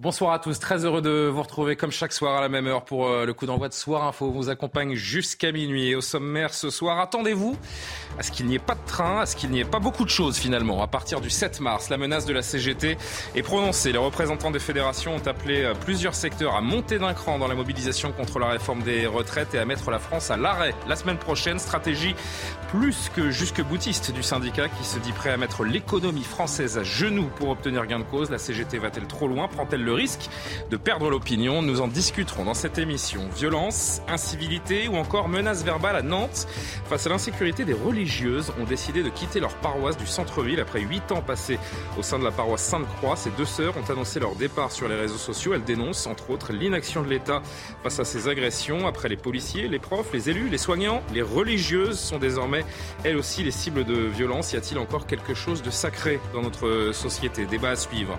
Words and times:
Bonsoir 0.00 0.32
à 0.32 0.40
tous, 0.40 0.58
très 0.58 0.84
heureux 0.84 1.02
de 1.02 1.30
vous 1.32 1.40
retrouver 1.40 1.76
comme 1.76 1.92
chaque 1.92 2.12
soir 2.12 2.36
à 2.36 2.40
la 2.40 2.48
même 2.48 2.66
heure 2.66 2.84
pour 2.84 3.06
euh, 3.06 3.24
le 3.26 3.32
coup 3.32 3.46
d'envoi 3.46 3.68
de 3.68 3.74
Soir 3.74 4.02
Info. 4.02 4.28
Vous 4.28 4.48
accompagne 4.48 4.96
jusqu'à 4.96 5.52
minuit 5.52 5.90
et 5.90 5.94
au 5.94 6.00
sommaire 6.00 6.52
ce 6.52 6.68
soir, 6.68 6.98
attendez-vous 6.98 7.56
à 8.18 8.24
ce 8.24 8.32
qu'il 8.32 8.46
n'y 8.46 8.56
ait 8.56 8.58
pas 8.58 8.74
de 8.74 8.84
train, 8.86 9.20
à 9.20 9.26
ce 9.26 9.36
qu'il 9.36 9.50
n'y 9.50 9.60
ait 9.60 9.64
pas 9.64 9.78
beaucoup 9.78 10.04
de 10.04 10.10
choses 10.10 10.36
finalement. 10.36 10.82
À 10.82 10.88
partir 10.88 11.20
du 11.20 11.30
7 11.30 11.60
mars, 11.60 11.90
la 11.90 11.96
menace 11.96 12.26
de 12.26 12.32
la 12.32 12.42
CGT 12.42 12.98
est 13.36 13.42
prononcée. 13.42 13.92
Les 13.92 13.98
représentants 13.98 14.50
des 14.50 14.58
fédérations 14.58 15.14
ont 15.14 15.26
appelé 15.28 15.62
euh, 15.62 15.74
plusieurs 15.74 16.16
secteurs 16.16 16.56
à 16.56 16.60
monter 16.60 16.98
d'un 16.98 17.14
cran 17.14 17.38
dans 17.38 17.46
la 17.46 17.54
mobilisation 17.54 18.10
contre 18.10 18.40
la 18.40 18.48
réforme 18.48 18.82
des 18.82 19.06
retraites 19.06 19.54
et 19.54 19.60
à 19.60 19.64
mettre 19.64 19.92
la 19.92 20.00
France 20.00 20.28
à 20.32 20.36
l'arrêt. 20.36 20.74
La 20.88 20.96
semaine 20.96 21.18
prochaine, 21.18 21.60
stratégie 21.60 22.16
plus 22.66 23.10
que 23.14 23.30
jusque 23.30 23.62
boutiste 23.62 24.10
du 24.10 24.24
syndicat 24.24 24.68
qui 24.68 24.82
se 24.82 24.98
dit 24.98 25.12
prêt 25.12 25.30
à 25.30 25.36
mettre 25.36 25.62
l'économie 25.62 26.24
française 26.24 26.78
à 26.78 26.82
genoux 26.82 27.30
pour 27.36 27.50
obtenir 27.50 27.86
gain 27.86 28.00
de 28.00 28.04
cause. 28.04 28.28
La 28.28 28.38
CGT 28.38 28.78
va-t-elle 28.78 29.06
trop 29.06 29.28
loin? 29.28 29.46
Prend-elle 29.46 29.83
le 29.84 29.92
risque 29.92 30.28
de 30.70 30.76
perdre 30.76 31.10
l'opinion. 31.10 31.62
Nous 31.62 31.80
en 31.80 31.88
discuterons 31.88 32.44
dans 32.44 32.54
cette 32.54 32.78
émission. 32.78 33.28
Violence, 33.36 34.00
incivilité 34.08 34.88
ou 34.88 34.96
encore 34.96 35.28
menaces 35.28 35.64
verbales 35.64 35.96
à 35.96 36.02
Nantes. 36.02 36.46
Face 36.88 37.06
à 37.06 37.10
l'insécurité, 37.10 37.64
des 37.64 37.74
religieuses 37.74 38.52
ont 38.60 38.64
décidé 38.64 39.02
de 39.02 39.08
quitter 39.08 39.40
leur 39.40 39.54
paroisse 39.56 39.96
du 39.96 40.06
centre-ville 40.06 40.60
après 40.60 40.80
huit 40.80 41.12
ans 41.12 41.22
passés 41.22 41.58
au 41.98 42.02
sein 42.02 42.18
de 42.18 42.24
la 42.24 42.30
paroisse 42.30 42.62
Sainte-Croix. 42.62 43.16
Ces 43.16 43.30
deux 43.30 43.44
sœurs 43.44 43.74
ont 43.76 43.90
annoncé 43.90 44.20
leur 44.20 44.34
départ 44.34 44.72
sur 44.72 44.88
les 44.88 44.96
réseaux 44.96 45.18
sociaux. 45.18 45.54
Elles 45.54 45.64
dénoncent 45.64 46.06
entre 46.06 46.30
autres 46.30 46.52
l'inaction 46.52 47.02
de 47.02 47.08
l'État 47.08 47.42
face 47.82 48.00
à 48.00 48.04
ces 48.04 48.28
agressions. 48.28 48.86
Après 48.86 49.08
les 49.08 49.16
policiers, 49.16 49.68
les 49.68 49.78
profs, 49.78 50.12
les 50.12 50.30
élus, 50.30 50.48
les 50.48 50.58
soignants, 50.58 51.02
les 51.12 51.22
religieuses 51.22 51.98
sont 51.98 52.18
désormais 52.18 52.64
elles 53.04 53.16
aussi 53.16 53.42
les 53.42 53.50
cibles 53.50 53.84
de 53.84 53.94
violence. 53.94 54.52
Y 54.52 54.56
a-t-il 54.56 54.78
encore 54.78 55.06
quelque 55.06 55.34
chose 55.34 55.62
de 55.62 55.70
sacré 55.70 56.20
dans 56.32 56.42
notre 56.42 56.90
société? 56.92 57.46
Débat 57.46 57.70
à 57.70 57.76
suivre. 57.76 58.18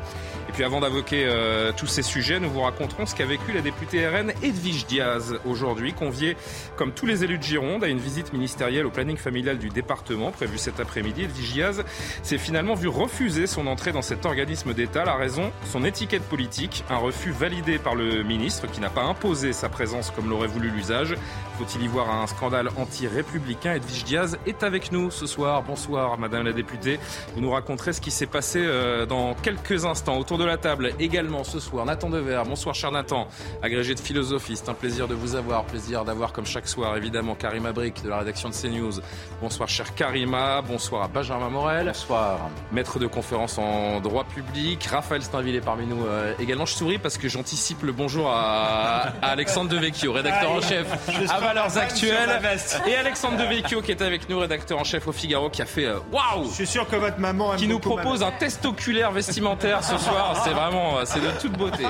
Et 0.49 0.51
puis 0.51 0.63
avant 0.63 0.79
d'invoquer 0.79 1.25
euh, 1.25 1.54
euh, 1.55 1.71
tous 1.75 1.87
ces 1.87 2.01
sujets, 2.01 2.39
nous 2.39 2.49
vous 2.49 2.61
raconterons 2.61 3.05
ce 3.05 3.15
qu'a 3.15 3.25
vécu 3.25 3.53
la 3.53 3.61
députée 3.61 4.05
RN 4.05 4.33
Edwige 4.43 4.85
Diaz 4.87 5.35
aujourd'hui, 5.45 5.93
conviée 5.93 6.35
comme 6.75 6.91
tous 6.91 7.05
les 7.05 7.23
élus 7.23 7.37
de 7.37 7.43
Gironde 7.43 7.83
à 7.83 7.87
une 7.87 7.97
visite 7.97 8.33
ministérielle 8.33 8.85
au 8.85 8.89
planning 8.89 9.15
familial 9.15 9.57
du 9.57 9.69
département 9.69 10.31
prévue 10.31 10.57
cet 10.57 10.81
après-midi. 10.81 11.23
Edwige 11.23 11.53
Diaz 11.53 11.83
s'est 12.23 12.37
finalement 12.37 12.73
vu 12.73 12.89
refuser 12.89 13.47
son 13.47 13.67
entrée 13.67 13.93
dans 13.93 14.01
cet 14.01 14.25
organisme 14.25 14.73
d'État. 14.73 15.05
La 15.05 15.15
raison, 15.15 15.51
son 15.71 15.85
étiquette 15.85 16.23
politique, 16.23 16.83
un 16.89 16.97
refus 16.97 17.31
validé 17.31 17.77
par 17.77 17.95
le 17.95 18.23
ministre 18.23 18.67
qui 18.69 18.81
n'a 18.81 18.89
pas 18.89 19.03
imposé 19.03 19.53
sa 19.53 19.69
présence 19.69 20.11
comme 20.11 20.29
l'aurait 20.29 20.47
voulu 20.47 20.69
l'usage. 20.69 21.15
Faut-il 21.57 21.83
y 21.83 21.87
voir 21.87 22.09
un 22.11 22.27
scandale 22.27 22.69
anti-républicain? 22.77 23.75
Edwige 23.75 24.03
Diaz 24.03 24.37
est 24.45 24.63
avec 24.63 24.91
nous 24.91 25.09
ce 25.09 25.25
soir. 25.25 25.63
Bonsoir 25.63 26.17
Madame 26.17 26.43
la 26.43 26.51
députée. 26.51 26.99
Vous 27.33 27.41
nous 27.41 27.51
raconterez 27.51 27.93
ce 27.93 28.01
qui 28.01 28.11
s'est 28.11 28.25
passé 28.25 28.59
euh, 28.61 29.05
dans 29.05 29.35
quelques 29.35 29.85
instants 29.85 30.17
autour 30.17 30.37
de 30.37 30.43
la 30.43 30.57
table 30.57 30.91
également 30.99 31.44
ce 31.45 31.59
soir. 31.59 31.85
Nathan 31.85 32.09
Dever, 32.09 32.41
bonsoir 32.47 32.75
cher 32.75 32.91
Nathan, 32.91 33.27
agrégé 33.61 33.93
de 33.95 33.99
philosophie, 33.99 34.55
c'est 34.55 34.69
un 34.69 34.73
plaisir 34.73 35.07
de 35.07 35.13
vous 35.13 35.35
avoir, 35.35 35.63
plaisir 35.65 36.03
d'avoir 36.03 36.33
comme 36.33 36.45
chaque 36.45 36.67
soir 36.67 36.97
évidemment 36.97 37.35
Karima 37.35 37.71
Brick 37.71 38.03
de 38.03 38.09
la 38.09 38.19
rédaction 38.19 38.49
de 38.49 38.53
CNews. 38.53 38.99
Bonsoir 39.41 39.69
cher 39.69 39.93
Karima, 39.95 40.61
bonsoir 40.61 41.03
à 41.03 41.07
Benjamin 41.07 41.49
Morel. 41.49 41.87
Bonsoir. 41.87 42.39
Maître 42.71 42.99
de 42.99 43.07
conférence 43.07 43.57
en 43.57 43.99
droit 43.99 44.23
public, 44.23 44.83
Raphaël 44.85 45.21
Stainville 45.21 45.55
est 45.55 45.61
parmi 45.61 45.85
nous 45.85 46.05
euh, 46.05 46.33
également. 46.39 46.65
Je 46.65 46.73
souris 46.73 46.97
parce 46.97 47.17
que 47.17 47.29
j'anticipe 47.29 47.83
le 47.83 47.91
bonjour 47.91 48.29
à, 48.29 49.13
Alexandre 49.21 49.69
Devecchio, 49.69 50.13
rédacteur 50.13 50.51
en 50.51 50.61
chef 50.61 50.87
à 51.29 51.39
Valeurs 51.39 51.77
Actuelles. 51.77 52.41
Et 52.87 52.95
Alexandre 52.95 53.37
Devecchio 53.37 53.81
qui 53.81 53.91
est 53.91 54.01
avec 54.01 54.27
nous, 54.29 54.39
rédacteur 54.39 54.79
en 54.79 54.83
chef 54.83 55.07
au 55.07 55.11
Figaro, 55.11 55.49
qui 55.49 55.61
a 55.61 55.65
fait 55.65 55.85
euh, 55.85 55.99
waouh 56.11 56.49
Je 56.49 56.55
suis 56.55 56.67
sûr 56.67 56.87
que 56.87 56.95
votre 56.95 57.19
maman 57.19 57.55
Qui 57.55 57.67
nous 57.67 57.79
propose 57.79 58.23
un 58.23 58.31
test 58.31 58.65
oculaire 58.65 59.11
vestimentaire 59.11 59.83
ce 59.83 59.97
soir. 59.97 60.41
C'est 60.43 60.51
vraiment, 60.51 61.05
c'est 61.05 61.19
de 61.19 61.34
toute 61.35 61.57
beauté. 61.57 61.85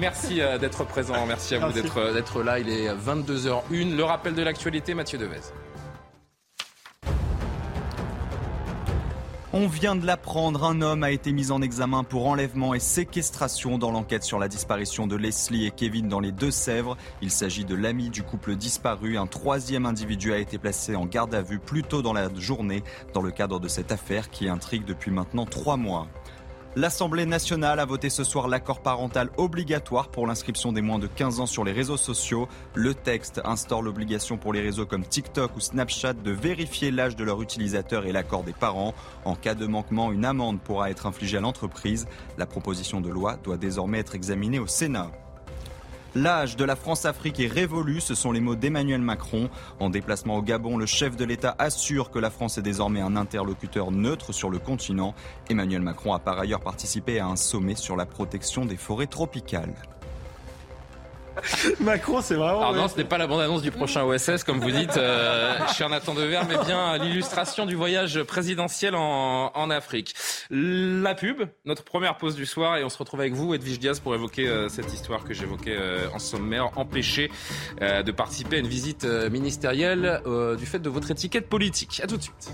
Merci 0.00 0.40
euh, 0.40 0.58
d'être 0.58 0.84
présent. 0.84 1.26
Merci 1.26 1.54
à 1.54 1.58
vous 1.58 1.78
euh, 1.78 2.12
d'être 2.12 2.42
là. 2.42 2.58
Il 2.58 2.68
est 2.68 2.88
22h01. 2.94 3.96
Le 3.96 4.04
rappel 4.04 4.34
de 4.34 4.42
l'actualité, 4.42 4.94
Mathieu 4.94 5.18
Devez. 5.18 5.40
On 9.56 9.68
vient 9.68 9.94
de 9.94 10.04
l'apprendre, 10.04 10.64
un 10.64 10.82
homme 10.82 11.04
a 11.04 11.12
été 11.12 11.30
mis 11.30 11.52
en 11.52 11.62
examen 11.62 12.02
pour 12.02 12.26
enlèvement 12.26 12.74
et 12.74 12.80
séquestration 12.80 13.78
dans 13.78 13.92
l'enquête 13.92 14.24
sur 14.24 14.40
la 14.40 14.48
disparition 14.48 15.06
de 15.06 15.14
Leslie 15.14 15.64
et 15.64 15.70
Kevin 15.70 16.08
dans 16.08 16.18
les 16.18 16.32
Deux-Sèvres. 16.32 16.96
Il 17.22 17.30
s'agit 17.30 17.64
de 17.64 17.76
l'ami 17.76 18.10
du 18.10 18.24
couple 18.24 18.56
disparu. 18.56 19.16
Un 19.16 19.28
troisième 19.28 19.86
individu 19.86 20.32
a 20.32 20.38
été 20.38 20.58
placé 20.58 20.96
en 20.96 21.06
garde 21.06 21.36
à 21.36 21.42
vue 21.42 21.60
plus 21.60 21.84
tôt 21.84 22.02
dans 22.02 22.12
la 22.12 22.34
journée 22.34 22.82
dans 23.12 23.22
le 23.22 23.30
cadre 23.30 23.60
de 23.60 23.68
cette 23.68 23.92
affaire 23.92 24.28
qui 24.28 24.48
intrigue 24.48 24.84
depuis 24.84 25.12
maintenant 25.12 25.46
trois 25.46 25.76
mois. 25.76 26.08
L'Assemblée 26.76 27.24
nationale 27.24 27.78
a 27.78 27.84
voté 27.84 28.10
ce 28.10 28.24
soir 28.24 28.48
l'accord 28.48 28.80
parental 28.80 29.30
obligatoire 29.36 30.08
pour 30.08 30.26
l'inscription 30.26 30.72
des 30.72 30.82
moins 30.82 30.98
de 30.98 31.06
15 31.06 31.38
ans 31.38 31.46
sur 31.46 31.62
les 31.62 31.70
réseaux 31.70 31.96
sociaux. 31.96 32.48
Le 32.74 32.94
texte 32.94 33.40
instaure 33.44 33.80
l'obligation 33.80 34.38
pour 34.38 34.52
les 34.52 34.60
réseaux 34.60 34.84
comme 34.84 35.04
TikTok 35.04 35.54
ou 35.56 35.60
Snapchat 35.60 36.14
de 36.14 36.32
vérifier 36.32 36.90
l'âge 36.90 37.14
de 37.14 37.22
leur 37.22 37.40
utilisateur 37.40 38.06
et 38.06 38.12
l'accord 38.12 38.42
des 38.42 38.52
parents. 38.52 38.92
En 39.24 39.36
cas 39.36 39.54
de 39.54 39.66
manquement, 39.66 40.10
une 40.10 40.24
amende 40.24 40.60
pourra 40.60 40.90
être 40.90 41.06
infligée 41.06 41.36
à 41.36 41.40
l'entreprise. 41.40 42.08
La 42.38 42.46
proposition 42.46 43.00
de 43.00 43.08
loi 43.08 43.36
doit 43.44 43.56
désormais 43.56 44.00
être 44.00 44.16
examinée 44.16 44.58
au 44.58 44.66
Sénat. 44.66 45.12
L'âge 46.16 46.54
de 46.54 46.64
la 46.64 46.76
France-Afrique 46.76 47.40
est 47.40 47.48
révolu, 47.48 48.00
ce 48.00 48.14
sont 48.14 48.30
les 48.30 48.38
mots 48.38 48.54
d'Emmanuel 48.54 49.00
Macron. 49.00 49.50
En 49.80 49.90
déplacement 49.90 50.36
au 50.36 50.42
Gabon, 50.42 50.76
le 50.76 50.86
chef 50.86 51.16
de 51.16 51.24
l'État 51.24 51.56
assure 51.58 52.12
que 52.12 52.20
la 52.20 52.30
France 52.30 52.56
est 52.56 52.62
désormais 52.62 53.00
un 53.00 53.16
interlocuteur 53.16 53.90
neutre 53.90 54.32
sur 54.32 54.48
le 54.48 54.60
continent. 54.60 55.12
Emmanuel 55.50 55.82
Macron 55.82 56.14
a 56.14 56.20
par 56.20 56.38
ailleurs 56.38 56.60
participé 56.60 57.18
à 57.18 57.26
un 57.26 57.34
sommet 57.34 57.74
sur 57.74 57.96
la 57.96 58.06
protection 58.06 58.64
des 58.64 58.76
forêts 58.76 59.08
tropicales. 59.08 59.74
Macron, 61.80 62.20
c'est 62.20 62.34
vraiment. 62.34 62.60
Alors 62.60 62.74
non, 62.74 62.88
ce 62.88 62.96
n'est 62.96 63.04
pas 63.04 63.18
la 63.18 63.26
bande-annonce 63.26 63.62
du 63.62 63.70
prochain 63.70 64.02
OSS, 64.04 64.44
comme 64.44 64.60
vous 64.60 64.70
dites, 64.70 64.96
euh, 64.96 65.56
cher 65.74 65.88
Nathan 65.88 66.14
Dever, 66.14 66.40
mais 66.48 66.56
bien 66.64 66.98
l'illustration 66.98 67.66
du 67.66 67.74
voyage 67.74 68.22
présidentiel 68.22 68.94
en, 68.94 69.50
en, 69.54 69.70
Afrique. 69.70 70.14
La 70.50 71.14
pub, 71.14 71.42
notre 71.64 71.84
première 71.84 72.16
pause 72.16 72.36
du 72.36 72.46
soir, 72.46 72.76
et 72.76 72.84
on 72.84 72.88
se 72.88 72.98
retrouve 72.98 73.20
avec 73.20 73.32
vous, 73.32 73.54
Edwige 73.54 73.78
Diaz, 73.78 74.00
pour 74.00 74.14
évoquer 74.14 74.48
euh, 74.48 74.68
cette 74.68 74.92
histoire 74.92 75.24
que 75.24 75.34
j'évoquais 75.34 75.76
euh, 75.76 76.06
en 76.14 76.18
sommaire, 76.18 76.70
empêcher 76.76 77.30
euh, 77.82 78.02
de 78.02 78.12
participer 78.12 78.56
à 78.56 78.58
une 78.60 78.68
visite 78.68 79.04
ministérielle 79.04 80.20
du 80.58 80.66
fait 80.66 80.78
de 80.78 80.88
votre 80.88 81.10
étiquette 81.10 81.48
politique. 81.48 82.00
À 82.02 82.06
tout 82.06 82.16
de 82.16 82.22
suite. 82.22 82.52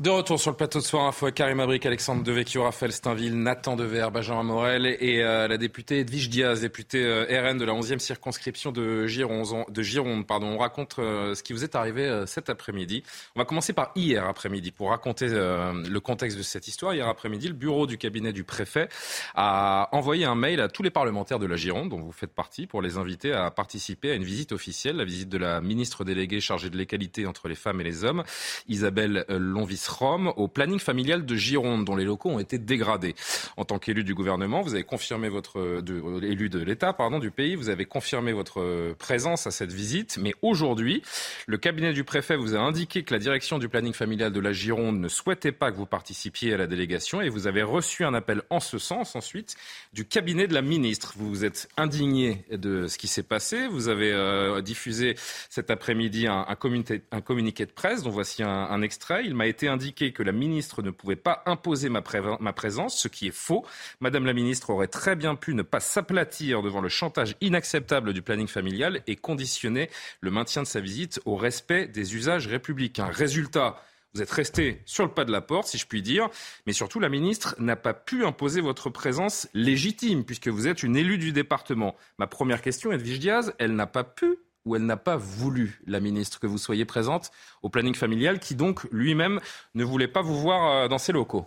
De 0.00 0.10
retour 0.10 0.40
sur 0.40 0.50
le 0.50 0.56
plateau 0.56 0.80
de 0.80 0.84
Soir 0.84 1.06
Info, 1.06 1.30
Karim 1.30 1.60
Abrik, 1.60 1.86
Alexandre 1.86 2.24
Devecchio, 2.24 2.64
Raphaël 2.64 2.90
Steinville, 2.90 3.40
Nathan 3.40 3.76
Dever, 3.76 4.08
Benjamin 4.12 4.42
Morel 4.42 4.86
et 4.86 5.22
euh, 5.22 5.46
la 5.46 5.56
députée 5.56 6.00
Edwige 6.00 6.28
Diaz, 6.28 6.62
députée 6.62 7.04
euh, 7.04 7.26
RN 7.30 7.58
de 7.58 7.64
la 7.64 7.74
11e 7.74 8.00
circonscription 8.00 8.72
de 8.72 9.06
Gironde. 9.06 9.66
De 9.68 9.82
Gironde 9.82 10.26
pardon. 10.26 10.48
On 10.48 10.58
raconte 10.58 10.96
euh, 10.98 11.36
ce 11.36 11.44
qui 11.44 11.52
vous 11.52 11.62
est 11.62 11.76
arrivé 11.76 12.24
cet 12.26 12.50
après-midi. 12.50 13.04
On 13.36 13.40
va 13.40 13.44
commencer 13.44 13.72
par 13.72 13.92
hier 13.94 14.24
après-midi 14.24 14.72
pour 14.72 14.90
raconter 14.90 15.28
le 15.28 15.98
contexte 16.00 16.38
de 16.38 16.42
cette 16.42 16.66
histoire. 16.66 16.92
Hier 16.92 17.06
après-midi, 17.06 17.46
le 17.46 17.54
bureau 17.54 17.86
du 17.86 17.96
cabinet 17.96 18.32
du 18.32 18.42
préfet 18.42 18.88
a 19.36 19.88
envoyé 19.92 20.24
un 20.24 20.34
mail 20.34 20.60
à 20.60 20.68
tous 20.68 20.82
les 20.82 20.90
parlementaires 20.90 21.38
de 21.38 21.46
la 21.46 21.54
Gironde, 21.54 21.90
dont 21.90 22.00
vous 22.00 22.10
faites 22.10 22.34
partie, 22.34 22.66
pour 22.66 22.82
les 22.82 22.96
inviter 22.96 23.32
à 23.32 23.52
participer 23.52 24.10
à 24.10 24.14
une 24.14 24.24
visite 24.24 24.50
officielle, 24.50 24.96
la 24.96 25.04
visite 25.04 25.28
de 25.28 25.38
la 25.38 25.60
ministre 25.60 26.02
déléguée 26.02 26.40
chargée 26.40 26.68
de 26.68 26.76
l'égalité 26.76 27.26
entre 27.26 27.46
les 27.46 27.54
femmes 27.54 27.80
et 27.80 27.84
les 27.84 28.02
hommes, 28.02 28.24
Isabelle 28.66 29.24
Lonvis 29.28 29.83
Rome 29.86 30.32
au 30.36 30.48
planning 30.48 30.78
familial 30.78 31.24
de 31.24 31.34
Gironde, 31.34 31.84
dont 31.84 31.96
les 31.96 32.04
locaux 32.04 32.30
ont 32.30 32.38
été 32.38 32.58
dégradés. 32.58 33.14
En 33.56 33.64
tant 33.64 33.78
qu'élu 33.78 34.04
du 34.04 34.14
gouvernement, 34.14 34.62
vous 34.62 34.74
avez 34.74 34.84
confirmé 34.84 35.28
votre 35.28 35.80
de, 35.80 36.24
élu 36.24 36.48
de 36.48 36.60
l'État, 36.60 36.92
pardon, 36.92 37.18
du 37.18 37.30
pays, 37.30 37.54
vous 37.54 37.68
avez 37.68 37.84
confirmé 37.84 38.32
votre 38.32 38.94
présence 38.94 39.46
à 39.46 39.50
cette 39.50 39.72
visite. 39.72 40.18
Mais 40.20 40.34
aujourd'hui, 40.42 41.02
le 41.46 41.58
cabinet 41.58 41.92
du 41.92 42.04
préfet 42.04 42.36
vous 42.36 42.54
a 42.54 42.58
indiqué 42.58 43.02
que 43.02 43.12
la 43.12 43.20
direction 43.20 43.58
du 43.58 43.68
planning 43.68 43.92
familial 43.92 44.32
de 44.32 44.40
la 44.40 44.52
Gironde 44.52 44.98
ne 44.98 45.08
souhaitait 45.08 45.52
pas 45.52 45.70
que 45.70 45.76
vous 45.76 45.86
participiez 45.86 46.54
à 46.54 46.56
la 46.56 46.66
délégation 46.66 47.20
et 47.20 47.28
vous 47.28 47.46
avez 47.46 47.62
reçu 47.62 48.04
un 48.04 48.14
appel 48.14 48.42
en 48.50 48.60
ce 48.60 48.78
sens 48.78 49.16
ensuite 49.16 49.56
du 49.92 50.04
cabinet 50.04 50.46
de 50.46 50.54
la 50.54 50.62
ministre. 50.62 51.14
Vous 51.16 51.28
vous 51.28 51.44
êtes 51.44 51.68
indigné 51.76 52.44
de 52.50 52.86
ce 52.86 52.98
qui 52.98 53.08
s'est 53.08 53.22
passé. 53.22 53.66
Vous 53.68 53.88
avez 53.88 54.12
euh, 54.12 54.60
diffusé 54.60 55.14
cet 55.48 55.70
après-midi 55.70 56.26
un, 56.26 56.46
un, 56.48 56.54
communiqué, 56.56 57.66
de 57.66 57.70
presse 57.70 58.02
dont 58.02 58.10
voici 58.10 58.42
un, 58.42 58.48
un 58.48 58.82
extrait. 58.82 59.24
Il 59.24 59.34
m'a 59.34 59.46
été 59.46 59.68
indiqué 59.74 60.12
que 60.12 60.22
la 60.22 60.32
ministre 60.32 60.82
ne 60.82 60.90
pouvait 60.90 61.16
pas 61.16 61.42
imposer 61.46 61.88
ma, 61.88 62.00
présence, 62.02 62.98
ce 62.98 63.08
qui 63.08 63.26
est 63.26 63.34
faux. 63.34 63.66
Madame 64.00 64.24
la 64.24 64.32
ministre 64.32 64.70
aurait 64.70 64.88
très 64.88 65.16
bien 65.16 65.34
pu 65.34 65.54
ne 65.54 65.62
pas 65.62 65.80
s'aplatir 65.80 66.62
devant 66.62 66.80
le 66.80 66.88
chantage 66.88 67.36
inacceptable 67.40 68.12
du 68.12 68.22
planning 68.22 68.48
familial 68.48 69.02
et 69.06 69.16
conditionner 69.16 69.90
le 70.20 70.30
maintien 70.30 70.62
de 70.62 70.66
sa 70.66 70.80
visite 70.80 71.20
au 71.26 71.36
respect 71.36 71.86
des 71.86 72.14
usages 72.16 72.46
républicains. 72.46 73.06
Résultat, 73.06 73.82
vous 74.14 74.22
êtes 74.22 74.30
resté 74.30 74.80
sur 74.86 75.04
le 75.04 75.10
pas 75.10 75.24
de 75.24 75.32
la 75.32 75.40
porte, 75.40 75.66
si 75.66 75.76
je 75.76 75.86
puis 75.86 76.00
dire, 76.00 76.28
mais 76.66 76.72
surtout 76.72 77.00
la 77.00 77.08
ministre 77.08 77.56
n'a 77.58 77.74
pas 77.74 77.94
pu 77.94 78.24
imposer 78.24 78.60
votre 78.60 78.88
présence 78.88 79.48
légitime, 79.54 80.24
puisque 80.24 80.48
vous 80.48 80.68
êtes 80.68 80.84
une 80.84 80.96
élue 80.96 81.18
du 81.18 81.32
département. 81.32 81.96
Ma 82.18 82.28
première 82.28 82.62
question, 82.62 82.92
Edwige 82.92 83.18
Diaz, 83.18 83.54
elle 83.58 83.74
n'a 83.74 83.88
pas 83.88 84.04
pu 84.04 84.38
ou 84.64 84.76
elle 84.76 84.86
n'a 84.86 84.96
pas 84.96 85.16
voulu, 85.16 85.80
la 85.86 86.00
ministre, 86.00 86.40
que 86.40 86.46
vous 86.46 86.58
soyez 86.58 86.84
présente 86.84 87.30
au 87.62 87.68
planning 87.68 87.94
familial, 87.94 88.38
qui 88.38 88.54
donc 88.54 88.84
lui-même 88.90 89.40
ne 89.74 89.84
voulait 89.84 90.08
pas 90.08 90.22
vous 90.22 90.38
voir 90.38 90.70
euh, 90.70 90.88
dans 90.88 90.98
ses 90.98 91.12
locaux 91.12 91.46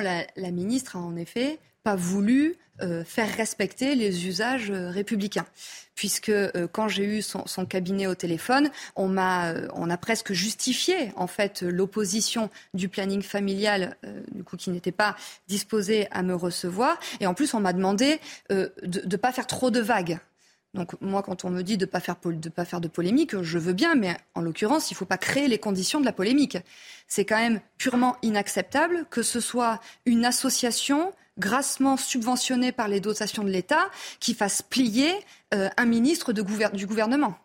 la, 0.00 0.50
ministre 0.50 0.96
a 0.96 1.00
en 1.00 1.16
effet 1.16 1.58
pas 1.82 1.96
voulu 1.96 2.56
euh, 2.80 3.04
faire 3.04 3.28
respecter 3.36 3.94
les 3.94 4.26
usages 4.26 4.70
euh, 4.70 4.88
républicains. 4.88 5.44
Puisque 5.94 6.32
quand 6.72 6.88
j'ai 6.88 7.04
eu 7.04 7.20
son, 7.20 7.66
cabinet 7.66 8.06
au 8.06 8.14
téléphone, 8.14 8.70
on 8.96 9.06
m'a, 9.08 9.50
a 9.50 9.96
presque 9.98 10.32
justifié 10.32 11.12
en 11.16 11.26
fait 11.26 11.60
l'opposition 11.60 12.48
du 12.72 12.88
planning 12.88 13.20
familial, 13.20 13.96
du 14.32 14.42
coup 14.42 14.56
qui 14.56 14.70
n'était 14.70 14.90
pas 14.90 15.14
disposé 15.48 16.08
à 16.10 16.22
me 16.22 16.34
recevoir, 16.34 16.98
et 17.20 17.26
en 17.26 17.34
plus 17.34 17.52
on 17.52 17.60
m'a 17.60 17.74
demandé 17.74 18.20
de 18.48 18.72
ne 18.82 19.16
pas 19.16 19.32
faire 19.32 19.46
trop 19.46 19.70
de 19.70 19.80
vagues. 19.80 20.18
Donc 20.74 20.98
moi, 21.02 21.22
quand 21.22 21.44
on 21.44 21.50
me 21.50 21.62
dit 21.62 21.76
de 21.76 21.84
ne 21.84 21.90
pas, 21.90 22.00
faire, 22.00 22.80
de 22.80 22.88
polémique, 22.88 23.40
je 23.42 23.58
veux 23.58 23.74
bien, 23.74 23.94
mais 23.94 24.16
en 24.34 24.40
l'occurrence, 24.40 24.90
il 24.90 24.94
ne 24.94 24.96
faut 24.96 25.04
pas 25.04 25.18
créer 25.18 25.46
les 25.48 25.58
conditions 25.58 26.00
de 26.00 26.06
la 26.06 26.12
polémique. 26.12 26.56
C'est 27.08 27.26
quand 27.26 27.36
même 27.36 27.60
purement 27.76 28.16
inacceptable 28.22 29.06
que 29.10 29.22
ce 29.22 29.40
soit 29.40 29.80
une 30.06 30.24
association 30.24 31.12
grassement 31.38 31.96
subventionnée 31.96 32.72
par 32.72 32.88
les 32.88 33.00
dotations 33.00 33.44
de 33.44 33.50
l'État 33.50 33.90
qui 34.20 34.34
fasse 34.34 34.62
plier 34.62 35.12
euh, 35.54 35.68
un 35.76 35.84
ministre 35.84 36.32
du 36.32 36.86
gouvernement. 36.86 37.36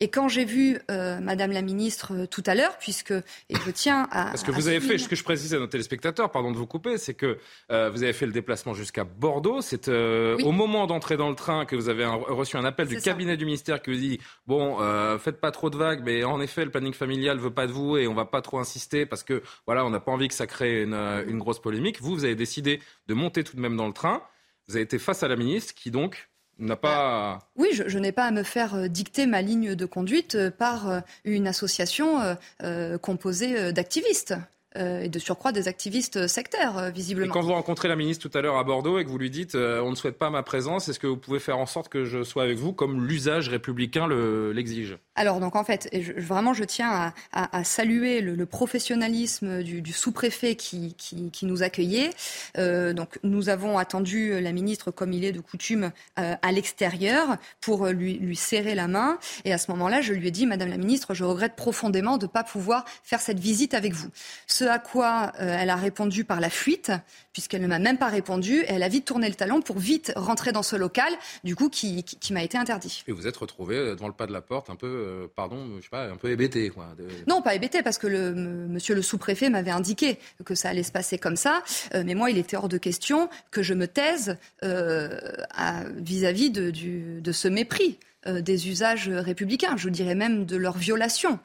Et 0.00 0.08
quand 0.08 0.28
j'ai 0.28 0.44
vu 0.44 0.78
euh, 0.90 1.20
Madame 1.20 1.52
la 1.52 1.62
ministre 1.62 2.12
euh, 2.12 2.26
tout 2.26 2.42
à 2.44 2.54
l'heure, 2.54 2.76
puisque 2.78 3.12
et 3.12 3.54
je 3.54 3.70
tiens 3.70 4.06
à 4.10 4.26
parce 4.26 4.42
que 4.42 4.50
vous 4.50 4.68
avez 4.68 4.80
fait, 4.80 4.98
ce 4.98 5.08
que 5.08 5.16
je 5.16 5.24
précise 5.24 5.54
à 5.54 5.58
nos 5.58 5.68
téléspectateurs, 5.68 6.30
pardon 6.30 6.52
de 6.52 6.56
vous 6.58 6.66
couper, 6.66 6.98
c'est 6.98 7.14
que 7.14 7.38
euh, 7.72 7.88
vous 7.88 8.02
avez 8.02 8.12
fait 8.12 8.26
le 8.26 8.32
déplacement 8.32 8.74
jusqu'à 8.74 9.04
Bordeaux. 9.04 9.62
C'est 9.62 9.88
au 9.88 10.52
moment 10.52 10.86
d'entrer 10.86 11.16
dans 11.16 11.30
le 11.30 11.34
train 11.34 11.64
que 11.64 11.76
vous 11.76 11.88
avez 11.88 12.04
reçu 12.04 12.58
un 12.58 12.64
appel 12.64 12.88
du 12.88 13.00
cabinet 13.00 13.38
du 13.38 13.46
ministère 13.46 13.80
qui 13.80 13.90
vous 13.90 13.96
dit 13.96 14.20
bon, 14.46 14.78
faites 15.18 15.40
pas 15.40 15.50
trop 15.50 15.70
de 15.70 15.76
vagues, 15.76 16.02
mais 16.04 16.24
en 16.24 16.40
effet 16.40 16.64
le 16.64 16.70
planning 16.70 16.92
familial 16.92 17.38
veut 17.38 17.52
pas 17.52 17.66
de 17.66 17.72
vous 17.72 17.96
et 17.96 18.06
on 18.06 18.14
va 18.14 18.26
pas 18.26 18.42
trop 18.42 18.58
insister 18.58 19.06
parce 19.06 19.22
que 19.22 19.42
voilà, 19.64 19.84
on 19.84 19.90
n'a 19.90 20.00
pas 20.00 20.12
envie 20.12 20.28
que 20.28 20.34
ça 20.34 20.46
crée 20.46 20.82
une, 20.82 20.94
une 20.94 21.38
grosse 21.38 21.60
polémique. 21.60 22.02
Vous, 22.02 22.14
vous 22.14 22.24
avez 22.24 22.34
décidé 22.34 22.80
de 23.06 23.14
monter 23.14 23.44
tout 23.44 23.56
de 23.56 23.60
même 23.60 23.76
dans 23.76 23.86
le 23.86 23.92
train. 23.92 24.22
Vous 24.68 24.76
avez 24.76 24.82
été 24.82 24.98
face 24.98 25.22
à 25.22 25.28
la 25.28 25.36
ministre 25.36 25.74
qui 25.74 25.90
donc 25.90 26.28
pas. 26.76 27.38
Oui, 27.56 27.68
je, 27.72 27.98
n'ai 27.98 28.12
pas 28.12 28.24
à 28.24 28.30
me 28.30 28.42
faire 28.42 28.74
euh, 28.74 28.88
dicter 28.88 29.26
ma 29.26 29.42
ligne 29.42 29.74
de 29.74 29.86
conduite 29.86 30.34
euh, 30.34 30.50
par 30.50 30.88
euh, 30.88 31.00
une 31.24 31.46
association 31.46 32.36
composée 33.02 33.72
d'activistes. 33.72 34.34
Euh, 34.76 35.00
et 35.00 35.08
de 35.08 35.18
surcroît 35.18 35.52
des 35.52 35.68
activistes 35.68 36.26
sectaires, 36.26 36.76
euh, 36.76 36.90
visiblement. 36.90 37.26
Et 37.26 37.30
quand 37.30 37.40
vous 37.40 37.52
rencontrez 37.52 37.88
la 37.88 37.96
ministre 37.96 38.28
tout 38.28 38.36
à 38.36 38.42
l'heure 38.42 38.56
à 38.56 38.64
Bordeaux 38.64 38.98
et 38.98 39.04
que 39.04 39.08
vous 39.08 39.18
lui 39.18 39.30
dites 39.30 39.54
euh, 39.54 39.80
on 39.80 39.90
ne 39.90 39.94
souhaite 39.94 40.18
pas 40.18 40.28
ma 40.28 40.42
présence, 40.42 40.88
est-ce 40.88 40.98
que 40.98 41.06
vous 41.06 41.16
pouvez 41.16 41.38
faire 41.38 41.58
en 41.58 41.66
sorte 41.66 41.88
que 41.88 42.04
je 42.04 42.22
sois 42.22 42.42
avec 42.42 42.58
vous 42.58 42.72
comme 42.72 43.06
l'usage 43.06 43.48
républicain 43.48 44.06
l'exige? 44.52 44.98
Alors, 45.14 45.40
donc 45.40 45.56
en 45.56 45.64
fait, 45.64 45.88
et 45.92 46.00
vraiment, 46.00 46.52
je 46.52 46.64
tiens 46.64 47.12
à, 47.32 47.64
saluer 47.64 48.20
le, 48.20 48.46
professionnalisme 48.46 49.62
du, 49.62 49.92
sous-préfet 49.92 50.56
qui, 50.56 50.94
qui, 50.94 51.46
nous 51.46 51.62
accueillait. 51.62 52.10
donc, 52.56 53.18
nous 53.22 53.48
avons 53.48 53.78
attendu 53.78 54.38
la 54.40 54.52
ministre, 54.52 54.90
comme 54.90 55.12
il 55.12 55.24
est 55.24 55.32
de 55.32 55.40
coutume, 55.40 55.90
à 56.16 56.52
l'extérieur 56.52 57.36
pour 57.60 57.86
lui, 57.86 58.18
lui 58.18 58.36
serrer 58.36 58.74
la 58.74 58.88
main. 58.88 59.18
Et 59.44 59.52
à 59.52 59.58
ce 59.58 59.70
moment-là, 59.70 60.02
je 60.02 60.12
lui 60.12 60.28
ai 60.28 60.30
dit, 60.30 60.46
Madame 60.46 60.68
la 60.68 60.76
ministre, 60.76 61.14
je 61.14 61.24
regrette 61.24 61.56
profondément 61.56 62.18
de 62.18 62.26
ne 62.26 62.30
pas 62.30 62.44
pouvoir 62.44 62.84
faire 63.02 63.20
cette 63.20 63.40
visite 63.40 63.72
avec 63.72 63.94
vous. 63.94 64.08
Ce 64.46 64.65
à 64.66 64.78
quoi 64.78 65.32
euh, 65.40 65.56
elle 65.58 65.70
a 65.70 65.76
répondu 65.76 66.24
par 66.24 66.40
la 66.40 66.50
fuite, 66.50 66.92
puisqu'elle 67.32 67.62
ne 67.62 67.66
m'a 67.66 67.78
même 67.78 67.98
pas 67.98 68.08
répondu. 68.08 68.60
Et 68.60 68.72
elle 68.72 68.82
a 68.82 68.88
vite 68.88 69.04
tourné 69.04 69.28
le 69.28 69.34
talon 69.34 69.60
pour 69.60 69.78
vite 69.78 70.12
rentrer 70.16 70.52
dans 70.52 70.62
ce 70.62 70.76
local, 70.76 71.12
du 71.44 71.56
coup, 71.56 71.68
qui, 71.68 72.04
m'a 72.30 72.42
été 72.42 72.58
interdit. 72.58 73.04
Et 73.06 73.12
vous 73.12 73.26
êtes 73.26 73.36
retrouvé 73.36 73.76
euh, 73.76 73.94
devant 73.94 74.08
le 74.08 74.14
pas 74.14 74.26
de 74.26 74.32
la 74.32 74.40
porte, 74.40 74.70
un 74.70 74.76
peu, 74.76 74.86
euh, 74.86 75.26
pardon, 75.34 75.76
je 75.78 75.82
sais 75.82 75.88
pas, 75.90 76.04
un 76.04 76.16
peu 76.16 76.30
hébété, 76.30 76.70
quoi. 76.70 76.94
Non, 77.26 77.42
pas 77.42 77.54
hébété, 77.54 77.82
parce 77.82 77.98
que 77.98 78.06
le 78.06 78.34
monsieur 78.34 78.94
le 78.94 79.02
sous-préfet 79.02 79.50
m'avait 79.50 79.70
indiqué 79.70 80.18
que 80.44 80.54
ça 80.54 80.68
allait 80.70 80.82
se 80.82 80.92
passer 80.92 81.18
comme 81.18 81.36
ça. 81.36 81.62
mais 81.94 82.14
moi, 82.14 82.30
il 82.30 82.38
était 82.38 82.56
hors 82.56 82.68
de 82.68 82.78
question 82.78 83.28
que 83.50 83.62
je 83.62 83.74
me 83.74 83.86
taise 83.86 84.36
vis-à-vis 84.62 86.50
de, 86.50 86.70
de, 87.20 87.32
ce 87.32 87.48
mépris 87.48 87.98
des 88.26 88.68
usages 88.68 89.08
républicains, 89.08 89.76
je 89.76 89.88
dirais 89.88 90.14
même 90.14 90.46
de 90.46 90.56
leur 90.56 90.76
violation. 90.76 91.38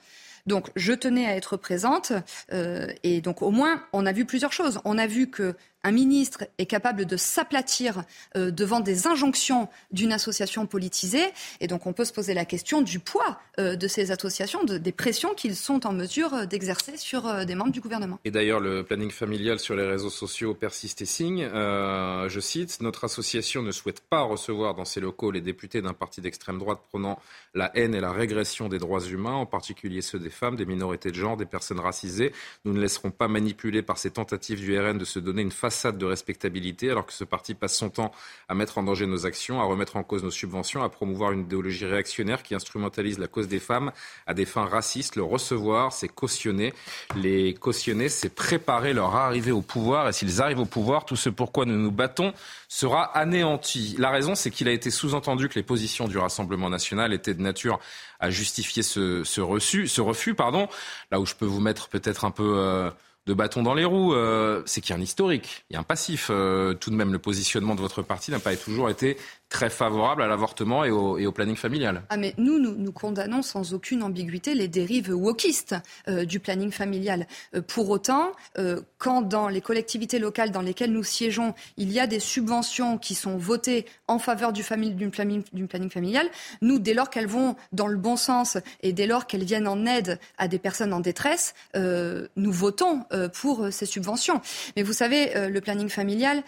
Donc 0.47 0.69
je 0.75 0.93
tenais 0.93 1.25
à 1.25 1.35
être 1.35 1.57
présente 1.57 2.13
euh, 2.51 2.87
et 3.03 3.21
donc 3.21 3.41
au 3.41 3.51
moins 3.51 3.83
on 3.93 4.05
a 4.05 4.11
vu 4.11 4.25
plusieurs 4.25 4.53
choses. 4.53 4.79
On 4.85 4.97
a 4.97 5.07
vu 5.07 5.29
que 5.29 5.55
un 5.83 5.91
ministre 5.91 6.43
est 6.57 6.65
capable 6.65 7.05
de 7.05 7.17
s'aplatir 7.17 8.03
euh, 8.35 8.51
devant 8.51 8.79
des 8.79 9.07
injonctions 9.07 9.69
d'une 9.91 10.13
association 10.13 10.65
politisée. 10.65 11.25
Et 11.59 11.67
donc 11.67 11.87
on 11.87 11.93
peut 11.93 12.05
se 12.05 12.13
poser 12.13 12.33
la 12.33 12.45
question 12.45 12.81
du 12.81 12.99
poids 12.99 13.39
euh, 13.59 13.75
de 13.75 13.87
ces 13.87 14.11
associations, 14.11 14.63
des 14.63 14.91
pressions 14.91 15.33
qu'ils 15.33 15.55
sont 15.55 15.85
en 15.87 15.93
mesure 15.93 16.33
euh, 16.33 16.45
d'exercer 16.45 16.97
sur 16.97 17.45
des 17.45 17.55
membres 17.55 17.71
du 17.71 17.81
gouvernement. 17.81 18.19
Et 18.25 18.31
d'ailleurs, 18.31 18.59
le 18.59 18.83
planning 18.83 19.11
familial 19.11 19.59
sur 19.59 19.75
les 19.75 19.85
réseaux 19.85 20.09
sociaux 20.09 20.53
persiste 20.53 21.01
et 21.01 21.05
signe. 21.05 21.47
je 21.51 22.39
cite, 22.39 22.81
Notre 22.81 23.05
association 23.05 23.61
ne 23.61 23.71
souhaite 23.71 24.01
pas 24.01 24.21
recevoir 24.21 24.75
dans 24.75 24.85
ses 24.85 24.99
locaux 24.99 25.31
les 25.31 25.41
députés 25.41 25.81
d'un 25.81 25.93
parti 25.93 26.21
d'extrême 26.21 26.59
droite 26.59 26.79
prenant 26.89 27.19
la 27.53 27.71
haine 27.75 27.95
et 27.95 28.01
la 28.01 28.11
régression 28.11 28.69
des 28.69 28.79
droits 28.79 29.01
humains, 29.01 29.33
en 29.33 29.45
particulier 29.45 30.01
ceux 30.01 30.19
des 30.19 30.29
femmes, 30.29 30.55
des 30.55 30.65
minorités 30.65 31.11
de 31.11 31.15
genre, 31.15 31.37
des 31.37 31.45
personnes 31.45 31.79
racisées. 31.79 32.33
Nous 32.65 32.73
ne 32.73 32.81
laisserons 32.81 33.11
pas 33.11 33.27
manipuler 33.27 33.81
par 33.81 33.97
ces 33.97 34.11
tentatives 34.11 34.59
du 34.59 34.77
RN 34.77 34.97
de 34.97 35.05
se 35.05 35.19
donner 35.19 35.41
une 35.41 35.51
face 35.51 35.70
façade 35.71 35.97
de 35.97 36.05
respectabilité, 36.05 36.91
alors 36.91 37.05
que 37.05 37.13
ce 37.13 37.23
parti 37.23 37.53
passe 37.53 37.75
son 37.75 37.89
temps 37.89 38.11
à 38.49 38.53
mettre 38.53 38.77
en 38.77 38.83
danger 38.83 39.05
nos 39.05 39.25
actions, 39.25 39.61
à 39.61 39.63
remettre 39.63 39.95
en 39.95 40.03
cause 40.03 40.21
nos 40.21 40.29
subventions, 40.29 40.83
à 40.83 40.89
promouvoir 40.89 41.31
une 41.31 41.41
idéologie 41.41 41.85
réactionnaire 41.85 42.43
qui 42.43 42.53
instrumentalise 42.53 43.17
la 43.19 43.27
cause 43.27 43.47
des 43.47 43.59
femmes 43.59 43.93
à 44.27 44.33
des 44.33 44.45
fins 44.45 44.65
racistes. 44.65 45.15
Le 45.15 45.23
recevoir, 45.23 45.93
c'est 45.93 46.09
cautionner. 46.09 46.73
Les 47.15 47.53
cautionner, 47.53 48.09
c'est 48.09 48.35
préparer 48.35 48.91
leur 48.91 49.15
arrivée 49.15 49.53
au 49.53 49.61
pouvoir. 49.61 50.09
Et 50.09 50.13
s'ils 50.13 50.41
arrivent 50.41 50.59
au 50.59 50.65
pouvoir, 50.65 51.05
tout 51.05 51.15
ce 51.15 51.29
pourquoi 51.29 51.65
nous 51.65 51.77
nous 51.77 51.91
battons 51.91 52.33
sera 52.67 53.03
anéanti. 53.17 53.95
La 53.97 54.11
raison, 54.11 54.35
c'est 54.35 54.51
qu'il 54.51 54.67
a 54.67 54.71
été 54.73 54.91
sous-entendu 54.91 55.47
que 55.47 55.55
les 55.55 55.63
positions 55.63 56.09
du 56.09 56.17
Rassemblement 56.17 56.69
national 56.69 57.13
étaient 57.13 57.33
de 57.33 57.41
nature 57.41 57.79
à 58.19 58.29
justifier 58.29 58.83
ce, 58.83 59.39
refus. 59.39 60.35
Pardon. 60.35 60.67
Là 61.11 61.21
où 61.21 61.25
je 61.25 61.35
peux 61.35 61.45
vous 61.45 61.61
mettre 61.61 61.87
peut-être 61.87 62.25
un 62.25 62.31
peu... 62.31 62.57
Euh, 62.57 62.91
de 63.27 63.33
bâton 63.33 63.61
dans 63.61 63.73
les 63.73 63.85
roues, 63.85 64.13
euh, 64.13 64.63
c'est 64.65 64.81
qu'il 64.81 64.91
y 64.91 64.93
a 64.93 64.99
un 64.99 65.03
historique, 65.03 65.65
il 65.69 65.73
y 65.73 65.77
a 65.77 65.79
un 65.79 65.83
passif. 65.83 66.27
Euh, 66.31 66.73
tout 66.73 66.89
de 66.89 66.95
même, 66.95 67.13
le 67.13 67.19
positionnement 67.19 67.75
de 67.75 67.81
votre 67.81 68.01
parti 68.01 68.31
n'a 68.31 68.39
pas 68.39 68.55
toujours 68.55 68.89
été 68.89 69.17
très 69.51 69.69
favorable 69.69 70.23
à 70.23 70.27
l'avortement 70.27 70.85
et 70.85 70.91
au, 70.91 71.31
planning 71.33 71.57
familial. 71.57 72.03
Ah 72.09 72.17
mais 72.17 72.33
nous, 72.37 72.57
nous, 72.57 72.73
nous, 72.73 72.91
condamnons 72.91 73.41
sans 73.41 73.73
aucune 73.73 74.01
ambiguïté 74.01 74.55
les 74.55 74.69
dérives 74.69 75.13
wokistes 75.13 75.75
euh, 76.07 76.23
du 76.23 76.39
planning 76.39 76.71
familial. 76.71 77.27
Euh, 77.53 77.61
pour 77.61 77.89
autant, 77.89 78.31
euh, 78.57 78.81
quand 78.97 79.21
dans 79.21 79.49
les 79.49 79.59
collectivités 79.59 80.19
locales 80.19 80.51
dans 80.51 80.61
lesquelles 80.61 80.93
nous 80.93 81.03
siégeons, 81.03 81.53
il 81.75 81.91
y 81.91 81.99
a 81.99 82.07
des 82.07 82.19
subventions 82.19 82.97
qui 82.97 83.13
sont 83.13 83.37
votées 83.37 83.85
en 84.07 84.19
faveur 84.19 84.53
du, 84.53 84.63
du, 84.93 85.09
planning, 85.09 85.43
planning, 85.67 85.89
familial, 85.89 86.27
nous, 86.61 86.79
dès 86.79 86.93
lors 86.93 87.09
qu'elles 87.09 87.27
vont 87.27 87.57
dans 87.73 87.87
le 87.87 87.97
bon 87.97 88.15
sens 88.15 88.57
et 88.81 88.93
dès 88.93 89.05
lors 89.05 89.27
qu'elles 89.27 89.43
viennent 89.43 89.67
en 89.67 89.85
aide 89.85 90.17
à 90.37 90.47
des 90.47 90.59
personnes 90.59 90.93
en 90.93 91.01
détresse, 91.01 91.53
nous 91.75 92.51
votons 92.51 93.03
pour 93.33 93.67
ces 93.71 93.85
subventions. 93.85 94.41
Mais 94.75 94.83
vous 94.83 94.93
savez, 94.93 95.49
le 95.49 95.61
planning 95.61 95.89
familial 95.89 96.43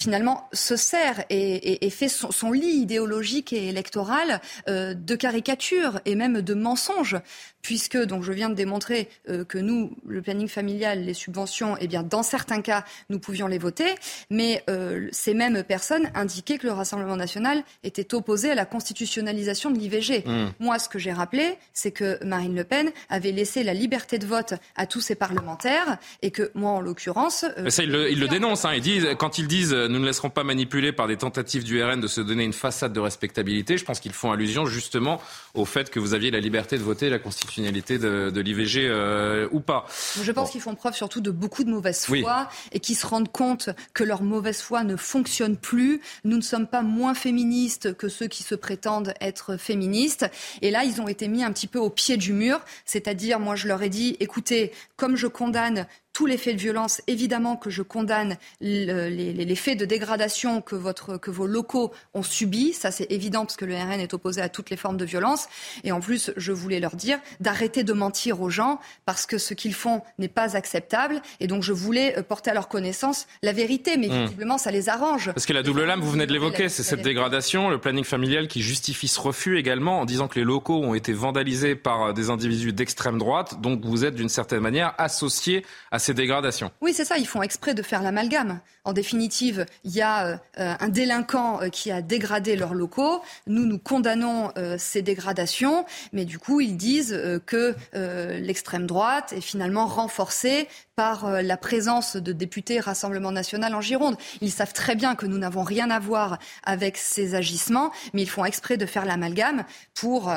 finalement 0.00 0.48
se 0.52 0.76
sert 0.76 1.24
et, 1.28 1.90
fait 1.90 2.08
son, 2.08 2.52
lit 2.52 2.80
idéologique 2.80 3.52
et 3.52 3.68
électoral 3.68 4.40
euh, 4.68 4.94
de 4.94 5.14
caricatures 5.14 6.00
et 6.06 6.14
même 6.14 6.40
de 6.40 6.54
mensonges 6.54 7.16
puisque 7.62 7.96
donc 7.96 8.22
je 8.22 8.32
viens 8.32 8.48
de 8.48 8.54
démontrer 8.54 9.08
euh, 9.28 9.44
que 9.44 9.58
nous, 9.58 9.96
le 10.06 10.22
planning 10.22 10.48
familial, 10.48 11.04
les 11.04 11.14
subventions, 11.14 11.76
eh 11.80 11.86
bien 11.86 12.02
dans 12.02 12.22
certains 12.22 12.62
cas, 12.62 12.84
nous 13.08 13.18
pouvions 13.18 13.46
les 13.46 13.58
voter, 13.58 13.94
mais 14.30 14.62
euh, 14.70 15.08
ces 15.12 15.34
mêmes 15.34 15.62
personnes 15.62 16.10
indiquaient 16.14 16.58
que 16.58 16.66
le 16.66 16.72
Rassemblement 16.72 17.16
national 17.16 17.62
était 17.84 18.14
opposé 18.14 18.50
à 18.50 18.54
la 18.54 18.64
constitutionnalisation 18.64 19.70
de 19.70 19.78
l'IVG. 19.78 20.24
Mmh. 20.26 20.46
Moi, 20.60 20.78
ce 20.78 20.88
que 20.88 20.98
j'ai 20.98 21.12
rappelé, 21.12 21.56
c'est 21.72 21.90
que 21.90 22.22
Marine 22.24 22.54
Le 22.54 22.64
Pen 22.64 22.90
avait 23.08 23.32
laissé 23.32 23.62
la 23.62 23.74
liberté 23.74 24.18
de 24.18 24.26
vote 24.26 24.54
à 24.76 24.86
tous 24.86 25.00
ses 25.00 25.14
parlementaires 25.14 25.98
et 26.22 26.30
que 26.30 26.50
moi, 26.54 26.70
en 26.72 26.80
l'occurrence, 26.80 27.44
euh, 27.44 27.64
mais 27.64 27.70
ça, 27.70 27.82
ils 27.82 27.90
le, 27.90 28.10
il 28.10 28.20
le 28.20 28.28
dénoncent. 28.28 28.64
Hein. 28.64 28.74
Ils 28.74 28.82
disent, 28.82 29.08
quand 29.18 29.38
ils 29.38 29.48
disent, 29.48 29.74
nous 29.90 29.98
ne 29.98 30.06
laisserons 30.06 30.30
pas 30.30 30.44
manipuler 30.44 30.92
par 30.92 31.06
des 31.08 31.16
tentatives 31.16 31.64
du 31.64 31.82
RN 31.82 32.00
de 32.00 32.06
se 32.06 32.20
donner 32.20 32.44
une 32.44 32.52
façade 32.52 32.92
de 32.92 33.00
respectabilité, 33.00 33.76
je 33.76 33.84
pense 33.84 34.00
qu'ils 34.00 34.12
font 34.12 34.32
allusion 34.32 34.64
justement 34.66 35.20
au 35.54 35.64
fait 35.64 35.90
que 35.90 35.98
vous 35.98 36.14
aviez 36.14 36.30
la 36.30 36.40
liberté 36.40 36.78
de 36.78 36.82
voter 36.82 37.10
la 37.10 37.18
constitution 37.18 37.50
finalité 37.50 37.98
de, 37.98 38.40
l'IVG 38.40 38.86
euh, 38.88 39.48
ou 39.50 39.60
pas. 39.60 39.86
Je 40.22 40.32
pense 40.32 40.50
qu'ils 40.50 40.60
font 40.60 40.74
preuve 40.74 40.94
surtout 40.94 41.20
de 41.20 41.30
beaucoup 41.30 41.64
de 41.64 41.70
mauvaise 41.70 42.06
foi 42.06 42.48
et 42.72 42.80
qu'ils 42.80 42.96
se 42.96 43.06
rendent 43.06 43.30
compte 43.30 43.70
que 43.92 44.04
leur 44.04 44.22
mauvaise 44.22 44.62
foi 44.62 44.84
ne 44.84 44.96
fonctionne 44.96 45.56
plus. 45.56 46.00
Nous 46.24 46.36
ne 46.36 46.42
sommes 46.42 46.66
pas 46.66 46.82
moins 46.82 47.14
féministes 47.14 47.96
que 47.96 48.08
ceux 48.08 48.28
qui 48.28 48.42
se 48.42 48.54
prétendent 48.54 49.14
être 49.20 49.56
féministes. 49.56 50.26
Et 50.62 50.70
là, 50.70 50.84
ils 50.84 51.00
ont 51.00 51.08
été 51.08 51.28
mis 51.28 51.42
un 51.42 51.52
petit 51.52 51.66
peu 51.66 51.78
au 51.78 51.90
pied 51.90 52.16
du 52.16 52.32
mur. 52.32 52.60
C'est-à-dire, 52.84 53.40
moi, 53.40 53.56
je 53.56 53.66
leur 53.66 53.82
ai 53.82 53.88
dit, 53.88 54.16
écoutez, 54.20 54.72
comme 54.96 55.16
je 55.16 55.26
condamne 55.26 55.86
tous 56.12 56.26
les 56.26 56.36
faits 56.36 56.56
de 56.56 56.60
violence. 56.60 57.00
Évidemment 57.06 57.56
que 57.56 57.70
je 57.70 57.82
condamne 57.82 58.36
les, 58.60 59.54
faits 59.54 59.78
de 59.78 59.84
dégradation 59.84 60.60
que, 60.60 60.74
votre, 60.74 61.16
que 61.16 61.30
vos 61.30 61.46
locaux 61.46 61.92
ont 62.14 62.22
subis. 62.22 62.72
Ça, 62.72 62.90
c'est 62.90 63.10
évident 63.10 63.44
parce 63.44 63.56
que 63.56 63.64
le 63.64 63.74
RN 63.74 64.00
est 64.00 64.14
opposé 64.14 64.40
à 64.40 64.48
toutes 64.48 64.70
les 64.70 64.76
formes 64.76 64.96
de 64.96 65.04
violence. 65.04 65.48
Et 65.84 65.92
en 65.92 66.00
plus, 66.00 66.32
je 66.36 66.52
voulais 66.52 66.80
leur 66.80 66.96
dire 66.96 67.18
d'arrêter 67.40 67.84
de 67.84 67.92
mentir 67.92 68.40
aux 68.40 68.50
gens 68.50 68.80
parce 69.06 69.26
que 69.26 69.38
ce 69.38 69.54
qu'ils 69.54 69.74
font 69.74 70.02
n'est 70.18 70.28
pas 70.28 70.56
acceptable. 70.56 71.22
Et 71.38 71.46
donc, 71.46 71.62
je 71.62 71.72
voulais 71.72 72.18
euh, 72.18 72.22
porter 72.22 72.50
à 72.50 72.54
leur 72.54 72.68
connaissance 72.68 73.26
la 73.42 73.52
vérité. 73.52 73.96
Mais 73.96 74.08
hmm. 74.08 74.24
visiblement, 74.24 74.58
ça 74.58 74.70
les 74.70 74.88
arrange. 74.88 75.32
Parce 75.32 75.46
que 75.46 75.52
la 75.52 75.62
double 75.62 75.84
lame, 75.84 76.00
vous 76.00 76.10
venez 76.10 76.26
de 76.26 76.32
l'évoquer, 76.32 76.68
c'est 76.68 76.82
cette 76.82 77.02
dégradation, 77.02 77.70
le 77.70 77.78
planning 77.78 78.04
familial 78.04 78.48
qui 78.48 78.62
justifie 78.62 79.08
ce 79.08 79.20
refus 79.20 79.58
également 79.58 80.00
en 80.00 80.04
disant 80.04 80.28
que 80.28 80.38
les 80.38 80.44
locaux 80.44 80.82
ont 80.82 80.94
été 80.94 81.12
vandalisés 81.12 81.76
par 81.76 82.02
euh, 82.02 82.12
des 82.12 82.30
individus 82.30 82.72
d'extrême 82.72 83.18
droite. 83.18 83.60
Donc, 83.60 83.84
vous 83.84 84.04
êtes 84.04 84.14
d'une 84.14 84.28
certaine 84.28 84.60
manière 84.60 84.94
associé 84.98 85.64
à 85.90 85.98
ces 85.98 86.09
dégradations. 86.14 86.70
Oui, 86.80 86.92
c'est 86.92 87.04
ça. 87.04 87.18
Ils 87.18 87.26
font 87.26 87.42
exprès 87.42 87.74
de 87.74 87.82
faire 87.82 88.02
l'amalgame. 88.02 88.60
En 88.84 88.92
définitive, 88.92 89.66
il 89.84 89.92
y 89.92 90.00
a 90.00 90.26
euh, 90.26 90.36
un 90.56 90.88
délinquant 90.88 91.60
euh, 91.60 91.68
qui 91.68 91.90
a 91.90 92.00
dégradé 92.00 92.56
leurs 92.56 92.72
locaux. 92.72 93.20
Nous, 93.46 93.66
nous 93.66 93.78
condamnons 93.78 94.52
euh, 94.56 94.76
ces 94.78 95.02
dégradations, 95.02 95.84
mais 96.12 96.24
du 96.24 96.38
coup, 96.38 96.60
ils 96.60 96.76
disent 96.76 97.18
que 97.46 97.74
l'extrême 97.92 98.86
droite 98.86 99.32
est 99.32 99.40
finalement 99.40 99.86
renforcée 99.86 100.68
par 100.96 101.42
la 101.42 101.56
présence 101.56 102.16
de 102.16 102.32
députés 102.32 102.78
Rassemblement 102.78 103.32
national 103.32 103.74
en 103.74 103.80
Gironde. 103.80 104.16
Ils 104.40 104.50
savent 104.50 104.74
très 104.74 104.94
bien 104.94 105.14
que 105.14 105.24
nous 105.26 105.38
n'avons 105.38 105.62
rien 105.62 105.90
à 105.90 105.98
voir 105.98 106.38
avec 106.62 106.96
ces 106.96 107.34
agissements, 107.34 107.90
mais 108.12 108.22
ils 108.22 108.28
font 108.28 108.44
exprès 108.44 108.76
de 108.76 108.84
faire 108.84 109.06
l'amalgame 109.06 109.64
pour, 109.94 110.30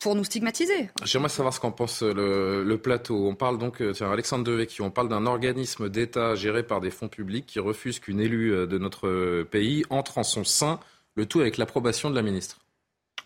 pour 0.00 0.16
nous 0.16 0.24
stigmatiser. 0.24 0.90
J'aimerais 1.04 1.28
savoir 1.28 1.54
ce 1.54 1.60
qu'en 1.60 1.70
pense 1.70 2.02
le, 2.02 2.76
plateau. 2.82 3.28
On 3.28 3.34
parle 3.34 3.58
donc, 3.58 3.82
tiens, 3.94 4.10
Alexandre 4.10 4.44
Devecchio, 4.44 4.84
on 4.84 4.90
parle 4.90 4.99
d'un 5.08 5.26
organisme 5.26 5.88
d'État 5.88 6.34
géré 6.34 6.62
par 6.62 6.80
des 6.80 6.90
fonds 6.90 7.08
publics 7.08 7.46
qui 7.46 7.58
refuse 7.60 7.98
qu'une 7.98 8.20
élue 8.20 8.52
euh, 8.52 8.66
de 8.66 8.78
notre 8.78 9.42
pays 9.44 9.84
entre 9.90 10.18
en 10.18 10.22
son 10.22 10.44
sein, 10.44 10.80
le 11.14 11.26
tout 11.26 11.40
avec 11.40 11.56
l'approbation 11.56 12.10
de 12.10 12.14
la 12.14 12.22
ministre. 12.22 12.58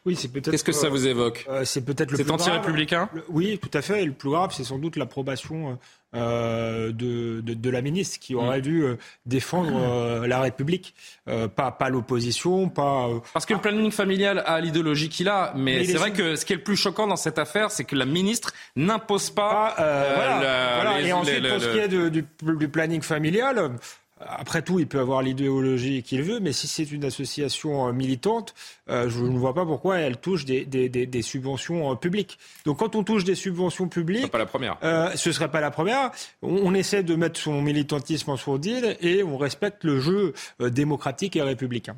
Oui, 0.07 0.17
c'est 0.17 0.29
peut-être. 0.29 0.51
Qu'est-ce 0.51 0.65
que 0.65 0.73
ça 0.73 0.91
vous 0.91 1.07
évoque 1.07 1.47
euh, 1.49 1.65
C'est 1.65 1.83
peut-être 1.83 2.11
le. 2.11 2.19
C'est 2.19 2.31
anti-républicain 2.31 3.09
Oui, 3.31 3.59
tout 3.59 3.71
à 3.73 3.81
fait. 3.81 4.03
Et 4.03 4.05
le 4.05 4.13
plus 4.13 4.29
grave, 4.29 4.53
c'est 4.55 4.65
sans 4.65 4.79
doute 4.79 4.97
l'approbation 4.97 5.79
euh, 6.15 6.93
de, 6.93 7.41
de, 7.41 7.71
la 7.71 7.81
ministre 7.81 8.19
qui 8.19 8.35
aurait 8.35 8.59
mm. 8.59 8.63
dû 8.63 8.85
défendre 9.25 10.27
la 10.27 10.41
République, 10.41 10.95
pas, 11.25 11.71
pas 11.71 11.89
l'opposition, 11.89 12.69
pas. 12.69 13.09
Parce 13.33 13.47
que 13.47 13.55
le 13.55 13.61
planning 13.61 13.91
familial 13.91 14.43
a 14.45 14.61
l'idéologie 14.61 15.09
qu'il 15.09 15.29
a, 15.31 15.55
mais, 15.57 15.85
c'est 15.85 15.95
vrai 15.95 16.13
que 16.13 16.37
ce 16.37 16.45
qui 16.45 16.53
est 16.53 16.57
le 16.57 16.63
plus 16.63 16.77
choquant 16.77 17.07
dans 17.07 17.17
cette 17.17 17.39
affaire, 17.39 17.71
c'est 17.71 17.85
que 17.85 17.97
la 17.97 18.07
ministre 18.07 18.53
n'impose 18.77 19.31
pas. 19.31 19.75
voilà, 19.79 20.41
ensuite, 21.15 21.49
pour 21.49 21.61
ce 21.61 21.73
qui 21.73 21.79
est 21.79 21.89
du, 21.89 22.25
du 22.57 22.69
planning 22.69 23.03
familial. 23.03 23.79
Après 24.21 24.63
tout, 24.63 24.79
il 24.79 24.87
peut 24.87 25.01
avoir 25.01 25.23
l'idéologie 25.23 26.03
qu'il 26.03 26.23
veut, 26.23 26.39
mais 26.39 26.53
si 26.53 26.69
c'est 26.69 26.91
une 26.91 27.05
association 27.05 27.89
euh, 27.89 27.93
militante, 27.93 28.55
euh, 28.89 29.09
je 29.09 29.25
ne 29.25 29.37
vois 29.37 29.55
pas 29.55 29.67
pourquoi 29.67 29.99
elle 29.99 30.19
touche 30.19 30.45
des, 30.45 31.23
subventions 31.23 31.91
euh, 31.91 31.95
publiques. 31.97 32.39
Donc 32.65 32.79
quand 32.79 32.95
on 32.95 33.03
touche 33.03 33.25
des 33.25 33.35
subventions 33.35 33.89
publiques... 33.89 34.21
Ce 34.21 34.27
ne 34.27 34.29
serait 34.29 34.31
pas 34.31 34.39
la 34.39 34.47
première. 34.47 35.17
ce 35.17 35.33
serait 35.33 35.51
pas 35.51 35.61
la 35.61 35.71
première. 35.71 36.11
On, 36.43 36.75
essaie 36.75 37.03
de 37.03 37.15
mettre 37.15 37.39
son 37.39 37.61
militantisme 37.61 38.31
en 38.31 38.37
sourdine 38.37 38.97
et 39.01 39.23
on 39.23 39.37
respecte 39.37 39.85
le 39.85 40.01
jeu 40.01 40.33
démocratique 40.61 41.37
et 41.37 41.43
républicain. 41.43 41.95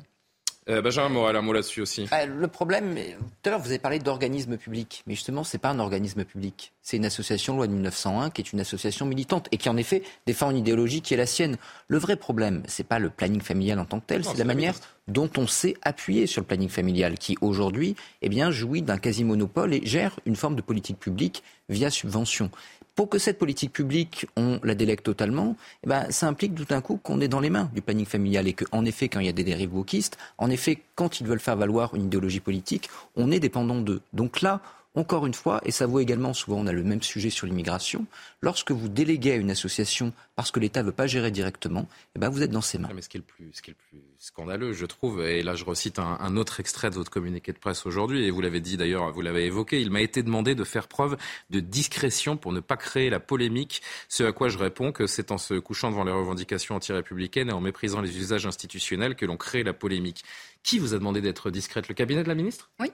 Euh, 0.69 0.81
Benjamin 0.81 1.09
Morel, 1.09 1.35
un 1.35 1.41
mot 1.41 1.53
là-dessus 1.53 1.81
aussi. 1.81 2.07
Bah, 2.11 2.25
le 2.25 2.47
problème, 2.47 2.95
tout 2.95 3.47
à 3.47 3.51
l'heure 3.51 3.59
vous 3.59 3.69
avez 3.69 3.79
parlé 3.79 3.99
d'organisme 3.99 4.57
public, 4.57 5.03
mais 5.07 5.15
justement 5.15 5.43
ce 5.43 5.55
n'est 5.55 5.61
pas 5.61 5.69
un 5.69 5.79
organisme 5.79 6.25
public. 6.25 6.73
C'est 6.81 6.97
une 6.97 7.05
association 7.05 7.55
loi 7.55 7.67
de 7.67 7.73
1901 7.73 8.29
qui 8.31 8.41
est 8.41 8.51
une 8.51 8.59
association 8.59 9.05
militante 9.05 9.47
et 9.51 9.57
qui 9.57 9.69
en 9.69 9.77
effet 9.77 10.03
défend 10.25 10.51
une 10.51 10.57
idéologie 10.57 11.01
qui 11.01 11.13
est 11.13 11.17
la 11.17 11.25
sienne. 11.25 11.57
Le 11.87 11.97
vrai 11.97 12.17
problème, 12.17 12.63
c'est 12.67 12.85
pas 12.85 12.99
le 12.99 13.09
planning 13.09 13.41
familial 13.41 13.79
en 13.79 13.85
tant 13.85 13.99
que 13.99 14.05
tel, 14.07 14.25
c'est 14.25 14.37
la 14.37 14.45
manière 14.45 14.75
dont 15.07 15.29
on 15.37 15.47
s'est 15.47 15.75
appuyé 15.83 16.27
sur 16.27 16.41
le 16.41 16.47
planning 16.47 16.69
familial, 16.69 17.17
qui 17.17 17.37
aujourd'hui 17.39 17.95
eh 18.21 18.29
bien, 18.29 18.51
jouit 18.51 18.81
d'un 18.81 18.97
quasi-monopole 18.97 19.73
et 19.73 19.81
gère 19.85 20.19
une 20.25 20.35
forme 20.35 20.55
de 20.55 20.61
politique 20.61 20.99
publique 20.99 21.43
via 21.69 21.89
subvention 21.89 22.51
pour 22.97 23.09
que 23.09 23.19
cette 23.19 23.37
politique 23.37 23.71
publique, 23.71 24.25
on 24.35 24.59
la 24.63 24.73
délègue 24.73 25.03
totalement, 25.03 25.55
eh 25.83 25.87
ben, 25.87 26.07
ça 26.09 26.27
implique 26.27 26.55
tout 26.55 26.65
d'un 26.65 26.81
coup 26.81 26.99
qu'on 27.01 27.21
est 27.21 27.27
dans 27.27 27.39
les 27.39 27.51
mains 27.51 27.69
du 27.75 27.81
planning 27.83 28.07
familial 28.07 28.47
et 28.47 28.53
qu'en 28.53 28.83
effet, 28.85 29.07
quand 29.07 29.19
il 29.19 29.27
y 29.27 29.29
a 29.29 29.33
des 29.33 29.43
dérives 29.43 29.75
wokistes, 29.75 30.17
en 30.39 30.49
effet, 30.49 30.81
quand 30.95 31.21
ils 31.21 31.27
veulent 31.27 31.39
faire 31.39 31.55
valoir 31.55 31.93
une 31.93 32.05
idéologie 32.05 32.39
politique, 32.39 32.89
on 33.15 33.29
est 33.29 33.39
dépendant 33.39 33.79
d'eux. 33.79 34.01
Donc 34.13 34.41
là, 34.41 34.61
encore 34.97 35.27
une 35.27 35.33
fois, 35.33 35.61
et 35.63 35.71
ça 35.71 35.85
vaut 35.85 35.99
également, 35.99 36.33
souvent 36.33 36.57
on 36.57 36.65
a 36.65 36.71
le 36.71 36.83
même 36.83 37.03
sujet 37.03 37.29
sur 37.29 37.45
l'immigration, 37.45 38.07
lorsque 38.41 38.71
vous 38.71 38.89
déléguez 38.89 39.33
à 39.33 39.35
une 39.35 39.51
association 39.51 40.11
parce 40.35 40.49
que 40.49 40.59
l'État 40.59 40.81
ne 40.81 40.87
veut 40.87 40.91
pas 40.91 41.05
gérer 41.05 41.29
directement, 41.29 41.87
eh 42.15 42.19
ben 42.19 42.29
vous 42.29 42.41
êtes 42.41 42.49
dans 42.49 42.61
ses 42.61 42.79
mains. 42.79 42.89
Mais 42.95 43.03
ce 43.03 43.09
qui, 43.09 43.17
est 43.17 43.19
le 43.19 43.23
plus, 43.23 43.51
ce 43.53 43.61
qui 43.61 43.69
est 43.69 43.75
le 43.75 43.99
plus 43.99 44.03
scandaleux, 44.17 44.73
je 44.73 44.87
trouve, 44.87 45.21
et 45.21 45.43
là 45.43 45.53
je 45.53 45.65
recite 45.65 45.99
un, 45.99 46.35
autre 46.35 46.59
extrait 46.59 46.89
de 46.89 46.95
votre 46.95 47.11
communiqué 47.11 47.53
de 47.53 47.59
presse 47.59 47.85
aujourd'hui, 47.85 48.25
et 48.25 48.31
vous 48.31 48.41
l'avez 48.41 48.59
dit 48.59 48.75
d'ailleurs, 48.75 49.11
vous 49.11 49.21
l'avez 49.21 49.45
évoqué, 49.45 49.81
il 49.81 49.91
m'a 49.91 50.01
été 50.01 50.23
demandé 50.23 50.55
de 50.55 50.63
faire 50.63 50.87
preuve 50.87 51.15
de 51.51 51.59
discrétion 51.59 52.35
pour 52.35 52.51
ne 52.51 52.59
pas 52.59 52.75
créer 52.75 53.11
la 53.11 53.19
polémique, 53.19 53.83
ce 54.09 54.23
à 54.23 54.31
quoi 54.31 54.49
je 54.49 54.57
réponds 54.57 54.91
que 54.91 55.05
c'est 55.05 55.31
en 55.31 55.37
se 55.37 55.53
couchant 55.53 55.91
devant 55.91 56.05
les 56.05 56.11
revendications 56.11 56.75
anti-républicaines 56.75 57.49
et 57.49 57.53
en 57.53 57.61
méprisant 57.61 58.01
les 58.01 58.17
usages 58.17 58.47
institutionnels 58.47 59.15
que 59.15 59.27
l'on 59.27 59.37
crée 59.37 59.61
la 59.61 59.73
polémique. 59.73 60.23
Qui 60.63 60.79
vous 60.79 60.95
a 60.95 60.97
demandé 60.97 61.21
d'être 61.21 61.51
discrète? 61.51 61.87
Le 61.87 61.93
cabinet 61.93 62.23
de 62.23 62.27
la 62.27 62.35
ministre? 62.35 62.71
Oui. 62.79 62.91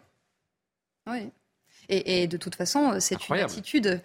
Oui. 1.08 1.32
Et, 1.90 2.28
de 2.28 2.38
toute 2.38 2.56
façon, 2.56 3.00
c'est 3.00 3.18
une 3.30 3.36
attitude. 3.36 4.02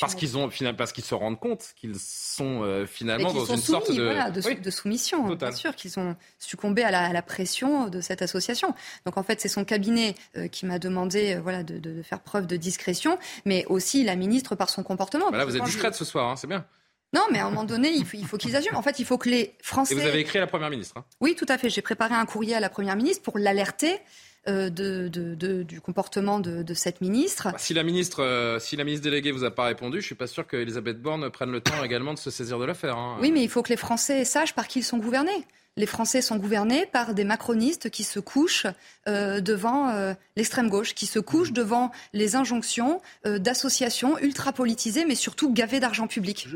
Parce 0.00 0.14
qu'ils 0.14 0.36
ont 0.38 0.50
parce 0.76 0.92
qu'ils 0.92 1.04
se 1.04 1.14
rendent 1.14 1.40
compte 1.40 1.72
qu'ils 1.76 1.98
sont 1.98 2.62
euh, 2.62 2.86
finalement 2.86 3.32
dans 3.32 3.46
une 3.46 3.56
sorte 3.56 3.90
de, 3.90 4.60
de, 4.60 4.70
soumission. 4.70 5.34
Bien 5.34 5.52
sûr 5.52 5.74
qu'ils 5.74 5.98
ont 5.98 6.16
succombé 6.38 6.82
à 6.84 7.12
la, 7.12 7.22
pression 7.22 7.88
de 7.88 8.00
cette 8.00 8.22
association. 8.22 8.74
Donc 9.06 9.16
en 9.16 9.22
fait, 9.22 9.40
c'est 9.40 9.48
son 9.48 9.64
cabinet 9.64 10.14
euh, 10.36 10.48
qui 10.48 10.66
m'a 10.66 10.78
demandé 10.78 11.34
euh, 11.34 11.40
voilà 11.40 11.62
de, 11.62 12.02
faire 12.02 12.20
preuve 12.20 12.46
de 12.46 12.56
discrétion, 12.56 13.18
mais 13.44 13.64
aussi 13.66 14.04
la 14.04 14.16
ministre 14.16 14.54
par 14.54 14.70
son 14.70 14.82
comportement. 14.82 15.28
Voilà, 15.28 15.44
vous 15.44 15.56
êtes 15.56 15.64
discrète 15.64 15.94
ce 15.94 16.04
soir, 16.04 16.28
hein, 16.28 16.36
c'est 16.36 16.46
bien. 16.46 16.64
Non, 17.14 17.22
mais 17.30 17.40
à 17.40 17.46
un 17.46 17.50
moment 17.50 17.64
donné, 17.64 17.90
il 17.90 18.06
faut, 18.06 18.16
il 18.16 18.26
faut 18.26 18.38
qu'ils 18.38 18.56
assument. 18.56 18.76
En 18.76 18.82
fait, 18.82 18.98
il 18.98 19.04
faut 19.04 19.18
que 19.18 19.28
les 19.28 19.54
Français. 19.62 19.94
Et 19.94 19.98
vous 19.98 20.06
avez 20.06 20.20
écrit 20.20 20.38
à 20.38 20.40
la 20.40 20.46
Première 20.46 20.70
ministre. 20.70 20.96
Hein. 20.96 21.04
Oui, 21.20 21.34
tout 21.34 21.46
à 21.48 21.58
fait. 21.58 21.68
J'ai 21.68 21.82
préparé 21.82 22.14
un 22.14 22.24
courrier 22.24 22.54
à 22.54 22.60
la 22.60 22.70
Première 22.70 22.96
ministre 22.96 23.22
pour 23.22 23.38
l'alerter 23.38 24.00
euh, 24.48 24.70
de, 24.70 25.62
du 25.62 25.80
comportement 25.80 26.40
de, 26.40 26.74
cette 26.74 27.00
ministre. 27.00 27.52
Bah, 27.52 27.58
si 27.58 27.74
la 27.74 27.84
ministre, 27.84 28.24
euh, 28.24 28.58
si 28.58 28.74
la 28.74 28.82
ministre 28.82 29.04
déléguée 29.04 29.30
vous 29.30 29.44
a 29.44 29.52
pas 29.52 29.66
répondu, 29.66 30.00
je 30.00 30.06
suis 30.06 30.16
pas 30.16 30.26
sûr 30.26 30.48
qu'Elisabeth 30.48 31.00
Borne 31.00 31.30
prenne 31.30 31.52
le 31.52 31.60
temps 31.60 31.84
également 31.84 32.12
de 32.12 32.18
se 32.18 32.30
saisir 32.30 32.58
de 32.58 32.64
l'affaire. 32.64 32.96
Hein. 32.96 33.18
Oui, 33.20 33.30
mais 33.30 33.44
il 33.44 33.48
faut 33.48 33.62
que 33.62 33.68
les 33.68 33.76
Français 33.76 34.24
sachent 34.24 34.54
par 34.54 34.66
qui 34.66 34.80
ils 34.80 34.84
sont 34.84 34.98
gouvernés. 34.98 35.46
Les 35.76 35.86
Français 35.86 36.20
sont 36.20 36.38
gouvernés 36.38 36.86
par 36.86 37.14
des 37.14 37.22
macronistes 37.22 37.88
qui 37.88 38.02
se 38.02 38.18
couchent 38.18 38.66
euh, 39.06 39.40
devant 39.40 40.14
l'extrême 40.36 40.68
gauche, 40.68 40.94
qui 40.94 41.06
se 41.06 41.20
couchent 41.20 41.52
devant 41.52 41.92
les 42.12 42.34
injonctions 42.34 43.00
d'associations 43.24 44.18
ultra 44.18 44.52
politisées, 44.52 45.04
mais 45.04 45.14
surtout 45.14 45.52
gavées 45.52 45.78
d'argent 45.78 46.08
public. 46.08 46.48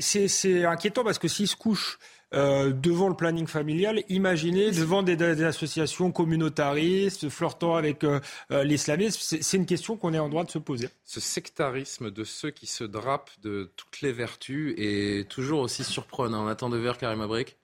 C'est 0.00 0.64
inquiétant 0.66 1.04
parce 1.04 1.18
que 1.18 1.28
s'ils 1.28 1.48
se 1.48 1.56
couchent 1.56 1.98
euh, 2.34 2.72
devant 2.72 3.08
le 3.08 3.14
planning 3.14 3.46
familial, 3.46 4.02
imaginez 4.08 4.72
devant 4.72 5.02
des, 5.02 5.44
associations 5.44 6.10
communautaristes, 6.10 7.28
flirtant 7.28 7.76
avec 7.76 8.02
euh, 8.02 8.18
euh, 8.50 8.64
l'islamisme. 8.64 9.20
C'est 9.40 9.56
une 9.56 9.66
question 9.66 9.96
qu'on 9.96 10.12
est 10.14 10.18
en 10.18 10.28
droit 10.28 10.44
de 10.44 10.50
se 10.50 10.58
poser. 10.58 10.88
Ce 11.04 11.20
sectarisme 11.20 12.10
de 12.10 12.24
ceux 12.24 12.50
qui 12.50 12.66
se 12.66 12.82
drapent 12.82 13.30
de 13.42 13.70
toutes 13.76 14.00
les 14.00 14.12
vertus 14.12 14.74
est 14.76 15.28
toujours 15.28 15.60
aussi 15.60 15.84
surprenant. 15.84 16.44
On 16.44 16.48
attend 16.48 16.68
de 16.70 16.76
verre, 16.76 16.98
Karim 16.98 17.20
Abrik 17.20 17.56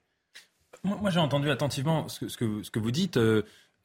Moi, 0.83 1.09
j'ai 1.09 1.19
entendu 1.19 1.49
attentivement 1.49 2.07
ce 2.07 2.21
que, 2.21 2.27
ce 2.29 2.37
que, 2.37 2.63
ce 2.63 2.71
que 2.71 2.79
vous 2.79 2.91
dites. 2.91 3.19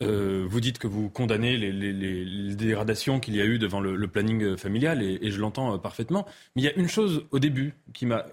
vous 0.01 0.61
dites 0.61 0.79
que 0.79 0.87
vous 0.87 1.11
condamnez 1.11 1.57
les, 1.57 1.73
les, 1.73 2.55
dégradations 2.55 3.19
qu'il 3.19 3.35
y 3.35 3.41
a 3.41 3.45
eu 3.45 3.59
devant 3.59 3.81
le, 3.81 4.07
planning 4.07 4.57
familial, 4.57 5.03
et, 5.03 5.19
et 5.21 5.33
je 5.33 5.41
l'entends 5.41 5.77
parfaitement. 5.81 6.27
Mais 6.55 6.63
il 6.63 6.65
y 6.65 6.69
a 6.69 6.75
une 6.75 6.89
chose 6.89 7.27
au 7.33 7.41
début 7.41 7.75
qui 7.93 8.07
m'a, 8.07 8.27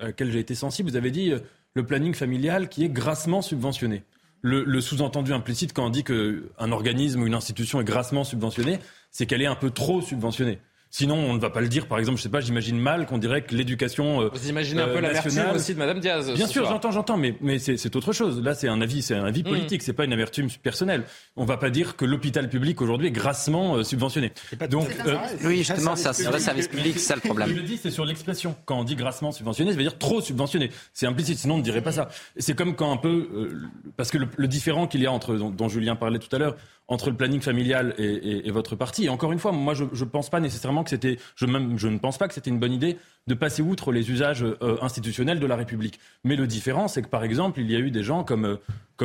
à 0.00 0.06
laquelle 0.06 0.30
j'ai 0.30 0.40
été 0.40 0.54
sensible. 0.54 0.90
Vous 0.90 0.96
avez 0.96 1.10
dit 1.10 1.32
le 1.74 1.84
planning 1.84 2.14
familial 2.14 2.68
qui 2.68 2.84
est 2.84 2.88
grassement 2.88 3.42
subventionné. 3.42 4.02
Le, 4.42 4.80
sous-entendu 4.80 5.34
implicite 5.34 5.74
quand 5.74 5.86
on 5.86 5.90
dit 5.90 6.02
qu'un 6.02 6.72
organisme 6.72 7.22
ou 7.22 7.26
une 7.26 7.34
institution 7.34 7.80
est 7.80 7.84
grassement 7.84 8.24
subventionné, 8.24 8.78
c'est 9.10 9.26
qu'elle 9.26 9.42
est 9.42 9.46
un 9.46 9.54
peu 9.54 9.70
trop 9.70 10.00
subventionnée. 10.00 10.58
Sinon, 10.92 11.14
on 11.14 11.34
ne 11.34 11.38
va 11.38 11.50
pas 11.50 11.60
le 11.60 11.68
dire. 11.68 11.86
Par 11.86 12.00
exemple, 12.00 12.18
je 12.18 12.24
sais 12.24 12.28
pas, 12.28 12.40
j'imagine 12.40 12.76
mal 12.76 13.06
qu'on 13.06 13.18
dirait 13.18 13.42
que 13.42 13.54
l'éducation. 13.54 14.22
Euh, 14.22 14.30
Vous 14.32 14.48
imaginez 14.48 14.82
un 14.82 14.88
peu 14.88 14.94
la 14.94 15.12
l'amertume 15.12 15.44
aussi 15.54 15.74
de 15.74 15.78
Madame 15.78 16.00
Diaz. 16.00 16.32
Bien 16.34 16.48
sûr, 16.48 16.66
j'entends, 16.66 16.90
j'entends, 16.90 17.16
mais, 17.16 17.36
mais 17.40 17.60
c'est 17.60 17.94
autre 17.94 18.12
chose. 18.12 18.42
Là, 18.42 18.56
c'est 18.56 18.66
un 18.66 18.80
avis, 18.80 19.00
c'est 19.00 19.14
un 19.14 19.24
avis 19.24 19.42
hmm. 19.42 19.50
politique, 19.50 19.82
c'est 19.84 19.92
pas 19.92 20.04
une 20.04 20.12
amertume 20.12 20.48
personnelle. 20.50 21.04
On 21.36 21.44
va 21.44 21.58
pas 21.58 21.70
dire 21.70 21.94
que 21.94 22.04
l'hôpital 22.04 22.48
public 22.48 22.80
aujourd'hui 22.82 23.06
est 23.06 23.12
grassement 23.12 23.76
euh, 23.76 23.84
subventionné. 23.84 24.32
Donc, 24.68 24.88
euh, 25.06 25.16
oui, 25.44 25.58
justement, 25.58 25.94
c'est 25.94 26.08
un 26.26 26.30
vrai 26.30 26.40
service 26.40 26.66
public, 26.66 26.94
c'est 26.94 27.06
ça 27.06 27.14
le 27.14 27.20
problème. 27.20 27.50
Je 27.50 27.54
le 27.54 27.62
dis, 27.62 27.76
c'est 27.76 27.92
sur 27.92 28.04
l'expression. 28.04 28.56
Quand 28.64 28.80
on 28.80 28.84
dit 28.84 28.96
grassement 28.96 29.30
subventionné, 29.30 29.70
ça 29.70 29.76
veut 29.76 29.84
dire 29.84 29.96
trop 29.96 30.20
subventionné. 30.20 30.70
C'est 30.92 31.06
implicite, 31.06 31.38
sinon 31.38 31.54
on 31.54 31.58
ne 31.58 31.62
dirait 31.62 31.82
pas 31.82 31.92
ça. 31.92 32.08
C'est 32.36 32.56
comme 32.56 32.74
quand 32.74 32.90
un 32.90 32.96
peu, 32.96 33.48
parce 33.96 34.10
que 34.10 34.18
le, 34.18 34.48
différent 34.48 34.88
qu'il 34.88 35.02
y 35.02 35.06
a 35.06 35.12
entre, 35.12 35.36
dont 35.36 35.68
Julien 35.68 35.94
parlait 35.94 36.18
tout 36.18 36.34
à 36.34 36.38
l'heure, 36.40 36.56
entre 36.90 37.08
le 37.08 37.16
planning 37.16 37.40
familial 37.40 37.94
et, 37.98 38.50
votre 38.50 38.74
parti. 38.74 39.04
Et 39.04 39.08
encore 39.08 39.30
une 39.30 39.38
fois, 39.38 39.52
moi, 39.52 39.74
je 39.74 39.84
ne 39.84 40.10
pense 40.10 40.28
pas 40.28 40.40
nécessairement 40.40 40.82
que 40.82 40.90
c'était, 40.90 41.18
je, 41.36 41.46
ne 41.46 41.98
pense 41.98 42.18
pas 42.18 42.26
que 42.26 42.34
c'était 42.34 42.50
une 42.50 42.58
bonne 42.58 42.72
idée 42.72 42.98
de 43.28 43.34
passer 43.34 43.62
outre 43.62 43.92
les 43.92 44.10
usages 44.10 44.42
euh, 44.42 44.76
institutionnels 44.82 45.38
de 45.38 45.46
la 45.46 45.54
République. 45.54 46.00
Mais 46.24 46.34
le 46.34 46.48
différent, 46.48 46.88
c'est 46.88 47.00
que 47.02 47.08
par 47.08 47.22
exemple, 47.22 47.60
il 47.60 47.70
y 47.70 47.76
a 47.76 47.78
eu 47.78 47.92
des 47.92 48.02
gens 48.02 48.24
comme, 48.24 48.44
euh, 48.44 48.56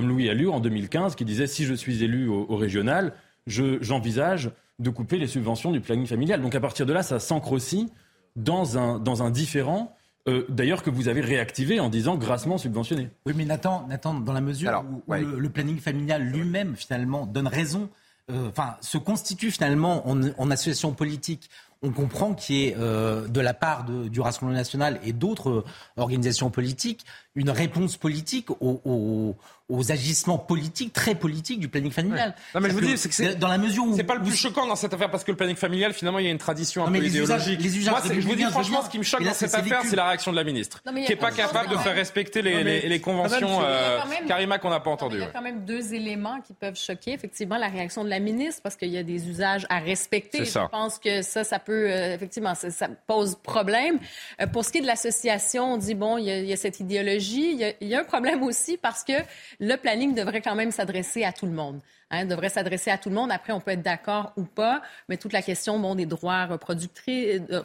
Louis 0.02 0.30
Alliot 0.30 0.52
en 0.52 0.60
2015 0.60 1.16
qui 1.16 1.26
disaient 1.26 1.48
si 1.48 1.64
je 1.64 1.76
suis 1.76 2.04
élu 2.04 2.28
au, 2.28 2.58
régional, 2.58 3.14
j'envisage 3.48 4.52
de 4.80 4.90
couper 4.90 5.18
les 5.18 5.28
subventions 5.28 5.72
du 5.72 5.80
planning 5.80 6.08
familial. 6.08 6.42
Donc 6.42 6.56
à 6.56 6.60
partir 6.60 6.86
de 6.86 6.92
là, 6.92 7.04
ça 7.04 7.20
s'ancre 7.20 7.54
aussi 7.54 7.90
dans 8.36 8.78
un, 8.78 9.00
dans 9.00 9.24
un 9.24 9.30
différent 9.30 9.96
euh, 10.28 10.44
d'ailleurs 10.50 10.82
que 10.82 10.90
vous 10.90 11.08
avez 11.08 11.22
réactivé 11.22 11.80
en 11.80 11.90
disant 11.90 12.16
grassement 12.16 12.58
subventionné. 12.58 13.10
Oui, 13.28 13.34
mais 13.36 13.46
Nathan, 13.46 13.86
Nathan 13.88 14.16
dans 14.16 14.34
la 14.34 14.42
mesure 14.42 14.84
où, 15.08 15.14
le, 15.14 15.50
planning 15.50 15.78
familial 15.78 16.24
lui-même, 16.24 16.76
finalement, 16.76 17.28
donne 17.28 17.48
raison, 17.48 17.90
euh, 18.32 18.50
enfin, 18.50 18.76
se 18.82 18.98
constitue 18.98 19.52
finalement 19.52 20.08
en, 20.10 20.50
association 20.50 20.94
politique, 20.94 21.50
on 21.84 21.92
comprend 21.92 22.34
qu'il 22.34 22.56
y 22.56 22.64
ait, 22.66 22.76
euh, 22.80 23.28
de 23.28 23.40
la 23.40 23.54
part 23.54 23.86
du 23.86 24.20
Rassemblement 24.20 24.58
national 24.58 25.00
et 25.04 25.14
d'autres 25.14 25.64
organisations 25.96 26.50
politiques, 26.50 27.06
une 27.36 27.52
réponse 27.52 27.98
politique 27.98 28.50
aux, 28.50 29.36
aux 29.68 29.92
agissements 29.92 30.38
politiques, 30.38 30.94
très 30.94 31.16
politiques 31.16 31.60
du 31.60 31.68
planning 31.68 31.92
familial. 31.92 32.36
Non, 32.54 32.62
mais 32.62 32.70
je 32.70 32.74
vous 32.76 32.82
dis, 32.82 32.98
c'est 32.98 33.10
que 33.10 33.16
c'est 33.16 33.36
dans 33.36 33.48
la 33.48 33.58
mesure 33.58 33.84
où 33.86 33.96
c'est 33.96 34.04
pas 34.04 34.14
le 34.14 34.22
plus 34.22 34.36
choquant 34.36 34.68
dans 34.68 34.76
cette 34.76 34.94
affaire 34.94 35.10
parce 35.10 35.24
que 35.24 35.32
le 35.32 35.38
planning 35.38 35.56
familial, 35.56 35.92
finalement, 35.94 36.20
il 36.20 36.26
y 36.26 36.28
a 36.28 36.32
une 36.32 36.38
tradition 36.38 36.86
un 36.86 36.92
peu 36.92 37.04
idéologique. 37.04 37.60
les 37.62 37.78
usages, 37.78 37.94
Moi, 38.06 38.14
je 38.20 38.28
vous 38.28 38.36
dis 38.36 38.44
franchement, 38.44 38.84
ce 38.84 38.90
qui 38.90 39.00
me 39.00 39.04
choque 39.04 39.24
dans 39.24 39.34
cette 39.34 39.56
affaire, 39.56 39.82
c'est 39.84 39.96
la 39.96 40.10
réaction 40.10 40.32
de 40.32 40.38
la 40.38 40.44
ministre, 40.44 40.84
qui 41.06 41.12
est 41.12 41.16
pas 41.16 41.32
capable 41.32 41.70
de 41.70 41.78
faire 41.78 41.96
respecter 41.96 42.42
les, 42.42 42.64
les, 42.64 43.02
conventions 43.02 43.60
euh, 43.64 44.00
Karima 44.28 44.60
qu'on 44.60 44.70
n'a 44.70 44.80
pas 44.80 44.92
entendues. 44.92 45.18
Il 45.18 45.22
y 45.22 45.24
a 45.24 45.28
quand 45.28 45.42
même 45.42 45.66
deux 45.66 45.94
éléments 45.94 46.42
qui 46.42 46.54
peuvent 46.54 46.78
choquer. 46.78 47.14
Effectivement, 47.14 47.58
la 47.58 47.68
réaction 47.68 48.04
de 48.04 48.10
la 48.10 48.20
ministre 48.20 48.62
parce 48.62 48.76
qu'il 48.76 48.90
y 48.90 48.98
a 48.98 49.04
des 49.04 49.28
usages 49.28 49.66
à 49.70 49.80
respecter. 49.80 50.46
Je 50.46 50.68
pense 50.70 51.00
que 51.00 51.22
ça, 51.22 51.44
ça 51.44 51.60
peut 51.60 51.90
euh, 51.90 52.14
effectivement, 52.14 52.54
ça, 52.56 52.88
pose 53.08 53.36
problème. 53.36 54.00
Euh, 54.42 54.48
pour 54.48 54.64
ce 54.64 54.72
qui 54.72 54.80
est 54.80 54.82
de 54.82 54.88
l'association, 54.88 55.74
on 55.74 55.78
dit 55.78 55.96
bon, 55.96 56.18
il 56.18 56.26
y, 56.26 56.54
a, 56.54 56.58
cette 56.58 56.80
idéologie. 56.80 57.60
Il 57.82 57.88
y 57.88 57.96
a 57.96 58.00
un 58.00 58.04
problème 58.04 58.44
aussi 58.44 58.78
parce 58.78 59.04
que 59.04 59.14
le 59.60 59.76
planning 59.76 60.14
devrait 60.14 60.42
quand 60.42 60.56
même 60.56 60.72
s'adresser 60.72 61.24
à 61.24 61.34
tout 61.34 61.46
le 61.46 61.52
monde. 61.52 61.82
Hein, 62.16 62.26
devrait 62.26 62.50
s'adresser 62.50 62.92
à 62.92 62.98
tout 62.98 63.10
le 63.10 63.16
monde. 63.16 63.32
Après, 63.32 63.52
on 63.52 63.60
peut 63.60 63.72
être 63.72 63.82
d'accord 63.82 64.32
ou 64.38 64.44
pas, 64.44 64.82
mais 65.10 65.18
toute 65.18 65.34
la 65.34 65.42
question 65.42 65.80
bon, 65.80 65.96
des 65.96 66.06
droits 66.06 66.46
reproductifs, 66.46 67.50
euh, 67.52 67.62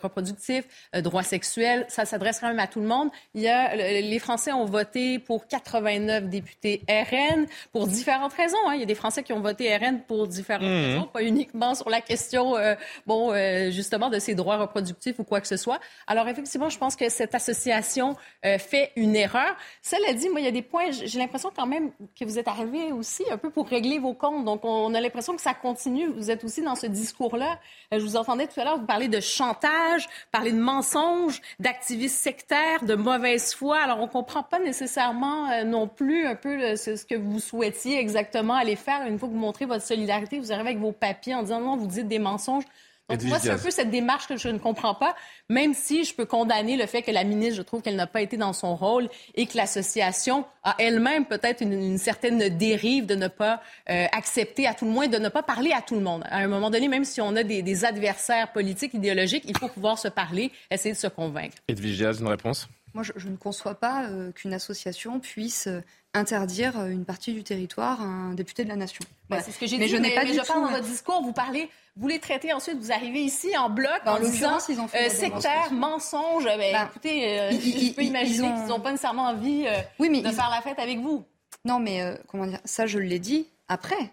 euh, 0.96 1.00
droits 1.00 1.22
sexuels, 1.22 1.84
ça 1.88 2.04
s'adresse 2.04 2.40
quand 2.40 2.48
même 2.48 2.58
à 2.58 2.66
tout 2.66 2.80
le 2.80 2.86
monde. 2.86 3.10
Il 3.34 3.42
y 3.42 3.48
a, 3.48 3.76
les 3.76 4.18
Français 4.18 4.52
ont 4.52 4.64
voté 4.64 5.18
pour 5.18 5.46
89 5.46 6.28
députés 6.28 6.82
RN 6.88 7.46
pour 7.72 7.86
différentes 7.86 8.32
raisons. 8.32 8.58
Hein. 8.66 8.74
Il 8.74 8.80
y 8.80 8.82
a 8.82 8.86
des 8.86 8.94
Français 8.94 9.22
qui 9.22 9.32
ont 9.32 9.40
voté 9.40 9.74
RN 9.76 10.00
pour 10.00 10.26
différentes 10.26 10.62
mmh. 10.62 10.86
raisons, 10.86 11.06
pas 11.06 11.22
uniquement 11.22 11.74
sur 11.74 11.88
la 11.88 12.00
question, 12.00 12.56
euh, 12.56 12.74
bon, 13.06 13.32
justement, 13.70 14.10
de 14.10 14.18
ces 14.18 14.34
droits 14.34 14.56
reproductifs 14.56 15.18
ou 15.18 15.24
quoi 15.24 15.40
que 15.40 15.46
ce 15.46 15.56
soit. 15.56 15.80
Alors, 16.06 16.28
effectivement, 16.28 16.68
je 16.68 16.78
pense 16.78 16.96
que 16.96 17.08
cette 17.08 17.34
association 17.34 18.16
fait 18.42 18.92
une 18.96 19.16
erreur. 19.16 19.56
Cela 19.82 20.12
dit, 20.12 20.28
moi, 20.28 20.40
il 20.40 20.44
y 20.44 20.48
a 20.48 20.52
des 20.52 20.62
points, 20.62 20.90
j'ai 20.90 21.18
l'impression 21.18 21.50
quand 21.54 21.66
même 21.66 21.90
que 22.18 22.24
vous 22.24 22.38
êtes 22.38 22.48
arrivé 22.48 22.92
aussi 22.92 23.24
un 23.30 23.38
peu 23.38 23.50
pour 23.50 23.68
régler 23.68 23.98
vos 23.98 24.14
comptes 24.14 24.39
donc, 24.44 24.64
on 24.64 24.94
a 24.94 25.00
l'impression 25.00 25.34
que 25.34 25.42
ça 25.42 25.54
continue. 25.54 26.08
Vous 26.08 26.30
êtes 26.30 26.44
aussi 26.44 26.62
dans 26.62 26.74
ce 26.74 26.86
discours-là. 26.86 27.58
Euh, 27.92 27.98
je 27.98 28.04
vous 28.04 28.16
entendais 28.16 28.46
tout 28.46 28.60
à 28.60 28.64
l'heure, 28.64 28.78
vous 28.78 28.86
parler 28.86 29.08
de 29.08 29.20
chantage, 29.20 30.08
parler 30.32 30.52
de 30.52 30.60
mensonges, 30.60 31.40
d'activistes 31.58 32.18
sectaires, 32.18 32.84
de 32.84 32.94
mauvaise 32.94 33.54
foi. 33.54 33.78
Alors, 33.78 34.00
on 34.00 34.08
comprend 34.08 34.42
pas 34.42 34.58
nécessairement 34.58 35.50
euh, 35.50 35.64
non 35.64 35.86
plus 35.88 36.26
un 36.26 36.34
peu 36.34 36.76
ce, 36.76 37.04
que 37.04 37.14
vous 37.14 37.40
souhaitiez 37.40 37.98
exactement 37.98 38.54
aller 38.54 38.76
faire. 38.76 39.06
Une 39.06 39.18
fois 39.18 39.28
que 39.28 39.34
vous 39.34 39.40
montrez 39.40 39.66
votre 39.66 39.84
solidarité, 39.84 40.38
vous 40.38 40.52
arrivez 40.52 40.70
avec 40.70 40.80
vos 40.80 40.92
papiers 40.92 41.34
en 41.34 41.42
disant 41.42 41.60
non, 41.60 41.76
vous 41.76 41.86
dites 41.86 42.08
des 42.08 42.18
mensonges 42.18 42.64
moi, 43.24 43.38
c'est 43.38 43.50
un 43.50 43.58
peu 43.58 43.70
cette 43.70 43.90
démarche 43.90 44.26
que 44.26 44.36
je 44.36 44.48
ne 44.48 44.58
comprends 44.58 44.94
pas, 44.94 45.14
même 45.48 45.74
si 45.74 46.04
je 46.04 46.14
peux 46.14 46.26
condamner 46.26 46.76
le 46.76 46.86
fait 46.86 47.02
que 47.02 47.10
la 47.10 47.24
ministre, 47.24 47.56
je 47.56 47.62
trouve 47.62 47.82
qu'elle 47.82 47.96
n'a 47.96 48.06
pas 48.06 48.22
été 48.22 48.36
dans 48.36 48.52
son 48.52 48.76
rôle 48.76 49.08
et 49.34 49.46
que 49.46 49.56
l'association 49.56 50.44
a 50.62 50.74
elle-même 50.78 51.26
peut-être 51.26 51.62
une, 51.62 51.98
certaine 51.98 52.56
dérive 52.56 53.06
de 53.06 53.14
ne 53.14 53.28
pas 53.28 53.62
euh, 53.88 54.06
accepter, 54.12 54.66
à 54.66 54.74
tout 54.74 54.84
le 54.84 54.90
moins, 54.90 55.08
de 55.08 55.18
ne 55.18 55.28
pas 55.28 55.42
parler 55.42 55.72
à 55.72 55.82
tout 55.82 55.94
le 55.94 56.02
monde. 56.02 56.22
À 56.26 56.38
un 56.38 56.48
moment 56.48 56.70
donné, 56.70 56.88
même 56.88 57.04
si 57.04 57.20
on 57.20 57.34
a 57.36 57.42
des, 57.42 57.84
adversaires 57.84 58.52
politiques, 58.52 58.94
idéologiques, 58.94 59.44
il 59.46 59.56
faut 59.56 59.68
pouvoir 59.68 59.98
se 59.98 60.08
parler, 60.08 60.52
essayer 60.70 60.94
de 60.94 60.98
se 60.98 61.06
convaincre. 61.06 61.56
Edwige 61.68 62.02
une 62.20 62.28
réponse? 62.28 62.68
Moi, 62.92 63.04
je, 63.04 63.28
ne 63.28 63.36
conçois 63.36 63.76
pas 63.76 64.06
euh, 64.08 64.32
qu'une 64.32 64.52
association 64.52 65.20
puisse 65.20 65.68
euh, 65.68 65.80
interdire 66.14 66.86
une 66.86 67.04
partie 67.04 67.32
du 67.32 67.44
territoire 67.44 68.00
à 68.00 68.04
un 68.04 68.34
député 68.34 68.64
de 68.64 68.68
la 68.68 68.76
nation. 68.76 69.04
Bah, 69.28 69.40
c'est 69.40 69.52
ce 69.52 69.58
que 69.58 69.66
j'ai 69.66 69.78
dit. 69.78 69.88
Je 69.88 69.96
n'ai 69.96 70.14
pas 70.14 70.24
mais 70.24 70.34
je 70.34 70.46
parle 70.46 70.62
dans 70.62 70.70
votre 70.70 70.86
discours, 70.86 71.22
vous 71.22 71.32
parlez 71.32 71.68
vous 71.96 72.08
les 72.08 72.18
traitez 72.18 72.52
ensuite, 72.52 72.78
vous 72.78 72.92
arrivez 72.92 73.20
ici 73.20 73.56
en 73.58 73.68
bloc 73.68 74.00
en 74.06 74.18
disant 74.20 74.58
ils 74.68 74.80
ont 74.80 74.88
fait 74.88 75.06
euh, 75.06 75.10
sectaire, 75.10 75.72
mensonge. 75.72 76.44
Ben, 76.44 76.72
ben, 76.72 76.86
écoutez, 76.88 77.40
euh, 77.40 77.50
je 77.50 77.92
peux 77.92 78.02
imaginer 78.02 78.48
qu'ils 78.54 78.66
n'ont 78.66 78.80
pas 78.80 78.90
nécessairement 78.90 79.28
envie 79.28 79.66
euh, 79.66 80.08
de 80.08 80.30
faire 80.30 80.50
la 80.50 80.60
fête 80.62 80.78
avec 80.78 80.98
vous. 81.00 81.24
Non, 81.64 81.78
mais 81.78 82.18
comment 82.28 82.46
dire 82.46 82.60
Ça, 82.64 82.86
je 82.86 82.98
l'ai 82.98 83.18
dit 83.18 83.46
après, 83.68 84.12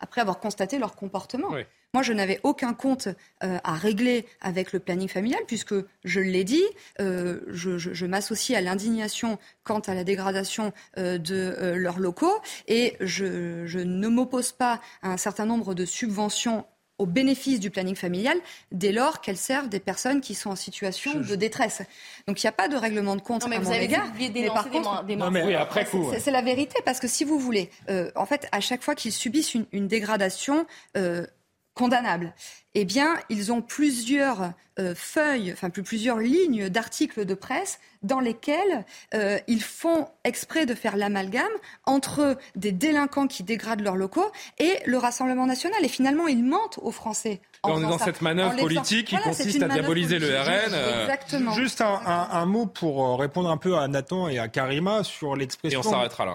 après 0.00 0.20
avoir 0.20 0.38
constaté 0.40 0.78
leur 0.78 0.94
comportement. 0.94 1.50
Moi, 1.94 2.02
je 2.02 2.12
n'avais 2.12 2.40
aucun 2.42 2.72
compte 2.72 3.08
à 3.40 3.74
régler 3.74 4.26
avec 4.40 4.72
le 4.72 4.78
planning 4.78 5.08
familial, 5.08 5.40
puisque, 5.46 5.74
je 6.04 6.20
l'ai 6.20 6.44
dit, 6.44 6.64
je, 6.98 8.06
m'associe 8.06 8.58
à 8.58 8.62
l'indignation 8.62 9.38
quant 9.62 9.80
à 9.80 9.94
la 9.94 10.02
dégradation 10.02 10.72
de 10.96 11.74
leurs 11.76 11.98
locaux, 11.98 12.40
et 12.66 12.96
je, 13.00 13.66
je 13.66 13.78
ne 13.78 14.08
m'oppose 14.08 14.52
pas 14.52 14.80
à 15.02 15.10
un 15.10 15.16
certain 15.18 15.44
nombre 15.44 15.74
de 15.74 15.84
subventions 15.84 16.64
au 17.02 17.06
bénéfice 17.06 17.58
du 17.58 17.70
planning 17.70 17.96
familial 17.96 18.38
dès 18.70 18.92
lors 18.92 19.20
qu'elles 19.20 19.36
servent 19.36 19.68
des 19.68 19.80
personnes 19.80 20.20
qui 20.20 20.34
sont 20.34 20.50
en 20.50 20.56
situation 20.56 21.20
de 21.20 21.34
détresse. 21.34 21.82
Donc 22.28 22.42
il 22.42 22.46
n'y 22.46 22.48
a 22.48 22.52
pas 22.52 22.68
de 22.68 22.76
règlement 22.76 23.16
de 23.16 23.20
compte 23.20 23.46
mais 23.48 23.56
à 23.56 23.58
vous 23.58 23.70
mon 23.70 23.74
avez 23.74 23.84
égard. 23.84 24.06
mais 24.16 24.46
par 24.46 24.70
contre, 24.70 25.04
des, 25.04 25.16
oui, 25.16 25.54
après 25.54 25.86
C'est 26.18 26.30
la 26.30 26.42
vérité 26.42 26.76
parce 26.84 27.00
que 27.00 27.08
si 27.08 27.24
vous 27.24 27.38
voulez, 27.38 27.70
euh, 27.90 28.10
en 28.14 28.26
fait, 28.26 28.48
à 28.52 28.60
chaque 28.60 28.82
fois 28.82 28.94
qu'ils 28.94 29.12
subissent 29.12 29.54
une, 29.54 29.88
dégradation 29.88 30.66
euh, 30.96 31.26
condamnable, 31.74 32.32
eh 32.74 32.84
bien, 32.84 33.18
ils 33.28 33.52
ont 33.52 33.62
plusieurs 33.62 34.52
euh, 34.78 34.94
feuilles, 34.94 35.52
enfin 35.52 35.68
plusieurs 35.68 36.16
lignes 36.16 36.70
d'articles 36.70 37.26
de 37.26 37.34
presse 37.34 37.78
dans 38.02 38.20
lesquelles 38.20 38.86
euh, 39.12 39.38
ils 39.46 39.62
font 39.62 40.08
exprès 40.24 40.64
de 40.64 40.74
faire 40.74 40.96
l'amalgame 40.96 41.52
entre 41.84 42.38
des 42.56 42.72
délinquants 42.72 43.26
qui 43.26 43.42
dégradent 43.42 43.82
leurs 43.82 43.96
locaux 43.96 44.32
et 44.58 44.78
le 44.86 44.96
Rassemblement 44.96 45.44
national. 45.44 45.84
Et 45.84 45.88
finalement, 45.88 46.26
ils 46.26 46.42
mentent 46.42 46.78
aux 46.80 46.90
Français. 46.90 47.42
En 47.64 47.78
dans 47.78 47.98
cette 47.98 48.22
manœuvre 48.22 48.56
politique 48.56 49.08
qui 49.08 49.16
consiste 49.18 49.62
à 49.62 49.68
diaboliser 49.68 50.18
le 50.18 50.28
RN. 50.28 50.72
Euh, 50.72 51.02
Exactement. 51.02 51.52
Juste 51.52 51.80
un, 51.82 52.46
mot 52.46 52.66
pour 52.66 53.20
répondre 53.20 53.50
un 53.50 53.56
peu 53.56 53.76
à 53.76 53.86
Nathan 53.86 54.26
et 54.26 54.40
à 54.40 54.48
Karima 54.48 55.04
sur 55.04 55.36
l'expression 55.36 55.82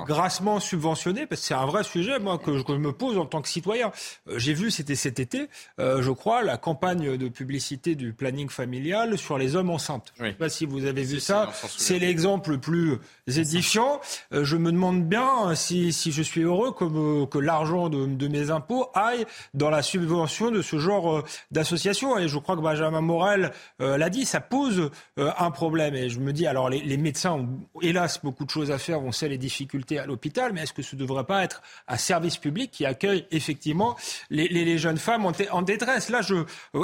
grassement 0.06 0.62
subventionné, 0.62 1.26
parce 1.26 1.42
que 1.42 1.48
c'est 1.48 1.54
un 1.54 1.66
vrai 1.66 1.84
sujet, 1.84 2.20
moi, 2.20 2.38
que 2.38 2.58
je, 2.58 2.72
me 2.74 2.94
pose 2.94 3.18
en 3.18 3.26
tant 3.26 3.42
que 3.42 3.50
citoyen. 3.50 3.92
J'ai 4.36 4.54
vu, 4.54 4.72
c'était 4.72 4.96
cet 4.96 5.20
été, 5.20 5.50
je 5.80 6.12
crois, 6.12 6.27
la 6.44 6.58
campagne 6.58 7.18
de 7.18 7.30
publicité 7.30 7.96
du 7.96 8.14
planning 8.14 8.50
familial 8.50 9.18
sur 9.18 9.38
les 9.38 9.56
hommes 9.56 9.70
enceintes. 9.70 10.14
Je 10.18 10.24
ne 10.24 10.30
sais 10.30 10.36
pas 10.36 10.50
si 10.50 10.66
vous 10.66 10.86
avez 10.86 11.04
vu 11.04 11.20
ça. 11.20 11.50
C'est 11.54 12.00
l'exemple 12.00 12.52
le 12.52 12.58
plus 12.60 13.00
édifiant. 13.28 14.00
Euh, 14.34 14.44
je 14.44 14.58
me 14.58 14.72
demande 14.72 15.06
bien 15.06 15.56
si, 15.56 15.94
si 15.94 16.12
je 16.12 16.22
suis 16.22 16.42
heureux 16.42 16.74
que, 16.74 16.84
euh, 16.84 17.26
que 17.26 17.40
l'argent 17.40 17.90
de, 17.90 18.06
de, 18.06 18.28
mes 18.28 18.52
impôts 18.52 18.90
aille 18.94 19.26
dans 19.54 19.70
la 19.70 19.82
subvention 19.82 20.52
de 20.52 20.62
ce 20.62 20.78
genre 20.80 21.18
euh, 21.18 21.24
d'association. 21.52 22.18
Et 22.18 22.28
je 22.28 22.38
crois 22.38 22.56
que 22.56 22.62
Benjamin 22.62 23.02
Morel 23.02 23.52
l'a 23.80 24.10
dit, 24.10 24.26
ça 24.26 24.42
pose 24.42 24.90
un 25.18 25.52
problème. 25.52 25.96
Et 25.96 26.10
je 26.10 26.20
me 26.20 26.34
dis, 26.34 26.48
alors 26.48 26.70
les, 26.70 26.82
les, 26.82 26.98
médecins 26.98 27.34
ont 27.34 27.50
hélas 27.82 28.20
beaucoup 28.24 28.46
de 28.46 28.50
choses 28.50 28.72
à 28.72 28.78
faire, 28.78 29.02
on 29.02 29.12
sait 29.12 29.30
les 29.30 29.38
difficultés 29.38 30.00
à 30.00 30.06
l'hôpital, 30.06 30.52
mais 30.54 30.64
est-ce 30.64 30.74
que 30.74 30.82
ce 30.82 30.96
ne 30.96 31.02
devrait 31.02 31.24
pas 31.24 31.44
être 31.44 31.62
un 31.88 31.98
service 31.98 32.38
public 32.38 32.72
qui 32.72 32.86
accueille 32.86 33.26
effectivement 33.32 33.96
les, 34.30 34.48
les, 34.48 34.66
les 34.66 34.78
jeunes 34.78 34.98
femmes 34.98 35.26
en, 35.26 35.32
en 35.52 35.62
détresse? 35.62 36.10
Là, 36.10 36.17
je, 36.22 36.36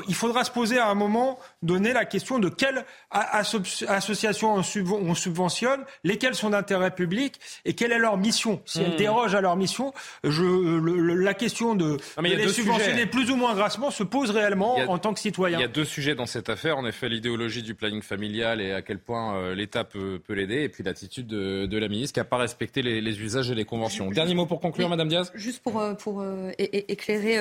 il 0.07 0.15
faudra 0.15 0.43
se 0.43 0.51
poser 0.51 0.77
à 0.77 0.87
un 0.87 0.95
moment 0.95 1.39
donné 1.61 1.93
la 1.93 2.05
question 2.05 2.39
de 2.39 2.49
quelle 2.49 2.85
association 3.11 4.55
on, 4.55 5.15
subventionne, 5.15 5.83
lesquelles 6.03 6.35
sont 6.35 6.49
d'intérêt 6.49 6.91
public 6.91 7.39
et 7.65 7.73
quelle 7.73 7.91
est 7.91 7.99
leur 7.99 8.17
mission. 8.17 8.61
Si 8.65 8.81
elles 8.81 8.93
hmm. 8.93 8.97
dérogent 8.97 9.35
à 9.35 9.41
leur 9.41 9.55
mission, 9.55 9.93
je, 10.23 10.43
la 11.21 11.33
question 11.33 11.75
de, 11.75 11.97
les 12.21 12.47
subventionner 12.49 13.05
plus 13.05 13.31
ou 13.31 13.35
moins 13.35 13.55
grassement 13.55 13.91
se 13.91 14.03
pose 14.03 14.31
réellement 14.31 14.75
en 14.75 14.97
tant 14.97 15.13
que 15.13 15.19
citoyen. 15.19 15.57
Il 15.57 15.61
y 15.61 15.65
a 15.65 15.69
deux 15.69 15.85
sujets 15.85 16.15
dans 16.15 16.25
cette 16.25 16.49
affaire. 16.49 16.77
En 16.77 16.85
effet, 16.85 17.09
l'idéologie 17.09 17.63
du 17.63 17.75
planning 17.75 18.01
familial 18.01 18.61
et 18.61 18.71
à 18.71 18.81
quel 18.81 18.99
point 18.99 19.35
euh, 19.35 19.55
l'État 19.55 19.83
peut, 19.83 20.19
l'aider, 20.29 20.63
et 20.63 20.69
puis 20.69 20.83
l'attitude 20.83 21.27
de, 21.27 21.77
la 21.77 21.87
ministre 21.87 22.13
qui 22.13 22.19
n'a 22.19 22.25
pas 22.25 22.37
respecté 22.37 22.81
les, 22.81 23.21
usages 23.21 23.51
et 23.51 23.55
les 23.55 23.65
conventions. 23.65 24.09
Dernier 24.09 24.35
mot 24.35 24.45
pour 24.45 24.59
conclure, 24.59 24.89
Madame 24.89 25.07
Diaz 25.07 25.31
Juste 25.35 25.61
pour, 25.61 25.79
euh, 25.79 25.93
pour 25.93 26.21
euh, 26.21 26.51
éclairer, 26.57 27.39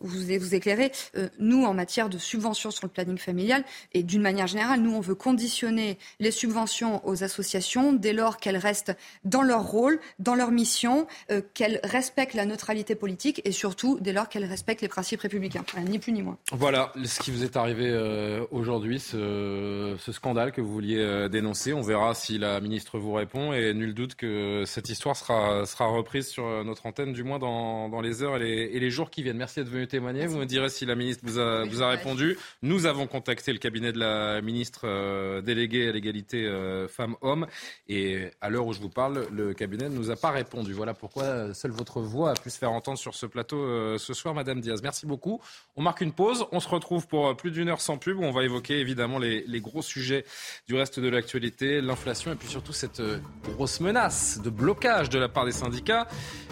vous, 0.00 0.10
vous 0.40 0.54
éclairer, 0.54 0.92
nous, 1.38 1.64
en 1.64 1.74
matière 1.74 2.08
de 2.08 2.18
subventions 2.18 2.70
sur 2.70 2.86
le 2.86 2.90
planning 2.90 3.18
familial, 3.18 3.64
et 3.92 4.02
d'une 4.02 4.22
manière 4.22 4.46
générale, 4.46 4.80
nous, 4.80 4.94
on 4.94 5.00
veut 5.00 5.14
conditionner 5.14 5.98
les 6.20 6.30
subventions 6.30 7.06
aux 7.06 7.24
associations 7.24 7.92
dès 7.92 8.12
lors 8.12 8.38
qu'elles 8.38 8.56
restent 8.56 8.96
dans 9.24 9.42
leur 9.42 9.64
rôle, 9.64 10.00
dans 10.18 10.34
leur 10.34 10.50
mission, 10.50 11.06
qu'elles 11.54 11.80
respectent 11.84 12.34
la 12.34 12.46
neutralité 12.46 12.94
politique 12.94 13.40
et 13.44 13.52
surtout 13.52 13.98
dès 14.00 14.12
lors 14.12 14.28
qu'elles 14.28 14.44
respectent 14.44 14.82
les 14.82 14.88
principes 14.88 15.20
républicains. 15.20 15.64
ni 15.88 15.98
plus 15.98 16.12
ni 16.12 16.22
moins. 16.22 16.38
Voilà 16.52 16.92
ce 17.04 17.20
qui 17.20 17.30
vous 17.30 17.44
est 17.44 17.56
arrivé 17.56 17.92
aujourd'hui, 18.50 19.00
ce, 19.00 19.96
ce, 19.98 20.12
scandale 20.12 20.52
que 20.52 20.60
vous 20.60 20.72
vouliez 20.72 21.28
dénoncer. 21.30 21.72
On 21.72 21.82
verra 21.82 22.14
si 22.14 22.38
la 22.38 22.60
ministre 22.60 22.98
vous 22.98 23.12
répond 23.12 23.52
et 23.52 23.74
nul 23.74 23.94
doute 23.94 24.14
que 24.14 24.64
cette 24.66 24.88
histoire 24.88 25.16
sera, 25.16 25.66
sera 25.66 25.86
reprise 25.86 26.28
sur 26.28 26.64
notre 26.64 26.86
antenne, 26.86 27.12
du 27.12 27.22
moins 27.22 27.38
dans, 27.38 27.88
dans 27.88 28.00
les 28.00 28.22
heures 28.22 28.36
et 28.36 28.40
les, 28.40 28.70
et 28.72 28.80
les, 28.80 28.90
jours 28.90 29.10
qui 29.10 29.22
viennent. 29.22 29.36
Merci 29.36 29.60
d'être 29.60 29.70
venu 29.70 29.86
témoigner. 29.86 30.26
Vous 30.26 30.38
me 30.38 30.46
direz 30.46 30.68
si 30.68 30.86
la 30.86 30.91
ministre 30.94 31.22
vous 31.24 31.38
a, 31.38 31.64
vous 31.64 31.82
a 31.82 31.88
répondu. 31.88 32.38
Nous 32.62 32.86
avons 32.86 33.06
contacté 33.06 33.52
le 33.52 33.58
cabinet 33.58 33.92
de 33.92 33.98
la 33.98 34.40
ministre 34.40 34.82
euh, 34.84 35.40
déléguée 35.40 35.88
à 35.88 35.92
l'égalité 35.92 36.44
euh, 36.44 36.88
femmes-hommes 36.88 37.46
et 37.88 38.30
à 38.40 38.50
l'heure 38.50 38.66
où 38.66 38.72
je 38.72 38.80
vous 38.80 38.88
parle, 38.88 39.26
le 39.30 39.54
cabinet 39.54 39.88
ne 39.88 39.94
nous 39.94 40.10
a 40.10 40.16
pas 40.16 40.30
répondu. 40.30 40.72
Voilà 40.72 40.94
pourquoi 40.94 41.54
seule 41.54 41.70
votre 41.70 42.00
voix 42.00 42.30
a 42.30 42.34
pu 42.34 42.50
se 42.50 42.58
faire 42.58 42.72
entendre 42.72 42.98
sur 42.98 43.14
ce 43.14 43.26
plateau 43.26 43.58
euh, 43.58 43.98
ce 43.98 44.14
soir, 44.14 44.34
Madame 44.34 44.60
Diaz. 44.60 44.82
Merci 44.82 45.06
beaucoup. 45.06 45.40
On 45.76 45.82
marque 45.82 46.00
une 46.00 46.12
pause. 46.12 46.46
On 46.52 46.60
se 46.60 46.68
retrouve 46.68 47.06
pour 47.06 47.36
plus 47.36 47.50
d'une 47.50 47.68
heure 47.68 47.80
sans 47.80 47.98
pub 47.98 48.18
où 48.18 48.24
on 48.24 48.32
va 48.32 48.44
évoquer 48.44 48.78
évidemment 48.80 49.18
les, 49.18 49.44
les 49.46 49.60
gros 49.60 49.82
sujets 49.82 50.24
du 50.68 50.74
reste 50.74 51.00
de 51.00 51.08
l'actualité, 51.08 51.80
l'inflation 51.80 52.32
et 52.32 52.36
puis 52.36 52.48
surtout 52.48 52.72
cette 52.72 53.02
grosse 53.44 53.80
menace 53.80 54.40
de 54.42 54.50
blocage 54.50 55.10
de 55.10 55.18
la 55.18 55.28
part 55.28 55.44
des 55.44 55.52
syndicats. 55.52 56.06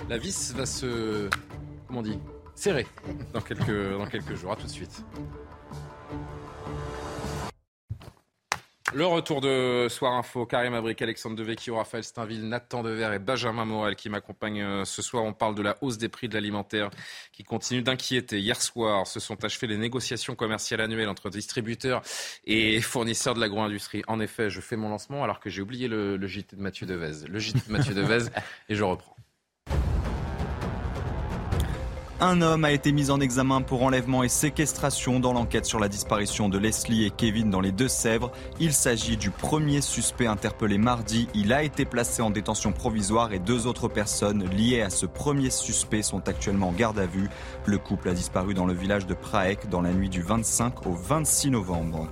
La 0.08 0.18
vis 0.18 0.52
va 0.54 0.66
se, 0.66 1.28
comment 1.86 2.00
on 2.00 2.02
dit, 2.02 2.18
serrer 2.60 2.86
dans 3.32 3.40
quelques, 3.40 3.98
dans 3.98 4.06
quelques 4.06 4.34
jours. 4.34 4.52
À 4.52 4.56
tout 4.56 4.66
de 4.66 4.70
suite. 4.70 5.04
Le 8.92 9.06
retour 9.06 9.40
de 9.40 9.86
Soir 9.88 10.14
Info, 10.14 10.46
Karim 10.46 10.74
Abrik, 10.74 11.00
Alexandre 11.00 11.36
Devecchio, 11.36 11.76
Raphaël 11.76 12.02
Steinville, 12.02 12.48
Nathan 12.48 12.82
Dever 12.82 13.12
et 13.14 13.20
Benjamin 13.20 13.64
Morel 13.64 13.94
qui 13.94 14.08
m'accompagnent 14.08 14.62
euh, 14.62 14.84
ce 14.84 15.00
soir. 15.00 15.22
On 15.22 15.32
parle 15.32 15.54
de 15.54 15.62
la 15.62 15.76
hausse 15.80 15.96
des 15.96 16.08
prix 16.08 16.28
de 16.28 16.34
l'alimentaire 16.34 16.90
qui 17.32 17.44
continue 17.44 17.82
d'inquiéter. 17.82 18.40
Hier 18.40 18.60
soir, 18.60 19.06
se 19.06 19.20
sont 19.20 19.44
achevées 19.44 19.68
les 19.68 19.76
négociations 19.76 20.34
commerciales 20.34 20.80
annuelles 20.80 21.08
entre 21.08 21.30
distributeurs 21.30 22.02
et 22.44 22.80
fournisseurs 22.80 23.34
de 23.34 23.40
l'agro-industrie. 23.40 24.02
En 24.08 24.18
effet, 24.18 24.50
je 24.50 24.60
fais 24.60 24.76
mon 24.76 24.88
lancement 24.88 25.22
alors 25.22 25.38
que 25.38 25.50
j'ai 25.50 25.62
oublié 25.62 25.86
le, 25.86 26.16
le 26.16 26.26
JT 26.26 26.56
de 26.56 26.60
Mathieu 26.60 26.84
Devez. 26.84 27.28
Le 27.28 27.38
JT 27.38 27.60
de 27.68 27.72
Mathieu 27.72 27.94
Devez 27.94 28.28
et 28.68 28.74
je 28.74 28.82
reprends. 28.82 29.14
Un 32.22 32.42
homme 32.42 32.66
a 32.66 32.70
été 32.70 32.92
mis 32.92 33.10
en 33.10 33.18
examen 33.18 33.62
pour 33.62 33.82
enlèvement 33.82 34.22
et 34.22 34.28
séquestration 34.28 35.20
dans 35.20 35.32
l'enquête 35.32 35.64
sur 35.64 35.80
la 35.80 35.88
disparition 35.88 36.50
de 36.50 36.58
Leslie 36.58 37.06
et 37.06 37.10
Kevin 37.10 37.48
dans 37.48 37.62
les 37.62 37.72
Deux-Sèvres. 37.72 38.30
Il 38.58 38.74
s'agit 38.74 39.16
du 39.16 39.30
premier 39.30 39.80
suspect 39.80 40.26
interpellé 40.26 40.76
mardi. 40.76 41.28
Il 41.32 41.50
a 41.50 41.62
été 41.62 41.86
placé 41.86 42.20
en 42.20 42.28
détention 42.28 42.72
provisoire 42.72 43.32
et 43.32 43.38
deux 43.38 43.66
autres 43.66 43.88
personnes 43.88 44.44
liées 44.50 44.82
à 44.82 44.90
ce 44.90 45.06
premier 45.06 45.48
suspect 45.48 46.02
sont 46.02 46.28
actuellement 46.28 46.68
en 46.68 46.72
garde 46.72 46.98
à 46.98 47.06
vue. 47.06 47.30
Le 47.64 47.78
couple 47.78 48.10
a 48.10 48.12
disparu 48.12 48.52
dans 48.52 48.66
le 48.66 48.74
village 48.74 49.06
de 49.06 49.14
Praek 49.14 49.70
dans 49.70 49.80
la 49.80 49.92
nuit 49.92 50.10
du 50.10 50.20
25 50.20 50.86
au 50.86 50.92
26 50.92 51.52
novembre. 51.52 52.06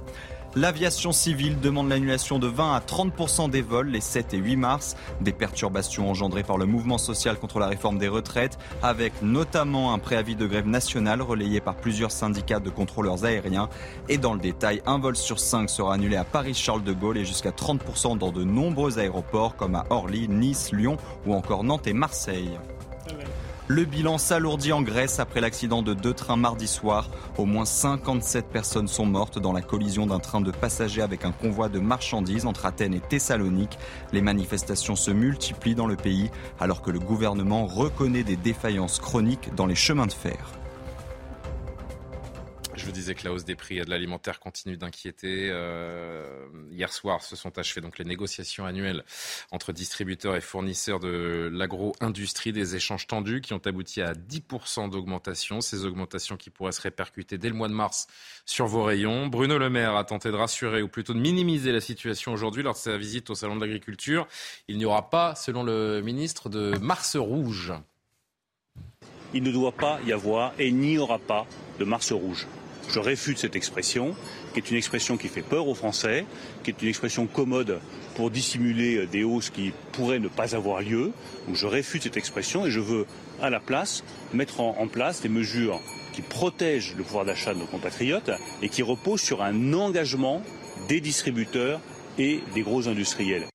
L'aviation 0.60 1.12
civile 1.12 1.60
demande 1.60 1.88
l'annulation 1.88 2.40
de 2.40 2.48
20 2.48 2.74
à 2.74 2.80
30% 2.80 3.48
des 3.48 3.62
vols 3.62 3.90
les 3.90 4.00
7 4.00 4.34
et 4.34 4.38
8 4.38 4.56
mars. 4.56 4.96
Des 5.20 5.30
perturbations 5.30 6.10
engendrées 6.10 6.42
par 6.42 6.58
le 6.58 6.66
mouvement 6.66 6.98
social 6.98 7.38
contre 7.38 7.60
la 7.60 7.68
réforme 7.68 7.96
des 7.96 8.08
retraites, 8.08 8.58
avec 8.82 9.12
notamment 9.22 9.94
un 9.94 10.00
préavis 10.00 10.34
de 10.34 10.48
grève 10.48 10.66
nationale 10.66 11.22
relayé 11.22 11.60
par 11.60 11.76
plusieurs 11.76 12.10
syndicats 12.10 12.58
de 12.58 12.70
contrôleurs 12.70 13.24
aériens. 13.24 13.68
Et 14.08 14.18
dans 14.18 14.34
le 14.34 14.40
détail, 14.40 14.82
un 14.84 14.98
vol 14.98 15.14
sur 15.14 15.38
5 15.38 15.70
sera 15.70 15.94
annulé 15.94 16.16
à 16.16 16.24
Paris-Charles 16.24 16.82
de 16.82 16.92
Gaulle 16.92 17.18
et 17.18 17.24
jusqu'à 17.24 17.50
30% 17.50 18.18
dans 18.18 18.32
de 18.32 18.42
nombreux 18.42 18.98
aéroports 18.98 19.54
comme 19.54 19.76
à 19.76 19.86
Orly, 19.90 20.26
Nice, 20.28 20.72
Lyon 20.72 20.96
ou 21.24 21.34
encore 21.34 21.62
Nantes 21.62 21.86
et 21.86 21.92
Marseille. 21.92 22.58
Le 23.70 23.84
bilan 23.84 24.16
s'alourdit 24.16 24.72
en 24.72 24.80
Grèce 24.80 25.20
après 25.20 25.42
l'accident 25.42 25.82
de 25.82 25.92
deux 25.92 26.14
trains 26.14 26.38
mardi 26.38 26.66
soir. 26.66 27.10
Au 27.36 27.44
moins 27.44 27.66
57 27.66 28.46
personnes 28.46 28.88
sont 28.88 29.04
mortes 29.04 29.38
dans 29.38 29.52
la 29.52 29.60
collision 29.60 30.06
d'un 30.06 30.20
train 30.20 30.40
de 30.40 30.50
passagers 30.50 31.02
avec 31.02 31.26
un 31.26 31.32
convoi 31.32 31.68
de 31.68 31.78
marchandises 31.78 32.46
entre 32.46 32.64
Athènes 32.64 32.94
et 32.94 33.00
Thessalonique. 33.00 33.78
Les 34.14 34.22
manifestations 34.22 34.96
se 34.96 35.10
multiplient 35.10 35.74
dans 35.74 35.86
le 35.86 35.96
pays 35.96 36.30
alors 36.58 36.80
que 36.80 36.90
le 36.90 36.98
gouvernement 36.98 37.66
reconnaît 37.66 38.24
des 38.24 38.36
défaillances 38.36 39.00
chroniques 39.00 39.54
dans 39.54 39.66
les 39.66 39.74
chemins 39.74 40.06
de 40.06 40.12
fer. 40.12 40.38
Je 42.78 42.84
vous 42.84 42.92
disais 42.92 43.16
que 43.16 43.24
la 43.24 43.32
hausse 43.32 43.44
des 43.44 43.56
prix 43.56 43.80
de 43.80 43.90
l'alimentaire 43.90 44.38
continue 44.38 44.76
d'inquiéter. 44.76 45.48
Euh, 45.50 46.46
hier 46.70 46.92
soir 46.92 47.22
se 47.22 47.34
sont 47.34 47.58
achevées 47.58 47.80
donc 47.80 47.98
les 47.98 48.04
négociations 48.04 48.66
annuelles 48.66 49.02
entre 49.50 49.72
distributeurs 49.72 50.36
et 50.36 50.40
fournisseurs 50.40 51.00
de 51.00 51.50
l'agro-industrie, 51.52 52.52
des 52.52 52.76
échanges 52.76 53.08
tendus 53.08 53.40
qui 53.40 53.52
ont 53.52 53.60
abouti 53.66 54.00
à 54.00 54.12
10% 54.12 54.90
d'augmentation. 54.90 55.60
Ces 55.60 55.86
augmentations 55.86 56.36
qui 56.36 56.50
pourraient 56.50 56.70
se 56.70 56.80
répercuter 56.80 57.36
dès 57.36 57.48
le 57.48 57.56
mois 57.56 57.66
de 57.66 57.74
mars 57.74 58.06
sur 58.46 58.66
vos 58.66 58.84
rayons. 58.84 59.26
Bruno 59.26 59.58
Le 59.58 59.70
Maire 59.70 59.96
a 59.96 60.04
tenté 60.04 60.30
de 60.30 60.36
rassurer 60.36 60.80
ou 60.80 60.88
plutôt 60.88 61.14
de 61.14 61.18
minimiser 61.18 61.72
la 61.72 61.80
situation 61.80 62.32
aujourd'hui 62.32 62.62
lors 62.62 62.74
de 62.74 62.78
sa 62.78 62.96
visite 62.96 63.28
au 63.30 63.34
Salon 63.34 63.56
de 63.56 63.60
l'agriculture. 63.60 64.28
Il 64.68 64.78
n'y 64.78 64.84
aura 64.84 65.10
pas, 65.10 65.34
selon 65.34 65.64
le 65.64 66.00
ministre, 66.00 66.48
de 66.48 66.78
mars 66.78 67.16
rouge. 67.16 67.72
Il 69.34 69.42
ne 69.42 69.50
doit 69.50 69.72
pas 69.72 69.98
y 70.06 70.12
avoir 70.12 70.52
et 70.60 70.70
n'y 70.70 70.96
aura 70.96 71.18
pas 71.18 71.44
de 71.80 71.84
mars 71.84 72.12
rouge. 72.12 72.46
Je 72.88 73.00
réfute 73.00 73.38
cette 73.38 73.54
expression, 73.54 74.14
qui 74.52 74.60
est 74.60 74.70
une 74.70 74.76
expression 74.76 75.18
qui 75.18 75.28
fait 75.28 75.42
peur 75.42 75.68
aux 75.68 75.74
Français, 75.74 76.24
qui 76.64 76.70
est 76.70 76.82
une 76.82 76.88
expression 76.88 77.26
commode 77.26 77.80
pour 78.16 78.30
dissimuler 78.30 79.06
des 79.06 79.24
hausses 79.24 79.50
qui 79.50 79.72
pourraient 79.92 80.18
ne 80.18 80.28
pas 80.28 80.56
avoir 80.56 80.80
lieu. 80.80 81.12
Donc 81.46 81.56
je 81.56 81.66
réfute 81.66 82.04
cette 82.04 82.16
expression 82.16 82.64
et 82.64 82.70
je 82.70 82.80
veux, 82.80 83.06
à 83.42 83.50
la 83.50 83.60
place, 83.60 84.04
mettre 84.32 84.60
en, 84.60 84.88
place 84.88 85.20
des 85.20 85.28
mesures 85.28 85.80
qui 86.14 86.22
protègent 86.22 86.94
le 86.96 87.04
pouvoir 87.04 87.26
d'achat 87.26 87.52
de 87.52 87.58
nos 87.58 87.66
compatriotes 87.66 88.30
et 88.62 88.70
qui 88.70 88.82
reposent 88.82 89.20
sur 89.20 89.42
un 89.42 89.74
engagement 89.74 90.42
des 90.88 91.00
distributeurs 91.00 91.80
et 92.18 92.40
des 92.54 92.62
gros 92.62 92.88
industriels. 92.88 93.46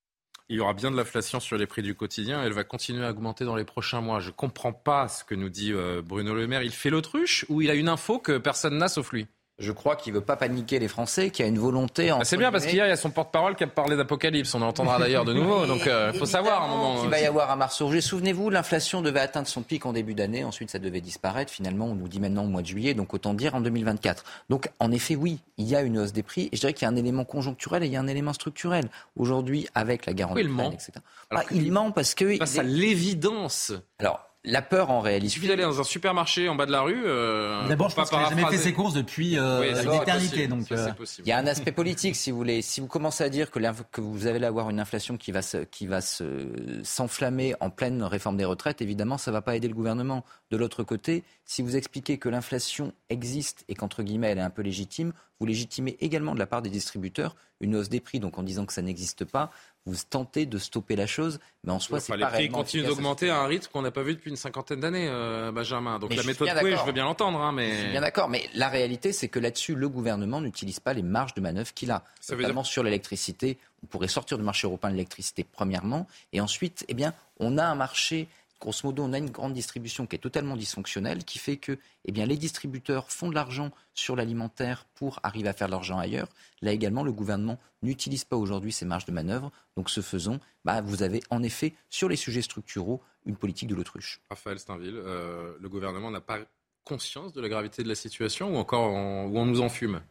Il 0.49 0.58
y 0.58 0.60
aura 0.60 0.73
bien 0.73 0.91
de 0.91 0.97
l'inflation 0.97 1.39
sur 1.39 1.58
les 1.58 1.65
prix 1.65 1.82
du 1.82 1.95
quotidien. 1.95 2.43
Elle 2.43 2.53
va 2.53 2.63
continuer 2.63 3.06
à 3.06 3.12
augmenter 3.12 3.45
dans 3.45 3.56
les 3.56 3.63
prochains 3.63 4.01
mois. 4.01 4.19
Je 4.19 4.27
ne 4.27 4.34
comprends 4.34 4.73
pas 4.73 5.08
ce 5.08 5.23
que 5.23 5.36
nous 5.36 5.49
dit 5.49 5.71
euh, 5.73 6.01
Bruno 6.01 6.36
Le 6.36 6.47
Maire. 6.47 6.63
Il 6.63 6.71
fait 6.71 6.89
l'autruche 6.89 7.45
ou 7.49 7.62
il 7.62 7.69
a 7.69 7.75
une 7.75 7.89
info 7.89 8.19
que 8.19 8.38
personne 8.38 8.77
n'a 8.77 8.89
sauf 8.89 9.12
lui? 9.13 9.27
Je 9.63 9.71
crois 9.71 9.95
qu'il 9.95 10.13
ne 10.13 10.19
veut 10.19 10.23
pas 10.23 10.36
paniquer 10.36 10.80
les 10.80 10.88
Français, 10.88 11.30
qu'il 11.30 11.43
y 11.43 11.47
a 11.47 11.49
une 11.49 11.58
volonté. 11.58 12.10
Bah, 12.10 12.19
c'est 12.23 12.38
bien 12.38 12.52
parce 12.52 12.65
qu'hier, 12.65 12.86
il 12.86 12.89
y 12.89 12.91
a 12.91 12.97
son 12.97 13.10
porte-parole 13.10 13.56
qui 13.56 13.63
a 13.63 13.67
parlé 13.67 13.95
d'apocalypse. 13.95 14.54
On 14.54 14.62
en 14.62 14.67
entendra 14.67 14.99
d'ailleurs 14.99 15.26
de 15.26 15.34
nouveau. 15.34 15.65
Donc, 15.65 15.82
il 15.86 15.91
euh, 15.91 16.13
faut 16.13 16.26
savoir 16.26 16.63
un 16.63 16.67
moment. 16.67 17.04
Il 17.04 17.10
va 17.10 17.19
y 17.19 17.26
avoir 17.26 17.49
un 17.52 17.56
mars. 17.56 17.78
Souvenez-vous, 17.78 18.49
l'inflation 18.49 19.02
devait 19.02 19.21
atteindre 19.21 19.47
son 19.47 19.62
pic 19.62 19.86
en 19.86 19.93
début 19.93 20.13
d'année. 20.13 20.43
Ensuite, 20.43 20.69
ça 20.69 20.80
devait 20.80 21.02
disparaître. 21.02 21.52
Finalement, 21.52 21.88
on 21.88 21.95
nous 21.95 22.08
dit 22.08 22.19
maintenant 22.19 22.43
au 22.43 22.47
mois 22.47 22.62
de 22.62 22.67
juillet. 22.67 22.93
Donc, 22.93 23.13
autant 23.13 23.34
dire 23.34 23.56
en 23.56 23.62
2024. 23.62 24.23
Donc, 24.49 24.69
en 24.80 24.91
effet, 24.91 25.15
oui, 25.15 25.39
il 25.58 25.67
y 25.67 25.76
a 25.76 25.82
une 25.82 25.97
hausse 25.97 26.13
des 26.13 26.23
prix. 26.23 26.49
Et 26.52 26.56
je 26.56 26.62
dirais 26.62 26.73
qu'il 26.73 26.86
y 26.86 26.89
a 26.89 26.91
un 26.91 26.95
élément 26.95 27.26
conjoncturel 27.26 27.84
et 27.84 27.88
il 27.88 27.91
y 27.91 27.95
a 27.95 27.99
un 27.99 28.08
élément 28.08 28.34
structurel. 28.34 28.89
Aujourd'hui, 29.15 29.67
avec 29.73 30.06
la 30.06 30.13
garantie. 30.13 30.41
il 30.41 30.49
ment. 30.49 30.71
Etc. 30.71 30.91
Bah, 31.32 31.43
il 31.52 31.71
ment 31.71 31.91
parce 31.91 32.13
que. 32.13 32.38
Face 32.38 32.58
à 32.58 32.63
l'évidence. 32.63 33.73
Alors, 33.99 34.33
la 34.45 34.62
peur 34.62 34.89
en 34.91 34.99
réalité. 34.99 35.27
Il 35.27 35.29
suffit 35.29 35.47
d'aller 35.47 35.63
dans 35.63 35.79
un 35.79 35.84
supermarché 35.84 36.49
en 36.49 36.56
bas 36.56 36.65
de 36.65 36.71
la 36.71 36.82
rue. 36.82 37.03
Euh, 37.06 37.67
D'abord, 37.67 37.89
je 37.89 37.95
pense 37.95 38.10
qu'il 38.10 38.19
n'a 38.19 38.29
jamais 38.29 38.45
fait 38.45 38.58
ses 38.58 38.73
courses 38.73 38.93
depuis 38.93 39.38
euh, 39.38 39.62
l'éternité. 39.62 40.47
Donc, 40.47 40.71
euh, 40.71 40.89
il 41.19 41.27
y 41.27 41.32
a 41.32 41.38
un 41.38 41.47
aspect 41.47 41.71
politique, 41.71 42.15
si 42.15 42.32
vous 42.32 42.38
voulez. 42.38 42.62
Si 42.62 42.82
vous 42.82 42.88
commencez 42.88 43.23
à 43.23 43.29
dire 43.29 43.51
que, 43.51 43.60
que 43.91 44.01
vous 44.01 44.27
allez 44.27 44.43
avoir 44.45 44.69
une 44.69 44.79
inflation 44.79 45.17
qui 45.17 45.32
va 45.32 45.41
qui 45.71 45.88
va 45.88 45.99
s'enflammer 46.01 47.56
en 47.62 47.69
pleine 47.69 48.03
réforme 48.03 48.38
des 48.38 48.45
retraites, 48.45 48.82
évidemment, 48.82 49.17
ça 49.17 49.32
ne 49.32 49.34
va 49.34 49.41
pas 49.41 49.56
aider 49.56 49.67
le 49.67 49.75
gouvernement. 49.75 50.25
De 50.51 50.58
l'autre 50.58 50.84
côté, 50.84 51.23
si 51.45 51.62
vous 51.62 51.75
expliquez 51.75 52.17
que 52.17 52.29
l'inflation 52.29 52.93
existe 53.10 53.63
et 53.69 53.75
qu'entre 53.75 54.03
guillemets 54.03 54.32
elle 54.32 54.38
est 54.38 54.41
un 54.41 54.49
peu 54.49 54.62
légitime, 54.62 55.13
vous 55.39 55.46
légitimez 55.46 55.98
également 56.00 56.34
de 56.34 56.39
la 56.39 56.46
part 56.46 56.62
des 56.62 56.69
distributeurs 56.69 57.36
une 57.63 57.76
hausse 57.76 57.89
des 57.89 58.00
prix. 58.00 58.19
Donc 58.19 58.38
en 58.38 58.43
disant 58.43 58.65
que 58.65 58.74
ça 58.74 58.82
n'existe 58.82 59.26
pas, 59.26 59.52
vous 59.86 59.96
tentez 60.10 60.46
de 60.46 60.58
stopper 60.58 60.96
la 60.96 61.08
chose, 61.08 61.39
mais 61.63 61.72
en 61.72 61.80
soi, 61.80 62.00
c'est 62.00 62.13
pas 62.13 62.17
Les 62.17 62.48
prix 62.48 62.50
continuent 62.50 62.86
d'augmenter 62.86 63.30
à 63.30 63.39
un 63.39 63.48
rythme 63.48 63.69
qu'on 63.72 63.82
n'a 63.82 63.91
pas 63.91 64.04
vu 64.04 64.13
depuis 64.13 64.30
une 64.30 64.38
cinquentaine 64.38 64.80
d'années, 64.80 65.08
euh, 65.10 65.52
Benjamin. 65.52 66.00
Donc 66.00 66.13
la 66.13 66.24
méthode 66.24 66.48
Coué, 66.60 66.76
je 66.76 66.86
veux 66.86 66.91
bien 66.91 67.06
l'entendre, 67.06 67.41
hein, 67.41 67.52
mais... 67.52 67.72
Je 67.72 67.80
suis 67.82 67.91
bien 67.91 68.02
d'accord, 68.02 68.30
mais 68.30 68.50
la 68.54 68.69
réalité, 68.69 69.12
c'est 69.12 69.28
que 69.28 69.39
là-dessus, 69.39 69.76
le 69.76 69.89
gouvernement 69.89 70.41
n'utilise 70.41 70.80
pas 70.80 70.93
les 70.93 71.04
marges 71.04 71.34
de 71.34 71.41
manœuvre 71.41 71.74
qu'il 71.74 71.91
a, 71.91 72.04
Ça 72.22 72.36
notamment 72.36 72.63
sur 72.63 72.84
l'électricité. 72.84 73.58
On 73.84 73.88
pourrait 73.88 74.08
sortir 74.08 74.38
du 74.38 74.43
marché 74.43 74.67
européen 74.67 74.91
de 74.91 74.96
l'électricité, 74.96 75.46
premièrement, 75.50 76.08
et 76.32 76.39
ensuite, 76.39 76.86
eh 76.88 76.93
bien, 76.93 77.13
on 77.39 77.58
a 77.58 77.65
un 77.65 77.76
marché 77.76 78.28
grosso 78.63 78.88
modo, 78.88 79.04
on 79.04 79.12
a 79.12 79.17
une 79.17 79.30
grande 79.30 79.54
distribution 79.54 80.08
qui 80.08 80.15
est 80.15 80.19
totalement 80.19 80.56
dysfonctionnelle, 80.56 81.26
qui 81.26 81.38
fait 81.38 81.58
que 81.58 81.78
eh 82.06 82.12
bien, 82.13 82.26
les 82.26 82.38
distributeurs 82.38 83.12
font 83.12 83.30
de 83.30 83.36
l'argent 83.36 83.71
sur 83.93 84.15
l'alimentaire 84.15 84.86
pour 84.95 85.19
arriver 85.21 85.49
à 85.49 85.54
faire 85.54 85.67
de 85.67 85.73
l'argent 85.73 85.99
ailleurs. 85.99 86.30
Là 86.62 86.71
également, 86.71 87.04
le 87.04 87.12
gouvernement 87.12 87.60
n'utilise 87.82 88.23
pas 88.23 88.38
aujourd'hui 88.38 88.71
ces 88.71 88.86
marges 88.86 89.06
de 89.06 89.12
manœuvre. 89.12 89.52
Donc, 89.76 89.89
ce 89.89 89.99
faisant, 89.99 90.39
bah, 90.63 90.82
vous 90.82 91.04
avez 91.04 91.21
en 91.30 91.43
effet, 91.43 91.73
sur 91.89 92.08
les 92.08 92.15
sujets 92.15 92.41
structuraux, 92.41 93.02
une 93.26 93.36
politique 93.36 93.67
de 93.67 93.76
l'autruche. 93.76 94.21
Raphaël 94.30 94.60
Steinville, 94.60 94.95
euh, 94.95 95.54
le 95.60 95.69
gouvernement 95.69 96.10
n'a 96.10 96.21
pas 96.21 96.39
conscience 96.86 97.34
de 97.34 97.41
la 97.41 97.49
gravité 97.49 97.84
de 97.84 97.89
la 97.89 97.95
situation 97.95 98.56
ou 98.56 98.58
encore 98.58 98.91
où 98.91 99.38
on 99.38 99.45
nous 99.45 99.62
en 99.62 99.69
fume 99.69 100.02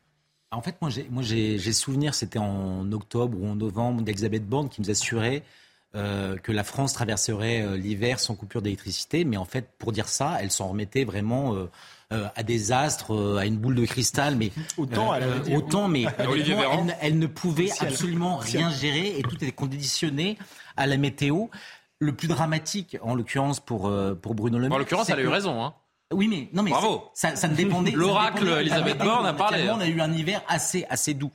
en 0.55 0.61
fait, 0.61 0.77
moi, 0.83 0.91
j'ai, 0.91 1.09
moi, 1.09 1.23
j'ai, 1.23 1.73
souvenir, 1.73 2.15
c'était 2.15 2.39
en 2.39 2.93
octobre 2.93 3.39
ou 3.41 3.47
en 3.47 3.57
novembre, 3.57 4.03
d'Elisabeth 4.03 4.47
Borne 4.47 4.69
qui 4.69 4.83
nous 4.83 4.91
assurait 4.91 5.43
euh, 5.95 6.37
que 6.39 6.53
la 6.53 6.65
France 6.65 6.95
traverserait 6.95 7.61
euh, 7.61 7.77
l'hiver 7.77 8.19
sans 8.19 8.35
coupure 8.35 8.63
d'électricité. 8.63 9.25
Mais 9.25 9.37
en 9.37 9.45
fait, 9.45 9.69
pour 9.79 9.93
dire 9.93 10.09
ça, 10.09 10.39
elle 10.41 10.51
s'en 10.51 10.69
remettait 10.69 11.05
vraiment 11.05 11.55
euh, 11.55 12.29
à 12.35 12.43
des 12.43 12.73
astres, 12.73 13.39
à 13.39 13.45
une 13.45 13.59
boule 13.59 13.75
de 13.75 13.85
cristal. 13.85 14.37
Mais 14.37 14.53
autant, 14.79 15.15
elle 15.15 15.55
autant, 15.55 15.89
mais 15.89 16.05
elle, 17.01 17.19
ne 17.19 17.27
pouvait 17.27 17.71
absolument 17.81 18.37
rien 18.37 18.71
gérer 18.71 19.19
et 19.19 19.23
tout 19.23 19.35
était 19.37 19.53
conditionné 19.53 20.39
à 20.77 20.87
la 20.87 20.97
météo. 20.97 21.47
Le 21.99 22.13
plus 22.13 22.27
dramatique, 22.27 22.97
en 23.03 23.15
l'occurrence 23.15 23.61
pour, 23.61 23.93
pour 24.21 24.35
Bruno 24.35 24.59
Le 24.59 24.69
Maire. 24.69 24.75
En 24.75 24.79
l'occurrence, 24.79 25.09
elle 25.11 25.21
a 25.21 25.23
eu 25.23 25.29
raison. 25.29 25.63
Hein. 25.63 25.75
Oui, 26.13 26.29
mais 26.29 26.49
non, 26.53 26.63
mais 26.63 26.71
Bravo. 26.71 27.11
Ça, 27.15 27.37
ça, 27.37 27.49
ne 27.49 27.55
dépendait. 27.55 27.93
L'oracle 27.93 28.49
Elisabeth 28.61 28.99
Borne 28.99 29.27
a 29.27 29.33
parlé. 29.33 29.69
On 29.71 29.81
a 29.81 29.87
eu 29.87 30.01
un 30.01 30.13
hiver 30.13 30.43
assez 30.49 30.85
assez 30.89 31.15
doux. 31.15 31.33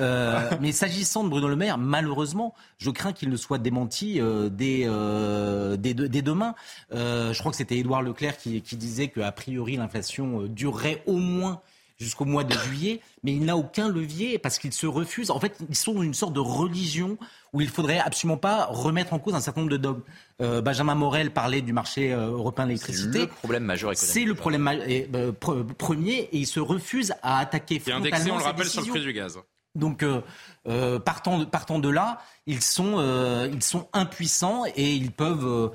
Euh, 0.00 0.50
mais 0.60 0.72
s'agissant 0.72 1.24
de 1.24 1.28
Bruno 1.28 1.48
Le 1.48 1.56
Maire, 1.56 1.78
malheureusement, 1.78 2.54
je 2.78 2.90
crains 2.90 3.12
qu'il 3.12 3.30
ne 3.30 3.36
soit 3.36 3.58
démenti 3.58 4.20
euh, 4.20 4.48
dès, 4.48 4.82
euh, 4.84 5.76
dès, 5.76 5.94
dès, 5.94 6.22
demain. 6.22 6.54
Je 6.92 7.38
crois 7.38 7.50
que 7.50 7.56
c'était 7.56 7.78
Édouard 7.78 8.02
Leclerc 8.02 8.36
qui, 8.36 8.62
qui 8.62 8.76
disait 8.76 9.08
qu'a 9.08 9.32
priori 9.32 9.76
l'inflation 9.76 10.42
durerait 10.42 11.02
au 11.06 11.16
moins 11.16 11.60
jusqu'au 12.04 12.24
mois 12.24 12.44
de 12.44 12.52
juillet, 12.52 13.00
mais 13.22 13.32
il 13.32 13.44
n'a 13.44 13.56
aucun 13.56 13.88
levier 13.88 14.38
parce 14.38 14.58
qu'il 14.58 14.72
se 14.72 14.86
refuse. 14.86 15.30
En 15.30 15.40
fait, 15.40 15.56
ils 15.68 15.74
sont 15.74 15.94
dans 15.94 16.02
une 16.02 16.14
sorte 16.14 16.32
de 16.32 16.40
religion 16.40 17.18
où 17.52 17.60
il 17.60 17.68
faudrait 17.68 17.98
absolument 17.98 18.36
pas 18.36 18.66
remettre 18.66 19.12
en 19.12 19.18
cause 19.18 19.34
un 19.34 19.40
certain 19.40 19.62
nombre 19.62 19.72
de 19.72 19.76
dogmes. 19.76 20.02
Euh, 20.40 20.60
Benjamin 20.60 20.94
Morel 20.94 21.30
parlait 21.32 21.62
du 21.62 21.72
marché 21.72 22.12
euh, 22.12 22.30
européen 22.30 22.64
de 22.64 22.70
l'électricité. 22.70 23.20
C'est 23.20 23.26
le 23.26 23.26
problème 23.28 23.64
majeur 23.64 23.92
économique. 23.92 24.12
C'est 24.12 24.24
le 24.24 24.34
problème 24.34 24.68
euh, 25.14 25.32
premier 25.78 26.28
et 26.32 26.38
il 26.38 26.46
se 26.46 26.60
refuse 26.60 27.14
à 27.22 27.38
attaquer 27.38 27.78
frontalement. 27.78 28.06
indexé, 28.06 28.30
on 28.30 28.38
le 28.38 28.44
rappelle, 28.44 28.66
sur 28.66 28.82
le 28.82 28.88
prix 28.88 29.00
du 29.00 29.12
gaz. 29.12 29.38
Donc, 29.74 30.04
euh, 30.04 30.20
euh, 30.68 31.00
partant, 31.00 31.38
de, 31.78 31.88
là, 31.88 32.20
ils 32.46 32.62
sont, 32.62 32.94
euh, 32.98 33.48
ils 33.52 33.62
sont 33.62 33.88
impuissants 33.92 34.64
et 34.76 34.94
ils 34.94 35.10
peuvent 35.10 35.72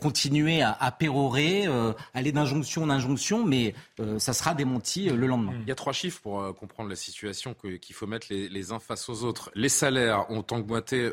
continuer 0.00 0.62
à, 0.62 0.90
pérorer, 0.90 1.66
aller 2.12 2.32
d'injonction 2.32 2.82
en 2.82 2.90
injonction, 2.90 3.44
mais 3.44 3.74
ça 4.18 4.32
sera 4.32 4.54
démenti 4.54 5.08
le 5.08 5.26
lendemain. 5.26 5.54
Il 5.62 5.68
y 5.68 5.72
a 5.72 5.74
trois 5.74 5.92
chiffres 5.92 6.20
pour 6.20 6.54
comprendre 6.54 6.90
la 6.90 6.96
situation 6.96 7.54
qu'il 7.54 7.94
faut 7.94 8.06
mettre 8.06 8.26
les, 8.30 8.72
uns 8.72 8.78
face 8.78 9.08
aux 9.08 9.24
autres. 9.24 9.50
Les 9.54 9.68
salaires 9.68 10.30
ont 10.30 10.44
augmenté, 10.50 11.10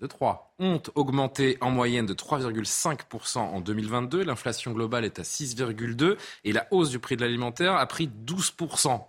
de 0.00 0.06
3 0.06 0.54
ont 0.58 0.82
augmenté 0.94 1.56
en 1.62 1.70
moyenne 1.70 2.04
de 2.04 2.12
3,5% 2.12 3.38
en 3.38 3.60
2022. 3.60 4.24
L'inflation 4.24 4.72
globale 4.72 5.06
est 5.06 5.18
à 5.18 5.22
6,2% 5.22 6.16
et 6.44 6.52
la 6.52 6.66
hausse 6.70 6.90
du 6.90 6.98
prix 6.98 7.16
de 7.16 7.22
l'alimentaire 7.22 7.74
a 7.74 7.86
pris 7.86 8.08
12%. 8.08 9.00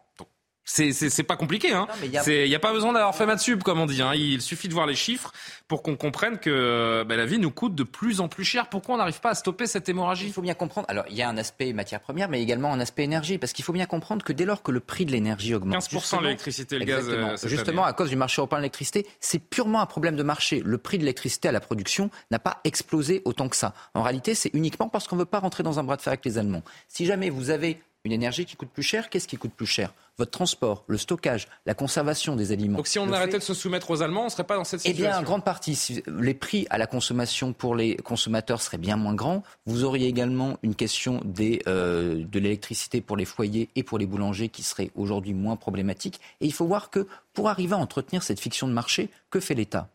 C'est 0.68 1.24
pas 1.24 1.38
compliqué. 1.38 1.72
Hein. 1.72 1.88
Il 2.04 2.10
n'y 2.12 2.18
a... 2.18 2.58
a... 2.58 2.60
pas 2.60 2.74
besoin 2.74 2.92
d'avoir 2.92 3.16
fait 3.16 3.26
maths 3.26 3.40
sub, 3.40 3.64
comme 3.64 3.80
on 3.80 3.86
dit. 3.86 4.02
Hein. 4.02 4.14
Il 4.16 4.42
suffit 4.42 4.68
de 4.68 4.74
voir 4.74 4.86
les 4.86 4.96
chiffres 4.96 5.32
pour 5.68 5.82
qu'on 5.82 5.96
comprenne 5.96 6.38
que 6.38 7.04
bah, 7.08 7.16
la 7.16 7.26
vie 7.26 7.40
nous 7.40 7.52
coûte 7.52 7.74
de 7.74 7.84
plus 7.84 8.20
en 8.20 8.28
plus 8.28 8.44
cher. 8.44 8.68
Pourquoi 8.68 8.96
on 8.96 8.98
n'arrive 8.98 9.22
pas 9.22 9.30
à 9.30 9.36
stopper 9.36 9.66
cette 9.66 9.88
hémorragie? 9.88 10.28
Il 10.28 10.34
faut 10.34 10.42
bien 10.42 10.54
comprendre. 10.54 10.86
Alors, 10.90 11.06
il 11.10 11.16
y 11.16 11.22
a 11.22 11.30
un 11.30 11.38
aspect 11.38 11.72
matière 11.72 12.02
première, 12.02 12.28
mais 12.30 12.42
également 12.42 12.74
un 12.74 12.80
aspect 12.80 13.04
énergie. 13.04 13.38
Parce 13.38 13.54
qu'il 13.54 13.64
faut 13.64 13.74
bien 13.74 13.86
comprendre 13.86 14.24
que 14.24 14.34
dès 14.34 14.46
lors 14.46 14.62
que 14.62 14.72
le 14.72 14.82
prix 14.82 15.06
de 15.06 15.12
l'énergie 15.12 15.56
augmente... 15.56 15.82
15% 15.82 16.22
l'électricité 16.22 16.76
et 16.76 16.80
le 16.80 16.86
gaz. 16.86 17.08
Euh, 17.10 17.38
justement, 17.46 17.86
à 17.86 17.94
cause 17.94 18.10
du 18.10 18.18
marché 18.18 18.42
européen 18.42 18.58
de 18.58 18.64
l'électricité, 18.64 19.08
c'est 19.22 19.40
purement 19.40 19.82
un 19.82 19.86
problème 19.86 20.18
de 20.18 20.24
marché. 20.24 20.62
Le 20.66 20.78
prix 20.78 20.98
de 20.98 21.04
l'électricité 21.04 21.48
à 21.48 21.52
la 21.52 21.62
production 21.62 22.10
n'a 22.30 22.40
pas 22.40 22.60
explosé 22.66 23.22
autant 23.26 23.48
que 23.48 23.56
ça. 23.56 23.74
En 23.94 24.04
réalité, 24.04 24.36
c'est 24.36 24.52
uniquement 24.54 24.90
parce 24.90 25.08
qu'on 25.08 25.16
ne 25.16 25.22
veut 25.22 25.26
pas 25.26 25.40
rentrer 25.40 25.64
dans 25.64 25.80
un 25.80 25.84
bras 25.84 25.96
de 25.96 26.02
fer 26.02 26.12
avec 26.12 26.26
les 26.26 26.38
Allemands. 26.38 26.64
Si 26.88 27.06
jamais 27.06 27.30
vous 27.30 27.50
avez 27.50 27.80
une 28.08 28.14
énergie 28.14 28.46
qui 28.46 28.56
coûte 28.56 28.70
plus 28.70 28.84
cher, 28.84 29.10
qu'est-ce 29.10 29.28
qui 29.28 29.38
coûte 29.38 29.54
plus 29.54 29.66
cher? 29.66 29.94
Votre 30.18 30.32
transport, 30.32 30.84
le 30.88 30.98
stockage, 30.98 31.48
la 31.68 31.76
conservation 31.76 32.36
des 32.36 32.52
aliments. 32.52 32.78
Donc 32.78 32.88
si 32.88 32.98
on 32.98 33.12
arrêtait 33.12 33.38
de 33.38 33.44
se 33.44 33.54
soumettre 33.54 33.92
aux 33.92 34.02
Allemands, 34.02 34.22
on 34.22 34.26
ne 34.26 34.30
serait 34.30 34.46
pas 34.46 34.56
dans 34.56 34.64
cette 34.64 34.80
situation 34.80 35.06
Eh 35.06 35.08
bien, 35.10 35.20
en 35.20 35.22
grande 35.22 35.44
partie, 35.44 36.02
les 36.08 36.34
prix 36.34 36.66
à 36.72 36.80
la 36.80 36.88
consommation 36.88 37.54
pour 37.54 37.76
les 37.76 37.98
consommateurs 37.98 38.62
seraient 38.62 38.80
bien 38.80 38.96
moins 38.96 39.14
grands. 39.14 39.44
Vous 39.68 39.84
auriez 39.84 40.08
également 40.08 40.58
une 40.64 40.74
question 40.74 41.22
des, 41.24 41.62
euh, 41.68 42.24
de 42.26 42.40
l'électricité 42.40 43.02
pour 43.02 43.16
les 43.16 43.26
foyers 43.26 43.70
et 43.76 43.84
pour 43.84 44.00
les 44.00 44.08
boulangers 44.08 44.50
qui 44.50 44.64
serait 44.64 44.90
aujourd'hui 44.96 45.36
moins 45.36 45.56
problématique. 45.56 46.20
Et 46.42 46.48
il 46.48 46.54
faut 46.54 46.66
voir 46.66 46.90
que 46.90 47.08
pour 47.34 47.50
arriver 47.50 47.76
à 47.76 47.78
entretenir 47.78 48.24
cette 48.24 48.40
fiction 48.40 48.68
de 48.68 48.74
marché, 48.74 49.10
que 49.30 49.40
fait 49.40 49.54
l'État? 49.54 49.90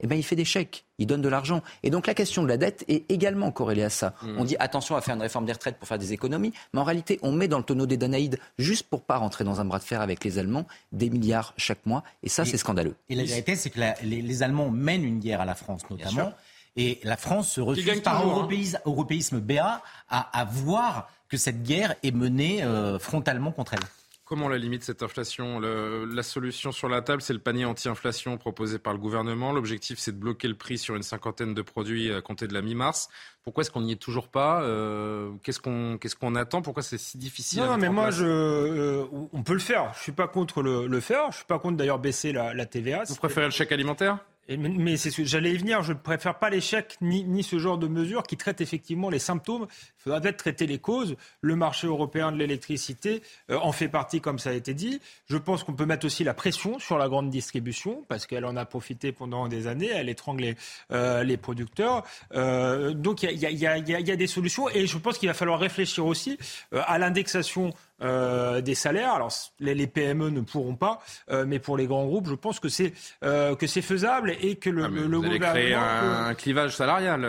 Eh 0.00 0.06
bien, 0.06 0.16
il 0.16 0.22
fait 0.22 0.36
des 0.36 0.44
chèques, 0.44 0.84
il 0.98 1.06
donne 1.06 1.22
de 1.22 1.28
l'argent. 1.28 1.62
Et 1.82 1.90
donc 1.90 2.06
la 2.06 2.14
question 2.14 2.42
de 2.42 2.48
la 2.48 2.56
dette 2.56 2.84
est 2.88 3.10
également 3.10 3.50
corrélée 3.50 3.84
à 3.84 3.90
ça. 3.90 4.14
Hmm. 4.22 4.36
On 4.38 4.44
dit 4.44 4.56
attention 4.58 4.96
à 4.96 5.00
faire 5.00 5.14
une 5.14 5.22
réforme 5.22 5.46
des 5.46 5.52
retraites 5.52 5.78
pour 5.78 5.88
faire 5.88 5.98
des 5.98 6.12
économies, 6.12 6.52
mais 6.72 6.80
en 6.80 6.84
réalité, 6.84 7.18
on 7.22 7.32
met 7.32 7.48
dans 7.48 7.58
le 7.58 7.64
tonneau 7.64 7.86
des 7.86 7.96
Danaïdes, 7.96 8.38
juste 8.58 8.86
pour 8.88 9.02
pas 9.02 9.16
rentrer 9.16 9.44
dans 9.44 9.60
un 9.60 9.64
bras 9.64 9.78
de 9.78 9.84
fer 9.84 10.00
avec 10.00 10.24
les 10.24 10.38
Allemands, 10.38 10.66
des 10.92 11.10
milliards 11.10 11.54
chaque 11.56 11.84
mois. 11.86 12.02
Et 12.22 12.28
ça, 12.28 12.44
c'est 12.44 12.56
scandaleux. 12.56 12.96
Et 13.08 13.14
la 13.14 13.24
vérité, 13.24 13.56
c'est 13.56 13.70
que 13.70 13.80
les, 14.02 14.42
Allemands 14.42 14.70
mènent 14.70 15.04
une 15.04 15.20
guerre 15.20 15.40
à 15.40 15.44
la 15.44 15.54
France, 15.54 15.82
notamment. 15.90 16.32
Et 16.76 17.00
la 17.04 17.16
France 17.16 17.52
se 17.52 17.60
refuse 17.60 18.00
par 18.00 18.20
hein. 18.20 18.80
européisme, 18.84 19.38
BA 19.38 19.80
à, 20.08 20.44
voir 20.50 21.08
que 21.28 21.36
cette 21.36 21.62
guerre 21.62 21.94
est 22.02 22.10
menée 22.10 22.64
euh, 22.64 22.98
frontalement 22.98 23.52
contre 23.52 23.74
elle. 23.74 23.80
Comment 24.26 24.46
on 24.46 24.48
la 24.48 24.56
limite 24.56 24.82
cette 24.84 25.02
inflation 25.02 25.60
La 25.60 26.22
solution 26.22 26.72
sur 26.72 26.88
la 26.88 27.02
table, 27.02 27.20
c'est 27.20 27.34
le 27.34 27.40
panier 27.40 27.66
anti-inflation 27.66 28.38
proposé 28.38 28.78
par 28.78 28.94
le 28.94 28.98
gouvernement. 28.98 29.52
L'objectif, 29.52 29.98
c'est 29.98 30.12
de 30.12 30.16
bloquer 30.18 30.48
le 30.48 30.54
prix 30.54 30.78
sur 30.78 30.96
une 30.96 31.02
cinquantaine 31.02 31.52
de 31.52 31.60
produits 31.60 32.10
à 32.10 32.22
compter 32.22 32.46
de 32.46 32.54
la 32.54 32.62
mi-mars. 32.62 33.10
Pourquoi 33.42 33.60
est-ce 33.60 33.70
qu'on 33.70 33.82
n'y 33.82 33.92
est 33.92 34.00
toujours 34.00 34.28
pas 34.28 34.62
euh, 34.62 35.30
Qu'est-ce 35.42 35.60
qu'on 35.60 35.98
qu'est-ce 35.98 36.16
qu'on 36.16 36.36
attend 36.36 36.62
Pourquoi 36.62 36.82
c'est 36.82 36.96
si 36.96 37.18
difficile 37.18 37.60
Non, 37.60 37.76
mais 37.76 37.90
moi, 37.90 38.10
je, 38.10 38.24
euh, 38.24 39.04
on 39.34 39.42
peut 39.42 39.52
le 39.52 39.58
faire. 39.58 39.92
Je 39.94 40.00
suis 40.00 40.12
pas 40.12 40.26
contre 40.26 40.62
le, 40.62 40.86
le 40.86 41.00
faire. 41.00 41.30
Je 41.30 41.36
suis 41.36 41.44
pas 41.46 41.58
contre 41.58 41.76
d'ailleurs 41.76 41.98
baisser 41.98 42.32
la, 42.32 42.54
la 42.54 42.64
TVA. 42.64 43.04
Vous 43.06 43.16
préférez 43.16 43.44
le 43.44 43.52
chèque 43.52 43.72
alimentaire 43.72 44.18
mais 44.48 44.96
j'allais 44.96 45.52
y 45.52 45.56
venir. 45.56 45.82
Je 45.82 45.92
ne 45.92 45.98
préfère 45.98 46.38
pas 46.38 46.50
l'échec 46.50 46.96
ni, 47.00 47.42
ce 47.42 47.58
genre 47.58 47.78
de 47.78 47.88
mesures 47.88 48.22
qui 48.24 48.36
traitent 48.36 48.60
effectivement 48.60 49.10
les 49.10 49.18
symptômes. 49.18 49.66
Il 49.70 50.02
faudra 50.02 50.20
peut-être 50.20 50.36
traiter 50.36 50.66
les 50.66 50.78
causes. 50.78 51.16
Le 51.40 51.56
marché 51.56 51.86
européen 51.86 52.32
de 52.32 52.36
l'électricité 52.36 53.22
euh, 53.50 53.58
en 53.62 53.72
fait 53.72 53.88
partie, 53.88 54.20
comme 54.20 54.38
ça 54.38 54.50
a 54.50 54.54
été 54.54 54.74
dit. 54.74 55.00
Je 55.26 55.36
pense 55.36 55.64
qu'on 55.64 55.74
peut 55.74 55.86
mettre 55.86 56.06
aussi 56.06 56.24
la 56.24 56.34
pression 56.34 56.78
sur 56.78 56.98
la 56.98 57.08
grande 57.08 57.30
distribution 57.30 58.04
parce 58.08 58.26
qu'elle 58.26 58.44
en 58.44 58.56
a 58.56 58.64
profité 58.64 59.12
pendant 59.12 59.48
des 59.48 59.66
années. 59.66 59.90
Elle 59.92 60.08
étrangle 60.08 60.54
les, 60.90 61.36
producteurs. 61.36 62.04
Donc 62.32 63.22
il 63.22 63.38
y 63.38 63.66
a, 63.66 64.16
des 64.16 64.26
solutions 64.26 64.68
et 64.68 64.86
je 64.86 64.98
pense 64.98 65.18
qu'il 65.18 65.28
va 65.28 65.34
falloir 65.34 65.58
réfléchir 65.58 66.06
aussi 66.06 66.38
euh, 66.72 66.82
à 66.86 66.98
l'indexation 66.98 67.72
euh, 68.02 68.60
des 68.60 68.74
salaires. 68.74 69.12
Alors 69.12 69.32
les, 69.60 69.86
PME 69.86 70.30
ne 70.30 70.40
pourront 70.40 70.74
pas, 70.76 71.00
euh, 71.30 71.44
mais 71.46 71.58
pour 71.58 71.76
les 71.76 71.86
grands 71.86 72.06
groupes, 72.06 72.28
je 72.28 72.34
pense 72.34 72.58
que 72.58 72.68
c'est 72.68 72.92
euh, 73.22 73.54
que 73.54 73.66
c'est 73.66 73.82
faisable 73.82 74.34
et 74.40 74.56
que 74.56 74.68
le, 74.68 74.84
ah, 74.84 74.88
le, 74.88 75.20
gouvernement 75.20 75.52
créer 75.52 75.74
un, 75.74 76.34
clivage 76.34 76.76
salarial 76.76 77.24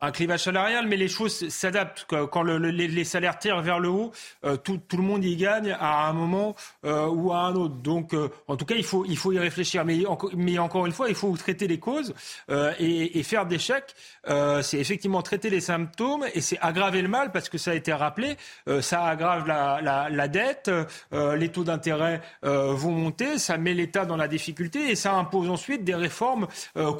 un 0.00 0.10
clivage 0.10 0.44
salarial, 0.44 0.86
mais 0.86 0.96
les 0.96 1.08
choses 1.08 1.48
s'adaptent. 1.48 2.04
Quand 2.04 2.42
les, 2.42 3.04
salaires 3.04 3.38
tirent 3.38 3.62
vers 3.62 3.78
le 3.78 3.88
haut, 3.88 4.12
euh, 4.44 4.56
tout, 4.56 4.80
le 4.92 5.02
monde 5.02 5.24
y 5.24 5.36
gagne 5.36 5.74
à 5.80 6.06
un 6.08 6.12
moment 6.12 6.54
euh, 6.84 7.06
ou 7.06 7.32
à 7.32 7.38
un 7.38 7.54
autre. 7.54 7.76
Donc, 7.76 8.12
euh, 8.12 8.28
en 8.46 8.56
tout 8.56 8.66
cas, 8.66 8.74
il 8.74 8.84
faut, 8.84 9.04
il 9.06 9.16
faut 9.16 9.32
y 9.32 9.38
réfléchir. 9.38 9.84
Mais, 9.84 9.98
mais 10.36 10.58
encore 10.58 10.84
une 10.86 10.92
fois, 10.92 11.08
il 11.08 11.14
faut 11.14 11.34
traiter 11.36 11.66
les 11.66 11.78
causes 11.78 12.14
et, 12.78 13.22
faire 13.22 13.46
des 13.46 13.58
chèques. 13.58 13.94
c'est 14.62 14.78
effectivement 14.78 15.22
traiter 15.22 15.50
les 15.50 15.60
symptômes 15.60 16.24
et 16.32 16.40
c'est 16.40 16.58
aggraver 16.60 17.02
le 17.02 17.08
mal 17.08 17.32
parce 17.32 17.48
que 17.48 17.58
ça 17.58 17.72
a 17.72 17.74
été 17.74 17.92
rappelé. 17.92 18.36
ça 18.80 19.04
aggrave 19.04 19.46
la, 19.48 20.08
la 20.10 20.28
dette, 20.28 20.70
les 21.12 21.48
taux 21.48 21.64
d'intérêt 21.64 22.20
vont 22.42 22.92
monter, 22.92 23.38
ça 23.38 23.58
met 23.58 23.74
l'État 23.74 24.04
dans 24.04 24.16
la 24.16 24.28
difficulté 24.28 24.90
et 24.90 24.94
ça 24.94 25.14
impose 25.14 25.50
ensuite 25.50 25.82
des 25.82 25.94
réformes 25.94 26.46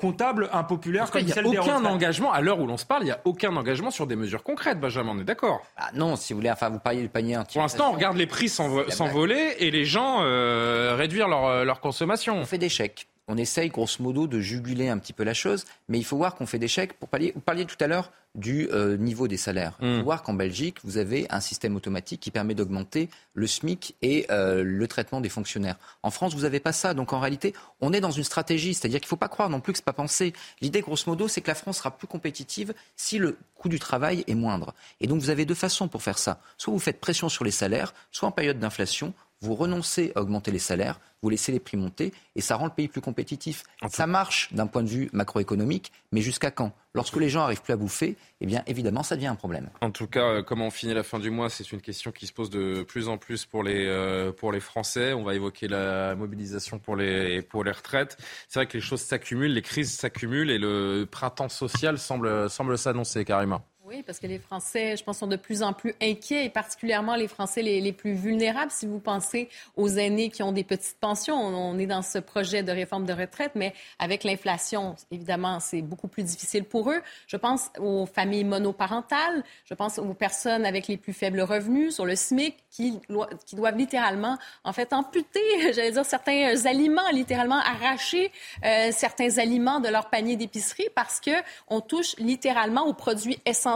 comptables 0.01 0.49
impopulaires 0.53 1.11
comme 1.11 1.27
celle 1.29 1.45
des 1.45 1.51
Il 1.51 1.53
n'y 1.53 1.59
a 1.59 1.63
aucun 1.63 1.85
engagement 1.85 2.33
à 2.33 2.41
l'heure 2.41 2.59
où 2.59 2.67
l'on 2.67 2.77
se 2.77 2.86
parle, 2.87 3.03
il 3.03 3.07
n'y 3.07 3.11
a 3.13 3.21
aucun 3.25 3.55
engagement 3.57 3.91
sur 3.91 4.07
des 4.07 4.17
mesures 4.17 4.43
concrètes, 4.43 4.81
Benjamin, 4.81 5.13
on 5.17 5.21
est 5.21 5.25
d'accord? 5.25 5.63
Ah 5.77 5.91
Non, 5.95 6.17
si 6.17 6.33
vous 6.33 6.39
voulez, 6.39 6.51
enfin, 6.51 6.69
vous 6.69 6.79
parliez 6.79 7.03
du 7.03 7.09
panier 7.09 7.39
Pour 7.53 7.63
l'instant, 7.63 7.91
on 7.91 7.93
regarde 7.93 8.17
les 8.17 8.27
prix 8.27 8.49
s'envoler 8.49 9.57
et 9.59 9.71
les 9.71 9.85
gens 9.85 10.19
euh, 10.23 10.95
réduire 10.97 11.29
leur, 11.29 11.47
euh, 11.47 11.65
leur 11.65 11.81
consommation. 11.81 12.37
On 12.37 12.45
fait 12.45 12.59
des 12.59 12.69
chèques 12.69 13.09
on 13.29 13.37
essaye 13.37 13.71
grosso 13.71 14.03
modo 14.03 14.27
de 14.27 14.41
juguler 14.41 14.89
un 14.89 14.99
petit 14.99 15.13
peu 15.13 15.25
la 15.25 15.35
chose, 15.35 15.65
mais 15.89 15.99
il 15.99 16.05
faut 16.05 16.17
voir 16.17 16.35
qu'on 16.35 16.47
fait 16.47 16.59
des 16.59 16.69
chèques. 16.69 16.95
Pour 16.95 17.09
parler, 17.09 17.33
vous 17.35 17.41
parliez 17.41 17.65
tout 17.65 17.77
à 17.81 17.87
l'heure 17.87 18.13
du 18.37 18.69
euh, 18.71 18.97
niveau 18.97 19.29
des 19.29 19.37
salaires. 19.37 19.77
Il 19.81 19.95
faut 19.95 20.01
mm. 20.01 20.05
voir 20.05 20.23
qu'en 20.23 20.35
Belgique, 20.35 20.77
vous 20.85 20.99
avez 20.99 21.27
un 21.31 21.41
système 21.41 21.75
automatique 21.75 22.21
qui 22.21 22.31
permet 22.31 22.55
d'augmenter 22.55 23.09
le 23.35 23.47
SMIC 23.47 23.97
et 24.03 24.27
euh, 24.31 24.63
le 24.63 24.89
traitement 24.89 25.21
des 25.21 25.29
fonctionnaires. 25.29 25.77
En 26.03 26.11
France, 26.11 26.35
vous 26.35 26.43
n'avez 26.43 26.61
pas 26.61 26.73
ça. 26.73 26.95
Donc 26.95 27.13
en 27.13 27.21
réalité, 27.21 27.55
on 27.81 27.93
est 27.93 28.01
dans 28.01 28.11
une 28.11 28.25
stratégie. 28.25 28.75
C'est-à-dire 28.75 29.01
qu'il 29.01 29.07
ne 29.07 29.11
faut 29.11 29.17
pas 29.17 29.29
croire 29.29 29.49
non 29.49 29.61
plus 29.61 29.73
que 29.73 29.79
ce 29.79 29.83
n'est 29.83 29.87
pas 29.87 29.93
pensé. 29.93 30.33
L'idée, 30.61 30.83
grosso 30.83 31.05
modo, 31.07 31.29
c'est 31.29 31.41
que 31.41 31.49
la 31.49 31.55
France 31.55 31.79
sera 31.79 31.97
plus 31.97 32.07
compétitive 32.07 32.75
si 32.95 33.19
le 33.19 33.39
coût 33.55 33.69
du 33.69 33.79
travail 33.79 34.23
est 34.27 34.35
moindre. 34.35 34.75
Et 35.01 35.07
donc 35.07 35.21
vous 35.21 35.31
avez 35.31 35.47
deux 35.47 35.55
façons 35.55 35.89
pour 35.89 36.03
faire 36.03 36.19
ça. 36.19 36.41
Soit 36.59 36.73
vous 36.73 36.79
faites 36.79 37.01
pression 37.01 37.29
sur 37.29 37.45
les 37.45 37.51
salaires, 37.51 37.95
soit 38.13 38.29
en 38.29 38.33
période 38.33 38.59
d'inflation, 38.59 39.15
vous 39.41 39.55
renoncez 39.55 40.13
à 40.15 40.21
augmenter 40.21 40.51
les 40.51 40.59
salaires, 40.59 41.01
vous 41.23 41.31
laissez 41.31 41.53
les 41.53 41.61
prix 41.61 41.77
monter 41.77 42.13
et 42.35 42.41
ça 42.41 42.57
rend 42.57 42.67
le 42.67 42.71
pays 42.71 42.89
plus 42.89 43.01
compétitif. 43.01 43.65
Ça 43.89 44.07
marche 44.07 44.53
d'un 44.53 44.67
point 44.67 44.83
de 44.83 44.89
vue 44.89 45.11
macroéconomique, 45.13 45.93
mais 46.13 46.21
jusqu'à 46.21 46.51
quand? 46.51 46.73
Lorsque 46.95 47.17
les 47.17 47.29
gens 47.29 47.43
arrivent 47.43 47.61
plus 47.61 47.73
à 47.73 47.77
bouffer, 47.77 48.17
eh 48.41 48.47
bien 48.47 48.63
évidemment 48.67 49.03
ça 49.03 49.17
devient 49.17 49.27
un 49.27 49.35
problème. 49.35 49.69
En 49.83 49.91
tout 49.91 50.07
cas, 50.07 50.25
euh, 50.25 50.43
comment 50.43 50.69
on 50.69 50.71
finit 50.71 50.95
la 50.95 51.03
fin 51.03 51.19
du 51.19 51.31
mois, 51.31 51.51
c'est 51.51 51.71
une 51.73 51.81
question 51.81 52.11
qui 52.11 52.27
se 52.27 52.33
pose 52.33 52.49
de 52.49 52.83
plus 52.83 53.09
en 53.09 53.19
plus 53.19 53.45
pour 53.45 53.63
les, 53.63 53.87
euh, 53.87 54.33
pour 54.33 54.53
les 54.53 54.61
Français. 54.61 55.13
On 55.13 55.23
va 55.23 55.35
évoquer 55.35 55.69
la 55.69 56.15
mobilisation 56.15 56.79
pour 56.79 56.97
les, 56.97 57.43
pour 57.43 57.65
les 57.65 57.73
retraites. 57.73 58.17
C'est 58.49 58.61
vrai 58.61 58.67
que 58.67 58.75
les 58.75 58.81
choses 58.81 59.03
s'accumulent, 59.03 59.53
les 59.53 59.63
crises 59.63 59.93
s'accumulent 59.93 60.51
et 60.51 60.59
le 60.59 61.07
printemps 61.11 61.51
social 61.51 61.99
semble, 61.99 62.49
semble 62.49 62.79
s'annoncer, 62.79 63.25
carrément. 63.25 63.63
Oui, 63.89 64.03
parce 64.03 64.19
que 64.19 64.27
les 64.27 64.41
Français, 64.41 64.97
je 64.97 65.05
pense, 65.05 65.19
sont 65.19 65.29
de 65.29 65.37
plus 65.37 65.63
en 65.63 65.73
plus 65.73 65.95
inquiets, 66.03 66.45
et 66.45 66.51
particulièrement 66.51 67.15
les 67.15 67.29
Français 67.29 67.63
les, 67.63 67.93
plus 67.93 68.15
vulnérables. 68.15 68.73
Si 68.73 68.85
vous 68.85 68.99
pensez 68.99 69.49
aux 69.77 69.89
aînés 69.89 70.29
qui 70.29 70.43
ont 70.43 70.51
des 70.51 70.65
petites 70.65 70.99
pensions, 70.99 71.37
on, 71.37 71.79
est 71.79 71.87
dans 71.87 72.03
ce 72.03 72.19
projet 72.19 72.65
de 72.65 72.73
réforme 72.73 73.07
de 73.07 73.13
retraite, 73.13 73.53
mais 73.55 73.75
avec 74.01 74.25
l'inflation, 74.25 74.97
évidemment, 75.13 75.61
c'est 75.61 75.83
beaucoup 75.83 76.09
plus 76.09 76.25
difficile 76.25 76.65
pour 76.65 76.91
eux. 76.91 77.01
Je 77.29 77.37
pense 77.37 77.71
aux 77.79 78.07
familles 78.07 78.43
monoparentales, 78.43 79.45
je 79.65 79.75
pense 79.75 80.01
aux 80.01 80.15
personnes 80.15 80.67
avec 80.67 80.89
les 80.89 80.97
plus 80.97 81.13
faibles 81.13 81.41
revenus, 81.41 81.95
sur 81.95 82.07
le 82.07 82.17
SMIC, 82.17 82.57
qui, 82.73 82.99
qui 83.47 83.55
doivent 83.55 83.77
littéralement, 83.77 84.37
en 84.65 84.73
fait, 84.73 84.93
amputer, 84.95 85.41
j'allais 85.73 85.93
dire, 85.93 86.05
certains 86.05 86.67
aliments, 86.67 87.09
littéralement 87.13 87.61
arracher 87.61 88.33
euh, 88.65 88.91
certains 88.91 89.39
aliments 89.39 89.79
de 89.79 89.89
leur 89.89 90.11
panier 90.11 90.35
d'épicerie 90.35 90.89
parce 90.97 91.21
que 91.21 91.31
on 91.69 91.81
touche 91.81 92.17
littéralement 92.19 92.85
aux 92.87 92.93
produits 92.93 93.39
essentiels 93.47 93.76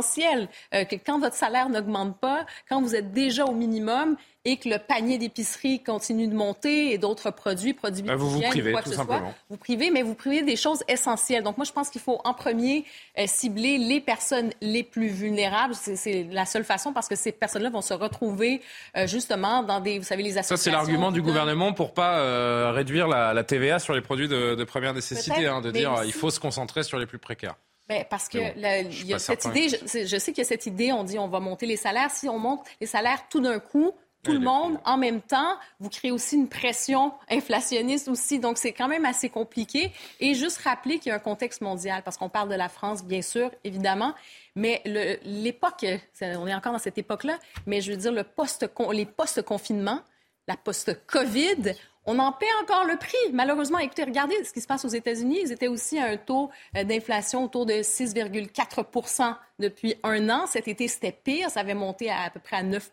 euh, 0.75 0.85
que 0.85 0.97
quand 0.97 1.19
votre 1.19 1.37
salaire 1.37 1.69
n'augmente 1.69 2.19
pas, 2.19 2.47
quand 2.69 2.81
vous 2.81 2.95
êtes 2.95 3.13
déjà 3.13 3.45
au 3.45 3.53
minimum 3.53 4.17
et 4.47 4.57
que 4.57 4.71
le 4.71 4.79
panier 4.79 5.19
d'épicerie 5.19 5.83
continue 5.83 6.27
de 6.27 6.35
monter 6.35 6.93
et 6.93 6.99
d'autres 6.99 7.31
produits, 7.31 7.75
produits 7.75 8.03
ben 8.03 8.17
vous 8.17 8.31
vous 8.31 8.41
privez, 8.41 8.73
quoi 8.73 8.83
tout 8.83 8.93
simplement. 8.93 9.35
vous 9.51 9.59
privez, 9.59 9.91
mais 9.91 10.03
vous 10.03 10.15
privez 10.15 10.43
des 10.43 10.57
choses 10.57 10.83
essentielles. 10.89 11.43
Donc 11.43 11.59
moi, 11.59 11.67
je 11.67 11.73
pense 11.73 11.91
qu'il 11.91 12.01
faut 12.01 12.21
en 12.25 12.33
premier 12.33 12.87
euh, 13.19 13.25
cibler 13.27 13.77
les 13.77 14.01
personnes 14.01 14.51
les 14.63 14.83
plus 14.83 15.09
vulnérables. 15.09 15.75
C'est 15.75 16.27
la 16.31 16.47
seule 16.47 16.65
façon 16.65 16.95
parce 16.95 17.07
que 17.07 17.17
ces 17.17 17.33
personnes-là 17.33 17.69
vont 17.69 17.83
se 17.83 17.93
retrouver 17.93 18.63
euh, 18.97 19.07
justement 19.07 19.63
dans 19.63 19.81
des, 19.81 19.99
vous 19.99 20.07
savez, 20.07 20.23
les 20.23 20.39
associations. 20.39 20.57
Ça, 20.57 20.63
c'est 20.63 20.71
l'argument 20.71 21.13
du 21.13 21.21
gouvernement 21.21 21.75
pour 21.75 21.93
pas 21.93 22.73
réduire 22.73 23.09
la, 23.09 23.45
TVA 23.45 23.79
sur 23.79 23.95
les 23.95 24.01
produits 24.01 24.29
de, 24.29 24.65
première 24.65 24.95
nécessité, 24.95 25.47
hein, 25.47 25.61
de 25.61 25.71
dire 25.71 26.03
il 26.05 26.13
faut 26.13 26.31
se 26.31 26.41
concentrer 26.41 26.83
sur 26.83 26.99
les 26.99 27.07
plus 27.07 27.19
précaires. 27.19 27.57
Ben, 27.91 28.05
parce 28.09 28.29
que 28.29 28.39
il 28.39 29.07
y 29.09 29.15
a 29.15 29.19
cette 29.19 29.47
idée, 29.47 29.69
je, 29.69 30.17
sais 30.17 30.31
qu'il 30.31 30.45
y 30.45 30.47
a 30.47 30.49
cette 30.49 30.67
idée, 30.67 30.93
on 30.93 31.03
dit 31.03 31.19
on 31.19 31.27
va 31.27 31.41
monter 31.41 31.67
les 31.67 31.77
salaires. 31.77 32.13
Si 32.13 32.29
on 32.29 32.39
monte 32.39 32.61
les 32.81 32.87
salaires 32.87 33.25
tout 33.29 33.41
d'un 33.41 33.59
coup, 33.59 33.91
tout 34.23 34.31
le 34.31 34.39
monde 34.39 34.79
en 34.85 34.97
même 34.97 35.21
temps, 35.21 35.57
vous 35.81 35.89
créez 35.89 36.13
aussi 36.13 36.37
une 36.37 36.49
pression 36.49 37.13
inflationniste 37.29 38.07
aussi. 38.07 38.39
Donc, 38.39 38.59
c'est 38.59 38.73
quand 38.73 38.87
même 38.87 39.05
assez 39.07 39.29
compliqué. 39.29 39.91
Et 40.21 40.35
juste 40.35 40.59
rappeler 40.59 41.01
qu'il 41.01 41.11
y 41.11 41.13
a 41.13 41.17
un 41.17 41.19
contexte 41.19 41.63
mondial, 41.63 42.05
parce 42.05 42.17
qu'on 42.17 42.29
parle 42.29 42.49
de 42.49 42.55
la 42.55 42.69
France, 42.69 43.03
bien 43.03 43.23
sûr, 43.23 43.51
évidemment, 43.65 44.15
mais 44.55 44.83
l'époque, 45.25 45.85
on 46.21 46.47
est 46.47 46.55
encore 46.55 46.73
dans 46.73 46.79
cette 46.79 46.99
époque-là, 46.99 47.41
mais 47.67 47.81
je 47.81 47.91
veux 47.91 47.97
dire, 47.97 48.13
le 48.13 48.23
post 48.23 48.71
les 48.93 49.07
post-confinements, 49.07 50.03
la 50.47 50.57
post-COVID, 50.57 51.75
on 52.07 52.19
en 52.19 52.33
paie 52.33 52.47
encore 52.63 52.85
le 52.85 52.97
prix. 52.97 53.17
Malheureusement, 53.33 53.79
écoutez, 53.79 54.05
regardez 54.05 54.43
ce 54.45 54.53
qui 54.53 54.61
se 54.61 54.67
passe 54.67 54.85
aux 54.85 54.89
États-Unis. 54.89 55.41
Ils 55.45 55.53
étaient 55.53 55.69
aussi 55.69 55.99
à 55.99 56.07
un 56.07 56.17
taux 56.17 56.51
euh, 56.77 56.85
d'inflation 56.85 57.45
autour 57.45 57.67
de 57.67 57.75
6,4% 57.75 59.37
depuis 59.59 59.95
un 60.03 60.31
an. 60.31 60.47
Cet 60.47 60.67
été, 60.67 60.89
c'était 60.89 61.13
pire. 61.13 61.51
Ça 61.51 61.61
avait 61.61 61.75
monté 61.75 62.11
à, 62.11 62.23
à 62.23 62.31
peu 62.31 62.41
près 62.41 62.57
à 62.57 62.63
9 62.63 62.91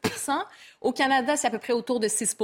Au 0.82 0.92
Canada, 0.92 1.38
c'est 1.38 1.48
à 1.48 1.52
peu 1.52 1.58
près 1.58 1.74
autour 1.74 2.00
de 2.02 2.08
6 2.10 2.36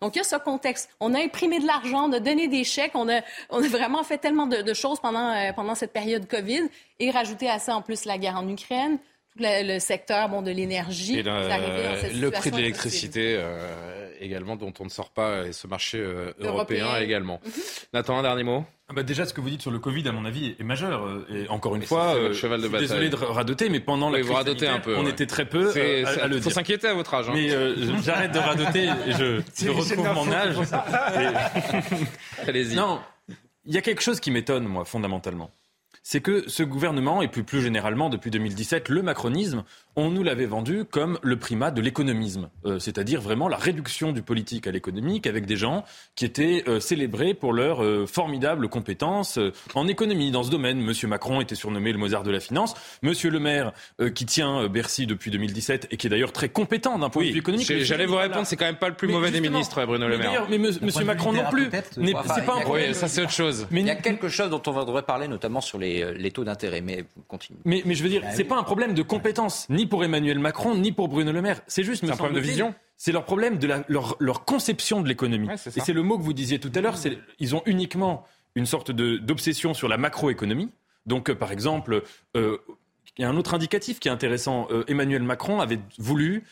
Donc, 0.00 0.16
il 0.16 0.18
y 0.18 0.20
a 0.20 0.24
ce 0.24 0.36
contexte. 0.36 0.88
On 0.98 1.12
a 1.14 1.22
imprimé 1.22 1.60
de 1.60 1.66
l'argent, 1.66 2.08
on 2.08 2.12
a 2.12 2.20
donné 2.20 2.48
des 2.48 2.64
chèques, 2.64 2.92
on 2.94 3.08
a, 3.08 3.20
on 3.50 3.62
a 3.62 3.68
vraiment 3.68 4.02
fait 4.02 4.18
tellement 4.18 4.46
de, 4.46 4.74
choses 4.74 5.00
pendant, 5.00 5.30
euh, 5.30 5.52
pendant 5.52 5.74
cette 5.74 5.92
période 5.92 6.26
COVID. 6.26 6.68
Et 7.00 7.10
rajouter 7.10 7.50
à 7.50 7.58
ça, 7.58 7.76
en 7.76 7.82
plus, 7.82 8.06
la 8.06 8.16
guerre 8.16 8.36
en 8.36 8.48
Ukraine, 8.48 8.98
tout 9.38 9.44
le, 9.44 9.78
secteur 9.78 10.28
bon, 10.28 10.42
de 10.42 10.50
l'énergie. 10.50 11.22
Le 11.22 12.28
prix 12.30 12.50
de 12.50 12.56
l'électricité. 12.56 13.36
Euh, 13.38 13.98
également 14.20 14.56
dont 14.56 14.72
on 14.78 14.84
ne 14.84 14.88
sort 14.88 15.10
pas 15.10 15.46
et 15.46 15.52
ce 15.52 15.66
marché 15.66 15.98
euh, 15.98 16.32
européen, 16.40 16.96
également. 16.98 17.40
Mhm. 17.44 17.52
Nathan, 17.92 18.18
un 18.18 18.22
dernier 18.22 18.44
mot? 18.44 18.64
Ah 18.88 18.94
bah 18.94 19.02
déjà, 19.02 19.26
ce 19.26 19.34
que 19.34 19.40
vous 19.40 19.50
dites 19.50 19.60
sur 19.60 19.70
le 19.70 19.78
Covid, 19.78 20.08
à 20.08 20.12
mon 20.12 20.24
avis, 20.24 20.56
est 20.58 20.64
majeur. 20.64 21.04
Euh, 21.04 21.26
et 21.30 21.48
encore 21.48 21.76
une 21.76 21.82
fois, 21.82 22.14
euh, 22.14 22.32
cheval 22.32 22.62
de 22.62 22.68
désolé 22.68 23.10
de 23.10 23.16
radoter, 23.16 23.68
mais 23.68 23.80
pendant 23.80 24.08
la 24.08 24.20
crise 24.20 24.64
un 24.64 24.80
peu, 24.80 24.96
on 24.96 25.06
était 25.06 25.26
très 25.26 25.44
peu 25.44 25.70
à, 25.70 26.26
le 26.26 26.40
faut 26.40 26.50
s'inquiéter 26.50 26.88
à 26.88 26.94
votre 26.94 27.12
âge. 27.14 27.28
Hein. 27.28 27.32
Mais 27.34 27.50
j'arrête 28.02 28.32
de 28.32 28.38
radoter 28.38 28.84
et 28.84 29.12
je, 29.12 29.40
je 29.62 29.70
retrouve 29.70 30.14
mon 30.14 30.32
âge. 30.32 30.56
Allez-y. 32.46 32.76
Non, 32.76 33.00
il 33.66 33.74
y 33.74 33.78
a 33.78 33.82
quelque 33.82 34.02
chose 34.02 34.20
qui 34.20 34.30
m'étonne, 34.30 34.64
moi, 34.64 34.84
fondamentalement. 34.84 35.50
C'est 36.10 36.22
que 36.22 36.48
ce 36.48 36.62
gouvernement, 36.62 37.20
et 37.20 37.28
plus, 37.28 37.44
plus 37.44 37.60
généralement 37.60 38.08
depuis 38.08 38.30
2017, 38.30 38.88
le 38.88 39.02
macronisme, 39.02 39.64
on 39.94 40.10
nous 40.10 40.22
l'avait 40.22 40.46
vendu 40.46 40.84
comme 40.90 41.18
le 41.22 41.36
primat 41.36 41.70
de 41.70 41.82
l'économisme, 41.82 42.48
euh, 42.64 42.78
c'est-à-dire 42.78 43.20
vraiment 43.20 43.46
la 43.46 43.58
réduction 43.58 44.12
du 44.12 44.22
politique 44.22 44.66
à 44.66 44.70
l'économique 44.70 45.26
avec 45.26 45.44
des 45.44 45.56
gens 45.56 45.84
qui 46.14 46.24
étaient 46.24 46.64
euh, 46.66 46.80
célébrés 46.80 47.34
pour 47.34 47.52
leurs 47.52 47.84
euh, 47.84 48.06
formidables 48.06 48.68
compétences 48.70 49.38
en 49.74 49.86
économie. 49.86 50.30
Dans 50.30 50.44
ce 50.44 50.50
domaine, 50.50 50.80
Monsieur 50.80 51.08
Macron 51.08 51.42
était 51.42 51.56
surnommé 51.56 51.92
le 51.92 51.98
Mozart 51.98 52.22
de 52.22 52.30
la 52.30 52.40
finance. 52.40 52.72
Monsieur 53.02 53.28
Le 53.28 53.40
Maire, 53.40 53.72
qui 54.14 54.24
tient 54.24 54.66
Bercy 54.68 55.06
depuis 55.06 55.30
2017 55.30 55.88
et 55.90 55.98
qui 55.98 56.06
est 56.06 56.10
d'ailleurs 56.10 56.32
très 56.32 56.48
compétent 56.48 56.98
d'un 56.98 57.10
point 57.10 57.24
de 57.26 57.32
vue 57.32 57.38
économique. 57.38 57.70
J'allais 57.82 58.06
vous 58.06 58.16
répondre, 58.16 58.46
c'est 58.46 58.56
quand 58.56 58.64
même 58.64 58.76
pas 58.76 58.88
le 58.88 58.94
plus 58.94 59.08
mauvais 59.08 59.30
des 59.30 59.42
ministres, 59.42 59.84
Bruno 59.84 60.08
Le 60.08 60.16
Maire. 60.16 60.46
Mais, 60.48 60.56
Monsieur 60.56 61.04
Macron 61.04 61.34
non 61.34 61.50
plus. 61.50 61.68
C'est 61.90 62.46
pas 62.46 62.56
un 62.56 62.60
problème. 62.62 62.94
ça 62.94 63.08
c'est 63.08 63.20
autre 63.20 63.30
chose. 63.30 63.66
Mais 63.70 63.82
il 63.82 63.86
y 63.86 63.90
a 63.90 63.96
quelque 63.96 64.30
chose 64.30 64.48
dont 64.48 64.62
on 64.66 64.84
devrait 64.84 65.02
parler, 65.02 65.28
notamment 65.28 65.60
sur 65.60 65.76
les, 65.76 65.97
les 66.04 66.30
taux 66.30 66.44
d'intérêt. 66.44 66.80
Mais 66.80 67.04
continue. 67.26 67.58
Mais, 67.64 67.82
mais 67.84 67.94
je 67.94 68.02
veux 68.02 68.08
dire, 68.08 68.22
bah 68.22 68.28
c'est 68.32 68.44
pas 68.44 68.58
un 68.58 68.62
problème 68.62 68.94
de 68.94 69.02
compétence, 69.02 69.66
ni 69.70 69.86
pour 69.86 70.04
Emmanuel 70.04 70.38
Macron 70.38 70.74
ni 70.74 70.92
pour 70.92 71.08
Bruno 71.08 71.32
Le 71.32 71.42
Maire. 71.42 71.60
C'est 71.66 71.82
juste 71.82 72.04
un 72.04 72.16
problème 72.16 72.34
de 72.34 72.40
vision. 72.40 72.74
C'est 72.96 73.12
leur 73.12 73.24
problème 73.24 73.58
de 73.58 73.68
leur, 73.88 74.44
conception 74.44 75.00
de 75.00 75.08
l'économie. 75.08 75.48
et 75.50 75.80
c'est 75.80 75.92
le 75.92 76.02
mot 76.02 76.18
que 76.18 76.22
vous 76.22 76.32
disiez 76.32 76.58
tout 76.58 76.72
à 76.74 76.80
l'heure. 76.80 76.96
Ils 77.38 77.54
ont 77.54 77.62
uniquement 77.64 78.24
une 78.54 78.66
sorte 78.66 78.90
d'obsession 78.90 79.72
sur 79.72 79.88
la 79.88 79.96
macroéconomie. 79.96 80.70
Donc, 81.06 81.30
euh, 81.30 81.34
par 81.34 81.52
exemple, 81.52 82.02
euh, 82.36 82.58
il 83.16 83.22
y 83.22 83.24
a 83.24 83.28
un 83.28 83.36
autre 83.36 83.54
indicatif 83.54 84.00
qui 84.00 84.08
est 84.08 84.10
intéressant. 84.10 84.66
Euh, 84.70 84.84
Emmanuel 84.88 85.22
Macron 85.22 85.60
avait 85.60 85.78
voulu 85.98 86.44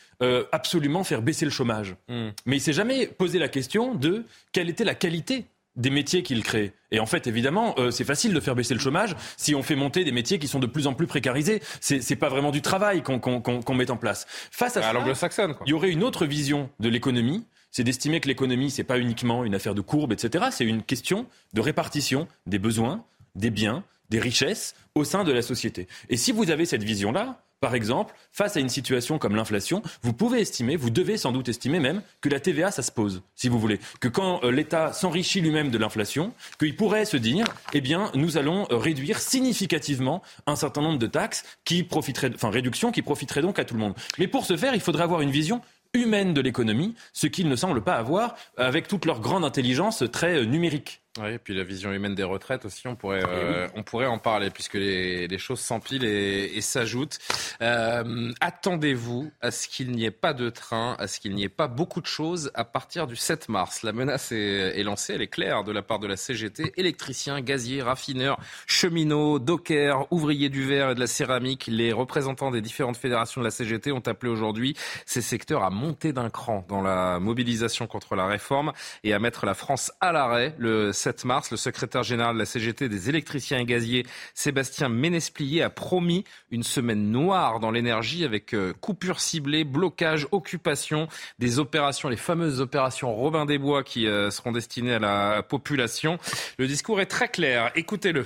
absolument 0.51 1.03
faire 1.03 1.21
baisser 1.21 1.45
le 1.45 1.51
chômage. 1.51 1.95
Hmm. 2.07 2.29
Mais 2.45 2.57
il 2.57 2.61
s'est 2.61 2.73
jamais 2.73 3.07
posé 3.07 3.39
la 3.39 3.49
question 3.49 3.93
de 3.93 4.25
quelle 4.51 4.69
était 4.69 4.83
la 4.83 4.95
qualité 4.95 5.45
des 5.77 5.89
métiers 5.89 6.23
qu'il 6.23 6.43
crée. 6.43 6.73
Et 6.91 6.99
en 6.99 7.05
fait, 7.05 7.27
évidemment, 7.27 7.75
euh, 7.77 7.91
c'est 7.91 8.03
facile 8.03 8.33
de 8.33 8.39
faire 8.39 8.55
baisser 8.55 8.73
le 8.73 8.79
chômage 8.79 9.15
si 9.37 9.55
on 9.55 9.63
fait 9.63 9.75
monter 9.75 10.03
des 10.03 10.11
métiers 10.11 10.39
qui 10.39 10.47
sont 10.47 10.59
de 10.59 10.67
plus 10.67 10.87
en 10.87 10.93
plus 10.93 11.07
précarisés. 11.07 11.61
C'est, 11.79 12.01
c'est 12.01 12.15
pas 12.15 12.29
vraiment 12.29 12.51
du 12.51 12.61
travail 12.61 13.03
qu'on, 13.03 13.19
qu'on, 13.19 13.73
met 13.73 13.91
en 13.91 13.97
place. 13.97 14.25
Face 14.51 14.75
à, 14.75 14.79
à 14.89 15.15
ça, 15.15 15.29
il 15.65 15.69
y 15.69 15.73
aurait 15.73 15.91
une 15.91 16.03
autre 16.03 16.25
vision 16.25 16.69
de 16.79 16.89
l'économie. 16.89 17.45
C'est 17.71 17.83
d'estimer 17.83 18.19
que 18.19 18.27
l'économie, 18.27 18.71
c'est 18.71 18.83
pas 18.83 18.97
uniquement 18.97 19.43
une 19.43 19.53
affaire 19.53 19.75
de 19.75 19.81
courbe, 19.81 20.13
etc. 20.13 20.45
C'est 20.51 20.65
une 20.65 20.81
question 20.81 21.27
de 21.53 21.61
répartition 21.61 22.27
des 22.47 22.59
besoins, 22.59 23.05
des 23.35 23.51
biens, 23.51 23.83
des 24.09 24.19
richesses 24.19 24.73
au 24.95 25.03
sein 25.03 25.23
de 25.23 25.31
la 25.31 25.41
société. 25.41 25.87
Et 26.09 26.17
si 26.17 26.31
vous 26.31 26.49
avez 26.49 26.65
cette 26.65 26.83
vision-là, 26.83 27.43
par 27.59 27.73
exemple, 27.73 28.13
face 28.31 28.55
à 28.55 28.59
une 28.59 28.69
situation 28.69 29.17
comme 29.17 29.35
l'inflation, 29.35 29.81
vous 30.03 30.13
pouvez 30.13 30.41
estimer, 30.41 30.75
vous 30.75 30.89
devez 30.89 31.17
sans 31.17 31.31
doute 31.31 31.49
estimer 31.49 31.79
même 31.79 32.01
que 32.21 32.29
la 32.29 32.39
TVA, 32.39 32.71
ça 32.71 32.83
se 32.83 32.91
pose, 32.91 33.23
si 33.35 33.49
vous 33.49 33.59
voulez. 33.59 33.79
Que 33.99 34.07
quand 34.07 34.43
euh, 34.43 34.51
l'État 34.51 34.93
s'enrichit 34.93 35.41
lui-même 35.41 35.71
de 35.71 35.77
l'inflation, 35.77 36.33
qu'il 36.59 36.75
pourrait 36.75 37.05
se 37.05 37.17
dire, 37.17 37.45
eh 37.73 37.81
bien, 37.81 38.11
nous 38.13 38.37
allons 38.37 38.67
euh, 38.71 38.77
réduire 38.77 39.19
significativement 39.19 40.21
un 40.45 40.55
certain 40.55 40.81
nombre 40.81 40.99
de 40.99 41.07
taxes 41.07 41.43
qui 41.65 41.83
profiteraient, 41.83 42.31
enfin, 42.35 42.49
réduction 42.49 42.91
qui 42.91 43.01
profiterait 43.01 43.41
donc 43.41 43.57
à 43.57 43.65
tout 43.65 43.73
le 43.73 43.79
monde. 43.79 43.95
Mais 44.19 44.27
pour 44.27 44.45
ce 44.45 44.55
faire, 44.55 44.75
il 44.75 44.81
faudrait 44.81 45.03
avoir 45.03 45.21
une 45.21 45.31
vision 45.31 45.61
humaine 45.93 46.33
de 46.33 46.41
l'économie, 46.41 46.95
ce 47.13 47.27
qu'ils 47.27 47.47
ne 47.47 47.55
semblent 47.55 47.83
pas 47.83 47.95
avoir 47.95 48.35
avec 48.57 48.87
toute 48.87 49.05
leur 49.05 49.19
grande 49.19 49.45
intelligence 49.45 50.03
très 50.11 50.35
euh, 50.35 50.45
numérique. 50.45 51.01
Oui, 51.19 51.33
et 51.33 51.39
puis 51.39 51.55
la 51.55 51.63
vision 51.63 51.91
humaine 51.91 52.15
des 52.15 52.23
retraites 52.23 52.65
aussi, 52.65 52.87
on 52.87 52.95
pourrait, 52.95 53.21
eh 53.23 53.27
euh, 53.27 53.67
on 53.75 53.83
pourrait 53.83 54.05
en 54.05 54.19
parler 54.19 54.49
puisque 54.49 54.75
les, 54.75 55.27
les 55.27 55.37
choses 55.37 55.59
s'empilent 55.59 56.05
et, 56.05 56.51
et 56.55 56.61
s'ajoutent. 56.61 57.17
Euh, 57.61 58.31
attendez-vous 58.39 59.31
à 59.41 59.51
ce 59.51 59.67
qu'il 59.67 59.91
n'y 59.91 60.05
ait 60.05 60.11
pas 60.11 60.33
de 60.33 60.49
train, 60.49 60.95
à 60.99 61.07
ce 61.07 61.19
qu'il 61.19 61.33
n'y 61.33 61.43
ait 61.43 61.49
pas 61.49 61.67
beaucoup 61.67 62.01
de 62.01 62.05
choses 62.05 62.51
à 62.53 62.63
partir 62.65 63.07
du 63.07 63.15
7 63.15 63.49
mars. 63.49 63.83
La 63.83 63.93
menace 63.93 64.31
est, 64.31 64.79
est, 64.79 64.83
lancée, 64.83 65.13
elle 65.13 65.21
est 65.21 65.27
claire 65.27 65.63
de 65.63 65.71
la 65.71 65.81
part 65.81 65.99
de 65.99 66.07
la 66.07 66.17
CGT. 66.17 66.73
Électriciens, 66.77 67.41
gaziers, 67.41 67.81
raffineurs, 67.81 68.39
cheminots, 68.67 69.39
dockers, 69.39 70.11
ouvriers 70.11 70.49
du 70.49 70.65
verre 70.65 70.91
et 70.91 70.95
de 70.95 70.99
la 70.99 71.07
céramique, 71.07 71.67
les 71.67 71.91
représentants 71.93 72.51
des 72.51 72.61
différentes 72.61 72.97
fédérations 72.97 73.41
de 73.41 73.45
la 73.45 73.51
CGT 73.51 73.91
ont 73.91 74.03
appelé 74.05 74.31
aujourd'hui 74.31 74.75
ces 75.05 75.21
secteurs 75.21 75.63
à 75.63 75.69
monter 75.69 76.13
d'un 76.13 76.29
cran 76.29 76.65
dans 76.67 76.81
la 76.81 77.19
mobilisation 77.19 77.87
contre 77.87 78.15
la 78.15 78.27
réforme 78.27 78.73
et 79.03 79.13
à 79.13 79.19
mettre 79.19 79.45
la 79.45 79.53
France 79.53 79.91
à 80.01 80.11
l'arrêt. 80.11 80.53
Le 80.57 80.91
7 80.91 81.06
mars. 81.25 81.51
Le 81.51 81.57
secrétaire 81.57 82.03
général 82.03 82.35
de 82.35 82.39
la 82.39 82.45
CGT 82.45 82.89
des 82.89 83.09
électriciens 83.09 83.59
et 83.59 83.65
gaziers, 83.65 84.05
Sébastien 84.33 84.89
Ménesplier, 84.89 85.61
a 85.63 85.69
promis 85.69 86.23
une 86.51 86.63
semaine 86.63 87.11
noire 87.11 87.59
dans 87.59 87.71
l'énergie 87.71 88.23
avec 88.23 88.53
euh, 88.53 88.73
coupures 88.79 89.19
ciblées, 89.19 89.63
blocage, 89.63 90.27
occupation, 90.31 91.07
des 91.39 91.59
opérations, 91.59 92.09
les 92.09 92.17
fameuses 92.17 92.61
opérations 92.61 93.13
Robin 93.15 93.45
des 93.45 93.57
Bois 93.57 93.83
qui 93.83 94.07
euh, 94.07 94.29
seront 94.29 94.51
destinées 94.51 94.95
à 94.95 94.99
la 94.99 95.43
population. 95.43 96.17
Le 96.57 96.67
discours 96.67 97.01
est 97.01 97.05
très 97.05 97.29
clair. 97.29 97.71
Écoutez-le. 97.75 98.25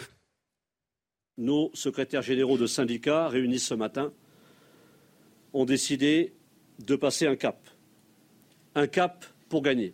Nos 1.38 1.72
secrétaires 1.74 2.22
généraux 2.22 2.58
de 2.58 2.68
syndicats 2.68 3.28
réunis 3.28 3.60
ce 3.60 3.74
matin 3.74 4.12
ont 5.54 5.66
décidé 5.66 6.34
de 6.80 6.96
passer 6.96 7.28
un 7.28 7.36
cap. 7.36 7.70
Un 8.76 8.88
cap 8.88 9.26
pour 9.50 9.62
gagner. 9.62 9.94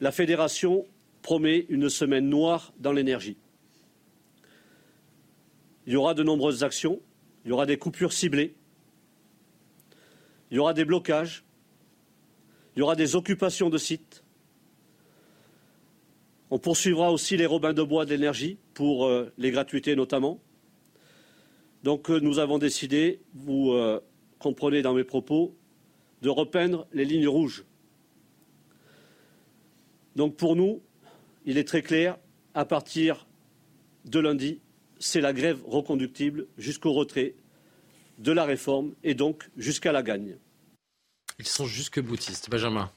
La 0.00 0.10
fédération 0.10 0.84
promet 1.24 1.64
une 1.70 1.88
semaine 1.88 2.28
noire 2.28 2.74
dans 2.78 2.92
l'énergie. 2.92 3.38
Il 5.86 5.94
y 5.94 5.96
aura 5.96 6.12
de 6.12 6.22
nombreuses 6.22 6.62
actions, 6.62 7.00
il 7.44 7.48
y 7.48 7.52
aura 7.52 7.64
des 7.64 7.78
coupures 7.78 8.12
ciblées, 8.12 8.54
il 10.50 10.56
y 10.58 10.60
aura 10.60 10.74
des 10.74 10.84
blocages, 10.84 11.42
il 12.76 12.80
y 12.80 12.82
aura 12.82 12.94
des 12.94 13.16
occupations 13.16 13.70
de 13.70 13.78
sites. 13.78 14.22
On 16.50 16.58
poursuivra 16.58 17.10
aussi 17.10 17.38
les 17.38 17.46
robins 17.46 17.72
de 17.72 17.82
bois 17.82 18.04
de 18.04 18.10
l'énergie 18.10 18.58
pour 18.74 19.06
euh, 19.06 19.32
les 19.38 19.50
gratuités 19.50 19.96
notamment. 19.96 20.38
Donc 21.84 22.10
euh, 22.10 22.20
nous 22.20 22.38
avons 22.38 22.58
décidé, 22.58 23.22
vous 23.32 23.72
euh, 23.72 23.98
comprenez 24.38 24.82
dans 24.82 24.92
mes 24.92 25.04
propos, 25.04 25.56
de 26.20 26.28
repeindre 26.28 26.86
les 26.92 27.06
lignes 27.06 27.28
rouges. 27.28 27.64
Donc 30.16 30.36
pour 30.36 30.54
nous, 30.54 30.82
il 31.44 31.58
est 31.58 31.66
très 31.66 31.82
clair, 31.82 32.16
à 32.54 32.64
partir 32.64 33.26
de 34.04 34.18
lundi, 34.20 34.60
c'est 34.98 35.20
la 35.20 35.32
grève 35.32 35.60
reconductible 35.66 36.46
jusqu'au 36.58 36.92
retrait 36.92 37.34
de 38.18 38.32
la 38.32 38.44
réforme 38.44 38.92
et 39.02 39.14
donc 39.14 39.50
jusqu'à 39.56 39.92
la 39.92 40.02
gagne. 40.02 40.36
Ils 41.38 41.46
sont 41.46 41.66
jusque 41.66 42.00
boutistes. 42.00 42.48
Benjamin. 42.48 42.90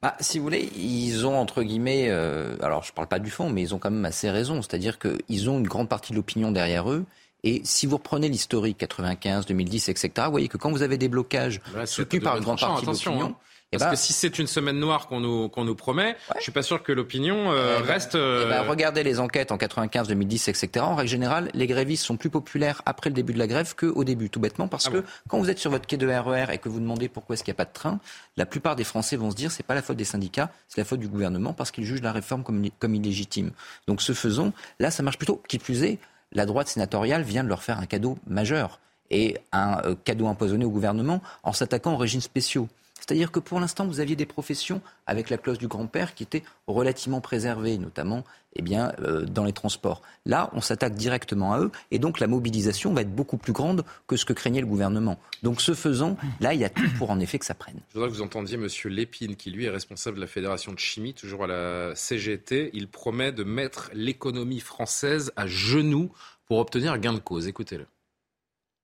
Bah, 0.00 0.16
si 0.20 0.38
vous 0.38 0.44
voulez, 0.44 0.70
ils 0.76 1.26
ont 1.26 1.36
entre 1.36 1.62
guillemets, 1.62 2.06
euh, 2.08 2.56
alors 2.60 2.84
je 2.84 2.92
ne 2.92 2.94
parle 2.94 3.08
pas 3.08 3.18
du 3.18 3.30
fond, 3.30 3.50
mais 3.50 3.62
ils 3.62 3.74
ont 3.74 3.78
quand 3.78 3.90
même 3.90 4.04
assez 4.04 4.30
raison. 4.30 4.62
C'est-à-dire 4.62 4.98
qu'ils 4.98 5.50
ont 5.50 5.58
une 5.58 5.66
grande 5.66 5.88
partie 5.88 6.12
de 6.12 6.16
l'opinion 6.16 6.52
derrière 6.52 6.90
eux. 6.90 7.04
Et 7.44 7.62
si 7.64 7.86
vous 7.86 7.96
reprenez 7.96 8.28
l'historique 8.28 8.78
95, 8.78 9.46
2010, 9.46 9.88
etc., 9.88 10.10
vous 10.24 10.30
voyez 10.30 10.48
que 10.48 10.56
quand 10.56 10.70
vous 10.70 10.82
avez 10.82 10.98
des 10.98 11.08
blocages 11.08 11.60
soutenus 11.84 12.22
par 12.22 12.36
une 12.36 12.42
grande 12.42 12.60
partie 12.60 12.84
de 12.84 12.90
l'opinion, 12.90 13.26
hein. 13.26 13.36
Eh 13.70 13.76
Parce 13.76 13.90
ben, 13.90 13.96
que 13.96 14.00
si 14.00 14.14
c'est 14.14 14.38
une 14.38 14.46
semaine 14.46 14.78
noire 14.78 15.08
qu'on 15.08 15.20
nous, 15.20 15.50
qu'on 15.50 15.64
nous 15.64 15.74
promet, 15.74 16.16
je 16.36 16.42
suis 16.42 16.52
pas 16.52 16.62
sûr 16.62 16.82
que 16.82 16.90
l'opinion 16.90 17.52
euh, 17.52 17.76
eh 17.76 17.82
ben, 17.82 17.86
reste. 17.86 18.14
Euh... 18.14 18.44
Eh 18.46 18.48
ben, 18.48 18.62
regardez 18.62 19.02
les 19.02 19.20
enquêtes 19.20 19.52
en 19.52 19.58
95, 19.58 20.08
2010, 20.08 20.48
etc. 20.48 20.70
En 20.86 20.94
règle 20.94 21.10
générale, 21.10 21.50
les 21.52 21.66
grévistes 21.66 22.06
sont 22.06 22.16
plus 22.16 22.30
populaires 22.30 22.80
après 22.86 23.10
le 23.10 23.14
début 23.14 23.34
de 23.34 23.38
la 23.38 23.46
grève 23.46 23.74
qu'au 23.74 24.04
début, 24.04 24.30
tout 24.30 24.40
bêtement, 24.40 24.68
parce 24.68 24.86
ah 24.86 24.92
que 24.92 25.04
quand 25.28 25.38
vous 25.38 25.50
êtes 25.50 25.58
sur 25.58 25.70
votre 25.70 25.86
quai 25.86 25.98
de 25.98 26.06
RER 26.06 26.46
e 26.48 26.54
et 26.54 26.58
que 26.58 26.70
vous 26.70 26.80
demandez 26.80 27.10
pourquoi 27.10 27.34
est-ce 27.34 27.44
qu'il 27.44 27.52
n'y 27.52 27.56
a 27.56 27.62
pas 27.62 27.66
de 27.66 27.74
train, 27.74 28.00
la 28.38 28.46
plupart 28.46 28.74
des 28.74 28.84
Français 28.84 29.16
vont 29.16 29.30
se 29.30 29.36
dire 29.36 29.52
c'est 29.52 29.66
pas 29.66 29.74
la 29.74 29.82
faute 29.82 29.98
des 29.98 30.04
syndicats, 30.04 30.50
c'est 30.68 30.80
la 30.80 30.86
faute 30.86 31.00
du 31.00 31.08
gouvernement 31.08 31.52
parce 31.52 31.70
qu'ils 31.70 31.84
jugent 31.84 32.02
la 32.02 32.12
réforme 32.12 32.44
comme, 32.44 32.66
comme 32.78 32.94
illégitime. 32.94 33.50
Donc 33.86 34.00
ce 34.00 34.14
faisant, 34.14 34.54
là, 34.78 34.90
ça 34.90 35.02
marche 35.02 35.18
plutôt. 35.18 35.42
Qui 35.46 35.58
plus 35.58 35.84
est, 35.84 35.98
la 36.32 36.46
droite 36.46 36.68
sénatoriale 36.68 37.22
vient 37.22 37.44
de 37.44 37.50
leur 37.50 37.62
faire 37.62 37.78
un 37.78 37.86
cadeau 37.86 38.16
majeur 38.26 38.80
et 39.10 39.36
un 39.52 39.80
euh, 39.84 39.94
cadeau 40.04 40.26
empoisonné 40.26 40.64
au 40.64 40.70
gouvernement 40.70 41.20
en 41.42 41.52
s'attaquant 41.52 41.92
aux 41.92 41.98
régimes 41.98 42.22
spéciaux. 42.22 42.68
C'est-à-dire 42.98 43.30
que 43.30 43.40
pour 43.40 43.60
l'instant, 43.60 43.86
vous 43.86 44.00
aviez 44.00 44.16
des 44.16 44.26
professions 44.26 44.80
avec 45.06 45.30
la 45.30 45.38
clause 45.38 45.58
du 45.58 45.68
grand-père 45.68 46.14
qui 46.14 46.22
étaient 46.22 46.42
relativement 46.66 47.20
préservées, 47.20 47.78
notamment 47.78 48.24
eh 48.56 48.62
bien, 48.62 48.92
euh, 49.00 49.24
dans 49.24 49.44
les 49.44 49.52
transports. 49.52 50.02
Là, 50.26 50.50
on 50.52 50.60
s'attaque 50.60 50.94
directement 50.94 51.52
à 51.52 51.60
eux 51.60 51.70
et 51.90 51.98
donc 51.98 52.20
la 52.20 52.26
mobilisation 52.26 52.92
va 52.92 53.02
être 53.02 53.14
beaucoup 53.14 53.36
plus 53.36 53.52
grande 53.52 53.84
que 54.06 54.16
ce 54.16 54.24
que 54.24 54.32
craignait 54.32 54.60
le 54.60 54.66
gouvernement. 54.66 55.18
Donc 55.42 55.60
ce 55.60 55.74
faisant, 55.74 56.16
là, 56.40 56.54
il 56.54 56.60
y 56.60 56.64
a 56.64 56.70
tout 56.70 56.88
pour 56.98 57.10
en 57.10 57.20
effet 57.20 57.38
que 57.38 57.46
ça 57.46 57.54
prenne. 57.54 57.80
Je 57.90 57.94
voudrais 57.94 58.10
que 58.10 58.14
vous 58.14 58.22
entendiez 58.22 58.56
M. 58.56 58.66
Lépine, 58.86 59.36
qui 59.36 59.50
lui 59.50 59.66
est 59.66 59.70
responsable 59.70 60.16
de 60.16 60.22
la 60.22 60.26
Fédération 60.26 60.72
de 60.72 60.78
chimie, 60.78 61.14
toujours 61.14 61.44
à 61.44 61.46
la 61.46 61.94
CGT. 61.94 62.70
Il 62.72 62.88
promet 62.88 63.32
de 63.32 63.44
mettre 63.44 63.90
l'économie 63.94 64.60
française 64.60 65.32
à 65.36 65.46
genoux 65.46 66.10
pour 66.46 66.58
obtenir 66.58 66.98
gain 66.98 67.12
de 67.12 67.18
cause. 67.18 67.46
Écoutez-le. 67.46 67.86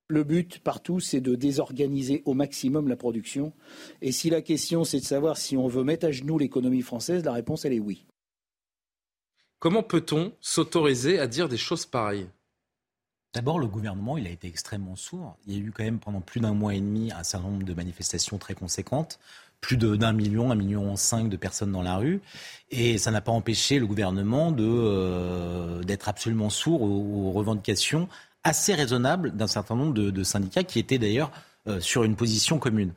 Le 0.09 0.23
but 0.23 0.59
partout, 0.59 1.01
c'est 1.01 1.21
de 1.21 1.35
désorganiser 1.35 2.23
au 2.27 2.35
maximum 2.35 2.89
la 2.89 2.97
production. 2.97 3.53
Et 4.03 4.13
si 4.13 4.29
la 4.29 4.43
question, 4.43 4.85
c'est 4.85 5.01
de 5.01 5.05
savoir 5.05 5.39
si 5.39 5.57
on 5.57 5.67
veut 5.67 5.85
mettre 5.85 6.07
à 6.07 6.13
genoux 6.13 6.39
l'économie 6.39 6.83
française, 6.83 7.25
la 7.25 7.33
réponse, 7.33 7.65
elle 7.65 7.73
est 7.73 7.81
oui. 7.81 8.05
Comment 9.59 9.83
peut-on 9.83 10.33
s'autoriser 10.41 11.19
à 11.19 11.27
dire 11.27 11.49
des 11.49 11.57
choses 11.57 11.87
pareilles? 11.87 12.29
D'abord, 13.33 13.59
le 13.59 13.67
gouvernement, 13.67 14.19
il 14.19 14.27
a 14.27 14.31
été 14.31 14.47
extrêmement 14.47 14.95
sourd. 14.95 15.37
Il 15.47 15.55
y 15.55 15.57
a 15.57 15.61
eu 15.61 15.73
quand 15.73 15.83
même 15.83 15.99
pendant 15.99 16.21
plus 16.21 16.41
d'un 16.41 16.55
mois 16.55 16.75
et 16.75 16.81
demi 16.81 17.11
un 17.11 17.25
certain 17.25 17.49
nombre 17.49 17.65
de 17.65 17.75
manifestations 17.75 18.39
très 18.39 18.55
conséquentes, 18.55 19.19
plus 19.61 19.77
d'un 19.77 20.13
million, 20.13 20.51
un 20.53 20.55
million 20.55 20.95
cinq 20.95 21.31
de 21.31 21.37
personnes 21.37 21.73
dans 21.73 21.83
la 21.83 21.97
rue, 21.97 22.21
et 22.71 22.99
ça 22.99 23.11
n'a 23.11 23.23
pas 23.23 23.33
empêché 23.33 23.79
le 23.79 23.87
gouvernement 23.87 24.55
euh, 24.59 25.83
d'être 25.83 26.09
absolument 26.09 26.51
sourd 26.51 26.83
aux, 26.83 27.33
revendications 27.33 28.09
assez 28.45 28.75
raisonnable 28.75 29.33
d'un 29.33 29.47
certain 29.47 29.75
nombre 29.75 29.95
de, 29.95 30.23
syndicats 30.23 30.63
qui 30.63 30.79
étaient 30.79 30.99
d'ailleurs 30.99 31.31
euh, 31.67 31.81
sur 31.81 32.05
une 32.05 32.15
position 32.15 32.59
commune. 32.59 32.93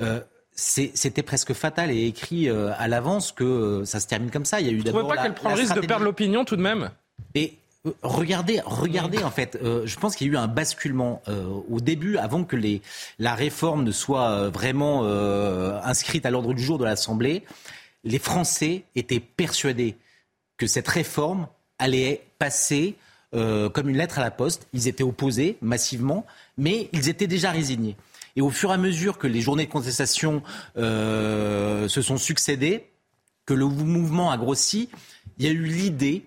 Euh, 0.00 0.20
c'était 0.54 1.22
presque 1.22 1.54
fatal 1.54 1.90
et 1.90 2.06
écrit 2.06 2.48
euh, 2.48 2.72
à 2.78 2.86
l'avance 2.86 3.32
que 3.32 3.82
ça 3.84 4.00
se 4.00 4.06
termine 4.06 4.30
comme 4.30 4.44
ça. 4.44 4.60
Il 4.60 4.66
y 4.66 4.70
a 4.70 4.72
eu 4.72 4.82
d'abord. 4.82 5.08
pas 5.08 5.16
qu'elle 5.16 5.34
prend 5.34 5.50
le 5.50 5.56
risque 5.56 5.74
de 5.74 5.86
perdre 5.86 6.04
l'opinion 6.04 6.44
tout 6.44 6.56
de 6.56 6.62
même? 6.62 6.90
Et 7.34 7.56
regardez, 8.02 8.60
regardez 8.64 9.24
en 9.24 9.30
fait. 9.30 9.58
je 9.62 9.96
pense 9.96 10.14
qu'il 10.14 10.28
y 10.28 10.30
a 10.30 10.34
eu 10.34 10.36
un 10.36 10.46
basculement 10.46 11.22
au 11.68 11.80
début, 11.80 12.16
avant 12.16 12.44
que 12.44 12.54
les, 12.54 12.82
la 13.18 13.34
réforme 13.34 13.82
ne 13.82 13.90
soit 13.90 14.50
vraiment 14.50 15.04
inscrite 15.82 16.26
à 16.26 16.30
l'ordre 16.30 16.52
du 16.52 16.62
jour 16.62 16.78
de 16.78 16.84
l'Assemblée. 16.84 17.44
Les 18.04 18.18
Français 18.18 18.84
étaient 18.94 19.20
persuadés 19.20 19.96
que 20.58 20.66
cette 20.66 20.88
réforme 20.88 21.48
allait 21.78 22.22
passer 22.38 22.94
euh, 23.34 23.70
comme 23.70 23.88
une 23.88 23.96
lettre 23.96 24.18
à 24.18 24.22
la 24.22 24.30
poste. 24.30 24.68
Ils 24.72 24.88
étaient 24.88 25.02
opposés 25.02 25.56
massivement, 25.62 26.26
mais 26.58 26.90
ils 26.92 27.08
étaient 27.08 27.26
déjà 27.26 27.50
résignés. 27.50 27.96
Et 28.36 28.42
au 28.42 28.50
fur 28.50 28.70
et 28.70 28.74
à 28.74 28.76
mesure 28.76 29.16
que 29.16 29.26
les 29.26 29.40
journées 29.40 29.66
de 29.66 29.70
contestation 29.70 30.42
euh, 30.76 31.88
se 31.88 32.02
sont 32.02 32.18
succédées, 32.18 32.90
que 33.46 33.54
le 33.54 33.66
mouvement 33.66 34.30
a 34.30 34.36
grossi, 34.36 34.88
il 35.38 35.46
y 35.46 35.48
a 35.48 35.50
eu 35.50 35.64
l'idée 35.64 36.24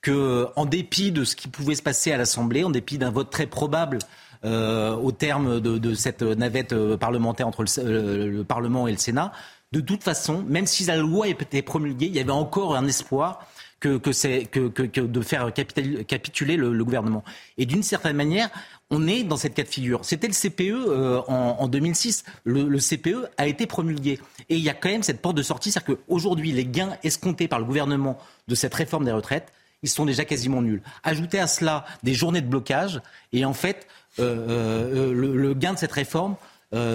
que, 0.00 0.46
en 0.56 0.64
dépit 0.64 1.12
de 1.12 1.24
ce 1.24 1.34
qui 1.34 1.48
pouvait 1.48 1.74
se 1.74 1.82
passer 1.82 2.12
à 2.12 2.16
l'Assemblée, 2.16 2.62
en 2.62 2.70
dépit 2.70 2.98
d'un 2.98 3.10
vote 3.10 3.30
très 3.30 3.46
probable 3.46 3.98
euh, 4.44 4.94
au 4.94 5.10
terme 5.10 5.60
de, 5.60 5.94
cette 5.94 6.22
navette 6.22 6.74
parlementaire 6.96 7.48
entre 7.48 7.64
le, 7.82 8.42
Parlement 8.42 8.86
et 8.86 8.92
le 8.92 8.98
Sénat, 8.98 9.32
de 9.72 9.80
toute 9.80 10.04
façon, 10.04 10.44
même 10.46 10.66
si 10.66 10.84
la 10.84 10.96
loi 10.96 11.26
était 11.26 11.62
promulguée, 11.62 12.06
il 12.06 12.14
y 12.14 12.20
avait 12.20 12.30
encore 12.30 12.76
un 12.76 12.86
espoir 12.86 13.44
que, 13.88 14.12
c'est 14.12 14.44
que, 14.46 14.68
que, 14.68 15.00
de 15.00 15.20
faire 15.20 15.52
capituler 15.52 16.56
le, 16.56 16.84
gouvernement. 16.84 17.24
Et 17.58 17.66
d'une 17.66 17.82
certaine 17.82 18.16
manière, 18.16 18.50
on 18.90 19.06
est 19.06 19.22
dans 19.22 19.36
cette 19.36 19.54
cas 19.54 19.62
de 19.62 19.68
figure. 19.68 20.04
C'était 20.04 20.28
le 20.28 20.32
CPE 20.32 20.72
euh, 20.88 21.20
en, 21.26 21.68
2006. 21.68 22.24
Le, 22.44 22.64
le, 22.68 22.78
CPE 22.78 23.28
a 23.36 23.46
été 23.46 23.66
promulgué. 23.66 24.20
Et 24.48 24.56
il 24.56 24.62
y 24.62 24.68
a 24.68 24.74
quand 24.74 24.88
même 24.88 25.02
cette 25.02 25.20
porte 25.20 25.36
de 25.36 25.42
sortie, 25.42 25.70
c'est-à-dire 25.70 25.96
qu'aujourd'hui, 25.96 26.52
les 26.52 26.64
gains 26.64 26.96
escomptés 27.02 27.48
par 27.48 27.58
le 27.58 27.64
gouvernement 27.64 28.18
de 28.48 28.54
cette 28.54 28.74
réforme 28.74 29.04
des 29.04 29.12
retraites, 29.12 29.52
ils 29.82 29.88
sont 29.88 30.06
déjà 30.06 30.24
quasiment 30.24 30.62
nuls. 30.62 30.82
Ajoutez 31.02 31.38
à 31.38 31.46
cela 31.46 31.84
des 32.02 32.14
journées 32.14 32.40
de 32.40 32.48
blocage, 32.48 33.02
et 33.32 33.44
en 33.44 33.52
fait, 33.52 33.86
euh, 34.18 35.12
euh, 35.12 35.12
le, 35.12 35.54
gain 35.54 35.74
de 35.74 35.78
cette 35.78 35.92
réforme 35.92 36.36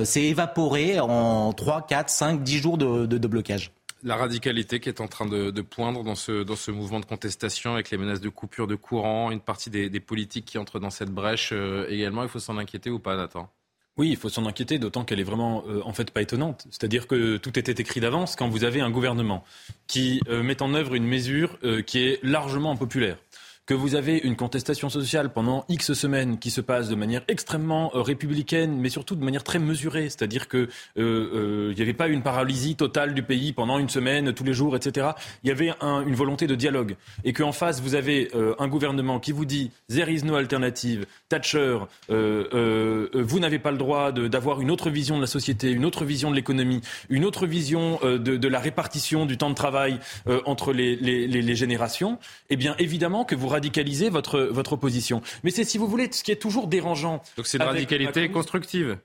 s'est 0.04 0.24
évaporé 0.24 1.00
en 1.00 1.54
3, 1.54 1.88
4, 1.88 2.10
5, 2.10 2.44
10 2.44 2.58
jours 2.58 2.78
de 2.78 3.28
blocage 3.28 3.72
la 4.04 4.16
radicalité 4.16 4.80
qui 4.80 4.89
est 4.89 5.02
en 5.02 5.08
train 5.08 5.26
de, 5.26 5.62
poindre 5.62 6.04
dans 6.04 6.16
ce, 6.16 6.72
mouvement 6.72 7.00
de 7.00 7.06
contestation 7.06 7.74
avec 7.74 7.91
les 7.91 7.97
menaces 7.97 8.22
de 8.22 8.30
coupure 8.30 8.68
de 8.68 8.76
courant, 8.76 9.32
une 9.32 9.41
partie 9.41 9.70
des, 9.70 10.00
politiques 10.00 10.45
qui 10.45 10.58
entrent 10.58 10.80
dans 10.80 10.89
cette 10.89 11.12
brèche 11.12 11.50
euh, 11.52 11.88
également. 11.89 12.24
Il 12.24 12.30
faut 12.30 12.39
s'en 12.39 12.58
inquiéter 12.58 12.89
ou 12.89 13.00
pas, 13.00 13.16
Nathan? 13.16 13.52
Oui, 13.97 14.10
il 14.10 14.16
faut 14.16 14.30
s'en 14.30 14.45
inquiéter, 14.45 14.80
d'autant 14.80 15.04
qu'elle 15.04 15.20
est 15.20 15.24
vraiment, 15.24 15.64
euh, 15.68 15.82
en 15.84 15.91
fait, 15.91 16.12
pas 16.12 16.22
étonnante. 16.22 16.66
C'est-à-dire 16.70 17.06
que 17.06 17.36
tout 17.36 17.60
était 17.60 17.82
écrit 17.82 18.00
d'avance 18.00 18.38
quand 18.38 18.47
vous 18.47 18.64
avez 18.64 18.80
un 18.80 18.89
gouvernement 18.89 19.43
qui 19.88 20.22
euh, 20.30 20.41
met 20.41 20.62
en 20.62 20.74
œuvre 20.74 20.95
une 20.95 21.06
mesure 21.06 21.58
qui 21.86 22.00
est 22.00 22.24
largement 22.24 22.72
impopulaire 22.72 23.18
que 23.70 23.76
vous 23.76 23.94
avez 23.94 24.18
une 24.18 24.36
contestation 24.36 24.90
sociale 24.90 25.30
pendant 25.30 25.64
X 25.70 25.94
semaines 25.94 26.40
qui 26.40 26.50
se 26.50 26.60
passe 26.60 26.90
de 26.90 26.96
manière 26.96 27.22
extrêmement 27.28 27.92
euh, 27.94 28.02
républicaine, 28.02 28.76
mais 28.80 28.90
surtout 28.90 29.16
de 29.16 29.24
manière 29.24 29.44
très 29.44 29.60
mesurée, 29.60 30.06
c'est-à-dire 30.06 30.50
qu'il 30.50 30.62
euh, 30.62 30.68
euh, 30.98 31.74
n'y 31.76 31.82
avait 31.84 31.94
pas 31.94 32.08
une 32.08 32.24
paralysie 32.24 32.76
totale 32.76 33.14
du 33.14 33.22
pays 33.22 33.54
pendant 33.54 33.78
une 33.78 33.88
semaine, 33.88 34.34
tous 34.34 34.44
les 34.44 34.54
jours, 34.54 34.76
etc. 34.76 35.10
Il 35.44 35.50
y 35.50 35.52
avait 35.52 35.72
une 35.84 36.16
volonté 36.16 36.48
de 36.48 36.56
dialogue. 36.56 36.96
Et 37.24 37.32
qu'en 37.32 37.52
face, 37.52 37.80
vous 37.80 37.94
avez 37.94 38.32
un 38.58 38.68
gouvernement 38.68 39.20
qui 39.20 39.32
vous 39.32 39.46
dit 39.46 39.70
There 39.88 40.12
is 40.12 40.24
no 40.24 40.34
alternative, 40.34 41.06
Thatcher, 41.28 41.78
vous 42.10 43.40
n'avez 43.40 43.60
pas 43.60 43.72
le 43.72 43.78
droit 43.78 44.12
d'avoir 44.12 44.62
une 44.62 44.72
autre 44.72 44.90
vision 44.90 45.16
de 45.18 45.22
la 45.22 45.28
société, 45.28 45.70
une 45.70 45.86
autre 45.86 46.06
vision 46.06 46.32
de 46.32 46.36
l'économie, 46.36 46.82
une 47.10 47.24
autre 47.24 47.46
vision 47.46 48.00
de, 48.02 48.48
la 48.48 48.60
répartition 48.60 49.28
du 49.28 49.38
temps 49.38 49.50
de 49.50 49.56
travail 49.56 50.00
entre 50.46 50.74
les, 50.74 50.96
les, 50.96 51.28
les 51.28 51.56
générations. 51.56 52.18
Eh 52.50 52.56
bien, 52.56 52.76
évidemment 52.80 53.26
que 53.26 53.36
vous 53.36 53.48
radicaliser 53.60 54.10
votre, 54.10 54.39
votre 54.39 54.74
opposition. 54.74 55.22
Mais 55.43 55.51
c'est, 55.51 55.66
si 55.66 55.78
vous 55.78 55.88
voulez, 55.88 56.10
ce 56.12 56.24
qui 56.24 56.32
est 56.32 56.41
toujours 56.41 56.68
dérangeant. 56.68 57.22
Donc 57.36 57.45
c'est 57.45 57.57
une 57.57 57.64
radicalité 57.64 58.30
constructive. 58.30 58.97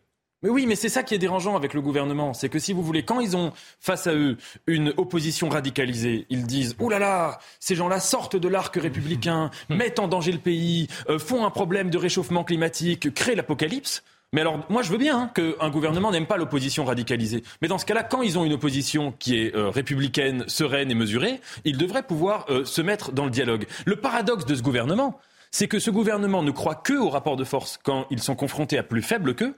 Mais 0.42 0.50
oui, 0.50 0.66
mais 0.66 0.76
c'est 0.76 0.90
ça 0.90 1.02
qui 1.02 1.14
est 1.14 1.18
dérangeant 1.18 1.57
avec 1.57 1.72
le 1.72 1.80
gouvernement. 1.80 2.34
C'est 2.34 2.50
que 2.50 2.59
si 2.59 2.74
vous 2.74 2.82
voulez, 2.82 3.02
quand 3.02 3.18
ils 3.18 3.34
ont 3.34 3.52
face 3.80 4.07
à 4.07 4.14
eux 4.14 4.36
une 4.66 4.92
opposition 4.98 5.48
radicalisée, 5.48 6.26
ils 6.28 6.46
disent 6.46 6.76
Oh 6.78 6.90
là 6.90 6.98
là, 6.98 7.38
ces 7.61 7.74
gens-là 7.74 7.98
sortent 7.98 8.36
de 8.36 8.48
l'arc 8.48 8.76
républicain, 8.76 9.50
mettent 9.70 9.98
en 9.98 10.07
danger 10.07 10.32
le 10.32 10.38
pays, 10.38 10.88
euh, 11.09 11.18
font 11.18 11.46
un 11.46 11.50
problème 11.50 11.88
de 11.88 11.96
réchauffement 11.96 12.44
climatique, 12.44 13.12
créent 13.14 13.34
l'apocalypse. 13.34 14.05
Mais 14.35 14.41
alors, 14.41 14.59
moi, 14.68 14.82
je 14.82 14.91
veux 14.91 14.99
bien 14.99 15.16
hein, 15.16 15.30
qu'un 15.32 15.70
gouvernement 15.70 16.11
n'aime 16.11 16.26
pas 16.26 16.37
l'opposition 16.37 16.85
radicalisée. 16.85 17.45
Mais 17.62 17.68
dans 17.68 17.78
ce 17.78 17.87
cas-là, 17.87 18.03
quand 18.03 18.20
ils 18.20 18.37
ont 18.37 18.45
une 18.45 18.55
opposition 18.55 19.12
qui 19.12 19.39
est 19.39 19.55
euh, 19.55 19.70
républicaine, 19.70 20.43
sereine 20.49 20.91
et 20.91 20.97
mesurée, 20.97 21.41
ils 21.64 21.78
devraient 21.78 22.03
pouvoir 22.03 22.45
euh, 22.49 22.64
se 22.64 22.82
mettre 22.82 23.12
dans 23.12 23.26
le 23.26 23.30
dialogue. 23.30 23.64
Le 23.85 23.95
paradoxe 23.95 24.45
de 24.45 24.57
ce 24.57 24.62
gouvernement, 24.62 25.20
c'est 25.53 25.68
que 25.68 25.78
ce 25.78 25.89
gouvernement 25.89 26.43
ne 26.43 26.51
croit 26.51 26.74
que 26.74 26.95
au 26.95 27.11
rapport 27.11 27.37
de 27.37 27.45
force 27.45 27.78
quand 27.80 28.09
ils 28.11 28.20
sont 28.20 28.35
confrontés 28.35 28.76
à 28.76 28.82
plus 28.82 29.03
faible 29.03 29.37
qu'eux. 29.37 29.55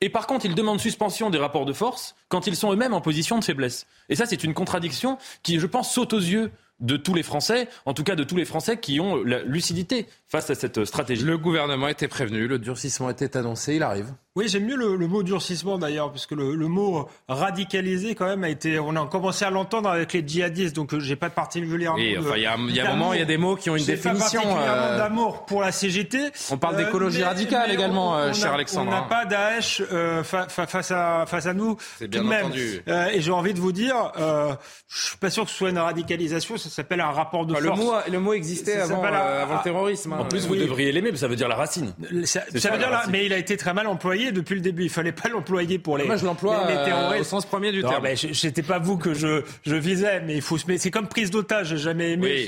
Et 0.00 0.08
par 0.08 0.28
contre, 0.28 0.46
ils 0.46 0.54
demandent 0.54 0.78
suspension 0.78 1.28
des 1.28 1.38
rapports 1.38 1.66
de 1.66 1.72
force 1.72 2.14
quand 2.28 2.46
ils 2.46 2.54
sont 2.54 2.72
eux-mêmes 2.72 2.94
en 2.94 3.00
position 3.00 3.40
de 3.40 3.44
faiblesse. 3.44 3.88
Et 4.08 4.14
ça, 4.14 4.24
c'est 4.24 4.44
une 4.44 4.54
contradiction 4.54 5.18
qui, 5.42 5.58
je 5.58 5.66
pense, 5.66 5.92
saute 5.92 6.12
aux 6.12 6.20
yeux 6.20 6.52
de 6.80 6.96
tous 6.96 7.14
les 7.14 7.22
Français, 7.22 7.68
en 7.84 7.94
tout 7.94 8.04
cas 8.04 8.16
de 8.16 8.24
tous 8.24 8.36
les 8.36 8.44
Français 8.44 8.78
qui 8.78 9.00
ont 9.00 9.22
la 9.22 9.42
lucidité 9.42 10.06
face 10.26 10.50
à 10.50 10.54
cette 10.54 10.84
stratégie. 10.84 11.24
Le 11.24 11.38
gouvernement 11.38 11.88
était 11.88 12.08
prévenu, 12.08 12.46
le 12.46 12.58
durcissement 12.58 13.10
était 13.10 13.36
annoncé, 13.36 13.76
il 13.76 13.82
arrive. 13.82 14.12
Oui, 14.36 14.48
j'aime 14.48 14.66
mieux 14.66 14.76
le, 14.76 15.06
mot 15.06 15.22
durcissement 15.22 15.78
d'ailleurs, 15.78 16.12
parce 16.12 16.26
que 16.26 16.34
le, 16.34 16.68
mot 16.68 17.08
radicalisé 17.26 18.14
quand 18.14 18.26
même 18.26 18.44
a 18.44 18.50
été, 18.50 18.78
on 18.78 18.94
a 18.94 19.06
commencé 19.06 19.46
à 19.46 19.50
l'entendre 19.50 19.88
avec 19.88 20.12
les 20.12 20.22
djihadistes, 20.26 20.76
donc 20.76 20.92
euh, 20.92 21.00
j'ai 21.00 21.16
pas 21.16 21.30
de 21.30 21.34
particulièrement. 21.34 21.96
Oui, 21.96 22.16
enfin, 22.18 22.34
il 22.36 22.42
y 22.42 22.46
a, 22.46 22.56
y 22.56 22.80
a 22.80 22.90
un 22.90 22.96
moment, 22.96 23.14
il 23.14 23.18
y 23.18 23.22
a 23.22 23.26
des 23.26 23.38
mots 23.38 23.56
qui 23.56 23.70
ont 23.70 23.76
une 23.76 23.84
définition. 23.84 24.42
Pas 24.42 24.48
particulièrement 24.48 24.82
euh, 24.82 24.98
d'amour 24.98 25.46
pour 25.46 25.62
la 25.62 25.72
CGT. 25.72 26.18
On 26.50 26.58
parle 26.58 26.76
d'écologie 26.76 27.22
euh, 27.22 27.28
radicale 27.28 27.70
également, 27.70 28.32
cher 28.34 28.52
Alexandre. 28.52 28.90
On 28.90 28.94
n'a 28.94 29.02
pas 29.02 29.24
Daesh 29.24 29.82
face 30.22 30.90
à 30.90 31.24
face 31.26 31.46
à 31.46 31.54
nous. 31.54 31.78
C'est 31.98 32.08
bien 32.08 32.26
entendu. 32.30 32.82
et 33.12 33.20
j'ai 33.22 33.32
envie 33.32 33.54
de 33.54 33.60
vous 33.60 33.72
dire, 33.72 34.12
je 34.16 35.06
suis 35.06 35.16
pas 35.16 35.30
sûr 35.30 35.44
que 35.44 35.50
ce 35.50 35.56
soit 35.56 35.70
une 35.70 35.78
radicalisation, 35.78 36.58
ça 36.58 36.68
s'appelle 36.68 37.00
un 37.00 37.10
rapport 37.10 37.46
de 37.46 37.54
force. 37.54 37.64
Le 37.64 37.70
mot, 37.70 37.94
le 38.12 38.20
mot 38.20 38.34
existait 38.34 38.80
avant, 38.80 39.02
avant 39.02 39.54
le 39.54 39.62
terrorisme. 39.62 40.12
Hein. 40.12 40.18
En 40.20 40.24
plus, 40.26 40.46
vous 40.46 40.56
devriez 40.56 40.92
l'aimer, 40.92 41.10
mais 41.10 41.18
ça 41.18 41.28
veut 41.28 41.36
dire 41.36 41.48
la 41.48 41.56
racine. 41.56 41.94
Ça, 42.24 42.42
veut 42.50 42.60
dire, 42.60 43.02
mais 43.08 43.24
il 43.24 43.32
a 43.32 43.38
été 43.38 43.56
très 43.56 43.72
mal 43.72 43.86
employé 43.86 44.25
depuis 44.32 44.54
le 44.54 44.60
début. 44.60 44.84
Il 44.84 44.90
fallait 44.90 45.12
pas 45.12 45.28
l'employer 45.28 45.78
pour 45.78 45.98
les. 45.98 46.04
Moi, 46.04 46.16
je 46.16 46.24
l'emploie 46.24 46.66
euh, 46.68 47.20
au 47.20 47.24
sens 47.24 47.46
premier 47.46 47.72
du 47.72 47.82
terme. 47.82 48.02
Mais 48.02 48.16
c'était 48.16 48.62
pas 48.62 48.78
vous 48.78 48.96
que 48.98 49.14
je, 49.14 49.42
je 49.64 49.74
visais, 49.74 50.20
mais 50.20 50.36
il 50.36 50.42
faut 50.42 50.58
se 50.58 50.76
C'est 50.76 50.90
comme 50.90 51.08
prise 51.08 51.30
d'otage. 51.30 51.68
J'ai 51.68 51.78
jamais 51.78 52.12
aimé 52.12 52.46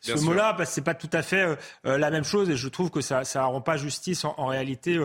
ce, 0.00 0.24
mot-là 0.24 0.54
parce 0.56 0.70
que 0.70 0.74
c'est 0.74 0.84
pas 0.84 0.94
tout 0.94 1.10
à 1.12 1.22
fait 1.22 1.56
euh, 1.86 1.98
la 1.98 2.10
même 2.10 2.24
chose 2.24 2.50
et 2.50 2.56
je 2.56 2.68
trouve 2.68 2.90
que 2.90 3.00
ça 3.00 3.24
ça 3.24 3.44
rend 3.44 3.60
pas 3.60 3.76
justice 3.76 4.24
en, 4.24 4.46
réalité 4.46 4.98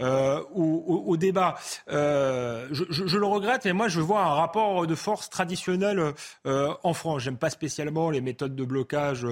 euh, 0.00 0.40
au, 0.54 1.04
au, 1.06 1.16
débat. 1.16 1.56
Je, 1.88 2.84
je, 2.90 3.06
je, 3.06 3.18
le 3.18 3.26
regrette, 3.26 3.64
mais 3.64 3.72
moi 3.72 3.88
je 3.88 4.00
vois 4.00 4.22
un 4.22 4.34
rapport 4.34 4.86
de 4.86 4.94
force 4.94 5.30
traditionnel 5.30 6.14
en 6.44 6.94
France. 6.94 7.22
J'aime 7.22 7.36
pas 7.36 7.50
spécialement 7.50 8.10
les 8.10 8.20
méthodes 8.20 8.54
de 8.54 8.64
blocage, 8.64 9.26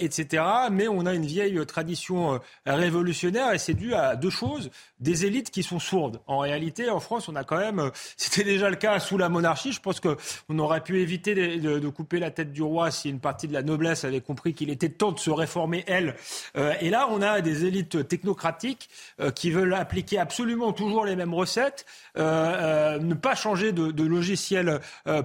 etc. 0.00 0.42
Mais 0.70 0.88
on 0.88 1.06
a 1.06 1.14
une 1.14 1.26
vieille 1.26 1.64
tradition 1.66 2.40
révolutionnaire 2.66 3.52
et 3.52 3.58
c'est 3.58 3.74
dû 3.74 3.94
à 3.94 4.16
deux 4.16 4.30
choses 4.30 4.70
des 5.04 5.26
élites 5.26 5.50
qui 5.50 5.62
sont 5.62 5.78
sourdes. 5.78 6.20
En 6.26 6.38
réalité, 6.38 6.90
en 6.90 6.98
France, 6.98 7.28
on 7.28 7.36
a 7.36 7.44
quand 7.44 7.58
même, 7.58 7.78
euh, 7.78 7.90
c'était 8.16 8.42
déjà 8.42 8.70
le 8.70 8.76
cas 8.76 8.98
sous 8.98 9.18
la 9.18 9.28
monarchie. 9.28 9.72
Je 9.72 9.80
pense 9.80 10.00
qu'on 10.00 10.58
aurait 10.58 10.82
pu 10.82 11.00
éviter 11.00 11.34
de, 11.34 11.88
couper 11.88 12.18
la 12.18 12.30
tête 12.30 12.52
du 12.52 12.62
roi 12.62 12.90
si 12.90 13.10
une 13.10 13.20
partie 13.20 13.46
de 13.46 13.52
la 13.52 13.62
noblesse 13.62 14.04
avait 14.04 14.22
compris 14.22 14.54
qu'il 14.54 14.70
était 14.70 14.88
temps 14.88 15.12
de 15.12 15.20
se 15.20 15.30
réformer 15.30 15.84
elle. 15.86 16.16
Euh, 16.56 16.74
et 16.80 16.90
là, 16.90 17.06
on 17.10 17.22
a 17.22 17.40
des 17.40 17.66
élites 17.66 18.08
technocratiques 18.08 18.88
euh, 19.20 19.30
qui 19.30 19.50
veulent 19.50 19.74
appliquer 19.74 20.18
absolument 20.18 20.72
toujours 20.72 21.04
les 21.04 21.14
mêmes 21.14 21.34
recettes, 21.34 21.84
ne 22.16 23.14
pas 23.14 23.34
changer 23.34 23.72
de 23.72 24.02
logiciel 24.02 24.80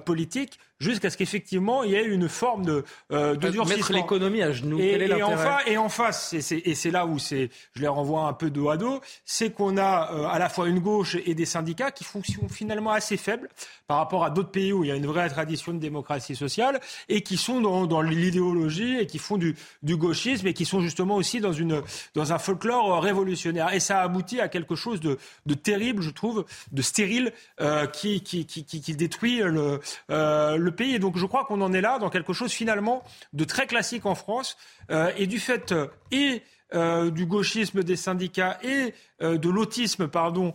politique 0.05 0.59
jusqu'à 0.79 1.09
ce 1.09 1.17
qu'effectivement 1.17 1.83
il 1.83 1.91
y 1.91 1.95
ait 1.95 2.05
une 2.05 2.29
forme 2.29 2.65
de, 2.65 2.83
euh, 3.11 3.35
de 3.35 3.49
durcissement. 3.49 3.65
Mettre 3.65 3.93
l'économie 3.93 4.41
à 4.41 4.51
genoux. 4.51 4.79
Et, 4.79 4.93
et, 4.93 5.23
en 5.23 5.35
et 5.65 5.77
en 5.77 5.89
face, 5.89 6.33
et 6.33 6.41
c'est 6.41 6.91
là 6.91 7.05
où 7.05 7.19
c'est, 7.19 7.49
je 7.73 7.81
les 7.81 7.87
renvoie 7.87 8.27
un 8.27 8.33
peu 8.33 8.49
dos 8.49 8.69
à 8.69 8.77
dos, 8.77 9.01
c'est 9.25 9.51
qu'on 9.51 9.77
a 9.77 10.13
euh, 10.13 10.25
à 10.25 10.39
la 10.39 10.49
fois 10.49 10.67
une 10.67 10.79
gauche 10.79 11.17
et 11.25 11.33
des 11.33 11.45
syndicats 11.45 11.91
qui 11.91 12.03
fonctionnent 12.03 12.49
finalement 12.49 12.91
assez 12.91 13.17
faibles 13.17 13.49
par 13.87 13.97
rapport 13.97 14.23
à 14.23 14.29
d'autres 14.29 14.51
pays 14.51 14.71
où 14.71 14.83
il 14.83 14.87
y 14.87 14.91
a 14.91 14.95
une 14.95 15.07
vraie 15.07 15.29
tradition 15.29 15.73
de 15.73 15.79
démocratie 15.79 16.35
sociale 16.35 16.79
et 17.09 17.21
qui 17.21 17.37
sont 17.37 17.61
dans, 17.61 17.85
dans 17.85 18.01
l'idéologie 18.01 18.97
et 18.99 19.07
qui 19.07 19.17
font 19.17 19.37
du, 19.37 19.55
du, 19.83 19.97
gauchisme 19.97 20.47
et 20.47 20.53
qui 20.53 20.65
sont 20.65 20.79
justement 20.79 21.15
aussi 21.15 21.39
dans, 21.39 21.53
une, 21.53 21.81
dans 22.13 22.31
un 22.31 22.39
folklore 22.39 23.01
révolutionnaire. 23.01 23.73
Et 23.73 23.79
ça 23.79 24.01
aboutit 24.01 24.39
à 24.39 24.47
quelque 24.47 24.75
chose 24.75 24.99
de, 25.01 25.17
de 25.45 25.53
terrible, 25.53 26.01
je 26.01 26.11
trouve, 26.11 26.45
de 26.71 26.81
stérile, 26.81 27.33
euh, 27.59 27.87
qui, 27.87 28.21
qui, 28.21 28.45
qui, 28.45 28.63
qui, 28.63 28.95
détruit 28.95 29.39
le, 29.39 29.79
euh, 30.09 30.68
le 30.69 30.75
pays. 30.75 30.95
Et 30.95 30.99
donc 30.99 31.17
je 31.17 31.25
crois 31.25 31.45
qu'on 31.45 31.61
en 31.61 31.73
est 31.73 31.81
là 31.81 31.99
dans 31.99 32.09
quelque 32.09 32.33
chose 32.33 32.51
finalement 32.51 33.03
de 33.33 33.43
très 33.43 33.67
classique 33.67 34.05
en 34.05 34.15
France. 34.15 34.57
Euh, 34.91 35.11
et 35.17 35.27
du 35.27 35.39
fait 35.39 35.71
euh, 35.71 35.87
et 36.11 36.41
euh, 36.73 37.09
du 37.11 37.25
gauchisme 37.25 37.83
des 37.83 37.95
syndicats 37.95 38.59
et 38.63 38.93
de 39.21 39.49
l'autisme 39.49 40.07
pardon 40.07 40.53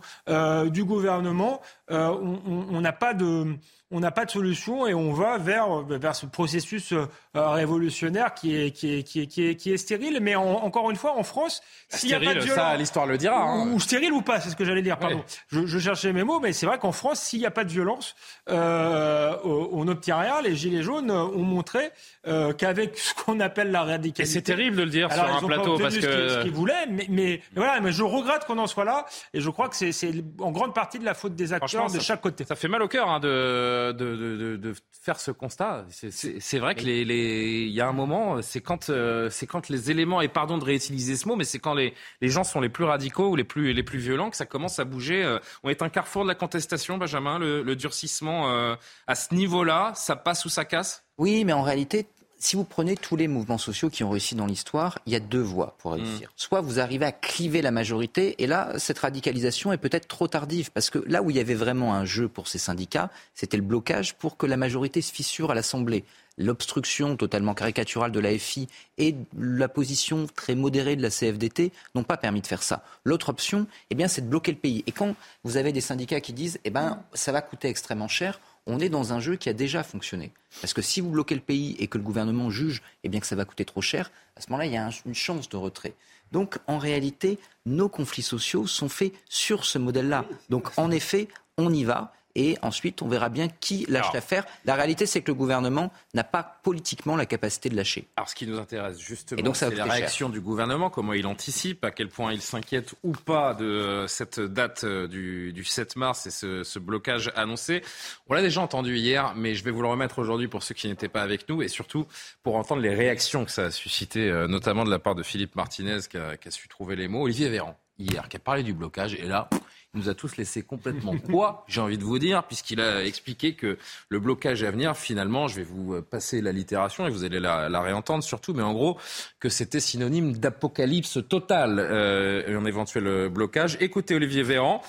du 0.67 0.83
gouvernement, 0.83 1.61
on 1.89 2.81
n'a 2.81 2.93
pas 2.93 3.13
de 3.13 3.55
on 3.91 3.99
n'a 3.99 4.11
pas 4.11 4.25
de 4.25 4.31
solution 4.31 4.87
et 4.87 4.93
on 4.93 5.13
va 5.13 5.37
vers, 5.37 5.81
vers 5.81 6.15
ce 6.15 6.25
processus 6.25 6.91
euh, 6.91 7.05
révolutionnaire 7.35 8.33
qui 8.33 8.55
est, 8.55 8.71
qui 8.71 8.95
est, 8.95 9.03
qui 9.03 9.21
est, 9.21 9.27
qui 9.27 9.47
est, 9.47 9.55
qui 9.55 9.71
est 9.71 9.77
stérile. 9.77 10.19
Mais 10.21 10.35
encore 10.35 10.89
une 10.89 10.97
fois, 10.97 11.15
en 11.17 11.23
France, 11.23 11.61
s'il 11.89 12.09
n'y 12.09 12.15
a 12.15 12.19
pas 12.19 12.33
de 12.33 12.39
violence, 12.39 12.55
ça, 12.55 12.75
l'histoire 12.77 13.05
le 13.05 13.17
dira. 13.17 13.39
Hein. 13.39 13.71
Ou, 13.71 13.79
stérile 13.79 14.11
ou 14.11 14.21
pas, 14.21 14.39
c'est 14.39 14.49
ce 14.49 14.55
que 14.55 14.65
j'allais 14.65 14.81
dire. 14.81 14.97
Pardon. 14.97 15.23
Je, 15.49 15.67
je, 15.67 15.79
cherchais 15.79 16.13
mes 16.13 16.23
mots, 16.23 16.39
mais 16.39 16.51
c'est 16.51 16.65
vrai 16.65 16.79
qu'en 16.79 16.91
France, 16.91 17.19
s'il 17.19 17.39
n'y 17.39 17.45
a 17.45 17.51
pas 17.51 17.63
de 17.63 17.69
violence, 17.69 18.15
euh, 18.49 19.37
on 19.43 19.87
obtient 19.87 20.17
rien. 20.17 20.41
Les 20.41 20.55
gilets 20.55 20.83
jaunes 20.83 21.11
ont 21.11 21.43
montré 21.43 21.91
euh, 22.27 22.53
qu'avec 22.53 22.97
ce 22.97 23.13
qu'on 23.13 23.39
appelle 23.39 23.69
la 23.69 23.83
radicalité. 23.83 24.23
Et 24.23 24.25
c'est 24.25 24.41
terrible 24.41 24.77
de 24.77 24.83
le 24.83 24.89
dire 24.89 25.13
sur 25.13 25.23
un 25.23 25.41
plateau 25.41 25.77
parce 25.77 25.95
que 25.95 26.29
ce 26.29 26.41
qu'ils 26.41 26.53
voulaient, 26.53 26.87
mais, 26.89 27.05
mais, 27.09 27.41
voilà. 27.55 27.79
Mais 27.81 27.91
je 27.91 28.03
regrette 28.03 28.45
qu'on 28.45 28.57
en 28.57 28.67
soit 28.67 28.85
là, 28.85 29.05
et 29.33 29.41
je 29.41 29.49
crois 29.51 29.69
que 29.69 29.75
c'est 29.75 30.11
en 30.39 30.51
grande 30.51 30.73
partie 30.73 30.97
de 30.97 31.05
la 31.05 31.13
faute 31.13 31.35
des 31.35 31.53
acteurs 31.53 31.91
de 31.91 31.99
chaque 31.99 32.21
côté. 32.21 32.45
Ça 32.45 32.55
fait 32.55 32.67
mal 32.67 32.81
au 32.81 32.87
cœur 32.87 33.09
hein, 33.09 33.19
de 33.19 33.74
de, 33.93 34.73
faire 35.05 35.19
ce 35.19 35.29
constat. 35.29 35.85
C'est 35.89 36.57
vrai 36.57 36.73
qu'il 36.73 36.89
les, 36.89 37.67
y 37.67 37.79
a 37.79 37.87
un 37.87 37.93
moment, 37.93 38.41
c'est 38.41 38.61
quand, 38.61 38.89
euh, 38.89 39.29
c'est 39.29 39.45
quand 39.45 39.69
les 39.69 39.91
éléments, 39.91 40.21
et 40.21 40.27
pardon 40.27 40.57
de 40.57 40.63
réutiliser 40.63 41.15
ce 41.15 41.27
mot, 41.27 41.35
mais 41.35 41.43
c'est 41.43 41.59
quand 41.59 41.75
les, 41.75 41.93
les 42.21 42.29
gens 42.29 42.43
sont 42.43 42.59
les 42.59 42.69
plus 42.69 42.85
radicaux 42.85 43.29
ou 43.29 43.35
les 43.35 43.43
plus, 43.43 43.71
les 43.73 43.83
plus 43.83 43.99
violents 43.99 44.31
que 44.31 44.37
ça 44.37 44.47
commence 44.47 44.79
à 44.79 44.83
bouger. 44.83 45.23
Euh. 45.23 45.37
On 45.63 45.69
est 45.69 45.83
un 45.83 45.89
carrefour 45.89 46.23
de 46.23 46.27
la 46.27 46.35
contestation, 46.35 46.97
Benjamin, 46.97 47.37
le, 47.37 47.75
durcissement 47.75 48.51
euh, 48.51 48.75
à 49.05 49.15
ce 49.15 49.35
niveau-là, 49.35 49.91
ça 49.95 50.15
passe 50.15 50.45
ou 50.45 50.49
ça 50.49 50.65
casse? 50.65 51.05
Oui, 51.17 51.45
mais 51.45 51.53
en 51.53 51.61
réalité, 51.61 52.07
si 52.37 52.55
vous 52.55 52.63
prenez 52.63 52.95
tous 52.95 53.15
les 53.15 53.27
mouvements 53.27 53.57
sociaux 53.57 53.89
qui 53.89 54.03
ont 54.03 54.09
réussi 54.09 54.35
dans 54.35 54.45
l'histoire, 54.45 54.99
il 55.05 55.13
y 55.13 55.15
a 55.15 55.19
deux 55.19 55.41
voies 55.41 55.75
pour 55.79 55.93
réussir. 55.93 56.29
Mm. 56.29 56.33
Soit 56.35 56.61
vous 56.61 56.79
arrivez 56.79 57.05
à 57.05 57.11
cliver 57.11 57.61
la 57.61 57.71
majorité, 57.71 58.35
et 58.43 58.47
là, 58.47 58.77
cette 58.77 58.99
radicalisation 58.99 59.71
est 59.71 59.77
peut-être 59.77 60.07
trop 60.07 60.27
tardive, 60.27 60.71
parce 60.71 60.89
que 60.89 60.99
là 61.07 61.21
où 61.21 61.29
il 61.29 61.37
y 61.37 61.39
avait 61.39 61.55
vraiment 61.55 61.93
un 61.93 62.05
jeu 62.05 62.27
pour 62.27 62.47
ces 62.47 62.57
syndicats, 62.57 63.09
c'était 63.33 63.57
le 63.57 63.63
blocage 63.63 64.15
pour 64.15 64.37
que 64.37 64.45
la 64.45 64.57
majorité 64.57 65.01
se 65.01 65.13
fissure 65.13 65.51
à 65.51 65.55
l'Assemblée. 65.55 66.03
L'obstruction 66.37 67.15
totalement 67.15 67.53
caricaturale 67.53 68.11
de 68.11 68.19
l'AFI 68.19 68.67
et 68.97 69.15
la 69.39 69.69
position 69.69 70.27
très 70.35 70.53
modérée 70.53 70.97
de 70.97 71.01
la 71.01 71.09
CFDT 71.09 71.71
n'ont 71.95 72.03
pas 72.03 72.17
permis 72.17 72.41
de 72.41 72.47
faire 72.47 72.61
ça. 72.61 72.83
L'autre 73.05 73.29
option, 73.29 73.67
eh 73.89 73.95
bien, 73.95 74.09
c'est 74.09 74.21
de 74.21 74.27
bloquer 74.27 74.51
le 74.51 74.57
pays. 74.57 74.83
Et 74.85 74.91
quand 74.91 75.15
vous 75.45 75.55
avez 75.55 75.71
des 75.71 75.79
syndicats 75.79 76.19
qui 76.19 76.33
disent, 76.33 76.59
eh 76.65 76.71
ben, 76.71 77.01
ça 77.13 77.31
va 77.31 77.41
coûter 77.41 77.69
extrêmement 77.69 78.09
cher, 78.09 78.41
on 78.67 78.79
est 78.79 78.89
dans 78.89 79.13
un 79.13 79.19
jeu 79.19 79.35
qui 79.35 79.49
a 79.49 79.53
déjà 79.53 79.83
fonctionné. 79.83 80.31
Parce 80.61 80.73
que 80.73 80.81
si 80.81 81.01
vous 81.01 81.09
bloquez 81.09 81.35
le 81.35 81.41
pays 81.41 81.75
et 81.79 81.87
que 81.87 81.97
le 81.97 82.03
gouvernement 82.03 82.49
juge 82.49 82.81
eh 83.03 83.09
bien, 83.09 83.19
que 83.19 83.27
ça 83.27 83.35
va 83.35 83.45
coûter 83.45 83.65
trop 83.65 83.81
cher, 83.81 84.11
à 84.35 84.41
ce 84.41 84.49
moment-là, 84.49 84.65
il 84.65 84.73
y 84.73 84.77
a 84.77 84.89
une 85.05 85.15
chance 85.15 85.49
de 85.49 85.57
retrait. 85.57 85.93
Donc, 86.31 86.57
en 86.67 86.77
réalité, 86.77 87.37
nos 87.65 87.89
conflits 87.89 88.23
sociaux 88.23 88.67
sont 88.67 88.89
faits 88.89 89.13
sur 89.29 89.65
ce 89.65 89.77
modèle-là. 89.77 90.25
Donc, 90.49 90.69
en 90.77 90.91
effet, 90.91 91.27
on 91.57 91.71
y 91.71 91.83
va. 91.83 92.13
Et 92.35 92.57
ensuite 92.61 93.01
on 93.01 93.07
verra 93.07 93.29
bien 93.29 93.47
qui 93.47 93.85
lâche 93.87 94.13
l'affaire. 94.13 94.45
La 94.65 94.75
réalité, 94.75 95.05
c'est 95.05 95.21
que 95.21 95.31
le 95.31 95.35
gouvernement 95.35 95.91
n'a 96.13 96.23
pas 96.23 96.59
politiquement 96.63 97.15
la 97.15 97.25
capacité 97.25 97.69
de 97.69 97.75
lâcher. 97.75 98.07
Alors 98.17 98.29
ce 98.29 98.35
qui 98.35 98.47
nous 98.47 98.59
intéresse 98.59 98.99
justement, 98.99 99.53
c'est 99.53 99.73
la 99.73 99.85
réaction 99.85 100.29
du 100.29 100.41
gouvernement, 100.41 100.89
comment 100.89 101.13
il 101.13 101.25
anticipe, 101.27 101.83
à 101.83 101.91
quel 101.91 102.09
point 102.09 102.33
il 102.33 102.41
s'inquiète 102.41 102.95
ou 103.03 103.11
pas 103.11 103.53
de 103.53 104.05
cette 104.07 104.39
date 104.39 104.83
euh, 104.83 105.07
du, 105.07 105.63
7 105.63 105.95
mars 105.95 106.27
et 106.27 106.31
ce, 106.31 106.79
blocage 106.79 107.31
annoncé. 107.35 107.81
On 108.27 108.33
l'a 108.33 108.41
déjà 108.41 108.61
entendu 108.61 108.97
hier, 108.97 109.33
mais 109.35 109.55
je 109.55 109.63
vais 109.63 109.71
vous 109.71 109.81
le 109.81 109.87
remettre 109.87 110.19
aujourd'hui 110.19 110.47
pour 110.47 110.61
ceux 110.61 110.75
qui 110.75 110.87
n'étaient 110.87 111.09
pas 111.09 111.23
avec 111.23 111.49
nous 111.49 111.61
et 111.61 111.67
surtout 111.67 112.05
pour 112.43 112.57
entendre 112.57 112.81
les 112.81 112.93
réactions 112.93 113.45
que 113.45 113.51
ça 113.51 113.65
a 113.65 113.71
suscité, 113.71 114.29
euh, 114.29 114.47
notamment 114.47 114.83
de 114.83 114.91
la 114.91 114.99
part 114.99 115.15
de 115.15 115.23
Philippe 115.23 115.55
Martinez 115.55 115.99
qui 116.09 116.17
a, 116.17 116.37
qui 116.37 116.49
a 116.49 116.51
su 116.51 116.67
trouver 116.67 116.95
les 116.95 117.07
mots. 117.07 117.23
Olivier 117.23 117.49
Véran, 117.49 117.77
hier, 117.97 118.27
qui 118.29 118.37
a 118.37 118.39
parlé 118.39 118.63
du 118.63 118.73
blocage 118.73 119.15
et 119.15 119.23
là 119.23 119.49
nous 119.95 120.09
a 120.09 120.13
tous 120.13 120.37
laissé 120.37 120.61
complètement 120.61 121.17
quoi, 121.17 121.63
j'ai 121.67 121.81
envie 121.81 121.97
de 121.97 122.03
vous 122.03 122.19
dire, 122.19 122.43
puisqu'il 122.43 122.81
a 122.81 123.03
expliqué 123.03 123.55
que 123.55 123.77
le 124.09 124.19
blocage 124.19 124.63
à 124.63 124.71
venir, 124.71 124.95
finalement, 124.95 125.47
je 125.47 125.55
vais 125.55 125.63
vous 125.63 126.01
passer 126.01 126.41
la 126.41 126.51
littération 126.51 127.07
et 127.07 127.09
vous 127.09 127.23
allez 127.23 127.39
la, 127.39 127.81
réentendre 127.81 128.23
surtout, 128.23 128.53
mais 128.53 128.63
en 128.63 128.73
gros, 128.73 128.97
que 129.39 129.49
c'était 129.49 129.79
synonyme 129.79 130.33
d'apocalypse 130.33 131.19
totale, 131.27 131.79
euh, 131.79 132.59
un 132.59 132.65
éventuel 132.65 133.29
blocage. 133.29 133.77
Écoutez 133.79 134.15
Olivier 134.15 134.43
Véran, 134.43 134.81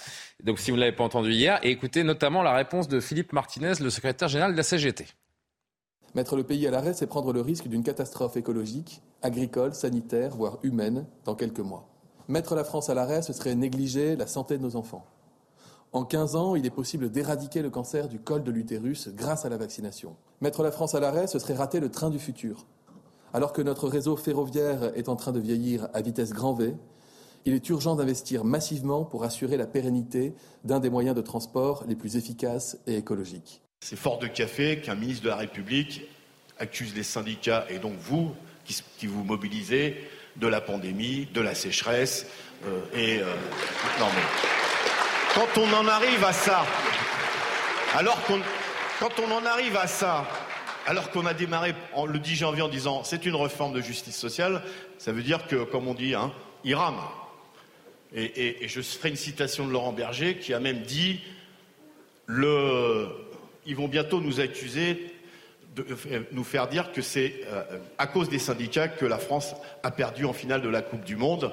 donc 0.42 0.59
si 0.59 0.70
vous 0.70 0.76
ne 0.76 0.82
l'avez 0.82 0.96
pas 0.96 1.04
entendu 1.04 1.32
hier, 1.32 1.59
et 1.62 1.70
écoutez 1.70 2.04
notamment 2.04 2.42
la 2.42 2.54
réponse 2.54 2.88
de 2.88 3.00
Philippe 3.00 3.32
Martinez, 3.32 3.74
le 3.80 3.90
secrétaire 3.90 4.28
général 4.28 4.52
de 4.52 4.57
la 4.57 4.62
CGT. 4.62 5.07
Mettre 6.14 6.36
le 6.36 6.44
pays 6.44 6.66
à 6.66 6.70
l'arrêt, 6.70 6.94
c'est 6.94 7.07
prendre 7.07 7.32
le 7.32 7.40
risque 7.40 7.68
d'une 7.68 7.82
catastrophe 7.82 8.36
écologique, 8.36 9.02
agricole, 9.22 9.74
sanitaire, 9.74 10.34
voire 10.34 10.59
humaine, 10.62 11.07
dans 11.24 11.34
quelques 11.34 11.61
mois. 11.61 11.95
Mettre 12.28 12.54
la 12.54 12.64
France 12.64 12.90
à 12.90 12.94
l'arrêt, 12.94 13.22
ce 13.22 13.32
serait 13.32 13.54
négliger 13.54 14.16
la 14.16 14.26
santé 14.26 14.58
de 14.58 14.62
nos 14.62 14.76
enfants. 14.76 15.06
En 15.92 16.04
15 16.04 16.34
ans, 16.36 16.56
il 16.56 16.66
est 16.66 16.70
possible 16.70 17.10
d'éradiquer 17.10 17.62
le 17.62 17.70
cancer 17.70 18.08
du 18.08 18.18
col 18.18 18.42
de 18.42 18.50
l'utérus 18.50 19.08
grâce 19.08 19.44
à 19.44 19.48
la 19.48 19.56
vaccination. 19.56 20.16
Mettre 20.40 20.62
la 20.62 20.72
France 20.72 20.94
à 20.94 21.00
l'arrêt, 21.00 21.28
ce 21.28 21.38
serait 21.38 21.54
rater 21.54 21.78
le 21.78 21.88
train 21.88 22.10
du 22.10 22.18
futur. 22.18 22.66
Alors 23.32 23.52
que 23.52 23.62
notre 23.62 23.88
réseau 23.88 24.16
ferroviaire 24.16 24.92
est 24.96 25.08
en 25.08 25.16
train 25.16 25.32
de 25.32 25.40
vieillir 25.40 25.88
à 25.94 26.02
vitesse 26.02 26.32
grand 26.32 26.54
V, 26.54 26.74
il 27.44 27.54
est 27.54 27.68
urgent 27.68 27.94
d'investir 27.94 28.44
massivement 28.44 29.04
pour 29.04 29.22
assurer 29.22 29.56
la 29.56 29.66
pérennité 29.66 30.34
d'un 30.64 30.80
des 30.80 30.90
moyens 30.90 31.14
de 31.14 31.22
transport 31.22 31.84
les 31.86 31.94
plus 31.94 32.16
efficaces 32.16 32.76
et 32.88 32.96
écologiques. 32.96 33.62
C'est 33.80 33.94
fort 33.94 34.18
de 34.18 34.26
café 34.26 34.80
qu'un 34.80 34.96
ministre 34.96 35.22
de 35.22 35.28
la 35.28 35.36
République 35.36 36.02
accuse 36.58 36.92
les 36.96 37.04
syndicats 37.04 37.64
et 37.70 37.78
donc 37.78 37.94
vous, 38.00 38.32
qui, 38.64 39.06
vous 39.06 39.22
mobilisez, 39.22 39.96
de 40.37 40.47
la 40.47 40.61
pandémie, 40.61 41.28
de 41.32 41.41
la 41.41 41.55
sécheresse. 41.55 42.26
Euh, 42.64 42.80
et 42.95 43.18
euh, 43.20 43.34
non 44.01 44.07
mais 44.14 44.22
quand 45.34 45.61
on 45.61 45.72
en 45.74 45.87
arrive 45.87 46.24
à 46.24 46.32
ça, 46.32 46.64
alors 47.95 48.18
qu'on 48.24 49.30
en 49.30 49.45
arrive 49.45 49.76
à 49.76 49.87
ça, 49.87 50.26
alors 50.87 51.11
qu'on 51.11 51.26
a 51.26 51.34
démarré 51.34 51.74
le 52.07 52.18
10 52.18 52.37
janvier 52.37 52.62
en 52.62 52.68
disant 52.68 53.05
c'est 53.05 53.26
une 53.26 53.34
réforme 53.34 53.74
de 53.74 53.82
justice 53.82 54.16
sociale, 54.16 54.62
ça 54.97 55.12
veut 55.12 55.22
dire 55.22 55.47
que, 55.47 55.64
comme 55.64 55.89
on 55.89 55.95
dit, 55.95 56.14
hein, 56.14 56.32
il 56.64 56.74
rame. 56.74 57.01
Et, 58.14 58.66
je 58.66 58.80
ferai 58.80 59.11
une 59.11 59.16
citation 59.16 59.66
de 59.66 59.72
Laurent 59.72 59.93
Berger 59.93 60.39
qui 60.39 60.55
a 60.55 60.61
même 60.61 60.82
dit 60.82 61.20
ils 62.30 63.76
vont 63.76 63.89
bientôt 63.89 64.20
nous 64.20 64.41
accuser 64.41 65.15
de 65.76 65.84
euh, 66.10 66.20
nous 66.32 66.44
faire 66.44 66.68
dire 66.68 66.90
que 66.92 67.02
c'est 67.02 67.34
euh, 67.48 67.62
à 67.98 68.06
cause 68.06 68.28
des 68.28 68.38
syndicats 68.38 68.88
que 68.88 69.04
la 69.04 69.18
France 69.18 69.54
a 69.82 69.90
perdu 69.90 70.24
en 70.24 70.32
finale 70.32 70.62
de 70.62 70.68
la 70.68 70.82
Coupe 70.82 71.04
du 71.04 71.16
Monde. 71.16 71.52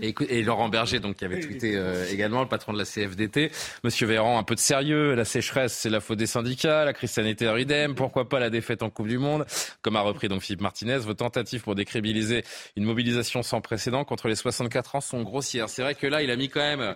Et, 0.00 0.42
Laurent 0.42 0.68
Berger, 0.68 1.00
donc, 1.00 1.16
qui 1.16 1.24
avait 1.24 1.40
tweeté 1.40 1.76
euh, 1.76 2.06
également, 2.10 2.40
le 2.40 2.48
patron 2.48 2.72
de 2.72 2.78
la 2.78 2.84
CFDT. 2.84 3.50
Monsieur 3.84 4.06
Véran, 4.06 4.38
un 4.38 4.42
peu 4.42 4.54
de 4.54 4.60
sérieux. 4.60 5.14
La 5.14 5.24
sécheresse, 5.24 5.74
c'est 5.74 5.90
la 5.90 6.00
faute 6.00 6.18
des 6.18 6.26
syndicats. 6.26 6.84
La 6.84 6.92
crise 6.92 7.10
sanitaire, 7.10 7.58
idem. 7.58 7.94
Pourquoi 7.94 8.28
pas 8.28 8.40
la 8.40 8.50
défaite 8.50 8.82
en 8.82 8.90
Coupe 8.90 9.08
du 9.08 9.18
Monde? 9.18 9.44
Comme 9.82 9.96
a 9.96 10.00
repris 10.00 10.28
donc 10.28 10.42
Philippe 10.42 10.62
Martinez, 10.62 10.98
vos 10.98 11.14
tentatives 11.14 11.62
pour 11.62 11.74
décrédibiliser 11.74 12.44
une 12.76 12.84
mobilisation 12.84 13.42
sans 13.42 13.60
précédent 13.60 14.04
contre 14.04 14.28
les 14.28 14.36
64 14.36 14.96
ans 14.96 15.00
sont 15.00 15.22
grossières. 15.22 15.68
C'est 15.68 15.82
vrai 15.82 15.94
que 15.94 16.06
là, 16.06 16.22
il 16.22 16.30
a 16.30 16.36
mis 16.36 16.48
quand 16.48 16.60
même 16.60 16.94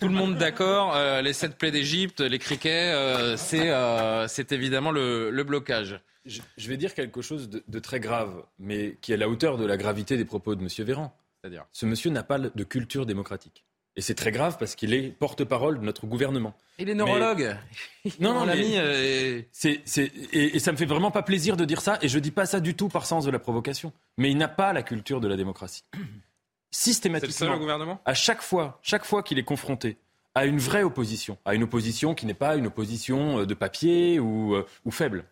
tout 0.00 0.08
le 0.08 0.14
monde 0.14 0.36
d'accord. 0.36 0.94
Euh, 0.96 1.22
les 1.22 1.32
sept 1.32 1.56
plaies 1.56 1.70
d'Égypte, 1.70 2.20
les 2.20 2.38
criquets, 2.38 2.92
euh, 2.92 3.36
c'est 3.36 4.52
évidemment 4.52 4.90
le, 4.90 5.30
le 5.30 5.44
blocage. 5.44 6.00
Je, 6.26 6.40
je, 6.56 6.68
vais 6.68 6.78
dire 6.78 6.94
quelque 6.94 7.20
chose 7.20 7.50
de, 7.50 7.62
de 7.68 7.78
très 7.78 8.00
grave, 8.00 8.44
mais 8.58 8.96
qui 9.02 9.12
est 9.12 9.16
à 9.16 9.18
la 9.18 9.28
hauteur 9.28 9.58
de 9.58 9.66
la 9.66 9.76
gravité 9.76 10.16
des 10.16 10.24
propos 10.24 10.54
de 10.54 10.62
Monsieur 10.62 10.84
Véran. 10.84 11.14
C'est-à-dire 11.44 11.66
Ce 11.72 11.84
monsieur 11.84 12.10
n'a 12.10 12.22
pas 12.22 12.38
de 12.38 12.64
culture 12.64 13.04
démocratique. 13.04 13.66
Et 13.96 14.00
c'est 14.00 14.14
très 14.14 14.32
grave 14.32 14.56
parce 14.58 14.74
qu'il 14.74 14.94
est 14.94 15.10
porte-parole 15.10 15.78
de 15.78 15.84
notre 15.84 16.06
gouvernement. 16.06 16.54
Il 16.78 16.88
est 16.88 16.94
neurologue. 16.94 17.54
non, 18.18 18.32
non, 18.32 18.46
l'ami. 18.46 18.76
Euh... 18.76 19.42
C'est, 19.52 19.82
et, 20.32 20.56
et, 20.56 20.58
ça 20.58 20.72
me 20.72 20.78
fait 20.78 20.86
vraiment 20.86 21.10
pas 21.10 21.22
plaisir 21.22 21.58
de 21.58 21.66
dire 21.66 21.82
ça. 21.82 21.98
Et 22.00 22.08
je 22.08 22.18
dis 22.18 22.30
pas 22.30 22.46
ça 22.46 22.60
du 22.60 22.74
tout 22.74 22.88
par 22.88 23.04
sens 23.04 23.26
de 23.26 23.30
la 23.30 23.38
provocation. 23.38 23.92
Mais 24.16 24.30
il 24.30 24.38
n'a 24.38 24.48
pas 24.48 24.72
la 24.72 24.82
culture 24.82 25.20
de 25.20 25.28
la 25.28 25.36
démocratie. 25.36 25.84
Systématiquement. 26.70 27.34
C'est 27.34 27.46
le 27.46 27.58
gouvernement. 27.58 28.00
À 28.06 28.14
chaque 28.14 28.40
fois, 28.40 28.80
chaque 28.82 29.04
fois 29.04 29.22
qu'il 29.22 29.38
est 29.38 29.44
confronté 29.44 29.98
à 30.34 30.46
une 30.46 30.58
vraie 30.58 30.82
opposition, 30.82 31.36
à 31.44 31.54
une 31.54 31.64
opposition 31.64 32.14
qui 32.14 32.24
n'est 32.24 32.32
pas 32.32 32.56
une 32.56 32.68
opposition 32.68 33.40
euh, 33.40 33.46
de 33.46 33.52
papier 33.52 34.18
ou, 34.18 34.54
euh, 34.54 34.66
ou 34.86 34.90
faible, 34.90 35.26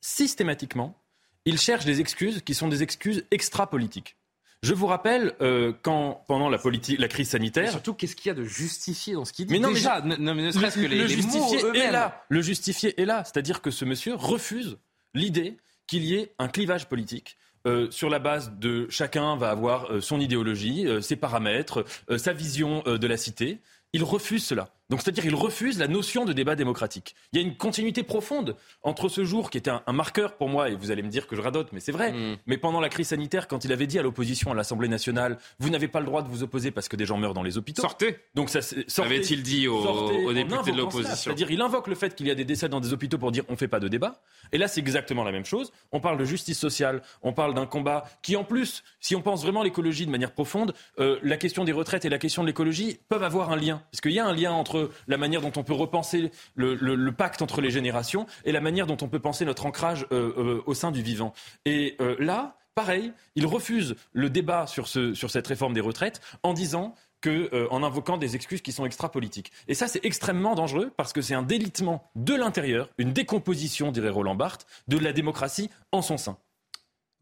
systématiquement, 0.00 0.96
il 1.44 1.58
cherche 1.58 1.84
des 1.84 2.00
excuses 2.00 2.42
qui 2.42 2.54
sont 2.54 2.68
des 2.68 2.84
excuses 2.84 3.26
extra-politiques. 3.32 4.16
Je 4.62 4.74
vous 4.74 4.86
rappelle 4.86 5.34
euh, 5.40 5.72
quand 5.82 6.24
pendant 6.26 6.48
la, 6.48 6.58
politique, 6.58 6.98
la 6.98 7.08
crise 7.08 7.30
sanitaire. 7.30 7.70
surtout, 7.70 7.94
qu'est-ce 7.94 8.16
qu'il 8.16 8.28
y 8.28 8.30
a 8.30 8.34
de 8.34 8.44
justifié 8.44 9.14
dans 9.14 9.24
ce 9.24 9.32
qu'il 9.32 9.46
dit 9.46 9.52
Mais 9.52 9.58
non, 9.58 9.72
Déjà, 9.72 10.00
mais 10.00 10.16
ne, 10.16 10.50
serait-ce 10.50 10.76
que 10.76 10.86
les, 10.86 10.98
le 10.98 11.06
justifié 11.06 11.58
est 11.74 11.90
là. 11.90 12.24
Le 12.28 12.42
justifié 12.42 13.00
est 13.00 13.04
là, 13.04 13.22
c'est-à-dire 13.24 13.62
que 13.62 13.70
ce 13.70 13.84
monsieur 13.84 14.14
refuse 14.14 14.78
l'idée 15.14 15.56
qu'il 15.86 16.04
y 16.04 16.14
ait 16.14 16.34
un 16.38 16.48
clivage 16.48 16.88
politique. 16.88 17.36
Euh, 17.66 17.90
sur 17.90 18.08
la 18.08 18.20
base 18.20 18.52
de 18.58 18.86
chacun 18.90 19.36
va 19.36 19.50
avoir 19.50 19.90
euh, 19.90 20.00
son 20.00 20.20
idéologie, 20.20 20.86
ses 21.00 21.16
paramètres, 21.16 21.84
sa 22.16 22.32
vision 22.32 22.82
de 22.86 23.06
la 23.06 23.16
cité. 23.16 23.60
Il 23.92 24.04
refuse 24.04 24.44
cela. 24.44 24.75
Donc, 24.88 25.02
c'est-à-dire, 25.02 25.26
il 25.26 25.34
refuse 25.34 25.78
la 25.78 25.88
notion 25.88 26.24
de 26.24 26.32
débat 26.32 26.54
démocratique. 26.54 27.16
Il 27.32 27.40
y 27.40 27.42
a 27.42 27.46
une 27.46 27.56
continuité 27.56 28.04
profonde 28.04 28.56
entre 28.82 29.08
ce 29.08 29.24
jour 29.24 29.50
qui 29.50 29.58
était 29.58 29.70
un, 29.70 29.92
marqueur 29.92 30.36
pour 30.36 30.48
moi, 30.48 30.68
et 30.68 30.76
vous 30.76 30.90
allez 30.90 31.02
me 31.02 31.08
dire 31.08 31.26
que 31.26 31.34
je 31.34 31.40
radote, 31.40 31.68
mais 31.72 31.80
c'est 31.80 31.92
vrai. 31.92 32.12
Mm. 32.12 32.36
Mais 32.46 32.56
pendant 32.56 32.80
la 32.80 32.88
crise 32.88 33.08
sanitaire, 33.08 33.48
quand 33.48 33.64
il 33.64 33.72
avait 33.72 33.86
dit 33.86 33.98
à 33.98 34.02
l'opposition 34.02 34.52
à 34.52 34.54
l'Assemblée 34.54 34.88
nationale, 34.88 35.38
vous 35.58 35.70
n'avez 35.70 35.88
pas 35.88 36.00
le 36.00 36.06
droit 36.06 36.22
de 36.22 36.28
vous 36.28 36.42
opposer 36.42 36.70
parce 36.70 36.88
que 36.88 36.96
des 36.96 37.04
gens 37.04 37.18
meurent 37.18 37.34
dans 37.34 37.42
les 37.42 37.58
hôpitaux. 37.58 37.82
Sortez. 37.82 38.18
Donc 38.34 38.48
ça, 38.50 38.60
avait-il 39.02 39.42
dit 39.42 39.66
aux, 39.66 40.32
députés 40.32 40.72
de 40.72 40.76
l'opposition 40.76 41.16
C'est-à-dire, 41.16 41.50
il 41.50 41.60
invoque 41.60 41.88
le 41.88 41.94
fait 41.94 42.14
qu'il 42.14 42.26
y 42.26 42.30
a 42.30 42.34
des 42.34 42.44
décès 42.44 42.68
dans 42.68 42.80
des 42.80 42.92
hôpitaux 42.92 43.18
pour 43.18 43.32
dire 43.32 43.44
on 43.48 43.56
fait 43.56 43.68
pas 43.68 43.80
de 43.80 43.88
débat. 43.88 44.22
Et 44.52 44.58
là, 44.58 44.68
c'est 44.68 44.80
exactement 44.80 45.24
la 45.24 45.32
même 45.32 45.44
chose. 45.44 45.72
On 45.90 46.00
parle 46.00 46.18
de 46.18 46.24
justice 46.24 46.58
sociale, 46.58 47.02
on 47.22 47.32
parle 47.32 47.54
d'un 47.54 47.66
combat 47.66 48.04
qui, 48.22 48.36
en 48.36 48.44
plus, 48.44 48.84
si 49.00 49.16
on 49.16 49.22
pense 49.22 49.42
vraiment 49.42 49.62
l'écologie 49.62 50.06
de 50.06 50.10
manière 50.10 50.32
profonde, 50.32 50.74
euh, 51.00 51.18
la 51.22 51.36
question 51.36 51.64
des 51.64 51.72
retraites 51.72 52.04
et 52.04 52.08
la 52.08 52.18
question 52.18 52.42
de 52.42 52.46
l'écologie 52.46 53.00
peuvent 53.08 53.24
avoir 53.24 53.50
un 53.50 53.56
lien, 53.56 53.82
parce 53.90 54.00
qu'il 54.00 54.12
y 54.12 54.20
a 54.20 54.26
un 54.26 54.32
lien 54.32 54.52
entre 54.52 54.75
la 55.06 55.16
manière 55.16 55.40
dont 55.40 55.52
on 55.56 55.64
peut 55.64 55.74
repenser 55.74 56.30
le, 56.54 57.10
pacte 57.10 57.42
entre 57.42 57.60
les 57.60 57.70
générations 57.70 58.26
et 58.44 58.52
la 58.52 58.60
manière 58.60 58.86
dont 58.86 58.96
on 59.00 59.08
peut 59.08 59.20
penser 59.20 59.44
notre 59.44 59.66
ancrage 59.66 60.06
euh, 60.12 60.32
euh, 60.36 60.62
au 60.66 60.74
sein 60.74 60.90
du 60.90 61.02
vivant. 61.02 61.32
Et 61.64 61.96
euh, 62.00 62.16
là, 62.18 62.56
pareil, 62.74 63.12
il 63.34 63.46
refuse 63.46 63.96
le 64.12 64.30
débat 64.30 64.66
sur, 64.66 64.88
ce, 64.88 65.14
sur 65.14 65.30
cette 65.30 65.46
réforme 65.46 65.72
des 65.72 65.80
retraites 65.80 66.20
en 66.42 66.52
disant 66.52 66.94
que, 67.22 67.66
en 67.70 67.82
invoquant 67.82 68.18
des 68.18 68.36
excuses 68.36 68.60
qui 68.60 68.72
sont 68.72 68.84
extra-politiques. 68.84 69.50
Et 69.68 69.74
ça, 69.74 69.88
c'est 69.88 70.04
extrêmement 70.04 70.54
dangereux 70.54 70.92
parce 70.96 71.12
que 71.12 71.22
c'est 71.22 71.34
un 71.34 71.42
délitement 71.42 72.10
de 72.14 72.34
l'intérieur, 72.34 72.90
une 72.98 73.12
décomposition, 73.12 73.90
dirait 73.90 74.10
Roland 74.10 74.34
Barthes, 74.34 74.66
de 74.86 74.98
la 74.98 75.12
démocratie 75.12 75.70
en 75.92 76.02
son 76.02 76.18
sein. 76.18 76.36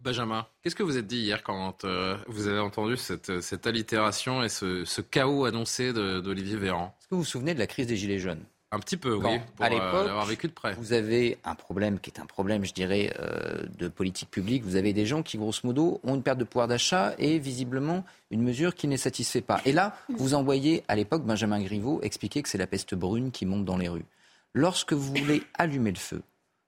Benjamin, 0.05 0.47
qu'est-ce 0.63 0.77
que 0.77 0.83
vous 0.83 0.99
êtes 0.99 1.07
dit 1.07 1.19
hier 1.19 1.43
quand 1.43 1.85
vous 2.29 2.47
avez 2.47 2.61
entendu 2.61 2.97
cette, 2.97 3.67
allitération 3.67 4.43
et 4.43 4.49
ce, 4.49 5.01
chaos 5.01 5.47
annoncé 5.47 5.93
d'Olivier 5.93 6.57
Véran? 6.57 6.95
Est-ce 7.01 7.09
que 7.09 7.15
vous 7.15 7.23
vous 7.23 7.27
souvenez 7.27 7.55
de 7.55 7.59
la 7.59 7.67
crise 7.67 7.87
des 7.87 7.97
Gilets 7.97 8.19
jaunes? 8.19 8.45
Un 8.75 8.81
petit 8.81 8.97
peu, 8.97 9.15
oui, 9.15 9.39
pour 9.55 9.65
à 9.65 9.71
euh, 9.71 10.25
vécu 10.25 10.49
de 10.49 10.53
près. 10.53 10.75
Vous 10.75 10.93
avez 10.93 11.39
un 11.45 11.55
problème 11.55 12.01
qui 12.01 12.11
est 12.11 12.19
un 12.19 12.27
problème, 12.27 12.65
je 12.65 12.73
dirais, 12.73 13.15
euh, 13.21 13.63
de 13.79 13.87
politique 13.87 14.33
publique. 14.33 14.65
Vous 14.65 14.75
avez 14.75 14.93
des 14.93 15.07
gens 15.07 15.23
qui, 15.23 15.39
grosso 15.39 15.61
modo, 15.63 16.01
ont 16.03 16.17
une 16.17 16.25
perte 16.25 16.39
de 16.39 16.45
pouvoir 16.45 16.67
d'achat 16.67 17.15
et 17.19 17.39
visiblement 17.39 18.05
une 18.33 18.43
mesure 18.43 18.75
qui 18.75 18.89
ne 18.89 18.93
les 18.93 18.99
satisfait 18.99 19.43
pas. 19.43 19.61
Et 19.65 19.71
là, 19.71 19.97
vous 20.09 20.35
envoyez, 20.35 20.83
à 20.89 20.97
l'époque, 20.97 21.23
Benjamin 21.23 21.63
Griveaux 21.63 22.01
expliquer 22.03 22.43
que 22.43 22.49
c'est 22.49 22.59
la 22.59 22.67
peste 22.67 22.97
brune 22.97 23.31
qui 23.31 23.47
monte 23.47 23.65
dans 23.65 23.77
les 23.77 23.89
rues. 23.89 24.07
Lorsque 24.55 24.93
vous 24.93 25.15
voulez 25.15 25.45
allumer 25.55 25.93
le 25.93 25.97
feu, 25.97 26.23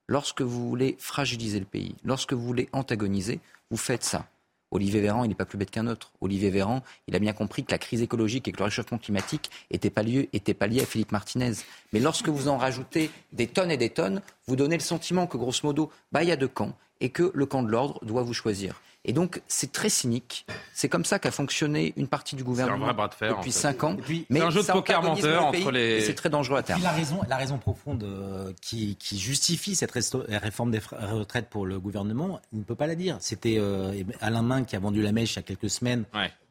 lorsque 0.08 0.42
vous 0.42 0.68
voulez 0.68 0.96
fragiliser 0.98 1.58
le 1.58 1.66
pays, 1.66 1.94
lorsque 2.04 2.32
vous 2.32 2.42
voulez 2.42 2.68
antagoniser, 2.72 3.40
vous 3.70 3.76
faites 3.76 4.04
ça. 4.04 4.26
Olivier 4.72 5.00
Véran, 5.00 5.24
il 5.24 5.28
n'est 5.28 5.34
pas 5.34 5.44
plus 5.44 5.58
bête 5.58 5.70
qu'un 5.70 5.86
autre. 5.86 6.12
Olivier 6.20 6.50
Véran, 6.50 6.82
il 7.06 7.14
a 7.14 7.18
bien 7.18 7.32
compris 7.32 7.64
que 7.64 7.70
la 7.70 7.78
crise 7.78 8.02
écologique 8.02 8.48
et 8.48 8.52
que 8.52 8.58
le 8.58 8.64
réchauffement 8.64 8.98
climatique 8.98 9.50
n'étaient 9.70 9.90
pas, 9.90 10.02
pas 10.02 10.66
liés 10.66 10.82
à 10.82 10.86
Philippe 10.86 11.12
Martinez. 11.12 11.52
Mais 11.92 12.00
lorsque 12.00 12.28
vous 12.28 12.48
en 12.48 12.56
rajoutez 12.58 13.10
des 13.32 13.46
tonnes 13.46 13.70
et 13.70 13.76
des 13.76 13.90
tonnes, 13.90 14.22
vous 14.46 14.56
donnez 14.56 14.76
le 14.76 14.82
sentiment 14.82 15.26
que, 15.26 15.36
grosso 15.36 15.60
modo, 15.62 15.90
bah, 16.10 16.24
il 16.24 16.28
y 16.28 16.32
a 16.32 16.36
deux 16.36 16.48
camps 16.48 16.76
et 17.00 17.10
que 17.10 17.30
le 17.32 17.46
camp 17.46 17.62
de 17.62 17.70
l'ordre 17.70 18.04
doit 18.04 18.22
vous 18.22 18.34
choisir. 18.34 18.80
Et 19.08 19.12
donc, 19.12 19.40
c'est 19.46 19.70
très 19.70 19.88
cynique. 19.88 20.46
C'est 20.74 20.88
comme 20.88 21.04
ça 21.04 21.20
qu'a 21.20 21.30
fonctionné 21.30 21.94
une 21.96 22.08
partie 22.08 22.34
du 22.34 22.42
gouvernement 22.42 22.92
depuis 23.20 23.52
cinq 23.52 23.84
ans. 23.84 23.96
Mais 24.28 24.40
un 24.40 24.50
jeu 24.50 24.62
de 24.62 24.66
poker 24.66 25.00
menteur 25.02 25.46
entre 25.46 25.70
les. 25.70 26.00
C'est 26.02 26.14
très 26.14 26.28
dangereux 26.28 26.58
à 26.58 26.62
terme. 26.62 26.82
la 26.82 26.90
raison, 26.90 27.20
la 27.28 27.36
raison 27.36 27.56
profonde 27.58 28.02
euh, 28.02 28.52
qui, 28.60 28.96
qui, 28.96 29.18
justifie 29.18 29.76
cette 29.76 29.92
réforme 29.92 30.72
des 30.72 30.80
retraites 30.90 31.48
pour 31.48 31.66
le 31.66 31.78
gouvernement, 31.78 32.40
il 32.52 32.58
ne 32.58 32.64
peut 32.64 32.74
pas 32.74 32.88
la 32.88 32.96
dire. 32.96 33.16
C'était 33.20 33.56
euh, 33.58 34.02
Alain 34.20 34.42
Main 34.42 34.64
qui 34.64 34.74
a 34.74 34.80
vendu 34.80 35.02
la 35.02 35.12
mèche 35.12 35.34
il 35.34 35.36
y 35.36 35.38
a 35.38 35.42
quelques 35.42 35.70
semaines 35.70 36.04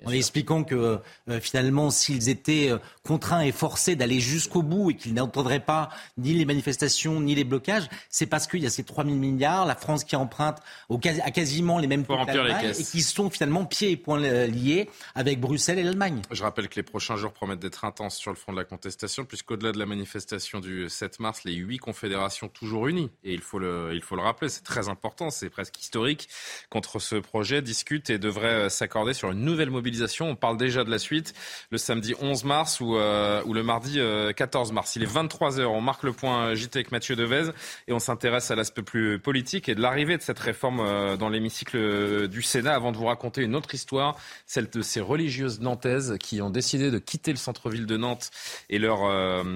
en 0.05 0.11
expliquant 0.11 0.63
que 0.63 0.99
euh, 1.29 1.39
finalement, 1.39 1.89
s'ils 1.89 2.29
étaient 2.29 2.69
euh, 2.69 2.77
contraints 3.03 3.41
et 3.41 3.51
forcés 3.51 3.95
d'aller 3.95 4.19
jusqu'au 4.19 4.61
bout 4.61 4.91
et 4.91 4.95
qu'ils 4.95 5.13
n'entendraient 5.13 5.59
pas 5.59 5.89
ni 6.17 6.33
les 6.33 6.45
manifestations 6.45 7.19
ni 7.21 7.35
les 7.35 7.43
blocages, 7.43 7.87
c'est 8.09 8.25
parce 8.25 8.47
qu'il 8.47 8.61
y 8.61 8.65
a 8.65 8.69
ces 8.69 8.83
3 8.83 9.05
000 9.05 9.15
milliards, 9.15 9.65
la 9.65 9.75
France 9.75 10.03
qui 10.03 10.15
emprunte 10.15 10.57
au, 10.89 10.99
à 11.23 11.31
quasiment 11.31 11.79
les 11.79 11.87
mêmes 11.87 12.05
taux 12.05 12.17
et 12.45 12.83
qui 12.83 13.01
sont 13.01 13.29
finalement 13.29 13.65
pieds 13.65 13.91
et 13.91 13.97
poings 13.97 14.23
euh, 14.23 14.47
liés 14.47 14.89
avec 15.15 15.39
Bruxelles 15.39 15.79
et 15.79 15.83
l'Allemagne. 15.83 16.21
Je 16.31 16.43
rappelle 16.43 16.69
que 16.69 16.75
les 16.75 16.83
prochains 16.83 17.15
jours 17.15 17.33
promettent 17.33 17.59
d'être 17.59 17.85
intenses 17.85 18.17
sur 18.17 18.31
le 18.31 18.37
front 18.37 18.51
de 18.51 18.57
la 18.57 18.65
contestation, 18.65 19.25
puisqu'au-delà 19.25 19.71
de 19.71 19.79
la 19.79 19.85
manifestation 19.85 20.59
du 20.59 20.89
7 20.89 21.19
mars, 21.19 21.43
les 21.45 21.53
huit 21.53 21.79
confédérations 21.79 22.47
toujours 22.47 22.87
unies, 22.87 23.09
et 23.23 23.33
il 23.33 23.41
faut 23.41 23.59
le, 23.59 23.91
il 23.93 24.01
faut 24.01 24.15
le 24.15 24.21
rappeler, 24.21 24.49
c'est 24.49 24.63
très 24.63 24.89
important, 24.89 25.29
c'est 25.29 25.49
presque 25.49 25.79
historique, 25.79 26.29
contre 26.69 26.99
ce 26.99 27.15
projet, 27.15 27.61
discutent 27.61 28.09
et 28.09 28.17
devraient 28.17 28.69
s'accorder 28.69 29.13
sur 29.13 29.31
une 29.31 29.41
nouvelle 29.41 29.69
mobilisation 29.69 29.95
on 30.21 30.35
parle 30.35 30.57
déjà 30.57 30.83
de 30.83 30.91
la 30.91 30.99
suite 30.99 31.33
le 31.71 31.77
samedi 31.77 32.13
11 32.19 32.43
mars 32.43 32.79
ou, 32.79 32.95
euh, 32.95 33.41
ou 33.45 33.53
le 33.53 33.63
mardi 33.63 33.99
14 34.35 34.69
euh, 34.69 34.73
mars. 34.73 34.95
Il 34.95 35.03
est 35.03 35.13
23h. 35.13 35.65
On 35.65 35.81
marque 35.81 36.03
le 36.03 36.13
point 36.13 36.47
euh, 36.47 36.55
JT 36.55 36.79
avec 36.79 36.91
Mathieu 36.91 37.15
Devez 37.15 37.51
et 37.87 37.93
on 37.93 37.99
s'intéresse 37.99 38.51
à 38.51 38.55
l'aspect 38.55 38.81
plus 38.81 39.19
politique 39.19 39.69
et 39.69 39.75
de 39.75 39.81
l'arrivée 39.81 40.17
de 40.17 40.21
cette 40.21 40.39
réforme 40.39 41.17
dans 41.17 41.29
l'hémicycle 41.29 42.27
du 42.35 42.41
Sénat 42.41 42.75
avant 42.75 42.91
de 42.91 42.97
vous 42.97 43.05
raconter 43.05 43.41
une 43.41 43.55
autre 43.55 43.73
histoire, 43.73 44.17
celle 44.45 44.69
de 44.69 44.81
ces 44.81 44.99
religieuses 44.99 45.61
nantaises 45.61 46.17
qui 46.19 46.41
ont 46.41 46.49
décidé 46.49 46.91
de 46.91 46.99
quitter 46.99 47.31
le 47.31 47.37
centre-ville 47.37 47.85
de 47.85 47.95
Nantes 47.95 48.29
et 48.69 48.77
leur, 48.77 48.99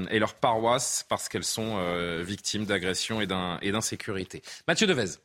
et 0.10 0.18
leur 0.18 0.34
paroisse 0.36 1.06
parce 1.10 1.28
qu'elles 1.28 1.44
sont 1.44 1.78
victimes 2.24 2.66
d'agressions 2.66 3.20
et 3.20 3.28
d'insécurité. 3.28 4.42
Mathieu 4.68 4.88
Devez. 4.88 5.18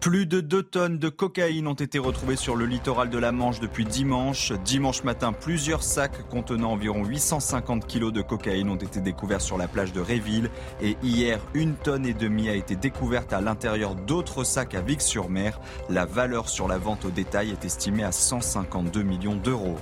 Plus 0.00 0.24
de 0.24 0.40
2 0.40 0.62
tonnes 0.62 0.98
de 0.98 1.10
cocaïne 1.10 1.66
ont 1.66 1.74
été 1.74 1.98
retrouvées 1.98 2.36
sur 2.36 2.56
le 2.56 2.64
littoral 2.64 3.10
de 3.10 3.18
la 3.18 3.32
Manche 3.32 3.60
depuis 3.60 3.84
dimanche. 3.84 4.50
Dimanche 4.64 5.04
matin, 5.04 5.34
plusieurs 5.34 5.82
sacs 5.82 6.26
contenant 6.30 6.72
environ 6.72 7.04
850 7.04 7.86
kilos 7.86 8.10
de 8.10 8.22
cocaïne 8.22 8.70
ont 8.70 8.76
été 8.76 9.02
découverts 9.02 9.42
sur 9.42 9.58
la 9.58 9.68
plage 9.68 9.92
de 9.92 10.00
Réville. 10.00 10.48
Et 10.80 10.96
hier, 11.02 11.38
une 11.52 11.74
tonne 11.74 12.06
et 12.06 12.14
demie 12.14 12.48
a 12.48 12.54
été 12.54 12.76
découverte 12.76 13.34
à 13.34 13.42
l'intérieur 13.42 13.94
d'autres 13.94 14.42
sacs 14.42 14.74
à 14.74 14.80
Vic-sur-Mer. 14.80 15.60
La 15.90 16.06
valeur 16.06 16.48
sur 16.48 16.66
la 16.66 16.78
vente 16.78 17.04
au 17.04 17.10
détail 17.10 17.50
est 17.50 17.66
estimée 17.66 18.02
à 18.02 18.10
152 18.10 19.02
millions 19.02 19.36
d'euros. 19.36 19.76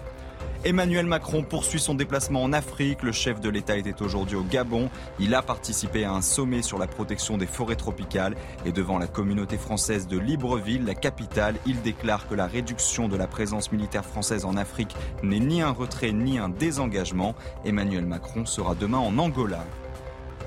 Emmanuel 0.65 1.07
Macron 1.07 1.45
poursuit 1.45 1.79
son 1.79 1.95
déplacement 1.95 2.43
en 2.43 2.53
Afrique. 2.53 3.05
Le 3.05 3.13
chef 3.13 3.41
de 3.41 3.49
l'État 3.49 3.77
était 3.77 4.03
aujourd'hui 4.03 4.37
au 4.37 4.43
Gabon. 4.43 4.91
Il 5.21 5.35
a 5.37 5.41
participé 5.41 6.05
à 6.05 6.13
un 6.13 6.21
sommet 6.21 6.63
sur 6.63 6.79
la 6.79 6.89
protection 6.89 7.39
des 7.39 7.47
forêts 7.47 7.77
tropicales. 7.77 8.35
Et 8.67 8.73
devant 8.73 8.99
la 8.99 9.07
communauté 9.07 9.57
française 9.57 10.09
de 10.09 10.19
Libreville, 10.19 10.85
la 10.85 10.95
capitale, 10.95 11.55
il 11.65 11.81
déclare 11.81 12.27
que 12.29 12.35
la 12.35 12.49
réduction 12.49 13.09
de 13.09 13.17
la 13.17 13.29
présence 13.29 13.71
militaire 13.71 14.05
française 14.05 14.45
en 14.45 14.57
Afrique 14.57 14.97
n'est 15.23 15.39
ni 15.39 15.63
un 15.63 15.71
retrait 15.71 16.13
ni 16.13 16.39
un 16.39 16.49
désengagement. 16.49 17.37
Emmanuel 17.65 18.05
Macron 18.05 18.45
sera 18.45 18.75
demain 18.75 18.99
en 18.99 19.17
Angola. 19.19 19.65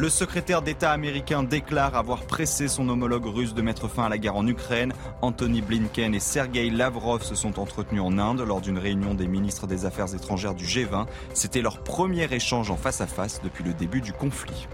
Le 0.02 0.10
secrétaire 0.10 0.64
d'État 0.64 0.92
américain 0.92 1.44
déclare 1.44 1.96
avoir 1.96 2.22
pressé 2.22 2.68
son 2.68 2.90
homologue 2.90 3.28
russe 3.28 3.54
de 3.54 3.62
mettre 3.62 3.88
fin 3.88 4.06
à 4.06 4.10
la 4.10 4.18
guerre 4.18 4.36
en 4.36 4.48
Ukraine. 4.48 4.94
Anthony 5.22 5.62
Blinken 5.62 6.16
et 6.16 6.20
Sergei 6.20 6.72
Lavrov 6.72 7.22
se 7.22 7.36
sont 7.36 7.60
entretenus 7.60 8.02
en 8.02 8.18
Inde 8.18 8.42
lors 8.42 8.62
d'une 8.62 8.80
réunion 8.80 9.14
des 9.14 9.28
ministres 9.28 9.68
des 9.68 9.86
Affaires 9.86 10.12
étrangères 10.16 10.56
du 10.56 10.66
G20. 10.66 11.06
C'était 11.36 11.62
leur 11.62 11.84
premier 11.84 12.24
échange 12.34 12.72
en 12.72 12.78
face 12.78 13.00
à 13.00 13.06
face 13.06 13.44
depuis 13.44 13.64
le 13.64 13.76
début 13.76 14.02
du 14.02 14.12
conflit. 14.12 14.68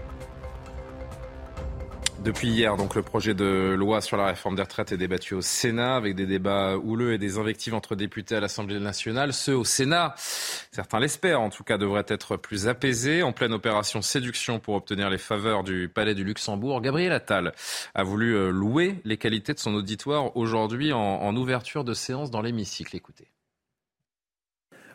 Depuis 2.24 2.48
hier, 2.48 2.76
donc, 2.76 2.96
le 2.96 3.02
projet 3.02 3.32
de 3.32 3.74
loi 3.78 4.00
sur 4.00 4.16
la 4.16 4.26
réforme 4.26 4.56
des 4.56 4.62
retraites 4.62 4.90
est 4.90 4.96
débattu 4.96 5.34
au 5.34 5.40
Sénat 5.40 5.94
avec 5.94 6.16
des 6.16 6.26
débats 6.26 6.76
houleux 6.76 7.12
et 7.12 7.18
des 7.18 7.38
invectives 7.38 7.74
entre 7.74 7.94
députés 7.94 8.34
à 8.34 8.40
l'Assemblée 8.40 8.80
nationale. 8.80 9.32
Ceux 9.32 9.56
au 9.56 9.64
Sénat, 9.64 10.14
certains 10.16 10.98
l'espèrent 10.98 11.40
en 11.40 11.48
tout 11.48 11.62
cas, 11.62 11.78
devraient 11.78 12.04
être 12.08 12.36
plus 12.36 12.66
apaisés. 12.66 13.22
En 13.22 13.32
pleine 13.32 13.52
opération 13.52 14.02
séduction 14.02 14.58
pour 14.58 14.74
obtenir 14.74 15.10
les 15.10 15.18
faveurs 15.18 15.62
du 15.62 15.88
Palais 15.88 16.16
du 16.16 16.24
Luxembourg, 16.24 16.80
Gabriel 16.80 17.12
Attal 17.12 17.52
a 17.94 18.02
voulu 18.02 18.34
euh, 18.34 18.50
louer 18.50 18.96
les 19.04 19.16
qualités 19.16 19.54
de 19.54 19.60
son 19.60 19.74
auditoire 19.74 20.36
aujourd'hui 20.36 20.92
en, 20.92 20.98
en 20.98 21.36
ouverture 21.36 21.84
de 21.84 21.94
séance 21.94 22.32
dans 22.32 22.42
l'hémicycle. 22.42 22.96
Écoutez. 22.96 23.28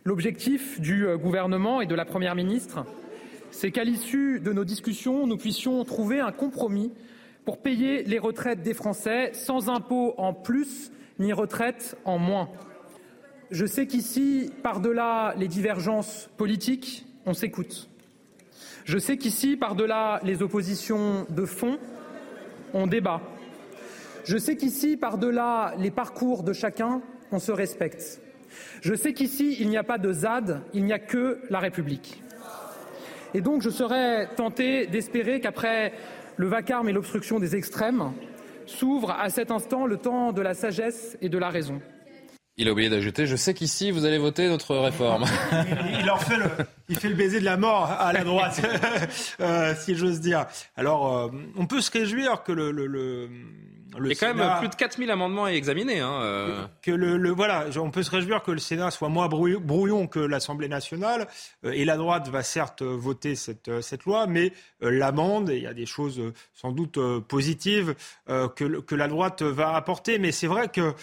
L'objectif 0.03 0.82
du 0.82 1.07
euh, 1.07 1.17
gouvernement 1.17 1.80
et 1.80 1.86
de 1.86 1.95
la 1.95 2.03
Première 2.03 2.36
ministre, 2.36 2.86
c'est 3.49 3.71
qu'à 3.71 3.86
l'issue 3.86 4.41
de 4.41 4.51
nos 4.51 4.65
discussions, 4.65 5.26
nous 5.26 5.38
puissions 5.38 5.84
trouver 5.86 6.19
un 6.19 6.34
compromis 6.34 6.91
pour 7.46 7.62
payer 7.62 8.04
les 8.04 8.20
retraites 8.20 8.62
des 8.62 8.74
Français 8.74 9.32
sans 9.34 9.70
impôt 9.70 10.14
en 10.18 10.34
plus 10.34 10.91
ni 11.20 11.34
retraite 11.34 11.98
en 12.06 12.18
moins. 12.18 12.50
Je 13.52 13.66
sais 13.66 13.86
qu'ici, 13.86 14.52
par-delà 14.64 15.36
les 15.38 15.48
divergences 15.48 16.30
politiques, 16.38 17.06
on 17.26 17.34
s'écoute. 17.34 17.89
Je 18.86 18.98
sais 18.98 19.18
qu'ici, 19.18 19.56
par-delà 19.56 20.20
les 20.24 20.41
oppositions 20.41 21.26
de 21.30 21.46
fond, 21.46 21.78
on 22.74 22.88
débat. 22.88 23.22
Je 24.26 24.38
sais 24.38 24.56
qu'ici, 24.56 24.98
par-delà 24.98 25.76
les 25.78 25.91
parcours 25.91 26.44
de 26.44 26.54
chacun, 26.54 27.02
on 27.32 27.39
se 27.39 27.52
respecte. 27.52 28.22
Je 28.82 28.94
sais 28.94 29.14
qu'ici, 29.14 29.58
il 29.60 29.70
n'y 29.70 29.78
a 29.78 29.84
pas 29.84 29.98
de 29.98 30.12
ZAD, 30.12 30.62
il 30.74 30.86
n'y 30.86 30.94
a 30.94 31.00
que 31.00 31.39
la 31.50 31.60
République. 31.60 32.22
Et 33.34 33.41
donc, 33.41 33.62
je 33.62 33.70
serais 33.70 34.28
tenté 34.36 34.88
d'espérer 34.88 35.39
qu'après 35.39 35.94
le 36.38 36.47
vacarme 36.47 36.89
et 36.89 36.91
l'obstruction 36.91 37.39
des 37.39 37.55
extrêmes, 37.55 38.13
s'ouvre 38.65 39.11
à 39.11 39.29
cet 39.29 39.51
instant 39.51 39.86
le 39.86 39.97
temps 39.97 40.31
de 40.31 40.41
la 40.41 40.53
sagesse 40.53 41.17
et 41.21 41.29
de 41.29 41.38
la 41.38 41.49
raison. 41.49 41.81
Il 42.55 42.67
a 42.67 42.71
oublié 42.71 42.88
d'ajouter, 42.88 43.25
je 43.25 43.36
sais 43.36 43.55
qu'ici, 43.55 43.89
vous 43.89 44.05
allez 44.05 44.19
voter 44.19 44.47
notre 44.47 44.75
réforme. 44.75 45.25
il, 45.99 46.09
en 46.11 46.17
fait 46.17 46.38
le, 46.38 46.45
il 46.88 46.95
fait 46.95 47.09
le 47.09 47.15
baiser 47.15 47.39
de 47.39 47.45
la 47.45 47.57
mort 47.57 47.86
à 47.86 48.13
la 48.13 48.23
droite, 48.23 48.61
euh, 49.39 49.73
si 49.75 49.95
j'ose 49.95 50.19
dire. 50.19 50.45
Alors, 50.75 51.17
euh, 51.17 51.29
on 51.57 51.65
peut 51.65 51.81
se 51.81 51.89
réjouir 51.89 52.43
que 52.43 52.51
le, 52.51 52.69
le, 52.69 52.86
le 52.86 53.27
il 54.00 54.08
y 54.08 54.12
a 54.12 54.16
quand 54.16 54.34
même 54.34 54.60
plus 54.60 54.70
de 54.70 54.76
4000 54.76 55.12
amendements 55.12 55.46
à 55.46 55.52
examiner. 55.52 56.00
Hein, 56.00 56.20
euh. 56.22 56.66
Que 56.82 56.91
le, 56.91 57.30
voilà, 57.32 57.66
on 57.78 57.91
peut 57.91 58.04
se 58.04 58.12
réjouir 58.12 58.44
que 58.44 58.52
le 58.52 58.60
Sénat 58.60 58.91
soit 58.91 59.10
moins 59.10 59.28
brouillon 59.28 60.08
que 60.08 60.20
l'Assemblée 60.20 60.68
nationale. 60.68 61.28
Euh, 61.66 61.72
et 61.72 61.86
la 61.86 61.98
droite 61.98 62.28
va 62.30 62.44
certes 62.44 62.82
voter 62.82 63.36
cette, 63.36 63.68
euh, 63.68 63.82
cette 63.82 64.06
loi, 64.06 64.28
mais 64.28 64.54
l'amende, 64.82 65.50
et 65.50 65.58
il 65.58 65.64
y 65.64 65.68
a 65.68 65.74
des 65.74 65.86
choses 65.86 66.22
sans 66.54 66.72
doute 66.72 67.00
positives 67.28 67.96
que, 68.28 68.80
que 68.82 68.96
la 68.96 69.08
droite 69.08 69.41
va 69.41 69.76
apporter. 69.76 70.20
Mais 70.20 70.32
c'est 70.34 70.48
vrai 70.48 70.68
que 70.68 70.94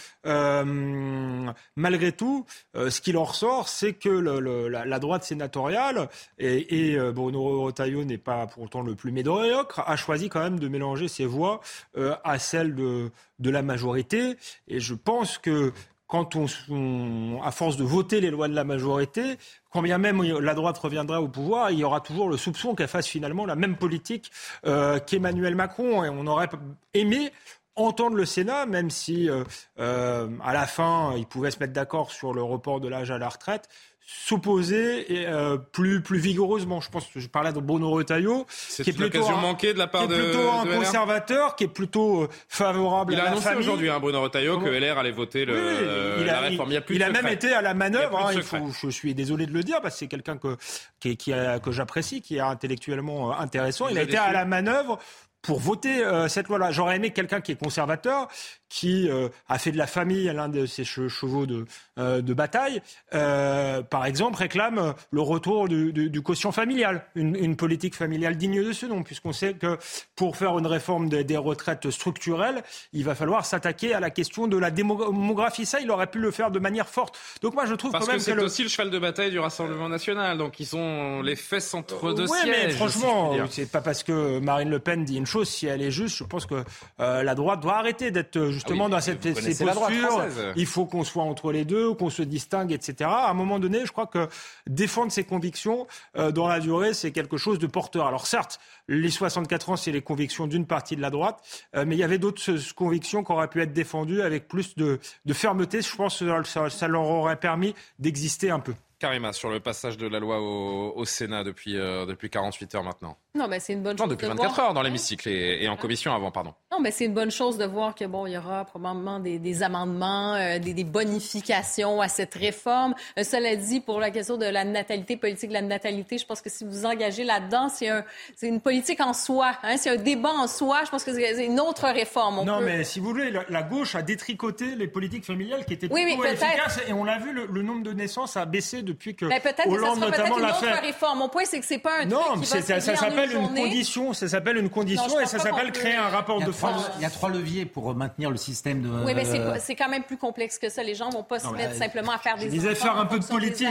malgré 1.77 2.13
tout, 2.13 2.45
ce 2.75 3.01
qui 3.01 3.17
en 3.17 3.25
ressort, 3.25 3.69
c'est 3.69 3.95
que 3.95 4.09
la, 4.09 4.99
droite 4.99 5.25
sénatoriale, 5.25 6.09
et, 6.39 6.91
et 6.93 7.13
Bruno 7.13 7.63
Retailleau 7.63 8.05
n'est 8.05 8.19
pas 8.19 8.47
pourtant 8.47 8.83
le 8.83 8.95
plus 8.95 9.13
médiocre, 9.13 9.83
a 9.87 9.97
choisi 9.97 10.29
quand 10.29 10.41
même 10.41 10.59
de 10.59 10.69
mélanger 10.69 11.09
ses 11.09 11.27
voix 11.27 11.61
à 11.97 12.39
celles 12.39 12.75
de 12.75 12.80
de, 12.81 13.51
la 13.51 13.63
majorité. 13.63 14.37
Et 14.69 14.81
je 14.81 14.95
pense 14.95 15.39
que 15.39 15.73
quand 16.07 16.37
on, 16.37 17.41
à 17.43 17.53
force 17.53 17.77
de 17.77 17.85
voter 17.85 18.21
les 18.21 18.31
lois 18.31 18.49
de 18.49 18.55
la 18.55 18.65
majorité, 18.65 19.39
quand 19.71 19.81
bien 19.81 19.99
même 19.99 20.23
la 20.23 20.55
droite 20.55 20.77
reviendra 20.79 21.23
au 21.23 21.29
pouvoir, 21.29 21.71
il 21.71 21.79
y 21.79 21.85
aura 21.85 22.01
toujours 22.01 22.29
le 22.29 22.37
soupçon 22.37 22.75
qu'elle 22.75 22.89
fasse 22.89 23.07
finalement 23.07 23.47
la 23.47 23.55
même 23.55 23.77
politique 23.77 24.33
euh, 24.67 24.99
qu'Emmanuel 24.99 25.55
Macron. 25.55 26.03
Et 26.05 26.09
on 26.09 26.27
aurait 26.27 26.49
aimé 26.95 27.31
entendre 27.77 28.17
le 28.17 28.25
Sénat, 28.25 28.67
même 28.67 28.91
si 28.91 29.31
euh, 29.31 29.45
euh, 29.79 30.29
à 30.43 30.53
la 30.53 30.67
fin, 30.67 31.15
il 31.17 31.27
pouvait 31.27 31.51
se 31.51 31.59
mettre 31.61 31.73
d'accord 31.73 32.11
sur 32.11 32.35
le 32.35 32.43
report 32.43 32.81
de 32.81 32.89
l'âge 32.89 33.11
à 33.11 33.19
la 33.19 33.29
retraite 33.29 33.69
s'opposer 34.13 35.07
euh, 35.11 35.57
plus 35.57 36.03
plus 36.03 36.19
vigoureusement. 36.19 36.81
Je 36.81 36.91
pense 36.91 37.07
que 37.07 37.21
je 37.21 37.29
parlais 37.29 37.53
de 37.53 37.61
Bruno 37.61 37.91
Retailleau, 37.91 38.47
qui 38.83 38.91
est 38.91 38.93
plutôt 38.93 39.27
un, 39.29 39.37
manquée 39.37 39.73
de 39.73 39.79
la 39.79 39.87
part 39.87 40.07
qui 40.07 40.15
est 40.15 40.23
plutôt 40.23 40.51
un 40.51 40.67
conservateur, 40.67 41.57
qui 41.57 41.65
est 41.65 41.69
plutôt 41.69 42.23
euh, 42.23 42.29
favorable 42.49 43.13
il 43.13 43.21
à 43.21 43.25
la 43.25 43.31
famille. 43.31 43.43
Il 43.43 43.47
a 43.47 43.51
annoncé 43.51 43.69
aujourd'hui, 43.69 43.91
hein, 43.91 44.01
Bruno 44.01 44.21
Retailleau, 44.23 44.59
que 44.59 44.69
LR 44.69 44.99
allait 44.99 45.13
voter 45.13 45.45
le, 45.45 46.19
il, 46.19 46.27
la 46.27 46.41
réforme. 46.41 46.71
Il, 46.71 46.77
a, 46.77 46.81
plus 46.81 46.97
il 46.97 47.03
a 47.03 47.11
même 47.11 47.29
été 47.29 47.53
à 47.53 47.63
la 47.63 47.75
manœuvre. 47.75 48.19
Hein, 48.19 48.33
il 48.35 48.43
faut, 48.43 48.71
je 48.83 48.89
suis 48.89 49.15
désolé 49.15 49.47
de 49.47 49.53
le 49.53 49.63
dire 49.63 49.81
parce 49.81 49.95
que 49.95 50.01
c'est 50.01 50.09
quelqu'un 50.09 50.37
que 50.37 50.57
qui, 50.99 51.17
qui 51.17 51.33
a, 51.33 51.61
que 51.61 51.71
j'apprécie, 51.71 52.21
qui 52.21 52.37
est 52.37 52.41
intellectuellement 52.41 53.31
euh, 53.31 53.35
intéressant. 53.41 53.89
Il, 53.89 53.99
a 53.99 54.03
été 54.03 54.17
à 54.17 54.33
la 54.33 54.45
manœuvre 54.45 54.99
pour 55.43 55.61
voter 55.61 56.05
euh, 56.05 56.29
cette 56.29 56.49
loi-là. 56.49 56.71
J'aurais 56.71 56.97
aimé 56.97 57.11
quelqu'un 57.11 57.41
qui 57.41 57.53
est 57.53 57.57
conservateur, 57.57 58.29
qui 58.71 59.11
a 59.49 59.59
fait 59.59 59.73
de 59.73 59.77
la 59.77 59.87
famille 59.87 60.25
l'un 60.33 60.49
de 60.49 60.65
ses 60.65 60.85
chevaux 60.85 61.45
de, 61.45 61.67
de 61.99 62.35
bataille, 62.35 62.81
par 63.11 64.07
exemple, 64.07 64.39
réclame 64.39 64.95
le 65.11 65.21
retour 65.21 65.69
du, 65.69 65.93
du, 65.93 66.23
quotient 66.23 66.53
familial, 66.53 67.05
une, 67.15 67.37
une, 67.37 67.57
politique 67.57 67.95
familiale 67.95 68.37
digne 68.37 68.65
de 68.65 68.73
ce 68.73 68.87
nom, 68.87 69.03
puisqu'on 69.03 69.33
sait 69.33 69.55
que 69.55 69.79
pour 70.17 70.37
faire 70.37 70.59
une 70.59 70.67
réforme 70.67 71.09
des, 71.09 71.25
des 71.25 71.37
retraites 71.37 71.91
structurelles, 71.91 72.63
il 72.93 73.05
va 73.05 73.15
falloir 73.15 73.45
s'attaquer 73.45 73.95
à 73.95 74.01
la 74.01 74.11
question 74.11 74.47
de 74.47 74.57
la 74.57 74.71
démographie. 74.71 75.67
Ça, 75.67 75.81
il 75.81 75.91
aurait 75.91 76.07
pu 76.07 76.19
le 76.19 76.31
faire 76.31 76.51
de 76.51 76.59
manière 76.59 76.89
forte. 76.89 77.19
Donc 77.43 77.55
moi, 77.55 77.67
je 77.67 77.75
trouve 77.75 77.93
Parce 77.93 78.07
quand 78.07 78.13
même 78.13 78.19
que 78.19 78.25
c'est 78.25 78.39
aussi 78.39 78.63
le 78.63 78.69
cheval 78.69 78.91
de 78.91 78.99
bataille 78.99 79.31
du 79.31 79.39
Rassemblement 79.39 79.89
national. 79.89 80.39
Donc 80.39 80.61
ils 80.61 80.67
sont 80.67 81.23
les 81.23 81.37
fesses 81.37 81.75
entre 81.75 82.13
deux 82.13 82.29
ouais, 82.29 82.41
sièges. 82.41 82.67
Mais 82.67 82.71
franchement, 82.71 83.35
c'est 83.51 83.71
pas 83.71 83.81
parce 83.81 84.03
que 84.03 84.39
Marine 84.39 84.71
Le 84.71 84.79
Pen 84.79 85.05
dit 85.05 85.17
une 85.17 85.27
chose 85.27 85.49
si 85.49 85.67
elle 85.67 85.83
est 85.83 85.91
juste. 85.91 86.17
Je 86.17 86.25
pense 86.25 86.47
que 86.47 86.65
euh, 87.01 87.23
la 87.23 87.35
droite 87.35 87.61
doit 87.61 87.77
arrêter 87.77 88.11
d'être 88.11 88.37
euh, 88.37 88.51
justement 88.61 88.87
ah 88.87 88.91
dans 88.91 89.01
cette 89.01 89.23
ces 89.23 89.65
postures. 89.65 90.27
Il 90.57 90.67
faut 90.67 90.87
qu'on 90.87 91.05
soit 91.05 91.23
entre 91.23 91.53
les 91.53 91.65
deux, 91.65 91.95
qu'on 91.95 92.11
se 92.11 92.23
distingue, 92.23 92.73
etc. 92.73 93.11
À 93.11 93.31
un 93.31 93.35
moment 93.35 93.59
donné, 93.59 93.85
je 93.85 93.93
crois 93.93 94.07
que 94.07 94.29
défendre 94.67 95.11
ses 95.11 95.25
convictions 95.25 95.87
euh, 96.17 96.31
dans 96.31 96.47
la 96.47 96.61
durée, 96.61 96.95
c'est 96.95 97.11
quelque 97.11 97.37
chose 97.37 97.59
de 97.59 97.67
porteur. 97.67 98.07
Alors 98.07 98.27
certes, 98.27 98.61
les 98.89 99.11
64 99.11 99.71
ans, 99.71 99.77
c'est 99.77 99.93
les 99.93 100.03
convictions 100.03 100.47
d'une 100.47 100.67
partie 100.67 100.97
de 100.97 101.01
la 101.01 101.11
droite, 101.11 101.41
mais 101.75 101.95
il 101.95 101.99
y 101.99 102.03
avait 102.03 102.19
d'autres 102.19 102.41
convictions 102.75 103.23
qui 103.23 103.33
auraient 103.33 103.49
pu 103.49 103.61
être 103.63 103.73
défendues 103.73 104.23
avec 104.23 104.49
plus 104.49 104.77
de, 104.77 104.99
de 105.25 105.33
fermeté. 105.33 105.83
Je 105.83 105.97
pense 105.97 106.19
que 106.19 106.43
ça, 106.45 106.71
ça 106.71 106.89
leur 106.89 107.03
aurait 107.03 107.37
permis 107.37 107.75
d'exister 107.99 108.51
un 108.51 108.61
peu. 108.61 108.75
Karima, 109.01 109.33
sur 109.33 109.49
le 109.49 109.61
passage 109.61 109.97
de 109.97 110.07
la 110.07 110.19
loi 110.19 110.41
au, 110.41 111.05
Sénat 111.07 111.43
depuis, 111.43 111.79
euh, 111.79 112.05
depuis 112.05 112.29
48 112.29 112.75
heures 112.75 112.85
maintenant. 112.85 113.17
Non, 113.35 113.49
mais 113.49 113.59
c'est 113.59 113.73
une 113.73 113.83
bonne 113.83 113.97
chose. 113.97 114.07
Non, 114.07 114.11
depuis 114.11 114.27
24 114.27 114.61
heures 114.61 114.75
dans 114.75 114.83
l'hémicycle 114.83 115.29
et, 115.29 115.67
en 115.69 115.77
commission 115.77 116.13
avant, 116.13 116.31
pardon. 116.31 116.53
Non, 116.71 116.81
mais 116.81 116.91
c'est 116.91 117.07
une 117.07 117.15
bonne 117.15 117.31
chose 117.31 117.57
de 117.57 117.65
voir 117.65 117.95
que 117.95 118.05
bon, 118.05 118.27
il 118.27 118.35
y 118.35 118.39
aura 118.39 118.65
probablement 118.67 119.19
des, 119.19 119.63
amendements, 119.63 120.35
euh, 120.35 120.59
des, 120.59 120.85
bonifications 120.85 122.03
à 122.03 122.09
cette 122.09 122.35
réforme. 122.35 122.95
Euh, 123.19 123.25
cela 123.25 123.57
dit, 123.57 123.81
pour 123.81 124.01
la 124.01 124.11
question 124.11 124.37
de 124.37 124.45
la 124.45 124.65
natalité 124.65 125.17
politique, 125.17 125.51
la 125.51 125.63
natalité, 125.63 126.19
je 126.19 126.27
pense 126.27 126.43
que 126.43 126.51
si 126.51 126.65
vous 126.65 126.85
engagez 126.85 127.25
là-dedans, 127.25 127.71
c'est 127.71 127.89
un, 127.89 128.05
une 128.43 128.61
politique 128.61 129.01
en 129.01 129.15
soi, 129.15 129.53
hein, 129.63 129.79
c'est 129.79 129.91
un 129.91 129.97
débat 129.97 130.33
en 130.33 130.47
soi. 130.47 130.83
Je 130.85 130.91
pense 130.91 131.05
que 131.05 131.15
c'est 131.15 131.47
une 131.47 131.61
autre 131.61 131.89
réforme. 131.89 132.45
non, 132.45 132.61
mais 132.61 132.85
si 132.85 133.01
vous 133.01 133.07
voulez, 133.07 133.31
la, 133.31 133.63
gauche 133.63 133.95
a 133.95 134.03
détricoté 134.03 134.75
les 134.75 134.89
politiques 134.89 135.25
familiales 135.25 135.65
qui 135.65 135.73
étaient 135.73 135.89
plutôt 135.89 136.25
efficaces 136.25 136.81
et 136.87 136.93
on 136.93 137.05
l'a 137.05 137.19
vu, 137.19 137.33
le, 137.33 137.63
nombre 137.63 137.85
de 137.85 137.93
naissances 137.93 138.37
a 138.37 138.45
baissé 138.45 138.83
depuis 138.91 139.15
que 139.15 139.25
mais 139.27 139.41
peut-être 139.41 139.69
Hollande 139.69 140.01
que 140.01 140.17
ça 140.17 140.23
notamment 140.23 140.39
l'a 140.39 140.55
fait. 140.55 140.73
réforme. 140.73 141.19
Mon 141.19 141.29
point, 141.29 141.45
c'est 141.45 141.61
que 141.61 141.67
c'est 141.67 141.79
pas 141.79 142.01
un 142.01 142.07
non, 142.07 142.21
truc 142.21 142.43
qui 142.43 142.51
va 142.51 142.63
ça, 142.63 142.81
ça 142.81 142.97
s'appelle 142.97 143.33
une, 143.33 143.49
condition. 143.49 144.13
Ça 144.13 144.29
s'appelle 144.29 144.57
une 144.57 144.71
condition 144.71 145.21
et 145.21 145.27
ça 145.27 145.39
s'appelle 145.39 145.73
créer 145.73 145.97
un 145.97 146.09
rapport 146.09 146.43
de 146.43 146.53
force. 146.53 146.91
Il 146.97 147.03
y 147.03 147.05
a 147.05 147.11
trois 147.11 147.31
leviers 147.31 147.65
pour 147.65 147.95
maintenir 147.95 148.31
le 148.31 148.37
système 148.37 148.83
de. 148.83 148.89
Oui, 149.05 149.15
mais 149.15 149.25
c'est 149.59 149.75
quand 149.75 149.89
même 149.89 150.05
plus 150.05 150.17
complexe 150.17 150.59
que 150.59 150.69
ça. 150.69 150.83
Les 150.83 150.95
gens 150.95 151.11
vont 151.11 151.23
pas 151.23 151.39
se 151.39 151.49
mettre 151.49 151.75
simplement 151.75 152.13
à 152.13 152.19
faire 152.19 152.37
des. 152.37 152.45
Je 152.45 152.51
disais 152.51 152.75
faire 152.75 152.99
un 152.99 153.07
peu 153.07 153.19
de 153.19 153.27
politique. 153.27 153.69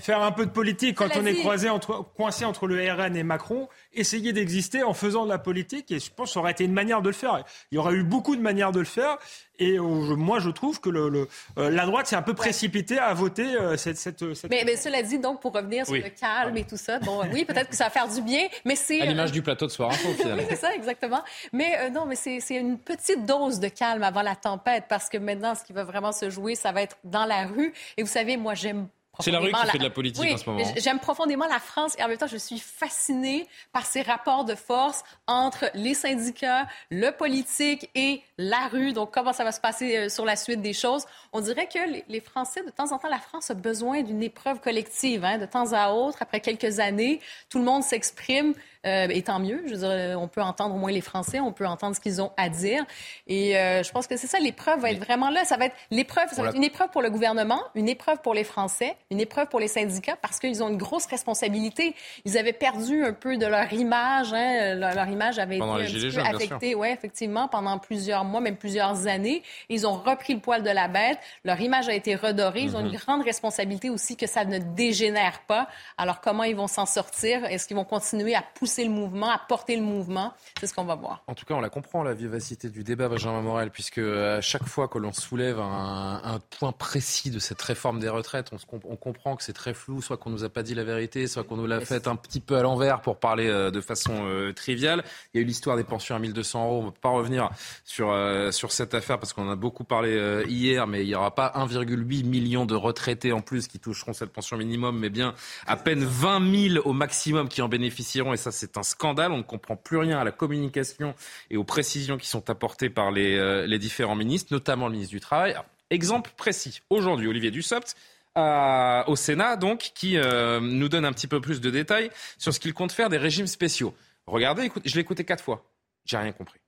Faire 0.00 0.22
un 0.22 0.32
peu 0.32 0.46
de 0.46 0.50
politique 0.50 0.96
quand 0.96 1.16
on 1.16 1.26
est 1.26 1.36
croisé 1.36 1.68
entre, 1.68 2.04
coincé 2.16 2.44
entre 2.44 2.66
le 2.66 2.92
RN 2.92 3.16
et 3.16 3.22
Macron. 3.22 3.68
Essayer 3.98 4.32
d'exister 4.32 4.82
en 4.82 4.94
faisant 4.94 5.24
de 5.24 5.30
la 5.30 5.38
politique. 5.38 5.90
Et 5.90 5.98
je 5.98 6.10
pense 6.10 6.28
que 6.28 6.32
ça 6.34 6.40
aurait 6.40 6.52
été 6.52 6.64
une 6.64 6.72
manière 6.72 7.02
de 7.02 7.08
le 7.08 7.14
faire. 7.14 7.44
Il 7.70 7.76
y 7.76 7.78
aurait 7.78 7.94
eu 7.94 8.04
beaucoup 8.04 8.36
de 8.36 8.40
manières 8.40 8.72
de 8.72 8.78
le 8.78 8.84
faire. 8.84 9.18
Et 9.58 9.78
moi, 9.78 10.38
je 10.38 10.50
trouve 10.50 10.80
que 10.80 10.88
le, 10.88 11.28
euh, 11.58 11.70
la 11.70 11.84
droite 11.84 12.06
s'est 12.06 12.16
un 12.16 12.22
peu 12.22 12.34
précipitée 12.34 12.98
à 12.98 13.12
voter 13.12 13.56
euh, 13.56 13.76
cette, 13.76 13.96
cette, 13.96 14.22
Mais, 14.48 14.62
mais, 14.64 14.76
cela 14.76 15.02
dit, 15.02 15.18
donc, 15.18 15.40
pour 15.40 15.52
revenir 15.52 15.84
sur 15.84 15.96
le 15.96 16.10
calme 16.10 16.56
et 16.56 16.64
tout 16.64 16.76
ça, 16.76 17.00
bon, 17.00 17.22
oui, 17.32 17.44
peut-être 17.44 17.70
que 17.70 17.76
ça 17.76 17.84
va 17.84 17.90
faire 17.90 18.08
du 18.08 18.22
bien, 18.22 18.46
mais 18.64 18.76
c'est... 18.76 19.00
À 19.00 19.06
l'image 19.06 19.30
euh, 19.30 19.32
du 19.32 19.42
plateau 19.42 19.66
de 19.66 19.72
Soir 19.72 19.90
Info, 19.90 20.08
finalement. 20.14 20.42
oui, 20.42 20.46
c'est 20.48 20.56
ça, 20.56 20.74
exactement. 20.74 21.22
Mais 21.52 21.90
non, 21.90 22.06
mais 22.06 22.14
c'est 22.14 22.40
une 22.50 22.78
petite 22.78 23.26
dose 23.26 23.58
de 23.58 23.68
calme 23.68 24.04
avant 24.04 24.22
la 24.22 24.36
tempête, 24.36 24.84
parce 24.88 25.08
que 25.08 25.18
maintenant, 25.18 25.54
ce 25.56 25.64
qui 25.64 25.72
va 25.72 25.82
vraiment 25.82 26.12
se 26.12 26.30
jouer, 26.30 26.54
ça 26.54 26.70
va 26.70 26.82
être 26.82 26.96
dans 27.02 27.24
la 27.24 27.46
rue. 27.46 27.72
Et 27.96 28.02
vous 28.02 28.08
savez, 28.08 28.36
moi, 28.36 28.54
j'aime 28.54 28.86
c'est 29.20 29.30
la 29.30 29.40
rue 29.40 29.52
qui 29.52 29.70
fait 29.70 29.78
de 29.78 29.82
la 29.82 29.90
politique 29.90 30.32
en 30.32 30.36
ce 30.36 30.48
moment. 30.48 30.64
J'aime 30.76 31.00
profondément 31.00 31.46
la 31.46 31.58
France 31.58 31.96
et 31.98 32.02
en 32.02 32.08
même 32.08 32.18
temps, 32.18 32.26
je 32.26 32.36
suis 32.36 32.58
fascinée 32.58 33.46
par 33.72 33.84
ces 33.86 34.02
rapports 34.02 34.44
de 34.44 34.54
force 34.54 35.02
entre 35.26 35.70
les 35.74 35.94
syndicats, 35.94 36.66
le 36.90 37.10
politique 37.10 37.90
et 37.94 38.22
la 38.36 38.68
rue. 38.68 38.92
Donc, 38.92 39.12
comment 39.12 39.32
ça 39.32 39.44
va 39.44 39.52
se 39.52 39.60
passer 39.60 39.96
euh, 39.96 40.08
sur 40.08 40.24
la 40.24 40.36
suite 40.36 40.62
des 40.62 40.72
choses? 40.72 41.04
On 41.32 41.40
dirait 41.40 41.66
que 41.66 41.78
les 42.08 42.20
Français, 42.20 42.62
de 42.64 42.70
temps 42.70 42.92
en 42.92 42.98
temps, 42.98 43.08
la 43.08 43.18
France 43.18 43.50
a 43.50 43.54
besoin 43.54 44.02
d'une 44.02 44.22
épreuve 44.22 44.60
collective. 44.60 45.24
Hein, 45.24 45.38
de 45.38 45.46
temps 45.46 45.72
à 45.72 45.90
autre, 45.90 46.18
après 46.20 46.40
quelques 46.40 46.78
années, 46.78 47.20
tout 47.48 47.58
le 47.58 47.64
monde 47.64 47.82
s'exprime 47.82 48.54
euh, 48.86 49.08
et 49.10 49.22
tant 49.22 49.40
mieux. 49.40 49.62
Je 49.66 49.72
veux 49.72 49.78
dire, 49.78 49.90
euh, 49.90 50.14
on 50.14 50.28
peut 50.28 50.42
entendre 50.42 50.74
au 50.74 50.78
moins 50.78 50.92
les 50.92 51.00
Français, 51.00 51.40
on 51.40 51.52
peut 51.52 51.66
entendre 51.66 51.96
ce 51.96 52.00
qu'ils 52.00 52.22
ont 52.22 52.30
à 52.36 52.48
dire. 52.48 52.84
Et 53.26 53.56
euh, 53.56 53.82
je 53.82 53.90
pense 53.90 54.06
que 54.06 54.16
c'est 54.16 54.26
ça, 54.26 54.38
l'épreuve 54.38 54.80
va 54.80 54.92
être 54.92 55.04
vraiment 55.04 55.30
là. 55.30 55.44
Ça 55.44 55.56
va 55.56 55.66
être 55.66 55.76
l'épreuve, 55.90 56.28
ça 56.30 56.42
va 56.42 56.48
être 56.48 56.56
une 56.56 56.64
épreuve 56.64 56.90
pour 56.90 57.02
le 57.02 57.10
gouvernement, 57.10 57.60
une 57.74 57.88
épreuve 57.88 58.20
pour 58.22 58.34
les 58.34 58.44
Français, 58.44 58.96
une 59.10 59.20
épreuve 59.20 59.48
pour 59.48 59.58
les 59.58 59.68
syndicats 59.68 60.16
parce 60.20 60.38
qu'ils 60.38 60.62
ont 60.62 60.68
une 60.68 60.76
grosse 60.76 61.06
responsabilité. 61.06 61.94
Ils 62.24 62.38
avaient 62.38 62.52
perdu 62.52 63.04
un 63.04 63.12
peu 63.12 63.36
de 63.36 63.46
leur 63.46 63.72
image. 63.72 64.32
Hein. 64.32 64.74
Leur, 64.74 65.08
image 65.08 65.38
avait 65.38 65.56
été 65.56 65.64
un 65.64 65.78
petit 65.78 66.10
peu 66.10 66.20
affectée, 66.20 66.74
ouais, 66.74 66.92
effectivement, 66.92 67.48
pendant 67.48 67.78
plusieurs 67.78 68.24
mois, 68.24 68.40
même 68.40 68.56
plusieurs 68.56 69.06
années. 69.06 69.42
Ils 69.68 69.86
ont 69.86 69.94
repris 69.94 70.34
le 70.34 70.40
poil 70.40 70.62
de 70.62 70.70
la 70.70 70.86
bête. 70.88 71.18
Leur 71.44 71.60
image 71.60 71.88
a 71.88 71.94
été 71.94 72.14
redorée. 72.14 72.62
Ils 72.62 72.76
ont 72.76 72.80
une 72.80 72.92
mhm. 72.92 72.96
grande 72.96 73.22
responsabilité 73.22 73.90
aussi 73.90 74.16
que 74.16 74.26
ça 74.26 74.44
ne 74.44 74.58
dégénère 74.58 75.40
pas. 75.46 75.68
Alors, 75.96 76.20
comment 76.20 76.44
ils 76.44 76.56
vont 76.56 76.68
s'en 76.68 76.86
sortir? 76.86 77.44
Est-ce 77.44 77.66
qu'ils 77.66 77.76
vont 77.76 77.84
continuer 77.84 78.34
à 78.34 78.42
pousser 78.42 78.67
le 78.76 78.90
mouvement, 78.90 79.30
à 79.30 79.38
porter 79.38 79.76
le 79.76 79.82
mouvement. 79.82 80.32
C'est 80.60 80.66
ce 80.66 80.74
qu'on 80.74 80.84
va 80.84 80.94
voir. 80.94 81.22
En 81.26 81.34
tout 81.34 81.44
cas, 81.44 81.54
on 81.54 81.60
la 81.60 81.70
comprend, 81.70 82.02
la 82.02 82.14
vivacité 82.14 82.68
du 82.68 82.84
débat, 82.84 83.08
Benjamin 83.08 83.42
Morel, 83.42 83.70
puisque 83.70 83.98
à 83.98 84.40
chaque 84.40 84.66
fois 84.66 84.88
que 84.88 84.98
l'on 84.98 85.12
soulève 85.12 85.58
un, 85.58 86.40
point 86.58 86.72
précis 86.72 87.30
de 87.30 87.38
cette 87.38 87.60
réforme 87.60 88.00
des 88.00 88.08
retraites, 88.08 88.50
on, 88.52 88.80
on 88.84 88.96
comprend 88.96 89.36
que 89.36 89.42
c'est 89.42 89.52
très 89.52 89.74
flou, 89.74 90.02
soit 90.02 90.16
qu'on 90.16 90.30
nous 90.30 90.44
a 90.44 90.48
pas 90.48 90.62
dit 90.62 90.74
la 90.74 90.84
vérité, 90.84 91.26
soit 91.26 91.44
qu'on 91.44 91.56
nous 91.56 91.66
l'a 91.66 91.80
fait 91.80 92.06
un 92.06 92.16
petit 92.16 92.40
peu 92.40 92.56
à 92.56 92.62
l'envers 92.62 93.00
pour 93.00 93.18
parler 93.18 93.48
euh, 93.48 93.70
de 93.70 93.80
façon 93.80 94.26
euh, 94.26 94.52
triviale. 94.52 95.04
Il 95.32 95.38
y 95.38 95.40
a 95.40 95.42
eu 95.42 95.46
l'histoire 95.46 95.76
des 95.76 95.84
pensions 95.84 96.14
à 96.14 96.18
1200 96.18 96.64
euros. 96.64 96.78
On 96.78 96.82
ne 96.82 96.86
va 96.86 96.96
pas 97.00 97.08
revenir 97.10 97.50
sur, 97.84 98.10
euh, 98.10 98.50
sur 98.50 98.72
cette 98.72 98.94
affaire 98.94 99.18
parce 99.18 99.32
qu'on 99.32 99.48
en 99.48 99.50
a 99.50 99.56
beaucoup 99.56 99.84
parlé 99.84 100.44
hier, 100.48 100.86
mais 100.86 101.02
il 101.04 101.08
n'y 101.08 101.14
aura 101.14 101.34
pas 101.34 101.52
1,8 101.56 102.24
million 102.24 102.66
de 102.66 102.74
retraités 102.74 103.32
en 103.32 103.40
plus 103.40 103.68
qui 103.68 103.78
toucheront 103.78 104.12
cette 104.12 104.32
pension 104.32 104.56
minimum, 104.56 104.98
mais 104.98 105.10
bien 105.10 105.34
à 105.66 105.76
peine 105.76 106.04
20 106.04 106.70
000 106.70 106.88
au 106.88 106.92
maximum 106.92 107.48
qui 107.48 107.62
en 107.62 107.68
bénéficieront. 107.68 108.32
Et 108.32 108.36
ça, 108.36 108.52
c'est 108.58 108.76
un 108.76 108.82
scandale. 108.82 109.32
On 109.32 109.38
ne 109.38 109.42
comprend 109.42 109.76
plus 109.76 109.96
rien 109.96 110.18
à 110.18 110.24
la 110.24 110.32
communication 110.32 111.14
et 111.50 111.56
aux 111.56 111.64
précisions 111.64 112.18
qui 112.18 112.28
sont 112.28 112.50
apportées 112.50 112.90
par 112.90 113.10
les, 113.10 113.36
euh, 113.36 113.78
différents 113.78 114.16
ministres, 114.16 114.52
notamment 114.52 114.86
le 114.86 114.92
ministre 114.92 115.14
du 115.14 115.20
Travail. 115.20 115.54
exemple 115.90 116.30
précis. 116.36 116.80
Aujourd'hui, 116.90 117.28
Olivier 117.28 117.50
Dussopt, 117.50 117.96
au 118.36 119.16
Sénat, 119.16 119.56
donc, 119.56 119.92
qui 119.94 120.16
euh, 120.16 120.60
nous 120.60 120.88
donne 120.88 121.04
un 121.04 121.12
petit 121.12 121.26
peu 121.26 121.40
plus 121.40 121.60
de 121.60 121.70
détails 121.70 122.10
sur 122.36 122.52
ce 122.52 122.60
qu'il 122.60 122.74
compte 122.74 122.92
faire 122.92 123.08
des 123.08 123.16
régimes 123.16 123.46
spéciaux. 123.46 123.94
Regardez, 124.26 124.70
je 124.84 124.94
l'ai 124.94 125.00
écouté 125.00 125.24
quatre 125.24 125.42
fois. 125.42 125.64
J'ai 126.04 126.16
rien 126.18 126.32
compris. 126.32 126.60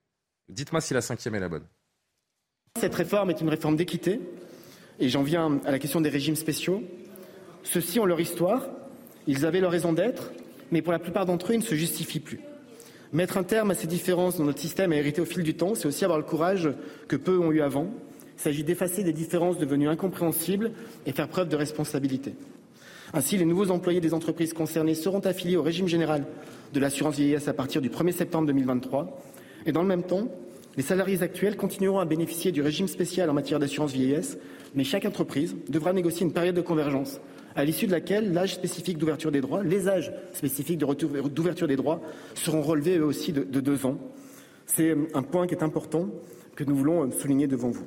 Dites-moi 0.49 0.81
si 0.81 0.95
la 0.95 1.01
cinquième 1.01 1.35
est 1.35 1.41
la 1.41 1.49
bonne. 1.49 1.67
Cette 2.79 2.95
réforme 2.95 3.31
est 3.31 3.41
une 3.41 3.49
réforme 3.49 3.77
d'équité. 3.77 4.21
Et 4.99 5.09
j'en 5.09 5.23
viens 5.23 5.61
à 5.65 5.71
la 5.71 5.79
question 5.79 6.01
des 6.01 6.09
régimes 6.09 6.37
spéciaux. 6.37 6.83
Ceux-ci 7.63 8.01
ont 8.01 8.07
leur 8.07 8.21
histoire. 8.21 8.67
Ils 9.27 9.47
avaient 9.47 9.61
leur 9.61 9.71
raison 9.71 9.93
d'être 9.93 10.33
mais 10.71 10.83
pour 10.83 10.93
la 10.93 10.99
plupart 10.99 11.27
d'entre 11.27 11.51
eux, 11.51 11.55
ils 11.55 11.61
ne 11.61 11.65
se 11.65 11.75
justifient 11.75 12.21
plus. 12.21 12.41
Mettre 13.13 13.39
un 13.39 13.43
terme 13.43 13.73
à 13.73 13.75
ces 13.75 13.89
différences 13.89 14.39
dans 14.39 14.45
notre 14.45 14.61
système 14.61 14.93
a 14.93 14.97
hérité 14.97 15.21
au 15.21 15.25
fil 15.25 15.43
du 15.43 15.55
temps, 15.55 15.75
c'est 15.75 15.89
aussi 15.89 16.05
avoir 16.05 16.19
le 16.19 16.25
courage 16.25 16.71
que 17.09 17.17
peu 17.17 17.39
ont 17.39 17.51
eu 17.51 17.61
avant. 17.61 17.89
Il 18.37 18.41
s'agit 18.41 18.63
d'effacer 18.63 19.03
des 19.03 19.13
différences 19.13 19.59
devenues 19.59 19.89
incompréhensibles 19.89 20.71
et 21.07 21.13
faire 21.13 21.29
preuve 21.29 21.49
de 21.49 21.57
responsabilité. 21.57 22.35
Ainsi, 23.13 23.37
les 23.37 23.45
nouveaux 23.45 23.73
employés 23.73 24.01
des 24.01 24.15
entreprises 24.15 24.53
concernées 24.53 24.95
seront 24.95 25.19
affiliés 25.21 25.57
au 25.57 25.63
régime 25.63 25.89
général 25.89 26.25
de 26.73 26.81
l'assurance 26.81 27.17
vieillesse 27.17 27.49
à 27.49 27.53
partir 27.53 27.81
du 27.81 27.91
1er 27.91 28.13
septembre 28.13 28.47
2023. 28.47 29.21
Et 29.67 29.73
dans 29.73 29.83
le 29.83 29.89
même 29.89 30.05
temps, 30.05 30.29
les 30.77 30.85
salariés 30.85 31.23
actuels 31.23 31.57
continueront 31.57 31.99
à 31.99 32.05
bénéficier 32.05 32.53
du 32.53 32.63
régime 32.63 32.87
spécial 32.87 33.29
en 33.29 33.33
matière 33.33 33.59
d'assurance 33.59 33.93
vieillesse, 33.93 34.39
mais 34.77 34.85
chaque 34.85 35.05
entreprise 35.05 35.57
devra 35.69 35.93
négocier 35.93 36.25
une 36.25 36.33
période 36.33 36.55
de 36.55 36.61
convergence 36.61 37.21
à 37.55 37.65
l'issue 37.65 37.87
de 37.87 37.93
laquelle 37.93 38.33
l'âge 38.33 38.55
spécifique 38.55 38.99
d'ouverture 38.99 39.31
des 39.31 39.41
droits, 39.41 39.63
les 39.63 39.89
âges 39.89 40.13
spécifiques 40.33 40.79
d'ouverture 40.79 41.69
des 41.69 41.77
droits 41.77 42.01
seront 42.35 42.63
relevés 42.63 42.99
eux 42.99 43.05
aussi 43.05 43.33
de, 43.33 43.43
de 43.43 43.61
deux 43.61 43.87
ans. 43.87 43.99
C'est 44.67 44.97
un 45.15 45.23
point 45.23 45.47
qui 45.47 45.55
est 45.55 45.63
important 45.63 46.09
que 46.55 46.65
nous 46.65 46.77
voulons 46.77 47.11
souligner 47.11 47.47
devant 47.47 47.71
vous 47.71 47.87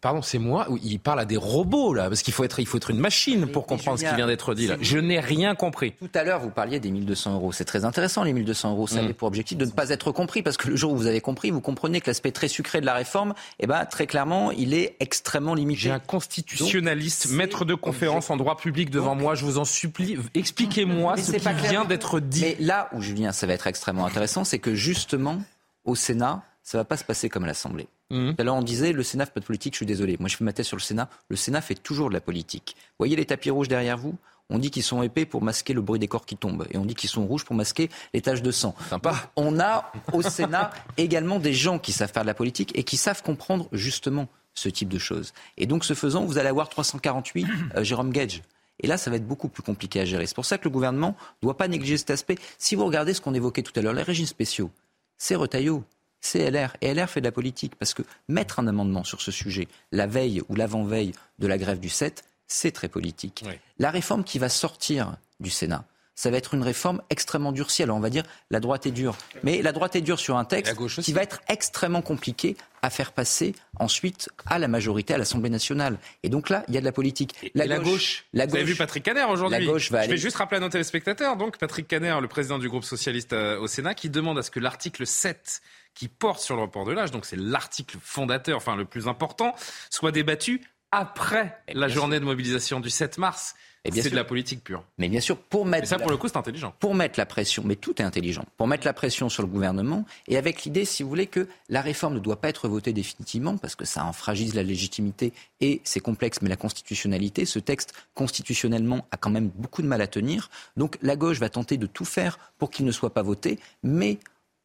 pardon, 0.00 0.20
c'est 0.20 0.38
moi, 0.38 0.66
il 0.82 0.98
parle 0.98 1.20
à 1.20 1.24
des 1.24 1.36
robots 1.36 1.94
là, 1.94 2.08
parce 2.08 2.22
qu'il 2.22 2.34
faut 2.34 2.44
être, 2.44 2.58
il 2.58 2.66
faut 2.66 2.76
être 2.76 2.90
une 2.90 2.98
machine 2.98 3.46
pour 3.46 3.66
comprendre 3.66 3.98
ce 3.98 4.04
qui 4.04 4.14
vient 4.14 4.26
d'être 4.26 4.54
dit 4.54 4.66
là. 4.66 4.76
Je 4.80 4.98
n'ai 4.98 5.20
rien 5.20 5.54
compris. 5.54 5.92
Tout 5.92 6.10
à 6.14 6.24
l'heure, 6.24 6.40
vous 6.40 6.50
parliez 6.50 6.80
des 6.80 6.90
1200 6.90 7.34
euros. 7.34 7.52
C'est 7.52 7.64
très 7.64 7.84
intéressant 7.84 8.24
les 8.24 8.32
1200 8.32 8.72
euros. 8.72 8.86
Ça 8.86 8.96
mm. 8.96 9.04
avait 9.04 9.14
pour 9.14 9.28
objectif 9.28 9.56
de 9.56 9.64
ne 9.64 9.70
pas 9.70 9.90
être 9.90 10.10
compris, 10.10 10.42
parce 10.42 10.56
que 10.56 10.68
le 10.68 10.76
jour 10.76 10.92
où 10.92 10.96
vous 10.96 11.06
avez 11.06 11.20
compris, 11.20 11.50
vous 11.50 11.60
comprenez 11.60 12.00
que 12.00 12.10
l'aspect 12.10 12.32
très 12.32 12.48
sucré 12.48 12.80
de 12.80 12.86
la 12.86 12.94
réforme, 12.94 13.34
eh 13.60 13.66
ben 13.66 13.84
très 13.84 14.06
clairement, 14.06 14.50
il 14.50 14.74
est 14.74 14.96
extrêmement 14.98 15.54
limité. 15.54 15.82
J'ai 15.82 15.90
un 15.90 15.98
constitutionnaliste, 16.00 17.30
maître 17.30 17.64
de 17.64 17.74
conférence 17.74 18.30
en 18.30 18.36
droit 18.36 18.56
public 18.56 18.90
devant 18.90 19.14
moi. 19.14 19.34
Je 19.34 19.44
vous 19.44 19.58
en 19.58 19.64
supplie, 19.64 20.18
expliquez-moi 20.34 21.16
ce 21.16 21.32
qui 21.32 21.68
vient 21.68 21.84
d'être 21.84 22.20
dit. 22.20 22.40
Mais 22.40 22.56
là 22.58 22.88
où 22.92 23.00
Julien, 23.00 23.32
ça 23.32 23.46
va 23.46 23.52
être 23.52 23.66
extrêmement 23.66 24.06
intéressant, 24.06 24.44
c'est 24.44 24.58
que 24.58 24.74
justement 24.74 25.40
au 25.84 25.94
Sénat, 25.94 26.42
ça 26.62 26.78
va 26.78 26.84
pas 26.84 26.96
se 26.96 27.04
passer 27.04 27.28
comme 27.28 27.44
à 27.44 27.46
l'Assemblée. 27.46 27.86
Mmh. 28.10 28.32
Alors 28.38 28.56
on 28.56 28.62
disait 28.62 28.92
le 28.92 29.02
Sénat 29.02 29.26
fait 29.26 29.32
pas 29.32 29.40
de 29.40 29.46
politique, 29.46 29.74
je 29.74 29.78
suis 29.78 29.86
désolé. 29.86 30.16
Moi 30.20 30.28
je 30.28 30.36
fais 30.36 30.44
ma 30.44 30.52
thèse 30.52 30.66
sur 30.66 30.76
le 30.76 30.82
Sénat. 30.82 31.08
Le 31.28 31.36
Sénat 31.36 31.60
fait 31.60 31.74
toujours 31.74 32.08
de 32.08 32.14
la 32.14 32.20
politique. 32.20 32.76
Vous 32.76 32.94
voyez 32.98 33.16
les 33.16 33.26
tapis 33.26 33.50
rouges 33.50 33.68
derrière 33.68 33.98
vous? 33.98 34.16
On 34.48 34.58
dit 34.58 34.70
qu'ils 34.70 34.84
sont 34.84 35.02
épais 35.02 35.26
pour 35.26 35.42
masquer 35.42 35.72
le 35.72 35.80
bruit 35.80 35.98
des 35.98 36.06
corps 36.06 36.24
qui 36.24 36.36
tombent. 36.36 36.66
Et 36.70 36.78
on 36.78 36.84
dit 36.84 36.94
qu'ils 36.94 37.10
sont 37.10 37.26
rouges 37.26 37.44
pour 37.44 37.56
masquer 37.56 37.90
les 38.14 38.20
taches 38.20 38.42
de 38.42 38.52
sang. 38.52 38.76
Sympa. 38.88 39.32
On 39.34 39.58
a 39.58 39.90
au 40.12 40.22
Sénat 40.22 40.70
également 40.96 41.40
des 41.40 41.52
gens 41.52 41.78
qui 41.80 41.92
savent 41.92 42.12
faire 42.12 42.22
de 42.22 42.28
la 42.28 42.34
politique 42.34 42.76
et 42.78 42.84
qui 42.84 42.96
savent 42.96 43.22
comprendre 43.22 43.68
justement 43.72 44.28
ce 44.54 44.68
type 44.68 44.88
de 44.88 44.98
choses. 44.98 45.32
Et 45.56 45.66
donc, 45.66 45.84
ce 45.84 45.94
faisant, 45.94 46.24
vous 46.24 46.38
allez 46.38 46.48
avoir 46.48 46.68
348 46.68 47.46
euh, 47.74 47.84
Jérôme 47.84 48.12
Gage. 48.12 48.42
Et 48.80 48.86
là, 48.86 48.98
ça 48.98 49.10
va 49.10 49.16
être 49.16 49.26
beaucoup 49.26 49.48
plus 49.48 49.62
compliqué 49.62 50.00
à 50.00 50.04
gérer. 50.04 50.26
C'est 50.26 50.34
pour 50.34 50.44
ça 50.44 50.58
que 50.58 50.64
le 50.64 50.70
gouvernement 50.70 51.16
ne 51.42 51.46
doit 51.46 51.56
pas 51.56 51.66
négliger 51.66 51.96
cet 51.96 52.10
aspect. 52.10 52.36
Si 52.58 52.74
vous 52.74 52.84
regardez 52.84 53.14
ce 53.14 53.20
qu'on 53.20 53.34
évoquait 53.34 53.62
tout 53.62 53.72
à 53.76 53.82
l'heure, 53.82 53.94
les 53.94 54.02
régimes 54.02 54.26
spéciaux, 54.26 54.70
c'est 55.18 55.34
Retailleau, 55.34 55.82
c'est 56.26 56.50
LR. 56.50 56.76
Et 56.80 56.92
LR 56.92 57.08
fait 57.08 57.20
de 57.20 57.26
la 57.26 57.32
politique 57.32 57.74
parce 57.76 57.94
que 57.94 58.02
mettre 58.28 58.58
un 58.58 58.66
amendement 58.66 59.04
sur 59.04 59.20
ce 59.20 59.30
sujet, 59.30 59.68
la 59.92 60.06
veille 60.06 60.42
ou 60.48 60.54
l'avant-veille 60.54 61.12
de 61.38 61.46
la 61.46 61.58
grève 61.58 61.78
du 61.78 61.88
7, 61.88 62.24
c'est 62.46 62.72
très 62.72 62.88
politique. 62.88 63.44
La 63.78 63.90
réforme 63.90 64.24
qui 64.24 64.38
va 64.38 64.48
sortir 64.48 65.16
du 65.40 65.50
Sénat, 65.50 65.84
ça 66.14 66.30
va 66.30 66.38
être 66.38 66.54
une 66.54 66.62
réforme 66.62 67.02
extrêmement 67.10 67.52
durcie. 67.52 67.82
Alors 67.82 67.96
on 67.96 68.00
va 68.00 68.10
dire 68.10 68.24
la 68.50 68.60
droite 68.60 68.86
est 68.86 68.90
dure. 68.90 69.16
Mais 69.42 69.62
la 69.62 69.72
droite 69.72 69.96
est 69.96 70.00
dure 70.00 70.18
sur 70.18 70.36
un 70.36 70.44
texte 70.44 70.74
qui 71.02 71.12
va 71.12 71.22
être 71.22 71.40
extrêmement 71.48 72.02
compliqué 72.02 72.56
à 72.86 72.90
faire 72.90 73.12
passer 73.12 73.54
ensuite 73.78 74.30
à 74.46 74.58
la 74.58 74.68
majorité 74.68 75.12
à 75.12 75.18
l'Assemblée 75.18 75.50
nationale. 75.50 75.98
Et 76.22 76.28
donc 76.28 76.48
là, 76.48 76.64
il 76.68 76.74
y 76.74 76.78
a 76.78 76.80
de 76.80 76.84
la 76.84 76.92
politique. 76.92 77.34
La, 77.54 77.66
gauche, 77.78 78.24
la 78.32 78.46
gauche, 78.46 78.52
Vous 78.52 78.56
avez 78.56 78.64
vu 78.64 78.76
Patrick 78.76 79.02
Caner 79.02 79.24
aujourd'hui. 79.24 79.58
La 79.58 79.64
gauche 79.64 79.90
va 79.90 80.04
Je 80.04 80.10
vais 80.10 80.16
juste 80.16 80.36
rappeler 80.36 80.58
à 80.58 80.60
nos 80.60 80.68
téléspectateurs, 80.68 81.36
donc 81.36 81.58
Patrick 81.58 81.88
Caner, 81.88 82.16
le 82.22 82.28
président 82.28 82.58
du 82.58 82.68
groupe 82.68 82.84
socialiste 82.84 83.32
euh, 83.32 83.58
au 83.58 83.66
Sénat, 83.66 83.94
qui 83.94 84.08
demande 84.08 84.38
à 84.38 84.42
ce 84.42 84.52
que 84.52 84.60
l'article 84.60 85.04
7 85.04 85.60
qui 85.94 86.08
porte 86.08 86.40
sur 86.40 86.54
le 86.54 86.62
report 86.62 86.84
de 86.84 86.92
l'âge, 86.92 87.10
donc 87.10 87.24
c'est 87.24 87.36
l'article 87.36 87.96
fondateur, 88.00 88.58
enfin 88.58 88.76
le 88.76 88.84
plus 88.84 89.08
important, 89.08 89.54
soit 89.90 90.12
débattu 90.12 90.60
après 90.92 91.60
la 91.72 91.88
journée 91.88 92.20
de 92.20 92.24
mobilisation 92.24 92.80
du 92.80 92.90
7 92.90 93.18
mars. 93.18 93.54
C'est 93.92 94.10
de 94.10 94.16
la 94.16 94.24
politique 94.24 94.64
pure. 94.64 94.82
Mais 94.98 95.08
bien 95.08 95.20
sûr, 95.20 95.38
pour 95.38 95.64
mettre. 95.64 95.86
ça, 95.86 95.98
pour 95.98 96.10
le 96.10 96.16
coup, 96.16 96.26
c'est 96.26 96.36
intelligent. 96.36 96.74
Pour 96.80 96.96
mettre 96.96 97.20
la 97.20 97.26
pression, 97.26 97.62
mais 97.64 97.76
tout 97.76 98.02
est 98.02 98.04
intelligent. 98.04 98.44
Pour 98.56 98.66
mettre 98.66 98.84
la 98.84 98.92
pression 98.92 99.28
sur 99.28 99.44
le 99.44 99.48
gouvernement 99.48 100.04
et 100.26 100.36
avec 100.36 100.64
l'idée, 100.64 100.84
si 100.84 101.04
vous 101.04 101.08
voulez, 101.08 101.28
que 101.28 101.46
la 101.68 101.82
réforme 101.82 102.14
ne 102.14 102.18
doit 102.18 102.40
pas 102.40 102.48
être 102.48 102.66
votée 102.66 102.92
définitivement 102.92 103.56
parce 103.58 103.76
que 103.76 103.84
ça 103.84 104.04
en 104.04 104.12
fragilise 104.12 104.54
la 104.54 104.64
légitimité 104.64 105.32
et 105.60 105.80
c'est 105.84 106.00
complexe, 106.00 106.42
mais 106.42 106.48
la 106.48 106.56
constitutionnalité, 106.56 107.44
ce 107.44 107.60
texte 107.60 107.92
constitutionnellement 108.14 109.06
a 109.12 109.16
quand 109.16 109.30
même 109.30 109.50
beaucoup 109.54 109.82
de 109.82 109.86
mal 109.86 110.00
à 110.00 110.08
tenir. 110.08 110.50
Donc 110.76 110.98
la 111.00 111.14
gauche 111.14 111.38
va 111.38 111.48
tenter 111.48 111.76
de 111.76 111.86
tout 111.86 112.04
faire 112.04 112.38
pour 112.58 112.70
qu'il 112.70 112.86
ne 112.86 112.92
soit 112.92 113.14
pas 113.14 113.22
voté, 113.22 113.60
mais 113.84 114.18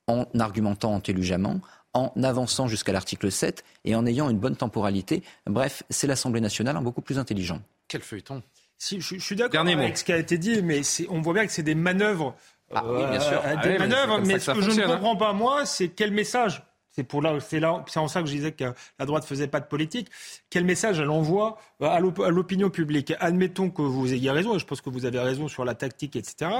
en 0.07 0.25
argumentant 0.39 0.95
intelligemment, 0.95 1.61
en 1.93 2.11
avançant 2.23 2.67
jusqu'à 2.67 2.91
l'article 2.91 3.31
7 3.31 3.63
et 3.85 3.95
en 3.95 4.05
ayant 4.05 4.29
une 4.29 4.39
bonne 4.39 4.55
temporalité. 4.55 5.23
Bref, 5.45 5.83
c'est 5.89 6.07
l'Assemblée 6.07 6.41
nationale 6.41 6.77
un 6.77 6.81
beaucoup 6.81 7.01
plus 7.01 7.19
intelligent. 7.19 7.61
Quel 7.87 8.01
feuilleton 8.01 8.41
si, 8.77 8.99
je, 8.99 9.19
suis 9.19 9.35
d'accord 9.35 9.67
avec 9.67 9.95
ce 9.95 10.03
qui 10.03 10.11
a 10.11 10.17
été 10.17 10.39
dit, 10.39 10.63
mais 10.63 10.81
on 11.09 11.21
voit 11.21 11.35
bien 11.35 11.45
que 11.45 11.51
c'est 11.51 11.61
des 11.61 11.75
manœuvres. 11.75 12.35
Ah, 12.73 12.83
oui, 12.83 13.05
bien 13.11 13.19
sûr. 13.19 13.39
Euh, 13.45 13.55
des 13.61 13.75
ah 13.75 13.77
manœuvres, 13.77 14.21
mais, 14.25 14.39
ce 14.39 14.49
que, 14.49 14.61
je 14.61 14.71
ne 14.71 14.81
hein. 14.83 14.87
comprends 14.87 15.15
pas, 15.15 15.33
moi, 15.33 15.67
c'est 15.67 15.89
quel 15.89 16.09
message 16.09 16.63
c'est 16.91 17.03
pour 17.03 17.21
là, 17.21 17.39
c'est 17.39 17.59
là, 17.59 17.83
c'est 17.87 17.99
en 17.99 18.07
ça 18.07 18.21
que 18.21 18.27
je 18.27 18.33
disais 18.33 18.51
que 18.51 18.65
la 18.99 19.05
droite 19.05 19.23
faisait 19.23 19.47
pas 19.47 19.61
de 19.61 19.65
politique. 19.65 20.07
Quel 20.49 20.65
message 20.65 20.99
elle 20.99 21.09
envoie 21.09 21.57
euh, 21.81 21.87
à 21.87 21.99
l'opinion 21.99 22.69
publique? 22.69 23.13
Admettons 23.19 23.69
que 23.69 23.81
vous 23.81 24.13
ayez 24.13 24.29
raison, 24.29 24.55
et 24.55 24.59
je 24.59 24.65
pense 24.65 24.81
que 24.81 24.89
vous 24.89 25.05
avez 25.05 25.19
raison 25.19 25.47
sur 25.47 25.63
la 25.63 25.73
tactique, 25.73 26.17
etc. 26.17 26.51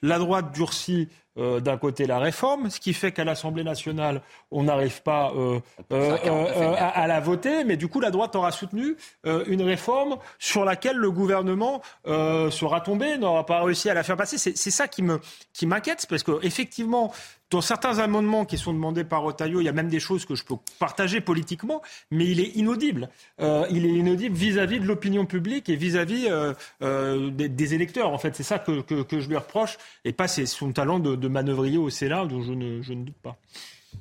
La 0.00 0.18
droite 0.18 0.52
durcit 0.52 1.08
euh, 1.38 1.58
d'un 1.58 1.76
côté 1.76 2.06
la 2.06 2.20
réforme, 2.20 2.70
ce 2.70 2.78
qui 2.78 2.92
fait 2.92 3.10
qu'à 3.10 3.24
l'Assemblée 3.24 3.64
nationale, 3.64 4.22
on 4.52 4.64
n'arrive 4.64 5.02
pas 5.02 5.32
euh, 5.34 5.58
à, 5.90 6.88
à, 6.88 7.06
la 7.08 7.20
voter, 7.20 7.64
mais 7.64 7.76
du 7.76 7.88
coup, 7.88 8.00
la 8.00 8.10
droite 8.10 8.36
aura 8.36 8.52
soutenu 8.52 8.96
une 9.24 9.62
réforme 9.62 10.18
sur 10.38 10.64
laquelle 10.64 10.96
le 10.96 11.10
gouvernement 11.10 11.82
sera 12.04 12.80
tombé, 12.80 13.18
n'aura 13.18 13.46
pas 13.46 13.62
réussi 13.62 13.90
à 13.90 13.94
la 13.94 14.02
faire 14.02 14.16
passer. 14.16 14.38
C'est 14.38 14.70
ça 14.70 14.86
qui 14.86 15.02
me 15.02 15.20
qui 15.52 15.66
m'inquiète, 15.66 16.06
parce 16.08 16.22
que 16.22 16.38
effectivement, 16.42 17.12
dans 17.50 17.60
certains 17.60 17.98
amendements 17.98 18.44
qui 18.44 18.56
sont 18.56 18.72
demandés 18.72 19.04
par 19.04 19.24
Otayo, 19.24 19.60
il 19.60 19.64
y 19.64 19.68
a 19.68 19.72
même 19.72 19.88
des 19.88 20.00
choses 20.00 20.24
que 20.24 20.34
je 20.34 20.44
peux 20.44 20.54
partager 20.78 21.20
politiquement, 21.20 21.82
mais 22.10 22.26
il 22.26 22.40
est 22.40 22.56
inaudible. 22.56 23.08
Euh, 23.40 23.66
il 23.70 23.84
est 23.84 23.90
inaudible 23.90 24.36
vis-à-vis 24.36 24.78
de 24.78 24.86
l'opinion 24.86 25.26
publique 25.26 25.68
et 25.68 25.76
vis-à-vis 25.76 26.28
euh, 26.28 26.54
euh, 26.82 27.30
des, 27.30 27.74
électeurs. 27.74 28.12
En 28.12 28.18
fait, 28.18 28.36
c'est 28.36 28.44
ça 28.44 28.58
que, 28.58 28.82
je 29.10 29.28
lui 29.28 29.36
reproche, 29.36 29.78
et 30.04 30.12
pas 30.12 30.28
son 30.28 30.72
talent 30.72 31.00
de, 31.00 31.16
de 31.16 31.28
manœuvrier 31.28 31.76
au 31.76 31.90
Sénat, 31.90 32.24
dont 32.26 32.42
je 32.42 32.52
ne, 32.52 32.82
je 32.82 32.92
ne 32.92 33.04
doute 33.04 33.18
pas. 33.22 33.36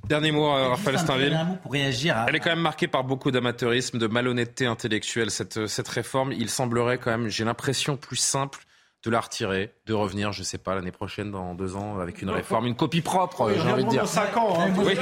Dernier 0.07 0.31
mot, 0.31 0.51
Raphaël 0.51 0.99
Steinville. 0.99 1.39
Pour 1.63 1.71
réagir 1.71 2.23
Elle 2.27 2.35
est 2.35 2.39
quand 2.39 2.51
même 2.51 2.59
marquée 2.59 2.87
par 2.87 3.03
beaucoup 3.03 3.31
d'amateurisme, 3.31 3.97
de 3.97 4.05
malhonnêteté 4.05 4.67
intellectuelle, 4.67 5.31
cette, 5.31 5.65
cette 5.65 5.87
réforme. 5.87 6.31
Il 6.31 6.49
semblerait 6.49 6.99
quand 6.99 7.09
même, 7.09 7.27
j'ai 7.29 7.43
l'impression, 7.43 7.97
plus 7.97 8.15
simple 8.15 8.59
de 9.03 9.09
la 9.09 9.21
retirer, 9.21 9.73
de 9.85 9.93
revenir, 9.93 10.33
je 10.33 10.43
sais 10.43 10.57
pas, 10.57 10.75
l'année 10.75 10.91
prochaine, 10.91 11.31
dans 11.31 11.55
deux 11.55 11.77
ans, 11.77 11.99
avec 11.99 12.21
une 12.21 12.29
réforme, 12.29 12.65
une 12.65 12.75
copie 12.75 12.99
propre, 12.99 13.49
j'ai 13.55 13.71
envie 13.71 13.85
de 13.85 13.89
dire. 13.89 14.05
Cinq 14.05 14.35
ans, 14.35 14.59
hein. 14.59 14.73
oui, 14.77 14.93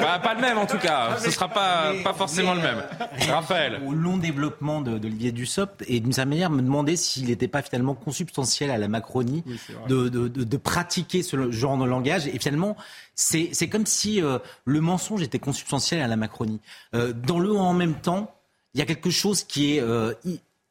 bah, 0.00 0.20
pas 0.20 0.34
le 0.34 0.40
même 0.40 0.56
en 0.56 0.66
tout 0.66 0.78
cas. 0.78 1.16
Ce 1.18 1.32
sera 1.32 1.48
pas, 1.48 1.92
pas 2.04 2.12
forcément 2.12 2.54
le 2.54 2.60
même. 2.60 2.84
Raphaël. 3.28 3.82
Au 3.84 3.92
long 3.92 4.18
développement 4.18 4.80
de, 4.80 4.98
de 4.98 5.08
Dussopt, 5.08 5.82
et 5.88 5.98
d'une 5.98 6.12
certaine 6.12 6.30
manière, 6.30 6.50
me 6.50 6.62
demander 6.62 6.94
s'il 6.94 7.26
n'était 7.26 7.48
pas 7.48 7.62
finalement 7.62 7.94
consubstantiel 7.94 8.70
à 8.70 8.78
la 8.78 8.86
Macronie 8.86 9.42
de, 9.88 10.08
de, 10.08 10.28
de, 10.28 10.56
pratiquer 10.56 11.24
ce 11.24 11.50
genre 11.50 11.76
de 11.76 11.84
langage. 11.84 12.28
Et 12.28 12.38
finalement, 12.38 12.76
c'est 13.16 13.68
comme 13.68 13.86
si 13.86 14.22
euh, 14.22 14.38
le 14.64 14.80
mensonge 14.80 15.22
était 15.22 15.40
consubstantiel 15.40 16.02
à 16.02 16.06
la 16.06 16.16
Macronie. 16.16 16.60
Euh, 16.94 17.12
dans 17.12 17.40
le 17.40 17.50
en 17.50 17.72
même 17.72 17.94
temps, 17.94 18.32
il 18.74 18.78
y 18.78 18.82
a 18.82 18.86
quelque 18.86 19.10
chose 19.10 19.42
qui 19.42 19.76
est 19.76 19.82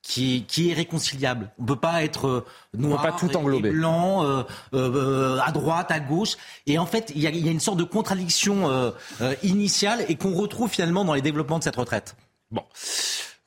qui, 0.02 0.45
qui 0.47 0.72
est 0.72 0.74
réconciliable. 0.74 1.52
On 1.60 1.66
peut 1.66 1.76
pas 1.76 2.04
être 2.04 2.28
euh, 2.28 2.45
noir, 2.74 3.02
pas 3.02 3.12
tout 3.12 3.36
englober. 3.36 3.72
blanc, 3.72 4.24
euh, 4.24 4.43
euh, 4.74 5.39
à 5.43 5.52
droite, 5.52 5.91
à 5.91 6.00
gauche. 6.00 6.38
Et 6.68 6.78
en 6.78 6.86
fait, 6.86 7.12
il 7.16 7.22
y 7.22 7.28
a, 7.28 7.32
y 7.32 7.47
a, 7.47 7.52
une 7.52 7.60
sorte 7.60 7.78
de 7.78 7.84
contradiction 7.84 8.70
euh, 8.70 8.91
euh, 9.22 9.36
initiale 9.43 10.06
et 10.08 10.16
qu'on 10.16 10.34
retrouve 10.34 10.70
finalement 10.70 11.06
dans 11.06 11.14
les 11.14 11.22
développements 11.22 11.60
de 11.60 11.64
cette 11.64 11.76
retraite. 11.76 12.16
Bon. 12.52 12.64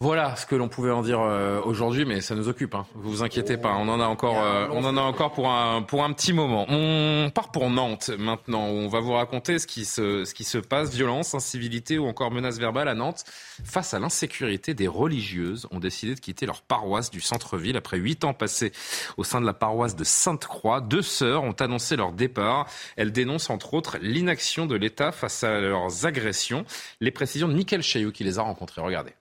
Voilà 0.02 0.34
ce 0.34 0.46
que 0.46 0.56
l'on 0.56 0.66
pouvait 0.66 0.90
en 0.90 1.02
dire 1.02 1.20
euh, 1.20 1.60
aujourd'hui, 1.64 2.04
mais 2.04 2.20
ça 2.20 2.34
nous 2.34 2.48
occupe. 2.48 2.74
Hein. 2.74 2.86
Vous 2.96 3.08
vous 3.08 3.22
inquiétez 3.22 3.56
pas, 3.56 3.76
on 3.76 3.86
en 3.86 4.00
a 4.00 4.06
encore, 4.06 4.42
euh, 4.42 4.66
on 4.72 4.84
en 4.84 4.96
a 4.96 5.00
encore 5.00 5.30
pour 5.30 5.48
un 5.48 5.82
pour 5.82 6.02
un 6.02 6.12
petit 6.12 6.32
moment. 6.32 6.66
On 6.68 7.30
part 7.32 7.52
pour 7.52 7.70
Nantes 7.70 8.10
maintenant. 8.18 8.64
on 8.64 8.88
va 8.88 8.98
vous 8.98 9.12
raconter 9.12 9.60
ce 9.60 9.68
qui 9.68 9.84
se 9.84 10.24
ce 10.24 10.34
qui 10.34 10.42
se 10.42 10.58
passe, 10.58 10.92
violence, 10.92 11.36
incivilité 11.36 12.00
ou 12.00 12.08
encore 12.08 12.32
menace 12.32 12.58
verbale 12.58 12.88
à 12.88 12.96
Nantes. 12.96 13.22
Face 13.64 13.94
à 13.94 14.00
l'insécurité, 14.00 14.74
des 14.74 14.88
religieuses 14.88 15.68
ont 15.70 15.78
décidé 15.78 16.16
de 16.16 16.20
quitter 16.20 16.46
leur 16.46 16.62
paroisse 16.62 17.12
du 17.12 17.20
centre-ville 17.20 17.76
après 17.76 17.98
huit 17.98 18.24
ans 18.24 18.34
passés 18.34 18.72
au 19.18 19.22
sein 19.22 19.40
de 19.40 19.46
la 19.46 19.54
paroisse 19.54 19.94
de 19.94 20.02
Sainte-Croix. 20.02 20.80
Deux 20.80 21.02
sœurs 21.02 21.44
ont 21.44 21.52
annoncé 21.52 21.94
leur 21.94 22.10
départ. 22.10 22.66
Elles 22.96 23.12
dénoncent 23.12 23.50
entre 23.50 23.74
autres 23.74 23.98
l'inaction 24.02 24.66
de 24.66 24.74
l'État 24.74 25.12
face 25.12 25.44
à 25.44 25.60
leurs 25.60 26.06
agressions. 26.06 26.64
Les 27.00 27.12
précisions 27.12 27.46
de 27.46 27.54
Michael 27.54 27.84
Chaillot 27.84 28.10
qui 28.10 28.24
les 28.24 28.40
a 28.40 28.42
rencontrées. 28.42 28.82
Regardez. 28.82 29.12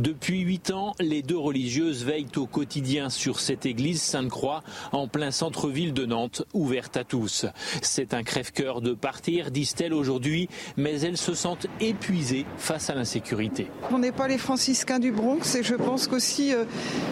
Depuis 0.00 0.40
huit 0.40 0.70
ans, 0.70 0.94
les 0.98 1.20
deux 1.20 1.36
religieuses 1.36 2.06
veillent 2.06 2.24
au 2.36 2.46
quotidien 2.46 3.10
sur 3.10 3.38
cette 3.38 3.66
église 3.66 4.00
Sainte-Croix 4.00 4.62
en 4.92 5.08
plein 5.08 5.30
centre-ville 5.30 5.92
de 5.92 6.06
Nantes, 6.06 6.42
ouverte 6.54 6.96
à 6.96 7.04
tous. 7.04 7.44
C'est 7.82 8.14
un 8.14 8.22
crève-cœur 8.22 8.80
de 8.80 8.94
partir, 8.94 9.50
disent-elles 9.50 9.92
aujourd'hui, 9.92 10.48
mais 10.78 10.98
elles 11.02 11.18
se 11.18 11.34
sentent 11.34 11.66
épuisées 11.80 12.46
face 12.56 12.88
à 12.88 12.94
l'insécurité. 12.94 13.66
On 13.90 13.98
n'est 13.98 14.10
pas 14.10 14.26
les 14.26 14.38
franciscains 14.38 15.00
du 15.00 15.12
Bronx 15.12 15.54
et 15.54 15.62
je 15.62 15.74
pense 15.74 16.06
qu'aussi 16.06 16.54
euh, 16.54 16.64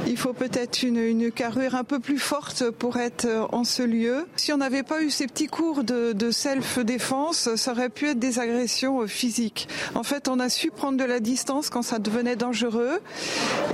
il 0.07 0.17
faut 0.17 0.33
peut-être 0.33 0.83
une, 0.83 1.31
carrure 1.31 1.75
un 1.75 1.85
peu 1.85 2.01
plus 2.01 2.19
forte 2.19 2.71
pour 2.71 2.97
être 2.97 3.27
euh, 3.27 3.45
en 3.53 3.65
ce 3.65 3.83
lieu. 3.83 4.27
Si 4.37 4.51
on 4.51 4.57
n'avait 4.57 4.83
pas 4.83 5.03
eu 5.03 5.11
ces 5.11 5.27
petits 5.27 5.49
cours 5.49 5.85
de, 5.85 6.15
de 6.15 6.31
self-défense, 6.31 7.55
ça 7.55 7.73
aurait 7.73 7.91
pu 7.91 8.09
être 8.09 8.19
des 8.19 8.39
agressions 8.39 9.03
euh, 9.03 9.07
physiques. 9.07 9.69
En 9.95 10.05
fait, 10.05 10.27
on 10.27 10.41
a 10.41 10.49
su 10.49 10.71
prendre 10.71 10.97
de 10.97 11.05
la 11.05 11.21
distance 11.21 11.69
quand 11.69 11.83
ça 11.83 11.99
devenait 11.99 12.37
dangereux 12.37 12.78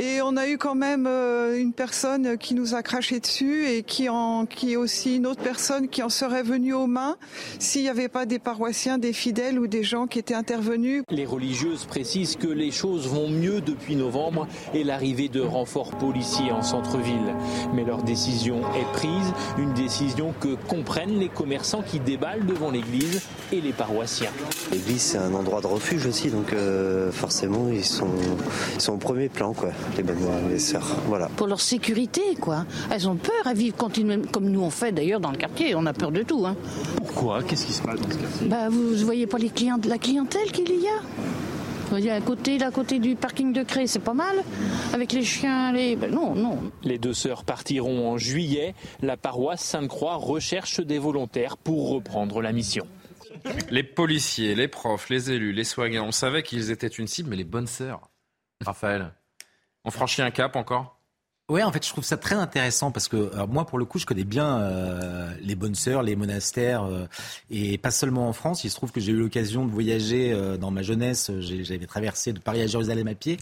et 0.01 0.21
on 0.23 0.37
a 0.37 0.49
eu 0.49 0.59
quand 0.59 0.75
même 0.75 1.07
euh, 1.07 1.59
une 1.59 1.73
personne 1.73 2.37
qui 2.39 2.55
nous 2.55 2.75
a 2.75 2.83
craché 2.83 3.21
dessus 3.21 3.67
et 3.67 3.83
qui, 3.83 4.09
en, 4.09 4.47
qui 4.47 4.73
est 4.73 4.77
aussi 4.77 5.17
une 5.17 5.27
autre 5.27 5.43
personne 5.43 5.89
qui 5.89 6.03
en 6.03 6.09
serait 6.09 6.43
venue 6.43 6.75
aux 6.75 6.87
mains 6.87 7.17
s'il 7.59 7.83
n'y 7.83 7.89
avait 7.89 8.09
pas 8.09 8.27
des 8.27 8.39
paroissiens, 8.39 8.99
des 8.99 9.13
fidèles 9.13 9.59
ou 9.59 9.67
des 9.67 9.83
gens 9.83 10.07
qui 10.07 10.19
étaient 10.19 10.35
intervenus. 10.35 11.05
Les 11.11 11.27
religieuses 11.27 11.85
précisent 11.85 12.37
que 12.37 12.49
les 12.49 12.71
choses 12.71 13.07
vont 13.07 13.29
mieux 13.29 13.61
depuis 13.61 13.97
novembre 13.97 14.47
et 14.73 14.85
l'arrivée 14.85 15.29
de 15.29 15.41
renforts 15.41 15.93
policiers 15.97 16.51
en 16.53 16.63
centre-ville. 16.63 17.35
Mais 17.75 17.85
leur 17.85 18.03
décision 18.03 18.61
est 18.75 18.93
prise, 18.93 19.33
une 19.59 19.73
décision 19.75 20.35
que 20.41 20.55
comprennent 20.69 21.19
les 21.19 21.29
commerçants 21.29 21.83
qui 21.83 22.01
déballent 22.01 22.47
devant 22.47 22.71
l'église 22.71 23.23
et 23.53 23.61
les 23.61 23.73
paroissiens. 23.73 24.31
L'église, 24.73 25.03
c'est 25.03 25.19
un 25.19 25.35
endroit 25.35 25.61
de 25.61 25.67
refuge 25.67 26.07
aussi, 26.07 26.31
donc 26.31 26.53
euh, 26.53 27.13
forcément, 27.13 27.69
ils 27.69 27.85
sont, 27.85 28.09
ils 28.75 28.81
sont 28.81 28.94
au 28.95 28.99
premier 28.99 29.29
plan, 29.29 29.53
quoi, 29.53 29.71
les 29.97 30.03
bonnes 30.03 30.19
les 30.49 30.59
sœurs. 30.59 30.87
Voilà. 31.07 31.29
Pour 31.37 31.47
leur 31.47 31.61
sécurité, 31.61 32.23
quoi. 32.41 32.65
Elles 32.91 33.09
ont 33.09 33.17
peur, 33.17 33.47
à 33.47 33.55
vivre 33.55 33.77
continuellement, 33.77 34.27
comme 34.31 34.49
nous 34.49 34.63
on 34.63 34.71
fait 34.71 34.93
d'ailleurs 34.93 35.21
dans 35.21 35.31
le 35.31 35.37
quartier. 35.37 35.75
On 35.75 35.85
a 35.87 35.93
peur 35.93 36.13
de 36.13 36.23
tout. 36.23 36.47
Hein. 36.47 36.57
Pourquoi? 36.97 37.43
Qu'est-ce 37.43 37.67
qui 37.67 37.73
se 37.73 37.83
passe 37.83 38.01
dans 38.01 38.11
ce 38.11 38.17
quartier? 38.17 38.49
Bah, 38.49 38.69
Vous 38.71 38.91
ne 38.97 39.05
voyez 39.05 39.27
pas 39.27 39.39
les 39.39 39.51
clients, 39.51 39.79
la 39.87 39.99
clientèle 39.99 40.51
qu'il 40.53 40.69
y 40.81 40.89
a? 40.89 41.01
Il 41.97 42.05
y 42.05 42.11
a 42.11 42.15
à 42.15 42.21
côté, 42.21 42.61
à 42.63 42.71
côté 42.71 42.99
du 42.99 43.15
parking 43.15 43.53
de 43.53 43.63
Cré, 43.63 43.87
c'est 43.87 44.01
pas 44.01 44.15
mal. 44.15 44.37
Avec 44.93 45.13
les 45.13 45.23
chiens, 45.23 45.71
les. 45.73 45.95
Ben 45.95 46.11
non, 46.11 46.35
non. 46.35 46.59
Les 46.83 46.99
deux 46.99 47.13
sœurs 47.13 47.45
partiront 47.45 48.11
en 48.11 48.19
juillet. 48.19 48.75
La 49.03 49.17
paroisse 49.17 49.63
Sainte-Croix 49.63 50.17
recherche 50.17 50.81
des 50.81 50.99
volontaires 50.99 51.57
pour 51.57 51.91
reprendre 51.91 52.41
la 52.41 52.53
mission. 52.53 52.87
Les 53.71 53.83
policiers, 53.83 54.55
les 54.55 54.69
profs, 54.69 55.09
les 55.11 55.31
élus, 55.31 55.53
les 55.53 55.65
soignants, 55.65 56.07
on 56.07 56.13
savait 56.13 56.43
qu'ils 56.43 56.71
étaient 56.71 56.87
une 56.87 57.07
cible, 57.07 57.31
mais 57.31 57.37
les 57.37 57.45
bonnes 57.45 57.67
sœurs, 57.67 58.09
Raphaël, 58.61 59.13
on 59.85 59.91
franchit 59.91 60.23
un 60.23 60.31
cap 60.31 60.57
encore? 60.57 60.95
Oui, 61.51 61.63
en 61.63 61.71
fait, 61.71 61.85
je 61.85 61.91
trouve 61.91 62.05
ça 62.05 62.17
très 62.17 62.37
intéressant 62.37 62.91
parce 62.91 63.07
que 63.07 63.45
moi, 63.47 63.67
pour 63.67 63.79
le 63.79 63.85
coup, 63.85 63.99
je 63.99 64.07
connais 64.07 64.25
bien 64.25 64.61
euh, 64.61 65.31
les 65.43 65.55
bonnes 65.55 65.75
sœurs, 65.75 66.03
les 66.03 66.17
monastères, 66.17 66.85
euh, 66.85 67.07
et 67.51 67.77
pas 67.77 67.91
seulement 67.91 68.29
en 68.29 68.33
France. 68.33 68.65
Il 68.65 68.71
se 68.71 68.77
trouve 68.77 68.93
que 68.93 69.01
j'ai 69.01 69.13
eu 69.13 69.17
l'occasion 69.17 69.67
de 69.67 69.71
voyager 69.71 70.33
euh, 70.33 70.57
dans 70.57 70.71
ma 70.71 70.81
jeunesse. 70.81 71.31
J'avais 71.41 71.87
traversé 71.87 72.33
de 72.33 72.39
Paris 72.39 72.63
à 72.63 72.67
Jérusalem 72.67 73.09
à 73.09 73.15
pied. 73.15 73.37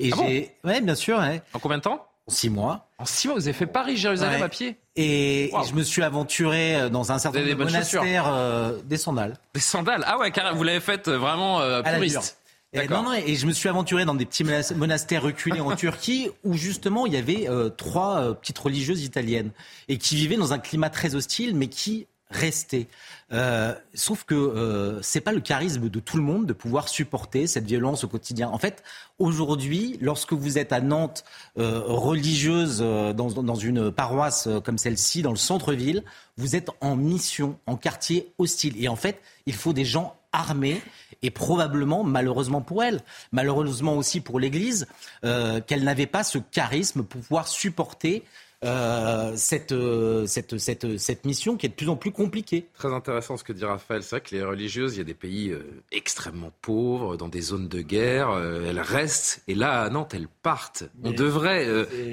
Et 0.00 0.10
ah 0.12 0.16
j'ai, 0.18 0.56
ouais, 0.64 0.80
bien 0.80 0.96
sûr. 0.96 1.22
En 1.52 1.58
combien 1.60 1.78
de 1.78 1.82
temps? 1.82 2.04
En 2.26 2.32
six 2.32 2.50
mois. 2.50 2.88
En 2.98 3.04
six 3.04 3.28
mois, 3.28 3.36
vous 3.36 3.46
avez 3.46 3.52
fait 3.52 3.66
Paris-Jérusalem 3.66 4.42
à 4.42 4.48
pied? 4.48 4.76
Et, 4.96 5.52
je 5.68 5.74
me 5.74 5.84
suis 5.84 6.02
aventuré 6.02 6.90
dans 6.90 7.12
un 7.12 7.20
certain 7.20 7.38
nombre 7.38 7.50
de 7.50 7.54
monastères, 7.54 8.72
des 8.84 8.96
sandales. 8.96 9.38
Des 9.54 9.60
sandales 9.60 10.02
Ah 10.08 10.18
ouais, 10.18 10.32
car 10.32 10.52
vous 10.56 10.64
l'avez 10.64 10.80
fait 10.80 11.08
vraiment 11.08 11.60
puriste. 11.84 12.36
Et, 12.74 12.88
non, 12.88 13.04
non, 13.04 13.12
et 13.12 13.36
je 13.36 13.46
me 13.46 13.52
suis 13.52 13.68
aventuré 13.68 14.04
dans 14.04 14.16
des 14.16 14.26
petits 14.26 14.44
monastères 14.74 15.22
reculés 15.22 15.60
en 15.60 15.76
Turquie 15.76 16.28
où 16.42 16.54
justement 16.54 17.06
il 17.06 17.12
y 17.12 17.16
avait 17.16 17.48
euh, 17.48 17.68
trois 17.68 18.18
euh, 18.18 18.34
petites 18.34 18.58
religieuses 18.58 19.04
italiennes 19.04 19.50
et 19.88 19.96
qui 19.96 20.16
vivaient 20.16 20.36
dans 20.36 20.52
un 20.52 20.58
climat 20.58 20.90
très 20.90 21.14
hostile 21.14 21.54
mais 21.54 21.68
qui 21.68 22.08
restaient. 22.30 22.88
Euh, 23.32 23.74
sauf 23.94 24.24
que 24.24 24.98
c'est 25.02 25.20
pas 25.20 25.30
le 25.30 25.40
charisme 25.40 25.88
de 25.88 26.00
tout 26.00 26.16
le 26.16 26.22
monde 26.24 26.46
de 26.46 26.52
pouvoir 26.52 26.88
supporter 26.88 27.46
cette 27.46 27.64
violence 27.64 28.02
au 28.02 28.08
quotidien. 28.08 28.48
En 28.48 28.58
fait, 28.58 28.82
aujourd'hui, 29.20 29.98
lorsque 30.00 30.32
vous 30.32 30.58
êtes 30.58 30.72
à 30.72 30.80
Nantes, 30.80 31.24
religieuse 31.54 32.78
dans, 32.78 33.12
dans, 33.30 33.54
une 33.54 33.92
paroisse 33.92 34.48
comme 34.64 34.78
celle-ci, 34.78 35.22
dans 35.22 35.30
le 35.30 35.36
centre-ville, 35.36 36.02
vous 36.36 36.56
êtes 36.56 36.70
en 36.80 36.96
mission, 36.96 37.56
en 37.66 37.76
quartier 37.76 38.32
hostile. 38.38 38.82
Et 38.82 38.88
en 38.88 38.96
fait, 38.96 39.20
il 39.46 39.54
faut 39.54 39.72
des 39.72 39.84
gens 39.84 40.16
armés 40.34 40.82
et 41.22 41.30
probablement, 41.30 42.04
malheureusement 42.04 42.60
pour 42.60 42.84
elle, 42.84 43.00
malheureusement 43.32 43.96
aussi 43.96 44.20
pour 44.20 44.38
l'Église, 44.38 44.86
euh, 45.24 45.60
qu'elle 45.60 45.84
n'avait 45.84 46.06
pas 46.06 46.22
ce 46.22 46.38
charisme 46.38 47.02
pour 47.02 47.20
pouvoir 47.22 47.48
supporter 47.48 48.22
euh, 48.62 49.32
cette, 49.36 49.72
euh, 49.72 50.26
cette, 50.26 50.56
cette, 50.56 50.96
cette, 50.96 51.26
mission 51.26 51.56
qui 51.56 51.66
est 51.66 51.68
de 51.68 51.74
plus 51.74 51.88
en 51.88 51.96
plus 51.96 52.12
compliquée. 52.12 52.66
Très 52.74 52.92
intéressant 52.92 53.36
ce 53.36 53.44
que 53.44 53.52
dit 53.52 53.64
Raphaël. 53.64 54.02
C'est 54.02 54.16
vrai 54.16 54.20
que 54.22 54.34
les 54.34 54.42
religieuses, 54.42 54.94
il 54.94 54.98
y 54.98 55.00
a 55.02 55.04
des 55.04 55.12
pays 55.12 55.54
extrêmement 55.92 56.50
pauvres, 56.62 57.16
dans 57.16 57.28
des 57.28 57.42
zones 57.42 57.68
de 57.68 57.82
guerre. 57.82 58.30
elles 58.38 58.80
restent 58.80 59.42
et 59.48 59.54
là, 59.54 59.82
à 59.82 59.90
Nantes, 59.90 60.14
elles 60.14 60.28
partent. 60.42 60.84
On 61.02 61.10
devrait 61.10 61.66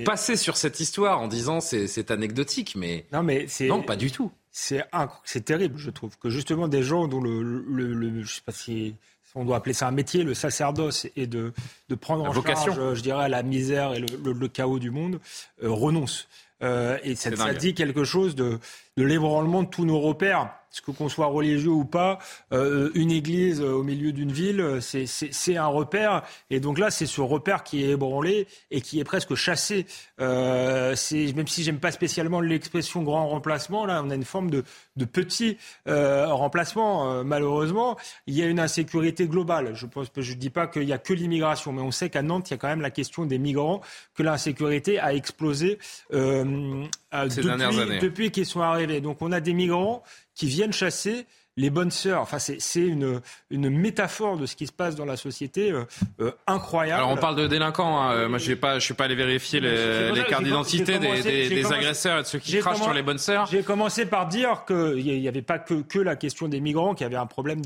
passer 0.04 0.36
sur 0.36 0.58
cette 0.58 0.80
histoire 0.80 1.22
en 1.22 1.28
disant 1.28 1.62
c'est 1.62 2.12
anecdotique, 2.12 2.76
mais 2.76 3.06
non, 3.14 3.24
mais 3.24 3.48
non 3.62 3.82
pas 3.82 3.96
du 3.96 4.12
tout 4.12 4.32
c'est 4.52 4.84
c'est 5.24 5.46
terrible, 5.46 5.78
je 5.78 5.90
trouve, 5.90 6.18
que 6.18 6.30
justement 6.30 6.68
des 6.68 6.84
gens 6.84 7.08
dont 7.08 7.22
le, 7.22 7.42
le, 7.42 8.24
je 8.24 8.36
sais 8.36 8.42
pas 8.46 8.52
si 8.52 8.96
on 9.34 9.46
doit 9.46 9.58
appeler 9.58 9.74
ça 9.74 9.88
un 9.88 9.92
métier, 9.92 10.24
le 10.24 10.34
sacerdoce, 10.34 11.08
et 11.16 11.26
de, 11.26 11.54
de 11.90 11.96
prendre 11.96 12.26
en 12.26 12.34
charge, 12.34 12.96
je 12.96 13.02
dirais, 13.02 13.30
la 13.30 13.44
misère 13.44 13.94
et 13.94 14.00
le, 14.00 14.48
chaos 14.48 14.80
du 14.80 14.92
monde, 14.92 15.20
euh, 15.64 15.70
renoncent. 15.70 16.28
Euh, 16.64 16.98
et 17.04 17.16
ça, 17.16 17.36
ça 17.36 17.54
dit 17.54 17.74
quelque 17.74 18.04
chose 18.04 18.36
de, 18.36 18.60
de 18.98 19.04
l'ébranlement 19.04 19.64
de 19.64 19.70
tous 19.70 19.86
nos 19.86 20.00
repères 20.00 20.52
ce 20.72 20.82
que 20.82 20.92
qu'on 20.92 21.10
soit 21.10 21.28
religieux 21.28 21.70
ou 21.70 21.86
pas, 21.86 22.20
euh, 22.54 22.90
une 22.96 23.12
église 23.12 23.62
au 23.62 23.84
milieu 23.84 24.12
d'une 24.12 24.32
ville, 24.32 24.80
c'est 24.82 25.58
un 25.58 25.68
repère. 25.68 26.24
Et 26.50 26.60
donc 26.60 26.80
là, 26.80 26.90
c'est 26.92 27.06
ce 27.06 27.22
repère 27.22 27.64
qui 27.64 27.84
est 27.84 27.90
ébranlé 27.90 28.48
et 28.72 28.82
qui 28.82 29.00
est 29.00 29.04
presque 29.04 29.36
chassé. 29.36 29.86
Euh, 30.20 30.96
même 31.36 31.48
si 31.48 31.64
j'aime 31.64 31.80
pas 31.80 31.92
spécialement 31.92 32.42
l'expression 32.42 33.04
grand 33.04 33.28
remplacement, 33.28 33.86
là, 33.86 34.02
on 34.04 34.10
a 34.10 34.16
une 34.16 34.26
forme 34.26 34.50
de, 34.50 34.64
de 34.96 35.06
petit 35.06 35.58
euh, 35.88 36.28
remplacement. 36.28 37.12
Euh, 37.12 37.24
malheureusement, 37.24 37.98
il 38.28 38.36
y 38.36 38.44
a 38.44 38.46
une 38.46 38.60
insécurité 38.60 39.28
globale. 39.28 39.76
Je 39.76 39.86
pense, 39.86 40.08
je 40.16 40.34
dis 40.34 40.50
pas 40.50 40.68
qu'il 40.68 40.84
y 40.84 40.94
a 40.94 40.98
que 40.98 41.14
l'immigration, 41.14 41.74
mais 41.74 41.82
on 41.82 41.92
sait 41.92 42.10
qu'à 42.10 42.22
Nantes, 42.22 42.50
il 42.50 42.54
y 42.54 42.56
a 42.56 42.58
quand 42.58 42.68
même 42.68 42.82
la 42.82 42.92
question 42.92 43.26
des 43.26 43.38
migrants, 43.38 43.82
que 44.16 44.24
l'insécurité 44.24 45.00
a 45.00 45.14
explosé 45.14 45.80
euh, 46.14 46.86
depuis, 47.14 48.00
depuis 48.00 48.32
qu'ils 48.32 48.46
sont 48.46 48.62
arrivés. 48.62 49.02
Donc 49.02 49.22
on 49.22 49.32
a 49.32 49.40
des 49.40 49.54
migrants 49.54 50.04
qui 50.42 50.48
viennent 50.48 50.74
chasser 50.74 51.28
les 51.56 51.70
bonnes 51.70 51.92
sœurs. 51.92 52.20
Enfin, 52.20 52.40
c'est 52.40 52.80
une, 52.80 53.22
une 53.52 53.70
métaphore 53.70 54.38
de 54.38 54.48
ce 54.48 54.56
qui 54.56 54.66
se 54.66 54.72
passe 54.72 54.96
dans 54.96 55.06
la 55.06 55.16
société 55.16 55.72
euh, 55.72 55.84
euh, 56.20 56.32
incroyable. 56.48 57.04
Alors, 57.04 57.12
on 57.12 57.18
parle 57.18 57.36
de 57.36 57.46
délinquants. 57.46 58.02
Hein. 58.02 58.28
Moi, 58.28 58.40
je 58.40 58.52
ne 58.54 58.80
suis 58.80 58.94
pas 58.96 59.04
allé 59.04 59.14
vérifier 59.14 59.60
les, 59.60 60.12
les 60.12 60.24
cartes 60.24 60.44
d'identité 60.44 60.98
des, 60.98 61.22
des, 61.22 61.72
agresseurs 61.72 62.18
et 62.18 62.22
de 62.24 62.28
ceux 62.28 62.40
qui 62.40 62.58
crachent 62.58 62.82
sur 62.82 62.92
les 62.92 63.04
bonnes 63.04 63.20
sœurs. 63.20 63.46
J'ai 63.52 63.62
commencé 63.62 64.08
par 64.08 64.28
dire 64.28 64.64
qu'il 64.66 65.04
n'y 65.04 65.28
avait 65.28 65.44
pas 65.44 65.60
que, 65.60 65.84
que 65.84 66.00
la 66.00 66.16
question 66.16 66.48
des 66.48 66.60
migrants, 66.60 66.96
qu'il 66.96 67.04
y 67.04 67.08
avait 67.08 67.18
un 67.18 67.28
problème 67.28 67.62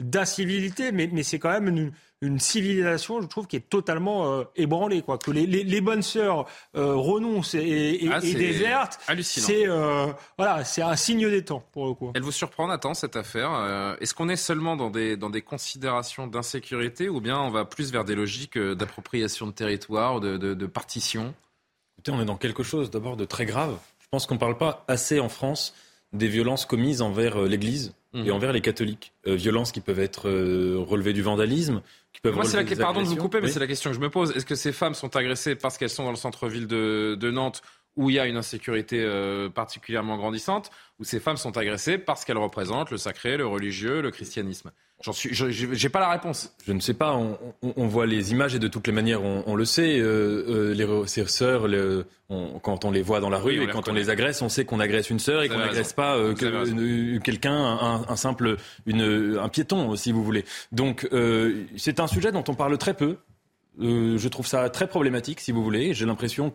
d'incivilité, 0.00 0.90
mais, 0.90 1.08
mais 1.12 1.22
c'est 1.22 1.38
quand 1.38 1.50
même 1.50 1.68
une, 1.68 1.92
une 2.26 2.40
civilisation, 2.40 3.20
je 3.22 3.26
trouve, 3.26 3.46
qui 3.46 3.56
est 3.56 3.68
totalement 3.68 4.32
euh, 4.32 4.44
ébranlée. 4.56 5.02
Quoi. 5.02 5.18
Que 5.18 5.30
les, 5.30 5.46
les, 5.46 5.64
les 5.64 5.80
bonnes 5.80 6.02
sœurs 6.02 6.46
euh, 6.74 6.94
renoncent 6.94 7.54
et, 7.54 8.04
et, 8.04 8.08
ah, 8.12 8.18
et 8.22 8.34
désertent, 8.34 9.00
c'est 9.22 9.66
euh, 9.66 10.06
voilà, 10.36 10.64
c'est 10.64 10.82
un 10.82 10.96
signe 10.96 11.28
des 11.30 11.44
temps 11.44 11.64
pour 11.72 11.86
le 11.86 11.94
coup. 11.94 12.12
Elle 12.14 12.22
vous 12.22 12.32
surprend, 12.32 12.66
Nathan, 12.66 12.94
cette 12.94 13.16
affaire 13.16 13.50
euh, 13.54 13.96
Est-ce 14.00 14.14
qu'on 14.14 14.28
est 14.28 14.36
seulement 14.36 14.76
dans 14.76 14.90
des, 14.90 15.16
dans 15.16 15.30
des 15.30 15.42
considérations 15.42 16.26
d'insécurité 16.26 17.08
ou 17.08 17.20
bien 17.20 17.38
on 17.38 17.50
va 17.50 17.64
plus 17.64 17.92
vers 17.92 18.04
des 18.04 18.14
logiques 18.14 18.58
d'appropriation 18.58 19.46
de 19.46 19.52
territoire, 19.52 20.20
de, 20.20 20.36
de, 20.36 20.54
de 20.54 20.66
partition? 20.66 21.34
Écoutez, 21.94 22.12
on 22.12 22.20
est 22.20 22.26
dans 22.26 22.36
quelque 22.36 22.62
chose 22.62 22.90
d'abord 22.90 23.16
de 23.16 23.24
très 23.24 23.46
grave. 23.46 23.78
Je 24.00 24.06
pense 24.10 24.26
qu'on 24.26 24.34
ne 24.34 24.40
parle 24.40 24.58
pas 24.58 24.84
assez 24.88 25.20
en 25.20 25.28
France 25.28 25.74
des 26.12 26.28
violences 26.28 26.64
commises 26.64 27.02
envers 27.02 27.40
l'Église 27.42 27.94
et 28.14 28.24
mhm. 28.24 28.32
envers 28.32 28.52
les 28.52 28.60
catholiques. 28.60 29.12
violences 29.26 29.72
qui 29.72 29.80
peuvent 29.80 30.00
être 30.00 30.30
relevées 30.30 31.12
du 31.12 31.22
vandalisme, 31.22 31.82
moi, 32.24 32.44
c'est 32.44 32.62
la... 32.62 32.76
Pardon 32.76 33.02
de 33.02 33.06
vous 33.06 33.16
couper, 33.16 33.40
mais 33.40 33.48
c'est 33.48 33.60
la 33.60 33.66
question 33.66 33.90
que 33.90 33.96
je 33.96 34.00
me 34.00 34.10
pose. 34.10 34.36
Est-ce 34.36 34.46
que 34.46 34.54
ces 34.54 34.72
femmes 34.72 34.94
sont 34.94 35.14
agressées 35.16 35.54
parce 35.54 35.78
qu'elles 35.78 35.90
sont 35.90 36.04
dans 36.04 36.10
le 36.10 36.16
centre-ville 36.16 36.66
de, 36.66 37.16
de, 37.18 37.30
Nantes 37.30 37.62
où 37.96 38.10
il 38.10 38.16
y 38.16 38.18
a 38.18 38.26
une 38.26 38.36
insécurité 38.36 39.02
euh, 39.02 39.48
particulièrement 39.48 40.18
grandissante, 40.18 40.70
ou 40.98 41.04
ces 41.04 41.18
femmes 41.18 41.38
sont 41.38 41.56
agressées 41.56 41.96
parce 41.96 42.24
qu'elles 42.24 42.36
représentent 42.36 42.90
le 42.90 42.98
sacré, 42.98 43.36
le 43.36 43.46
religieux, 43.46 44.02
le 44.02 44.10
christianisme? 44.10 44.70
J'en 45.02 45.12
suis, 45.12 45.30
j'ai 45.34 45.88
pas 45.90 46.00
la 46.00 46.08
réponse. 46.08 46.54
Je 46.66 46.72
ne 46.72 46.80
sais 46.80 46.94
pas. 46.94 47.14
On, 47.14 47.38
on, 47.62 47.74
on, 47.76 47.86
voit 47.86 48.06
les 48.06 48.32
images 48.32 48.54
et 48.54 48.58
de 48.58 48.66
toutes 48.66 48.86
les 48.86 48.94
manières, 48.94 49.22
on, 49.22 49.44
on 49.46 49.54
le 49.54 49.66
sait. 49.66 49.98
Euh, 49.98 50.72
euh, 50.72 50.74
les, 50.74 51.06
ces 51.06 51.26
sœurs, 51.26 51.68
quand 52.62 52.84
on 52.84 52.90
les 52.90 53.02
voit 53.02 53.20
dans 53.20 53.28
la 53.28 53.38
rue 53.38 53.62
et 53.62 53.66
quand 53.66 53.88
on 53.88 53.92
les 53.92 54.08
agresse, 54.08 54.40
on 54.40 54.48
sait 54.48 54.64
qu'on 54.64 54.80
agresse 54.80 55.10
une 55.10 55.18
sœur 55.18 55.42
et 55.42 55.48
qu'on 55.48 55.58
n'agresse 55.58 55.92
pas 55.92 56.16
euh, 56.16 56.34
que, 56.34 57.18
quelqu'un, 57.18 57.54
un, 57.54 58.04
un, 58.08 58.16
simple, 58.16 58.56
une, 58.86 59.38
un 59.38 59.48
piéton, 59.50 59.94
si 59.96 60.12
vous 60.12 60.24
voulez. 60.24 60.44
Donc, 60.72 61.06
euh, 61.12 61.66
c'est 61.76 62.00
un 62.00 62.06
sujet 62.06 62.32
dont 62.32 62.44
on 62.48 62.54
parle 62.54 62.78
très 62.78 62.94
peu. 62.94 63.18
Euh, 63.80 64.16
je 64.16 64.28
trouve 64.28 64.46
ça 64.46 64.68
très 64.70 64.86
problématique, 64.86 65.40
si 65.40 65.52
vous 65.52 65.62
voulez. 65.62 65.92
J'ai 65.92 66.06
l'impression 66.06 66.50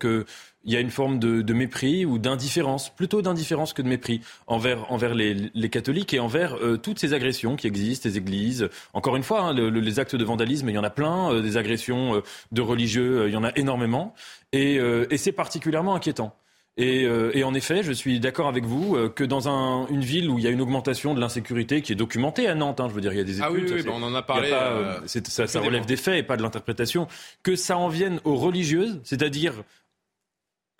qu'il 0.63 0.73
y 0.73 0.75
a 0.75 0.79
une 0.79 0.89
forme 0.89 1.19
de, 1.19 1.53
mépris 1.53 2.05
ou 2.05 2.17
d'indifférence, 2.17 2.89
plutôt 2.89 3.21
d'indifférence 3.21 3.73
que 3.73 3.81
de 3.81 3.87
mépris, 3.87 4.21
envers, 4.47 4.91
envers 4.91 5.13
les, 5.13 5.69
catholiques 5.69 6.13
et 6.13 6.19
envers 6.19 6.55
euh, 6.55 6.77
toutes 6.77 6.99
ces 6.99 7.13
agressions 7.13 7.55
qui 7.55 7.67
existent, 7.67 8.09
les 8.09 8.17
églises. 8.17 8.69
Encore 8.93 9.15
une 9.15 9.23
fois, 9.23 9.41
hein, 9.41 9.53
les 9.53 9.99
actes 9.99 10.15
de 10.15 10.23
vandalisme, 10.23 10.69
il 10.69 10.75
y 10.75 10.77
en 10.77 10.83
a 10.83 10.89
plein, 10.89 11.31
euh, 11.31 11.41
des 11.41 11.57
agressions 11.57 12.21
de 12.51 12.61
religieux, 12.61 13.27
il 13.27 13.33
y 13.33 13.37
en 13.37 13.43
a 13.43 13.51
énormément. 13.55 14.13
et 14.53 14.79
c'est 15.17 15.31
particulièrement 15.31 15.95
inquiétant. 15.95 16.35
Euh, 16.79 17.31
et, 17.33 17.43
en 17.43 17.53
effet, 17.53 17.83
je 17.83 17.91
suis 17.91 18.19
d'accord 18.19 18.47
avec 18.47 18.65
vous 18.65 18.95
euh, 18.95 19.09
que 19.09 19.23
dans 19.23 19.47
une 19.89 20.01
ville 20.01 20.29
où 20.29 20.37
il 20.37 20.43
y 20.43 20.47
a 20.47 20.49
une 20.49 20.61
augmentation 20.61 21.13
de 21.13 21.19
l'insécurité 21.19 21.81
qui 21.81 21.91
est 21.91 21.95
documentée 21.95 22.47
à 22.47 22.55
Nantes, 22.55 22.79
hein, 22.79 22.87
je 22.89 22.93
veux 22.93 23.01
dire, 23.01 23.13
il 23.13 23.17
y 23.17 23.21
a 23.21 23.25
des 23.25 23.39
études. 23.39 23.45
Ah 23.45 23.51
oui, 23.51 23.83
bah, 23.83 23.91
on 23.93 24.03
en 24.03 24.15
a 24.15 24.21
parlé. 24.21 24.51
Euh, 24.51 24.99
ça, 25.05 25.59
relève 25.59 25.85
des 25.85 25.97
faits 25.97 26.15
et 26.15 26.23
pas 26.23 26.37
de 26.37 26.41
l'interprétation. 26.41 27.07
Que 27.43 27.55
ça 27.55 27.77
en 27.77 27.89
vienne 27.89 28.19
aux 28.23 28.35
religieuses, 28.35 28.99
c'est-à-dire 29.03 29.53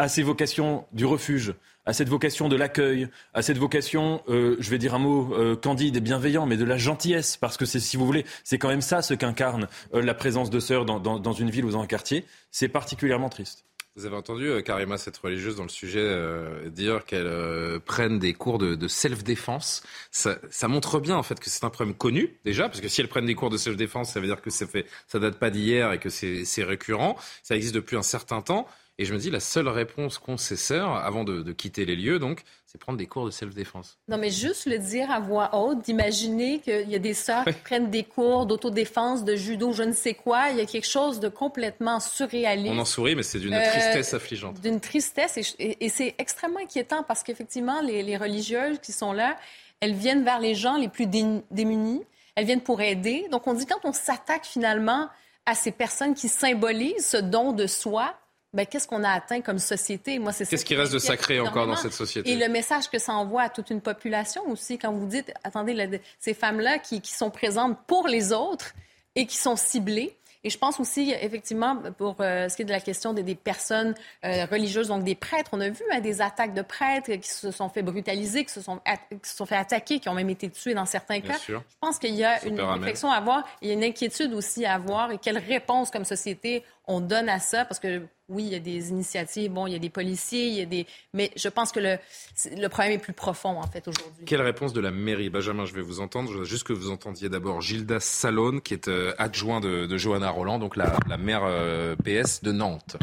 à 0.01 0.07
ces 0.07 0.23
vocations 0.23 0.87
du 0.93 1.05
refuge, 1.05 1.53
à 1.85 1.93
cette 1.93 2.09
vocation 2.09 2.49
de 2.49 2.55
l'accueil, 2.55 3.07
à 3.35 3.43
cette 3.43 3.59
vocation, 3.59 4.23
je 4.27 4.67
vais 4.69 4.79
dire 4.79 4.95
un 4.95 4.99
mot 4.99 5.31
candide 5.61 5.95
et 5.95 6.01
bienveillant, 6.01 6.47
mais 6.47 6.57
de 6.57 6.65
la 6.65 6.75
gentillesse, 6.75 7.37
parce 7.37 7.55
que 7.55 7.65
c'est, 7.65 7.79
si 7.79 7.97
vous 7.97 8.05
voulez, 8.07 8.25
c'est 8.43 8.57
quand 8.57 8.69
même 8.69 8.81
ça 8.81 9.03
ce 9.03 9.13
qu'incarne 9.13 9.67
la 9.93 10.13
présence 10.15 10.49
de 10.49 10.59
sœurs 10.59 10.85
dans, 10.85 11.33
une 11.33 11.51
ville 11.51 11.65
ou 11.65 11.69
dans 11.69 11.81
un 11.81 11.85
quartier. 11.85 12.25
C'est 12.49 12.67
particulièrement 12.67 13.29
triste. 13.29 13.63
Vous 13.95 14.07
avez 14.07 14.15
entendu 14.15 14.47
euh, 14.47 14.61
Karima, 14.61 14.97
cette 14.97 15.17
religieuse, 15.17 15.57
dans 15.57 15.63
le 15.63 15.69
sujet, 15.69 15.99
euh, 15.99 16.69
dire 16.69 17.05
qu'elle 17.05 17.27
euh, 17.27 17.77
prenne 17.77 18.17
des 18.17 18.33
cours 18.33 18.57
de, 18.57 18.87
self-défense. 18.87 19.83
Ça, 20.09 20.39
montre 20.67 20.99
bien, 20.99 21.17
en 21.17 21.23
fait, 21.23 21.39
que 21.39 21.49
c'est 21.49 21.63
un 21.63 21.69
problème 21.69 21.95
connu, 21.95 22.39
déjà, 22.43 22.69
parce 22.69 22.81
que 22.81 22.87
si 22.87 23.01
elles 23.01 23.09
prennent 23.09 23.27
des 23.27 23.35
cours 23.35 23.51
de 23.51 23.57
self-défense, 23.57 24.13
ça 24.13 24.19
veut 24.19 24.27
dire 24.27 24.41
que 24.41 24.49
ça 24.49 24.65
fait, 24.65 24.87
ça 25.07 25.19
date 25.19 25.37
pas 25.37 25.51
d'hier 25.51 25.91
et 25.91 25.99
que 25.99 26.09
c'est 26.09 26.63
récurrent. 26.63 27.17
Ça 27.43 27.55
existe 27.55 27.75
depuis 27.75 27.97
un 27.97 28.01
certain 28.01 28.41
temps. 28.41 28.65
Et 28.97 29.05
je 29.05 29.13
me 29.13 29.17
dis, 29.17 29.31
la 29.31 29.39
seule 29.39 29.67
réponse 29.67 30.19
qu'ont 30.19 30.37
ces 30.37 30.55
sœurs, 30.55 30.95
avant 30.95 31.23
de, 31.23 31.51
quitter 31.53 31.85
les 31.85 31.95
lieux, 31.95 32.19
donc, 32.19 32.43
c'est 32.65 32.77
prendre 32.77 32.99
des 32.99 33.07
cours 33.07 33.25
de 33.25 33.31
self-défense. 33.31 33.97
Non, 34.07 34.17
mais 34.17 34.29
juste 34.29 34.67
le 34.67 34.77
dire 34.77 35.09
à 35.09 35.19
voix 35.19 35.55
haute, 35.55 35.81
d'imaginer 35.81 36.59
qu'il 36.59 36.89
y 36.89 36.95
a 36.95 36.99
des 36.99 37.13
sœurs 37.13 37.45
qui 37.45 37.53
prennent 37.53 37.89
des 37.89 38.03
cours 38.03 38.45
d'autodéfense, 38.45 39.23
de 39.23 39.35
judo, 39.35 39.71
je 39.71 39.83
ne 39.83 39.93
sais 39.93 40.13
quoi. 40.13 40.49
Il 40.51 40.57
y 40.57 40.61
a 40.61 40.65
quelque 40.65 40.87
chose 40.87 41.19
de 41.19 41.29
complètement 41.29 41.99
surréaliste. 41.99 42.73
On 42.73 42.79
en 42.79 42.85
sourit, 42.85 43.15
mais 43.15 43.23
c'est 43.23 43.39
d'une 43.39 43.53
euh, 43.53 43.71
tristesse 43.71 44.13
affligeante. 44.13 44.61
D'une 44.61 44.79
tristesse, 44.79 45.55
et, 45.57 45.89
c'est 45.89 46.13
extrêmement 46.19 46.59
inquiétant 46.59 47.03
parce 47.03 47.23
qu'effectivement, 47.23 47.81
les, 47.81 48.03
les 48.03 48.17
religieuses 48.17 48.77
qui 48.79 48.91
sont 48.91 49.13
là, 49.13 49.35
elles 49.79 49.95
viennent 49.95 50.23
vers 50.23 50.39
les 50.39 50.53
gens 50.53 50.77
les 50.77 50.89
plus 50.89 51.07
démunis. 51.07 52.03
Elles 52.35 52.45
viennent 52.45 52.61
pour 52.61 52.81
aider. 52.81 53.27
Donc, 53.31 53.47
on 53.47 53.53
dit 53.53 53.65
quand 53.65 53.83
on 53.83 53.93
s'attaque 53.93 54.45
finalement 54.45 55.09
à 55.45 55.55
ces 55.55 55.71
personnes 55.71 56.13
qui 56.13 56.29
symbolisent 56.29 57.07
ce 57.07 57.17
don 57.17 57.51
de 57.51 57.67
soi, 57.67 58.13
ben, 58.53 58.65
qu'est-ce 58.65 58.87
qu'on 58.87 59.03
a 59.03 59.09
atteint 59.09 59.41
comme 59.41 59.59
société? 59.59 60.19
Moi, 60.19 60.33
c'est 60.33 60.45
Qu'est-ce 60.45 60.65
qui 60.65 60.75
reste 60.75 60.93
de 60.93 60.99
sacré 60.99 61.39
encore 61.39 61.67
dans 61.67 61.75
cette 61.75 61.93
société? 61.93 62.31
Et 62.31 62.35
le 62.35 62.49
message 62.49 62.89
que 62.89 62.99
ça 62.99 63.13
envoie 63.13 63.43
à 63.43 63.49
toute 63.49 63.69
une 63.69 63.81
population 63.81 64.47
aussi, 64.49 64.77
quand 64.77 64.91
vous 64.91 65.05
dites, 65.05 65.33
attendez, 65.43 66.01
ces 66.19 66.33
femmes-là 66.33 66.79
qui, 66.79 67.01
qui, 67.01 67.13
sont 67.13 67.29
présentes 67.29 67.77
pour 67.87 68.07
les 68.07 68.33
autres 68.33 68.73
et 69.15 69.25
qui 69.25 69.37
sont 69.37 69.55
ciblées, 69.55 70.17
et 70.43 70.49
je 70.49 70.57
pense 70.57 70.79
aussi, 70.79 71.13
effectivement, 71.21 71.77
pour 71.97 72.15
euh, 72.19 72.49
ce 72.49 72.55
qui 72.55 72.63
est 72.63 72.65
de 72.65 72.71
la 72.71 72.79
question 72.79 73.13
des, 73.13 73.35
personnes 73.35 73.93
euh, 74.25 74.45
religieuses, 74.45 74.87
donc 74.87 75.03
des 75.03 75.13
prêtres, 75.13 75.51
on 75.53 75.61
a 75.61 75.69
vu 75.69 75.83
hein, 75.91 75.99
des 75.99 76.19
attaques 76.19 76.55
de 76.55 76.63
prêtres 76.63 77.11
qui 77.13 77.29
se 77.29 77.51
sont 77.51 77.69
fait 77.69 77.83
brutaliser, 77.83 78.43
qui 78.43 78.51
se 78.51 78.61
sont, 78.61 78.79
qui 79.21 79.29
se 79.29 79.35
sont 79.35 79.45
fait 79.45 79.55
attaquer, 79.55 79.99
qui 79.99 80.09
ont 80.09 80.15
même 80.15 80.31
été 80.31 80.49
tués 80.49 80.73
dans 80.73 80.87
certains 80.87 81.21
cas. 81.21 81.37
Je 81.47 81.53
pense 81.79 81.99
qu'il 81.99 82.15
y 82.15 82.23
a 82.23 82.43
une 82.45 82.59
réflexion 82.59 83.11
à 83.11 83.17
avoir, 83.17 83.47
il 83.61 83.67
y 83.67 83.71
a 83.71 83.75
une 83.75 83.83
inquiétude 83.83 84.33
aussi 84.33 84.65
à 84.65 84.73
avoir 84.73 85.11
et 85.11 85.19
quelle 85.19 85.37
réponse 85.37 85.91
comme 85.91 86.05
société 86.05 86.63
on 86.87 86.99
donne 87.01 87.29
à 87.29 87.39
ça, 87.39 87.63
parce 87.63 87.79
que 87.79 88.01
oui, 88.31 88.43
il 88.45 88.51
y 88.51 88.55
a 88.55 88.59
des 88.59 88.89
initiatives, 88.89 89.51
bon, 89.51 89.67
il 89.67 89.73
y 89.73 89.75
a 89.75 89.79
des 89.79 89.89
policiers, 89.89 90.47
il 90.47 90.53
y 90.53 90.61
a 90.61 90.65
des... 90.65 90.87
Mais 91.13 91.31
je 91.35 91.49
pense 91.49 91.71
que 91.71 91.79
le, 91.79 92.67
problème 92.69 92.93
est 92.93 92.97
plus 92.97 93.13
profond, 93.13 93.59
en 93.59 93.67
fait, 93.67 93.87
aujourd'hui. 93.87 94.25
Quelle 94.25 94.41
réponse 94.41 94.73
de 94.73 94.81
la 94.81 94.91
mairie? 94.91 95.29
Benjamin, 95.29 95.65
je 95.65 95.73
vais 95.73 95.81
vous 95.81 95.99
entendre. 95.99 96.31
Je 96.31 96.39
veux 96.39 96.45
juste 96.45 96.63
que 96.63 96.73
vous 96.73 96.89
entendiez 96.89 97.29
d'abord 97.29 97.61
Gilda 97.61 97.99
Salone, 97.99 98.61
qui 98.61 98.73
est 98.73 98.87
euh, 98.87 99.13
adjoint 99.17 99.59
de, 99.59 99.97
Johanna 99.97 100.29
Roland, 100.29 100.57
donc 100.57 100.75
la, 100.75 100.97
la 101.07 101.17
maire 101.17 101.43
euh, 101.43 101.95
PS 102.03 102.41
de 102.41 102.51
Nantes. 102.51 102.97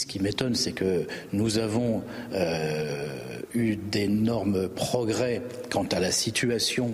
Ce 0.00 0.06
qui 0.06 0.20
m'étonne, 0.20 0.54
c'est 0.54 0.70
que 0.70 1.08
nous 1.32 1.58
avons 1.58 2.04
euh, 2.32 3.08
eu 3.52 3.74
d'énormes 3.74 4.68
progrès 4.68 5.42
quant 5.72 5.86
à 5.90 5.98
la 5.98 6.12
situation 6.12 6.92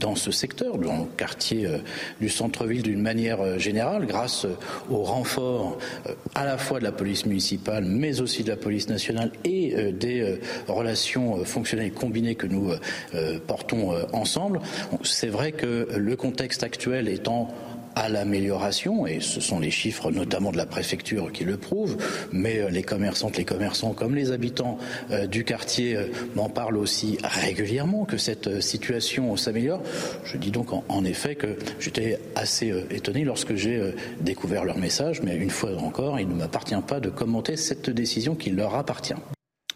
dans 0.00 0.14
ce 0.14 0.30
secteur, 0.30 0.78
dans 0.78 1.00
le 1.00 1.04
quartier 1.18 1.66
euh, 1.66 1.76
du 2.18 2.30
centre-ville 2.30 2.82
d'une 2.82 3.02
manière 3.02 3.42
euh, 3.42 3.58
générale, 3.58 4.06
grâce 4.06 4.46
au 4.90 5.02
renfort 5.02 5.76
à 6.34 6.46
la 6.46 6.56
fois 6.56 6.78
de 6.78 6.84
la 6.84 6.92
police 6.92 7.26
municipale, 7.26 7.84
mais 7.84 8.22
aussi 8.22 8.42
de 8.42 8.48
la 8.48 8.56
police 8.56 8.88
nationale 8.88 9.32
et 9.44 9.92
des 9.92 10.38
relations 10.66 11.44
fonctionnelles 11.44 11.92
combinées 11.92 12.36
que 12.36 12.46
nous 12.46 12.72
portons 13.46 13.92
ensemble. 14.12 14.60
C'est 15.02 15.28
vrai 15.28 15.52
que 15.52 15.88
le 15.96 16.16
contexte 16.16 16.62
actuel 16.62 17.08
étant 17.08 17.52
à 17.96 18.10
l'amélioration, 18.10 19.06
et 19.06 19.20
ce 19.20 19.40
sont 19.40 19.58
les 19.58 19.70
chiffres 19.70 20.10
notamment 20.10 20.52
de 20.52 20.58
la 20.58 20.66
préfecture 20.66 21.32
qui 21.32 21.44
le 21.44 21.56
prouvent, 21.56 21.96
mais 22.30 22.58
euh, 22.58 22.68
les 22.68 22.82
commerçantes, 22.82 23.38
les 23.38 23.44
commerçants 23.44 23.94
comme 23.94 24.14
les 24.14 24.32
habitants 24.32 24.78
euh, 25.10 25.26
du 25.26 25.44
quartier 25.44 25.96
euh, 25.96 26.06
m'en 26.34 26.50
parlent 26.50 26.76
aussi 26.76 27.18
régulièrement 27.24 28.04
que 28.04 28.18
cette 28.18 28.60
situation 28.60 29.36
s'améliore. 29.36 29.82
Je 30.24 30.36
dis 30.36 30.50
donc 30.50 30.68
en, 30.72 31.04
effet 31.04 31.36
que 31.36 31.56
j'étais 31.80 32.18
assez 32.34 32.72
étonné 32.90 33.24
lorsque 33.24 33.54
j'ai 33.54 33.94
découvert 34.20 34.64
leur 34.64 34.76
message, 34.76 35.22
mais 35.22 35.36
une 35.36 35.50
fois 35.50 35.76
encore, 35.78 36.20
il 36.20 36.28
ne 36.28 36.34
m'appartient 36.34 36.74
pas 36.86 37.00
de 37.00 37.08
commenter 37.08 37.56
cette 37.56 37.88
décision 37.88 38.34
qui 38.34 38.50
leur 38.50 38.74
appartient. 38.74 39.14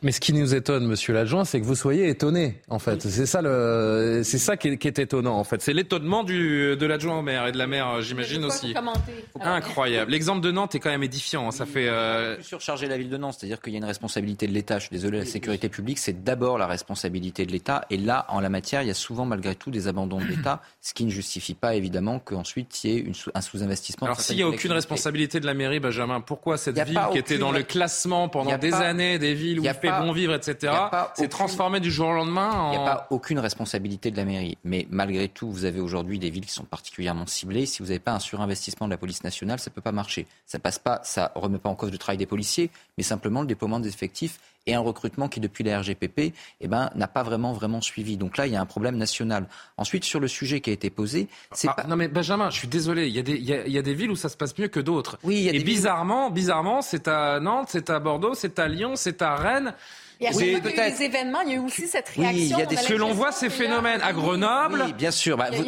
Mais 0.03 0.13
ce 0.13 0.21
qui 0.21 0.33
nous 0.33 0.55
étonne, 0.55 0.87
monsieur 0.87 1.13
l'adjoint, 1.13 1.45
c'est 1.45 1.61
que 1.61 1.67
vous 1.67 1.75
soyez 1.75 2.09
étonné, 2.09 2.61
en 2.69 2.79
fait. 2.79 3.03
C'est 3.03 3.27
ça, 3.27 3.43
le, 3.43 4.23
c'est 4.25 4.39
ça 4.39 4.57
qui 4.57 4.69
est, 4.69 4.77
qui 4.79 4.89
est, 4.89 4.99
étonnant, 4.99 5.37
en 5.39 5.45
fait. 5.45 5.61
C'est 5.61 5.75
l'étonnement 5.75 6.25
du, 6.25 6.77
de 6.77 6.87
l'adjoint 6.87 7.19
au 7.19 7.23
maire 7.23 7.47
et 7.47 7.53
de 7.53 7.59
la 7.59 7.67
maire, 7.67 8.01
j'imagine 8.01 8.45
aussi. 8.45 8.75
Incroyable. 9.41 10.11
L'exemple 10.11 10.41
de 10.41 10.51
Nantes 10.51 10.75
est 10.75 10.81
quand 10.81 10.91
même 10.91 11.03
édifiant. 11.03 11.49
Hein. 11.49 11.51
Ça 11.51 11.67
fait. 11.67 11.89
Euh... 11.89 12.41
Surcharger 12.43 12.87
la 12.87 12.97
ville 12.97 13.11
de 13.11 13.17
Nantes, 13.19 13.37
c'est-à-dire 13.39 13.61
qu'il 13.61 13.73
y 13.75 13.77
a 13.77 13.79
une 13.79 13.85
responsabilité 13.85 14.47
de 14.47 14.53
l'État. 14.53 14.79
Je 14.79 14.87
suis 14.87 14.97
désolé, 14.97 15.19
la 15.19 15.27
sécurité 15.27 15.69
publique, 15.69 15.99
c'est 15.99 16.25
d'abord 16.25 16.57
la 16.57 16.67
responsabilité 16.67 17.45
de 17.45 17.53
l'État. 17.53 17.85
Et 17.91 17.99
là, 17.99 18.25
en 18.29 18.41
la 18.41 18.49
matière, 18.49 18.83
il 18.83 18.89
y 18.89 18.91
a 18.91 18.95
souvent, 18.95 19.27
malgré 19.27 19.55
tout, 19.55 19.71
des 19.71 19.87
abandons 19.87 20.19
de 20.19 20.25
l'État, 20.29 20.63
ce 20.81 20.95
qui 20.95 21.05
ne 21.05 21.11
justifie 21.11 21.55
pas, 21.55 21.75
évidemment, 21.75 22.19
qu'ensuite 22.19 22.85
il 22.85 22.91
y 22.91 22.97
ait 22.97 23.01
une, 23.01 23.15
un 23.35 23.41
sous-investissement. 23.41 24.07
Alors, 24.07 24.21
s'il 24.21 24.37
n'y 24.37 24.43
a 24.43 24.49
aucune 24.49 24.73
responsabilité 24.73 25.41
de 25.41 25.47
la 25.47 25.55
mairie, 25.55 25.81
Benjamin, 25.81 26.21
pourquoi 26.21 26.57
cette 26.57 26.79
ville 26.81 27.01
qui 27.13 27.19
était 27.19 27.39
dans 27.39 27.53
le 27.53 27.63
classement 27.63 28.29
pendant 28.29 28.57
des 28.57 28.73
années 28.73 29.19
des 29.19 29.35
villes 29.35 29.61
où 29.61 29.65
il 29.65 29.90
fait 29.91 30.01
bon 30.01 30.13
vivre, 30.13 30.35
etc. 30.35 30.73
C'est 31.15 31.29
transformé 31.29 31.81
du 31.81 31.91
jour 31.91 32.09
au 32.09 32.13
lendemain 32.13 32.51
en... 32.51 32.73
Il 32.73 32.79
n'y 32.79 32.85
a 32.85 32.95
pas 32.95 33.07
aucune 33.11 33.39
responsabilité 33.39 34.11
de 34.11 34.17
la 34.17 34.25
mairie. 34.25 34.59
Mais 34.65 34.87
malgré 34.91 35.29
tout, 35.29 35.51
vous 35.51 35.65
avez 35.65 35.81
aujourd'hui 35.81 36.19
des 36.19 36.31
villes 36.31 36.47
qui 36.47 36.53
sont 36.53 36.65
particulièrement 36.65 37.27
ciblées. 37.27 37.67
Si 37.67 37.83
vous 37.83 37.89
n'avez 37.89 37.99
pas 37.99 38.13
un 38.13 38.19
surinvestissement 38.19 38.87
de 38.87 38.93
la 38.93 38.99
police 38.99 39.25
nationale, 39.25 39.59
ça 39.59 39.71
ne 39.71 39.75
peut 39.75 39.81
pas 39.81 39.93
marcher. 39.93 40.27
Ça 40.47 40.59
passe 40.59 40.79
pas, 40.79 41.01
ça 41.05 41.33
remet 41.35 41.59
pas 41.59 41.69
en 41.69 41.75
cause 41.75 41.91
le 41.91 41.99
travail 41.99 42.19
des 42.19 42.27
policiers, 42.27 42.71
mais 42.97 43.05
simplement 43.05 43.41
le 43.41 43.47
déploiement 43.47 43.81
des 43.81 43.89
effectifs 43.89 44.39
et 44.71 44.75
un 44.75 44.81
recrutement 44.81 45.29
qui, 45.29 45.41
depuis 45.41 45.65
la 45.65 45.81
RGPP, 45.81 46.33
eh 46.61 46.69
ben, 46.69 46.91
n'a 46.95 47.09
pas 47.09 47.23
vraiment, 47.23 47.53
vraiment 47.53 47.81
suivi. 47.81 48.17
Donc 48.17 48.37
là, 48.37 48.47
il 48.47 48.53
y 48.53 48.57
a 48.57 48.61
un 48.61 48.67
problème 48.67 48.97
national. 48.97 49.49
Ensuite, 49.77 50.05
sur 50.05 50.21
le 50.21 50.29
sujet 50.29 50.61
qui 50.61 50.71
a 50.71 50.73
été 50.73 50.91
posé, 50.91 51.29
c'est 51.53 51.69
ah, 51.69 51.85
Non 51.89 51.97
mais 51.97 52.09
Benjamin, 52.09 52.51
je 52.51 52.59
suis 52.59 52.69
désolé, 52.69 53.09
il 53.09 53.15
y, 53.15 53.19
a 53.19 53.23
des, 53.23 53.35
il, 53.35 53.73
y 53.73 53.79
a, 53.79 53.83
des 53.83 53.95
villes 53.95 54.11
où 54.11 54.17
ça 54.17 54.29
se 54.29 54.37
passe 54.37 54.57
mieux 54.59 54.69
que 54.69 54.81
d'autres. 54.81 55.19
Oui, 55.25 55.37
il 55.37 55.43
y 55.43 55.49
a 55.49 55.53
et 55.53 55.63
bizarrement, 55.63 56.31
bizarrement, 56.31 56.83
c'est 56.83 57.09
à 57.09 57.41
Nantes, 57.41 57.69
c'est 57.71 57.91
à 57.91 57.99
Bordeaux, 57.99 58.35
c'est 58.35 58.59
à 58.59 58.69
Lyon, 58.69 58.93
c'est 58.95 59.23
à 59.23 59.35
Rennes. 59.37 59.75
Il 60.21 60.25
y 60.25 60.27
a 60.29 60.33
oui, 60.37 60.61
des 60.61 61.03
événements, 61.03 61.41
il 61.41 61.49
y 61.49 61.53
a 61.53 61.57
eu 61.57 61.61
aussi 61.61 61.89
cette 61.89 62.11
réaction. 62.11 62.37
Oui, 62.37 62.51
il 62.51 62.59
y 62.59 62.63
a 62.63 62.67
des... 62.67 62.77
Que 62.77 62.93
l'on 62.93 63.15
voit 63.15 63.33
ces 63.33 63.49
phénomènes 63.49 64.03
à 64.03 64.13
Grenoble. 64.13 64.83
Oui, 64.85 64.93
bien 64.93 65.11
sûr. 65.11 65.39
Bah, 65.39 65.49
vous, 65.51 65.65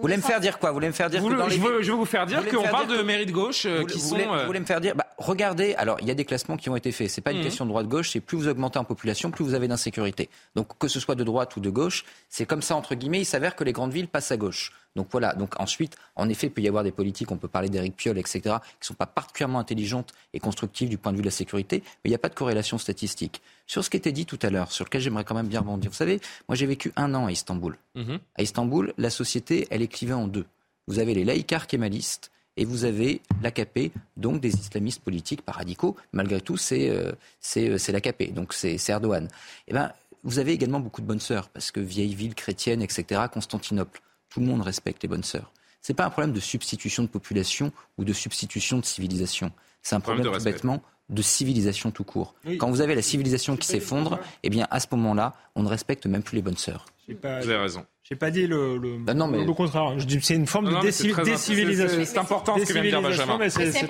voulez 0.00 0.16
me 0.16 0.22
faire 0.22 0.38
dire 0.38 0.60
quoi? 0.60 0.70
Vous 0.70 0.74
voulez 0.74 0.86
me 0.86 0.92
faire 0.92 1.10
dire 1.10 1.24
que 1.24 1.34
dans 1.34 1.48
les... 1.48 1.56
je, 1.56 1.60
veux, 1.60 1.82
je 1.82 1.90
veux 1.90 1.98
vous 1.98 2.04
faire 2.04 2.24
dire 2.24 2.46
qu'on 2.48 2.62
parle 2.62 2.86
de 2.86 3.02
mairie 3.02 3.26
de 3.26 3.32
gauche 3.32 3.66
euh, 3.66 3.84
qui 3.84 3.98
vous 3.98 4.04
sont. 4.04 4.14
Voulez, 4.14 4.26
euh, 4.26 4.40
Vous 4.40 4.46
voulez 4.46 4.60
me 4.60 4.64
faire 4.64 4.80
dire 4.80 4.94
bah, 4.94 5.06
Regardez, 5.18 5.74
alors 5.74 5.96
il 6.00 6.06
y 6.06 6.12
a 6.12 6.14
des 6.14 6.24
classements 6.24 6.56
qui 6.56 6.70
ont 6.70 6.76
été 6.76 6.92
faits. 6.92 7.10
C'est 7.10 7.20
pas 7.20 7.32
une 7.32 7.38
mhm. 7.38 7.44
question 7.44 7.64
de 7.64 7.70
droite-gauche, 7.70 8.10
c'est 8.10 8.20
plus 8.20 8.36
vous 8.36 8.48
augmentez 8.48 8.78
en 8.78 8.84
population, 8.84 9.32
plus 9.32 9.44
vous 9.44 9.54
avez 9.54 9.66
d'insécurité. 9.66 10.30
Donc 10.54 10.78
que 10.78 10.86
ce 10.86 11.00
soit 11.00 11.16
de 11.16 11.24
droite 11.24 11.56
ou 11.56 11.60
de 11.60 11.70
gauche, 11.70 12.04
c'est 12.28 12.46
comme 12.46 12.62
ça 12.62 12.76
entre 12.76 12.94
guillemets. 12.94 13.20
Il 13.20 13.26
s'avère 13.26 13.56
que 13.56 13.64
les 13.64 13.72
grandes 13.72 13.92
villes 13.92 14.08
passent 14.08 14.30
à 14.30 14.36
gauche. 14.36 14.72
Donc 14.96 15.08
voilà. 15.12 15.34
Donc 15.34 15.60
ensuite, 15.60 15.96
en 16.16 16.28
effet, 16.28 16.48
il 16.48 16.50
peut 16.50 16.62
y 16.62 16.68
avoir 16.68 16.82
des 16.82 16.90
politiques, 16.90 17.30
on 17.30 17.36
peut 17.36 17.46
parler 17.46 17.68
d'Éric 17.68 17.94
Piolle, 17.94 18.18
etc., 18.18 18.40
qui 18.40 18.48
ne 18.48 18.86
sont 18.86 18.94
pas 18.94 19.06
particulièrement 19.06 19.60
intelligentes 19.60 20.12
et 20.32 20.40
constructives 20.40 20.88
du 20.88 20.98
point 20.98 21.12
de 21.12 21.16
vue 21.18 21.22
de 21.22 21.28
la 21.28 21.32
sécurité, 21.32 21.82
mais 21.84 22.08
il 22.08 22.10
n'y 22.10 22.16
a 22.16 22.18
pas 22.18 22.30
de 22.30 22.34
corrélation 22.34 22.78
statistique. 22.78 23.42
Sur 23.66 23.84
ce 23.84 23.90
qui 23.90 23.96
était 23.96 24.12
dit 24.12 24.26
tout 24.26 24.38
à 24.42 24.50
l'heure, 24.50 24.72
sur 24.72 24.84
lequel 24.84 25.00
j'aimerais 25.00 25.24
quand 25.24 25.34
même 25.34 25.48
bien 25.48 25.60
rebondir. 25.60 25.90
Vous 25.90 25.96
savez, 25.96 26.20
moi 26.48 26.56
j'ai 26.56 26.66
vécu 26.66 26.92
un 26.96 27.14
an 27.14 27.26
à 27.26 27.32
Istanbul. 27.32 27.76
Mhm. 27.94 28.18
À 28.36 28.42
Istanbul, 28.42 28.94
la 28.98 29.10
société, 29.10 29.68
elle 29.70 29.82
est 29.82 29.88
clivée 29.88 30.14
en 30.14 30.26
deux. 30.26 30.46
Vous 30.88 30.98
avez 30.98 31.14
les 31.14 31.24
laïcars 31.24 31.66
kémalistes 31.66 32.30
et 32.56 32.64
vous 32.64 32.84
avez 32.84 33.20
l'AKP, 33.42 33.92
donc 34.16 34.40
des 34.40 34.54
islamistes 34.54 35.02
politiques 35.02 35.42
pas 35.42 35.52
radicaux. 35.52 35.96
Malgré 36.12 36.40
tout, 36.40 36.56
c'est 36.56 36.88
euh, 36.88 37.12
euh, 37.58 37.78
l'AKP, 37.88 38.32
donc 38.32 38.54
c'est 38.54 38.78
Erdogan. 38.88 39.28
Eh 39.68 39.74
ben, 39.74 39.92
vous 40.24 40.38
avez 40.38 40.52
également 40.52 40.80
beaucoup 40.80 41.02
de 41.02 41.06
bonnes 41.06 41.20
sœurs, 41.20 41.48
parce 41.50 41.70
que 41.70 41.80
vieille 41.80 42.14
ville 42.14 42.34
chrétienne, 42.34 42.82
etc., 42.82 43.22
Constantinople, 43.32 44.00
tout 44.28 44.40
le 44.40 44.46
monde 44.46 44.62
respecte 44.62 45.02
les 45.02 45.08
bonnes 45.08 45.22
sœurs. 45.22 45.52
Ce 45.82 45.92
n'est 45.92 45.96
pas 45.96 46.06
un 46.06 46.10
problème 46.10 46.32
de 46.32 46.40
substitution 46.40 47.04
de 47.04 47.08
population 47.08 47.72
ou 47.96 48.04
de 48.04 48.12
substitution 48.12 48.78
de 48.78 48.84
civilisation. 48.84 49.52
C'est 49.82 49.94
un 49.94 50.00
problème, 50.00 50.26
de 50.26 50.44
bêtement 50.44 50.82
de 51.08 51.22
civilisation 51.22 51.90
tout 51.90 52.04
court. 52.04 52.34
Quand 52.58 52.70
vous 52.70 52.80
avez 52.80 52.94
la 52.94 53.02
civilisation 53.02 53.56
qui 53.56 53.66
s'effondre, 53.66 54.18
eh 54.42 54.50
bien 54.50 54.66
à 54.70 54.80
ce 54.80 54.86
moment-là, 54.92 55.34
on 55.54 55.62
ne 55.62 55.68
respecte 55.68 56.06
même 56.06 56.22
plus 56.22 56.36
les 56.36 56.42
bonnes 56.42 56.56
sœurs. 56.56 56.86
Vous 57.08 57.26
avez 57.26 57.56
raison. 57.56 57.86
J'ai 58.08 58.14
pas 58.14 58.30
dit 58.30 58.46
le, 58.46 58.78
le, 58.78 58.98
bah 58.98 59.14
non, 59.14 59.26
mais... 59.26 59.44
le 59.44 59.52
contraire. 59.52 59.96
C'est 60.22 60.34
une 60.34 60.46
forme 60.46 60.72
de 60.72 60.80
décivilisation. 60.80 62.04
C'est 62.04 62.18
important 62.18 62.56
ce 62.56 62.64
que 62.64 62.72
vient 62.72 62.82
de 62.82 62.88
dire 62.88 63.02
Benjamin. 63.02 63.38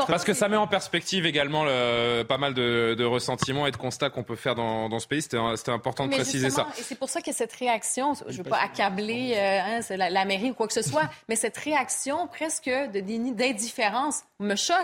Parce 0.07 0.25
que 0.25 0.33
ça 0.33 0.49
met 0.49 0.57
en 0.57 0.67
perspective 0.67 1.27
également 1.27 1.65
le, 1.65 2.23
pas 2.23 2.39
mal 2.39 2.55
de, 2.55 2.95
de, 2.95 3.05
ressentiments 3.05 3.67
et 3.67 3.71
de 3.71 3.77
constats 3.77 4.09
qu'on 4.09 4.23
peut 4.23 4.37
faire 4.37 4.55
dans, 4.55 4.89
dans 4.89 5.01
ce 5.01 5.07
pays. 5.07 5.21
C'était 5.21 5.37
important 5.71 6.07
de 6.07 6.13
préciser 6.13 6.49
ça. 6.49 6.67
Et 6.79 6.83
c'est 6.83 6.99
pour 6.99 7.11
ça 7.11 7.21
que 7.21 7.33
cette 7.33 7.53
réaction, 7.53 8.15
je 8.15 8.33
ne 8.33 8.43
veux 8.43 8.51
pas 8.51 8.61
accabler 8.61 9.35
euh, 9.37 9.61
hein, 9.61 9.97
la, 9.97 10.09
la, 10.09 10.25
mairie 10.25 10.51
ou 10.51 10.55
quoi 10.55 10.67
que 10.67 10.73
ce 10.73 10.83
soit, 10.83 11.11
mais 11.29 11.37
cette 11.37 11.57
réaction 11.59 12.27
presque 12.27 12.67
de 12.69 13.01
d'indifférence 13.35 14.23
me 14.41 14.57
choque. 14.57 14.77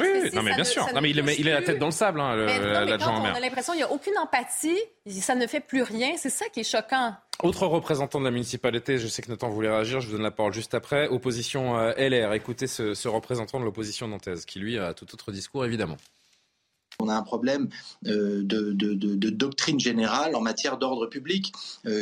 Oui, 0.00 0.30
non, 0.32 0.42
mais 0.42 0.54
bien 0.54 0.64
sûr. 0.64 0.86
Non, 0.94 1.00
mais 1.00 1.10
il, 1.10 1.18
il, 1.38 1.48
est 1.48 1.52
la 1.52 1.62
tête 1.62 1.78
dans 1.78 1.86
le 1.86 1.92
sable, 1.92 2.20
hein, 2.20 2.34
l'adjoint 2.36 3.20
On 3.20 3.24
a 3.24 3.40
l'impression 3.40 3.72
qu'il 3.72 3.80
n'y 3.80 3.88
a 3.88 3.92
aucune 3.92 4.16
empathie, 4.18 4.78
ça 5.06 5.34
ne 5.34 5.46
fait 5.46 5.60
plus 5.60 5.82
rien. 5.82 6.12
C'est 6.16 6.30
ça 6.30 6.46
qui 6.52 6.60
est 6.60 6.70
choquant. 6.70 7.14
Autre 7.42 7.66
représentant 7.68 8.18
de 8.18 8.24
la 8.24 8.32
municipalité, 8.32 8.98
je 8.98 9.06
sais 9.06 9.22
que 9.22 9.30
Nathan 9.30 9.48
voulait 9.48 9.70
réagir, 9.70 10.00
je 10.00 10.08
vous 10.08 10.14
donne 10.14 10.22
la 10.22 10.32
parole 10.32 10.52
juste 10.52 10.74
après. 10.74 11.06
Opposition 11.06 11.78
euh, 11.78 11.92
LR, 11.96 12.32
écoutez 12.32 12.66
ce, 12.66 13.06
représentant 13.06 13.60
de 13.60 13.64
l'opposition 13.64 14.08
nantaise 14.08 14.44
qui, 14.44 14.58
lui, 14.58 14.76
a 14.76 14.92
tout 14.92 15.06
autre 15.14 15.30
discours, 15.30 15.64
évidemment. 15.64 15.96
On 17.00 17.08
a 17.08 17.14
un 17.14 17.22
problème 17.22 17.68
de, 18.02 18.42
de, 18.42 19.30
doctrine 19.30 19.78
générale 19.78 20.34
en 20.34 20.40
matière 20.40 20.78
d'ordre 20.78 21.06
public 21.06 21.52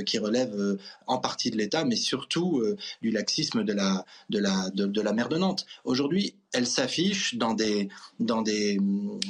qui 0.07 0.19
relève 0.19 0.79
en 1.07 1.19
partie 1.19 1.51
de 1.51 1.59
l'État, 1.59 1.85
mais 1.85 1.97
surtout 1.97 2.65
du 3.03 3.11
laxisme 3.11 3.63
de 3.63 3.75
la, 3.75 4.07
de 4.31 4.39
la, 4.39 4.71
de, 4.71 5.01
la 5.01 5.13
maire 5.13 5.29
de 5.29 5.37
Nantes. 5.37 5.67
Aujourd'hui, 5.85 6.35
elle 6.55 6.67
s'affiche 6.67 7.35
dans 7.35 7.53
des, 7.53 7.89
dans, 8.21 8.41
des, 8.41 8.79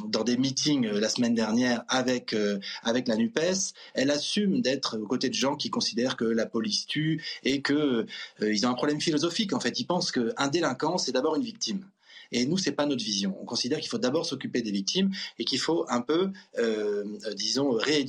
dans 0.06 0.22
des 0.22 0.36
meetings 0.36 0.86
la 0.88 1.09
semaine 1.09 1.34
dernière 1.34 1.82
avec, 1.88 2.36
avec 2.84 3.09
la 3.09 3.16
NUPES. 3.16 3.72
Elle 3.94 4.12
assume 4.12 4.60
d'être 4.60 4.98
aux 4.98 5.06
côtés 5.06 5.30
de 5.30 5.34
gens 5.34 5.56
qui 5.56 5.70
considèrent 5.70 6.16
que 6.16 6.24
la 6.24 6.47
police 6.47 6.86
tue 6.86 7.24
et 7.43 7.60
qu'ils 7.60 8.06
ils 8.40 8.66
ont 8.66 8.70
un 8.70 8.74
problème 8.74 9.01
philosophique. 9.01 9.52
En 9.52 9.60
fait, 9.60 9.80
ils 9.80 9.86
pensent 9.86 10.12
qu'un 10.12 10.47
délinquant, 10.47 10.97
c'est 10.97 11.12
d'abord 11.12 11.34
une 11.34 11.43
victime. 11.43 11.84
Et 12.32 12.47
nous, 12.47 12.59
c'est 12.59 12.73
pas 12.73 12.86
notre 12.86 13.05
vision. 13.05 13.36
On 13.40 13.44
considère 13.44 13.78
qu'il 13.81 13.89
faut 13.89 13.98
d'abord 13.98 14.27
s'occuper 14.27 14.62
des 14.62 14.70
victimes 14.70 15.11
et 15.39 15.44
qu'il 15.44 15.59
faut 15.59 15.86
un 15.89 16.01
peu, 16.01 16.31
euh, 16.59 17.05
disons, 17.35 17.77
euh, 17.77 18.05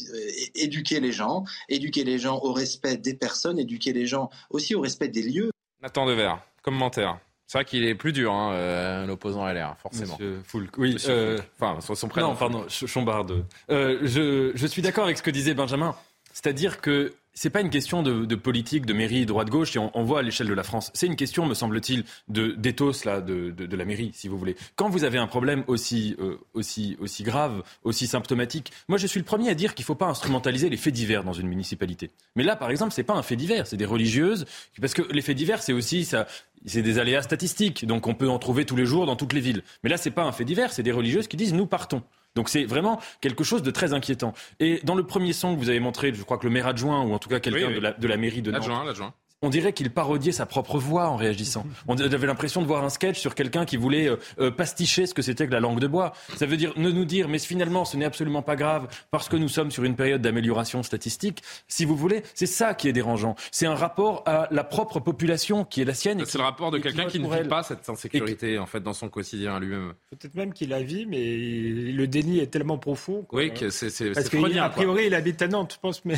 éduquer 0.55 0.99
les 0.99 1.11
gens, 1.11 1.45
éduquer 1.69 2.03
les 2.03 2.19
gens 2.19 2.39
au 2.41 2.53
respect 2.53 2.97
des 2.97 3.13
personnes, 3.13 3.59
éduquer 3.59 3.93
les 3.93 4.05
gens 4.05 4.29
aussi 4.49 4.75
au 4.75 4.81
respect 4.81 5.07
des 5.07 5.23
lieux. 5.23 5.51
Nathan 5.81 6.05
Devers, 6.05 6.39
commentaire. 6.61 7.19
C'est 7.45 7.59
vrai 7.59 7.65
qu'il 7.65 7.85
est 7.85 7.95
plus 7.95 8.11
dur, 8.11 8.33
hein, 8.33 8.51
euh, 8.53 9.05
l'opposant 9.05 9.47
LR, 9.47 9.77
forcément. 9.81 10.17
Monsieur 10.19 10.41
Foulk, 10.43 10.77
oui. 10.77 10.97
enfin, 11.59 11.79
son 11.79 12.07
prénom. 12.09 12.29
Non, 12.29 12.35
pardon, 12.35 12.65
Chombarde. 12.67 13.45
je, 13.69 14.51
je 14.53 14.67
suis 14.67 14.81
d'accord 14.81 15.05
avec 15.05 15.17
ce 15.17 15.23
que 15.23 15.31
disait 15.31 15.53
Benjamin. 15.53 15.95
C'est-à-dire 16.33 16.81
que 16.81 17.13
c'est 17.37 17.51
pas 17.51 17.61
une 17.61 17.69
question 17.69 18.01
de, 18.01 18.35
politique, 18.35 18.87
de 18.87 18.93
mairie, 18.93 19.27
droite-gauche, 19.27 19.75
et 19.75 19.79
on, 19.79 20.03
voit 20.03 20.19
à 20.19 20.21
l'échelle 20.23 20.47
de 20.47 20.55
la 20.55 20.63
France. 20.63 20.89
C'est 20.95 21.05
une 21.05 21.15
question, 21.15 21.45
me 21.45 21.53
semble-t-il, 21.53 22.03
de 22.29 22.47
d'éthos 22.53 23.05
là, 23.05 23.21
de, 23.21 23.75
la 23.75 23.85
mairie, 23.85 24.09
si 24.15 24.27
vous 24.27 24.39
voulez. 24.39 24.55
Quand 24.75 24.89
vous 24.89 25.03
avez 25.03 25.19
un 25.19 25.27
problème 25.27 25.63
aussi, 25.67 26.15
euh, 26.19 26.39
aussi, 26.55 26.97
aussi 26.99 27.21
grave, 27.21 27.61
aussi 27.83 28.07
symptomatique, 28.07 28.71
moi 28.87 28.97
je 28.97 29.05
suis 29.05 29.19
le 29.19 29.23
premier 29.23 29.49
à 29.49 29.53
dire 29.53 29.75
qu'il 29.75 29.83
ne 29.83 29.85
faut 29.85 29.93
pas 29.93 30.07
instrumentaliser 30.07 30.67
les 30.67 30.77
faits 30.77 30.95
divers 30.95 31.23
dans 31.23 31.33
une 31.33 31.47
municipalité. 31.47 32.09
Mais 32.35 32.43
là, 32.43 32.55
par 32.55 32.71
exemple, 32.71 32.91
c'est 32.91 33.03
pas 33.03 33.13
un 33.13 33.21
fait 33.21 33.35
divers, 33.35 33.67
c'est 33.67 33.77
des 33.77 33.85
religieuses, 33.85 34.45
parce 34.81 34.95
que 34.95 35.03
les 35.13 35.21
faits 35.21 35.37
divers, 35.37 35.61
c'est 35.61 35.73
aussi 35.73 36.05
ça, 36.05 36.25
c'est 36.65 36.81
des 36.81 36.97
aléas 36.97 37.21
statistiques, 37.21 37.85
donc 37.85 38.07
on 38.07 38.15
peut 38.15 38.29
en 38.29 38.39
trouver 38.39 38.65
tous 38.65 38.75
les 38.75 38.87
jours 38.87 39.05
dans 39.05 39.15
toutes 39.15 39.33
les 39.33 39.41
villes. 39.41 39.61
Mais 39.83 39.91
là, 39.91 39.97
c'est 39.97 40.09
pas 40.09 40.23
un 40.23 40.31
fait 40.31 40.45
divers, 40.45 40.73
c'est 40.73 40.81
des 40.81 40.91
religieuses 40.91 41.27
qui 41.27 41.37
disent 41.37 41.53
nous 41.53 41.67
partons. 41.67 42.01
Donc 42.37 42.47
c'est 42.49 42.63
vraiment 42.63 43.01
quelque 43.19 43.43
chose 43.43 43.63
de 43.63 43.71
très 43.71 43.91
inquiétant. 43.93 44.33
Et 44.61 44.79
dans 44.83 44.95
le 44.95 45.03
premier 45.03 45.33
son 45.33 45.53
que 45.55 45.59
vous 45.59 45.69
avez 45.69 45.79
montré, 45.81 46.13
je 46.13 46.23
crois 46.23 46.37
que 46.37 46.45
le 46.45 46.53
maire 46.53 46.67
adjoint, 46.67 47.01
ou 47.03 47.13
en 47.13 47.19
tout 47.19 47.27
cas 47.29 47.39
quelqu'un 47.41 47.71
de, 47.71 47.79
la, 47.79 47.91
de 47.91 48.07
la 48.07 48.15
mairie 48.17 48.41
de 48.41 48.51
Nantes, 48.51 48.63
on 49.43 49.49
dirait 49.49 49.71
qu'il 49.71 49.91
parodiait 49.91 50.31
sa 50.31 50.47
propre 50.47 50.79
voix 50.79 51.09
en 51.09 51.15
réagissant. 51.15 51.63
On 51.87 51.95
avait 51.95 52.25
l'impression 52.25 52.61
de 52.61 52.67
voir 52.67 52.83
un 52.83 52.89
sketch 52.89 53.19
sur 53.19 53.35
quelqu'un 53.35 53.65
qui 53.65 53.77
voulait 53.77 54.09
euh, 54.09 54.17
euh, 54.39 54.49
pasticher 54.49 55.05
ce 55.05 55.13
que 55.13 55.21
c'était 55.21 55.45
que 55.45 55.51
la 55.51 55.59
langue 55.59 55.79
de 55.79 55.85
bois. 55.85 56.13
Ça 56.35 56.47
veut 56.47 56.57
dire 56.57 56.73
ne 56.75 56.89
nous 56.89 57.05
dire, 57.05 57.27
mais 57.27 57.37
finalement, 57.37 57.85
ce 57.85 57.97
n'est 57.97 58.05
absolument 58.05 58.41
pas 58.41 58.55
grave 58.55 58.87
parce 59.11 59.29
que 59.29 59.35
nous 59.35 59.47
sommes 59.47 59.69
sur 59.69 59.83
une 59.83 59.95
période 59.95 60.21
d'amélioration 60.21 60.81
statistique. 60.81 61.43
Si 61.67 61.85
vous 61.85 61.95
voulez, 61.95 62.23
c'est 62.33 62.47
ça 62.47 62.73
qui 62.73 62.87
est 62.87 62.93
dérangeant. 62.93 63.35
C'est 63.51 63.67
un 63.67 63.75
rapport 63.75 64.23
à 64.25 64.47
la 64.49 64.63
propre 64.63 64.99
population 64.99 65.65
qui 65.65 65.81
est 65.81 65.85
la 65.85 65.93
sienne. 65.93 66.23
C'est 66.25 66.39
le 66.39 66.43
rapport 66.43 66.71
de 66.71 66.79
quelqu'un 66.79 67.05
qui 67.05 67.19
ne 67.19 67.29
vit 67.29 67.47
pas 67.47 67.61
cette 67.61 67.87
insécurité 67.87 68.57
en 68.57 68.65
fait 68.65 68.79
dans 68.79 68.93
son 68.93 69.09
quotidien 69.09 69.59
lui-même. 69.59 69.93
Peut-être 70.09 70.33
même 70.33 70.51
qu'il 70.51 70.69
la 70.69 70.81
vit, 70.81 71.05
mais 71.05 71.37
le 71.91 72.07
déni 72.07 72.39
est 72.39 72.47
tellement 72.47 72.79
profond. 72.79 73.27
Oui, 73.31 73.53
que 73.53 73.69
c'est 73.69 74.13
parce 74.13 74.29
qu'a 74.29 74.69
priori 74.69 75.05
il 75.07 75.13
habite 75.13 75.41
à 75.43 75.47
Nantes, 75.47 75.73
je 75.75 75.79
pense, 75.79 76.03
mais 76.05 76.17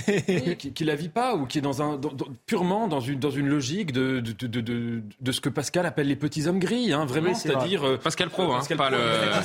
qui, 0.55 0.83
la 0.85 0.95
vit 0.95 1.09
pas 1.09 1.35
ou 1.35 1.45
qui 1.45 1.57
est 1.57 1.61
dans 1.61 1.81
un 1.81 1.99
purement 2.45 2.87
dans 2.87 3.01
une 3.01 3.08
dans 3.15 3.31
une 3.31 3.47
logique 3.47 3.91
de, 3.91 4.19
de, 4.19 4.47
de, 4.47 5.01
de, 5.19 5.31
ce 5.31 5.41
que 5.41 5.49
Pascal 5.49 5.85
appelle 5.85 6.07
les 6.07 6.15
petits 6.15 6.47
hommes 6.47 6.59
gris, 6.59 6.93
hein, 6.93 7.05
vraiment, 7.05 7.33
c'est-à-dire 7.33 7.87
euh, 7.87 7.97
Pascal 7.97 8.29
Pro, 8.29 8.53
hein, 8.53 8.61
pas 8.77 8.89
le. 8.89 8.97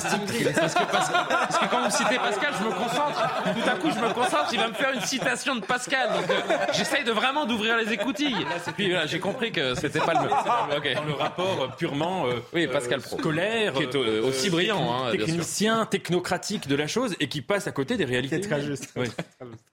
Parce 0.55 0.73
que, 0.73 0.91
parce 0.91 1.57
que, 1.59 1.65
quand 1.69 1.83
vous 1.83 1.91
citez 1.91 2.15
Pascal, 2.15 2.53
je 2.59 2.65
me 2.65 2.71
concentre. 2.71 3.43
Tout 3.43 3.69
à 3.69 3.75
coup, 3.75 3.89
je 3.91 3.99
me 3.99 4.13
concentre. 4.13 4.49
Il 4.53 4.59
va 4.59 4.67
me 4.67 4.73
faire 4.73 4.91
une 4.93 5.01
citation 5.01 5.55
de 5.55 5.61
Pascal. 5.61 6.09
Donc, 6.13 6.29
euh, 6.29 6.55
j'essaye 6.73 7.03
de 7.03 7.11
vraiment 7.11 7.45
d'ouvrir 7.45 7.77
les 7.77 7.91
écoutilles. 7.93 8.45
Puis 8.75 8.93
j'ai 9.07 9.19
compris 9.19 9.51
que 9.51 9.75
c'était 9.75 9.99
pas 9.99 10.13
le. 10.13 10.95
Dans 10.95 11.03
le 11.03 11.13
rapport 11.13 11.75
purement 11.77 12.27
euh, 12.27 12.39
oui, 12.53 12.67
Pascal 12.67 13.01
Pro. 13.01 13.17
scolaire, 13.17 13.73
qui 13.73 13.83
est 13.83 13.95
aussi 13.95 14.49
brillant, 14.49 15.05
hein, 15.05 15.11
technicien, 15.11 15.85
technocratique 15.85 16.67
de 16.67 16.75
la 16.75 16.87
chose 16.87 17.15
et 17.19 17.27
qui 17.27 17.41
passe 17.41 17.67
à 17.67 17.71
côté 17.71 17.97
des 17.97 18.05
réalités. 18.05 18.41
C'est 18.41 18.49
très 18.49 18.61
juste. 18.61 18.91
Oui. 18.95 19.07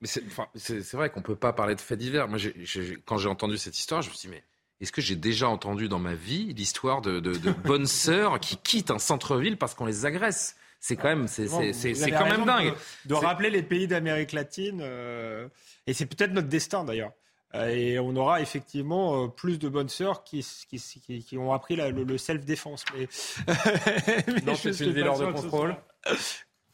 Mais 0.00 0.08
c'est 0.56 0.92
vrai 0.94 1.10
qu'on 1.10 1.22
peut 1.22 1.36
pas 1.36 1.52
parler 1.52 1.74
de 1.74 1.80
faits 1.80 1.98
divers. 1.98 2.28
Moi, 2.28 2.38
quand 3.04 3.18
j'ai 3.18 3.28
entendu 3.28 3.58
cette 3.58 3.76
histoire, 3.82 4.02
je 4.02 4.10
me 4.10 4.30
mais 4.30 4.42
est-ce 4.80 4.92
que 4.92 5.00
j'ai 5.00 5.16
déjà 5.16 5.48
entendu 5.48 5.88
dans 5.88 5.98
ma 5.98 6.14
vie 6.14 6.54
l'histoire 6.54 7.02
de, 7.02 7.20
bonnes 7.64 7.86
sœurs 7.86 8.40
qui 8.40 8.56
quittent 8.56 8.90
un 8.90 8.98
centre-ville 8.98 9.56
parce 9.56 9.74
qu'on 9.74 9.86
les 9.86 10.06
agresse? 10.06 10.56
C'est 10.80 10.96
quand 10.96 11.08
même, 11.08 11.28
c'est, 11.28 11.46
quand 11.46 12.24
même 12.24 12.44
dingue. 12.44 12.74
De, 13.04 13.14
rappeler 13.14 13.50
les 13.50 13.62
pays 13.62 13.86
d'Amérique 13.86 14.32
latine, 14.32 14.80
euh, 14.82 15.46
et 15.86 15.94
c'est 15.94 16.06
peut-être 16.06 16.32
notre 16.32 16.48
destin 16.48 16.82
d'ailleurs. 16.82 17.12
Euh, 17.54 17.68
et 17.68 17.98
on 18.00 18.16
aura 18.16 18.40
effectivement 18.40 19.24
euh, 19.24 19.28
plus 19.28 19.60
de 19.60 19.68
bonnes 19.68 19.88
sœurs 19.88 20.24
qui, 20.24 20.44
qui, 20.68 21.22
qui, 21.22 21.38
ont 21.38 21.52
appris 21.52 21.76
le, 21.76 22.18
self-défense. 22.18 22.84
Mais, 22.96 23.08
mais 24.44 24.54
c'est 24.56 24.80
une 24.80 24.92
ville 24.92 25.06
hors 25.06 25.20
de 25.20 25.30
contrôle. 25.30 25.76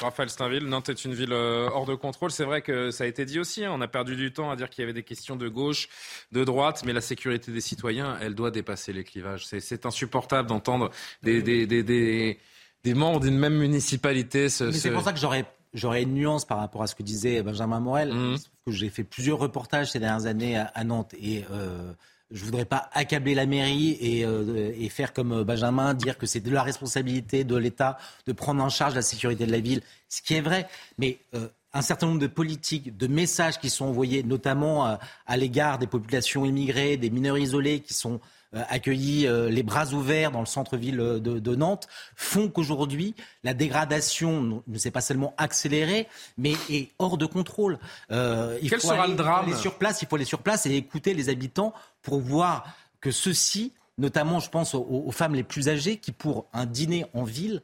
Raphaël 0.00 0.30
Steinville, 0.30 0.64
Nantes 0.64 0.88
est 0.88 1.04
une 1.04 1.14
ville 1.14 1.32
euh, 1.32 1.68
hors 1.72 1.86
de 1.86 1.94
contrôle. 1.94 2.30
C'est 2.30 2.44
vrai 2.44 2.62
que 2.62 2.90
ça 2.90 3.04
a 3.04 3.06
été 3.06 3.24
dit 3.24 3.38
aussi. 3.38 3.64
Hein. 3.64 3.72
On 3.74 3.80
a 3.80 3.88
perdu 3.88 4.16
du 4.16 4.32
temps 4.32 4.50
à 4.50 4.56
dire 4.56 4.70
qu'il 4.70 4.82
y 4.82 4.84
avait 4.84 4.92
des 4.92 5.02
questions 5.02 5.36
de 5.36 5.48
gauche, 5.48 5.88
de 6.32 6.44
droite, 6.44 6.82
mais 6.86 6.92
la 6.92 7.00
sécurité 7.00 7.50
des 7.52 7.60
citoyens, 7.60 8.16
elle 8.20 8.34
doit 8.34 8.50
dépasser 8.50 8.92
les 8.92 9.04
clivages. 9.04 9.46
C'est 9.46 9.86
insupportable 9.86 10.48
d'entendre 10.48 10.90
des, 11.22 11.42
des, 11.42 11.66
des, 11.66 11.82
des, 11.82 12.94
membres 12.94 13.20
d'une 13.20 13.38
même 13.38 13.56
municipalité. 13.56 14.48
C'est 14.48 14.90
pour 14.92 15.02
ça 15.02 15.12
que 15.12 15.18
j'aurais 15.18 15.44
j'aurais 15.74 16.02
une 16.02 16.14
nuance 16.14 16.44
par 16.44 16.58
rapport 16.58 16.82
à 16.82 16.86
ce 16.86 16.94
que 16.94 17.02
disait 17.02 17.42
Benjamin 17.42 17.80
Morel. 17.80 18.12
Mmh. 18.12 18.36
que 18.66 18.72
J'ai 18.72 18.88
fait 18.88 19.04
plusieurs 19.04 19.38
reportages 19.38 19.90
ces 19.90 19.98
dernières 19.98 20.26
années 20.26 20.56
à, 20.56 20.84
Nantes 20.84 21.14
et 21.20 21.44
euh, 21.50 21.92
je 22.30 22.44
voudrais 22.44 22.64
pas 22.64 22.90
accabler 22.92 23.34
la 23.34 23.46
mairie 23.46 23.96
et, 24.00 24.24
euh, 24.24 24.88
faire 24.90 25.12
comme 25.12 25.42
Benjamin, 25.44 25.94
dire 25.94 26.18
que 26.18 26.26
c'est 26.26 26.40
de 26.40 26.50
la 26.50 26.62
responsabilité 26.62 27.44
de 27.44 27.56
l'État 27.56 27.98
de 28.26 28.32
prendre 28.32 28.62
en 28.62 28.68
charge 28.68 28.94
la 28.94 29.02
sécurité 29.02 29.46
de 29.46 29.52
la 29.52 29.60
ville, 29.60 29.82
ce 30.08 30.22
qui 30.22 30.34
est 30.34 30.40
vrai. 30.40 30.68
Mais 30.98 31.18
euh, 31.34 31.48
un 31.72 31.82
certain 31.82 32.06
nombre 32.06 32.20
de 32.20 32.26
politiques, 32.26 32.96
de 32.96 33.06
messages 33.06 33.58
qui 33.58 33.70
sont 33.70 33.86
envoyés, 33.86 34.22
notamment 34.22 34.86
euh, 34.86 34.96
à 35.26 35.36
l'égard 35.36 35.78
des 35.78 35.86
populations 35.86 36.44
immigrées, 36.44 36.96
des 36.96 37.10
mineurs 37.10 37.38
isolés 37.38 37.80
qui 37.80 37.94
sont 37.94 38.14
euh, 38.14 38.18
accueillis 38.52 39.26
euh, 39.26 39.48
les 39.48 39.62
bras 39.62 39.92
ouverts 39.92 40.30
dans 40.30 40.40
le 40.40 40.46
centre-ville 40.46 41.00
euh, 41.00 41.18
de, 41.18 41.54
Nantes, 41.54 41.88
font 42.16 42.48
qu'aujourd'hui, 42.48 43.14
la 43.44 43.54
dégradation 43.54 44.62
ne 44.66 44.78
s'est 44.78 44.90
pas 44.90 45.00
seulement 45.00 45.34
accélérée, 45.36 46.06
mais 46.36 46.52
est 46.70 46.90
hors 46.98 47.18
de 47.18 47.26
contrôle. 47.26 47.78
il 48.10 48.70
Quel 48.70 48.80
sera 48.80 49.06
le 49.06 49.14
drame 49.14 49.44
Il 49.46 49.50
faut 49.50 49.52
aller 49.52 49.62
sur 49.62 49.78
place, 49.78 50.02
il 50.02 50.08
faut 50.08 50.16
aller 50.16 50.24
sur 50.24 50.42
place 50.42 50.66
et 50.66 50.74
écouter 50.74 51.14
les 51.14 51.28
habitants 51.28 51.74
pour 52.02 52.20
voir 52.20 52.64
que 53.00 53.10
ceux-ci, 53.10 53.72
notamment 53.96 54.40
je 54.40 54.50
pense 54.50 54.74
aux 54.74 55.10
femmes 55.10 55.34
les 55.34 55.42
plus 55.42 55.68
âgées, 55.68 55.96
qui 55.96 56.12
pour 56.12 56.46
un 56.52 56.66
dîner 56.66 57.04
en 57.14 57.24
ville, 57.24 57.56
euh, 57.56 57.60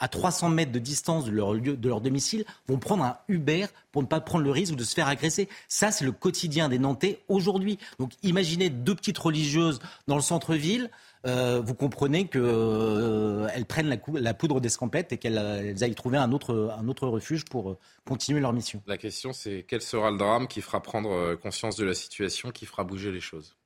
à 0.00 0.08
300 0.08 0.50
mètres 0.50 0.72
de 0.72 0.78
distance 0.78 1.24
de 1.24 1.30
leur 1.30 1.54
lieu, 1.54 1.76
de 1.76 1.88
leur 1.88 2.00
domicile, 2.00 2.44
vont 2.68 2.78
prendre 2.78 3.04
un 3.04 3.18
Uber 3.28 3.66
pour 3.92 4.02
ne 4.02 4.06
pas 4.06 4.20
prendre 4.20 4.44
le 4.44 4.50
risque 4.50 4.74
de 4.74 4.84
se 4.84 4.94
faire 4.94 5.08
agresser. 5.08 5.48
Ça, 5.68 5.90
c'est 5.90 6.04
le 6.04 6.12
quotidien 6.12 6.68
des 6.68 6.78
Nantais 6.78 7.20
aujourd'hui. 7.28 7.78
Donc, 7.98 8.12
imaginez 8.22 8.70
deux 8.70 8.94
petites 8.94 9.18
religieuses 9.18 9.80
dans 10.06 10.16
le 10.16 10.22
centre-ville. 10.22 10.90
Euh, 11.26 11.60
vous 11.64 11.74
comprenez 11.74 12.26
qu'elles 12.26 12.42
euh, 12.44 13.64
prennent 13.66 13.88
la, 13.88 13.96
la 14.12 14.34
poudre 14.34 14.60
d'escampette 14.60 15.12
et 15.12 15.18
qu'elles 15.18 15.38
aillent 15.38 15.94
trouver 15.94 16.18
un 16.18 16.32
autre, 16.32 16.74
un 16.78 16.86
autre 16.88 17.08
refuge 17.08 17.44
pour 17.44 17.78
continuer 18.04 18.40
leur 18.40 18.52
mission. 18.52 18.82
La 18.86 18.98
question, 18.98 19.32
c'est 19.32 19.64
quel 19.66 19.80
sera 19.80 20.10
le 20.10 20.18
drame 20.18 20.48
qui 20.48 20.60
fera 20.60 20.82
prendre 20.82 21.34
conscience 21.36 21.76
de 21.76 21.84
la 21.84 21.94
situation, 21.94 22.50
qui 22.50 22.66
fera 22.66 22.84
bouger 22.84 23.10
les 23.10 23.20
choses? 23.20 23.56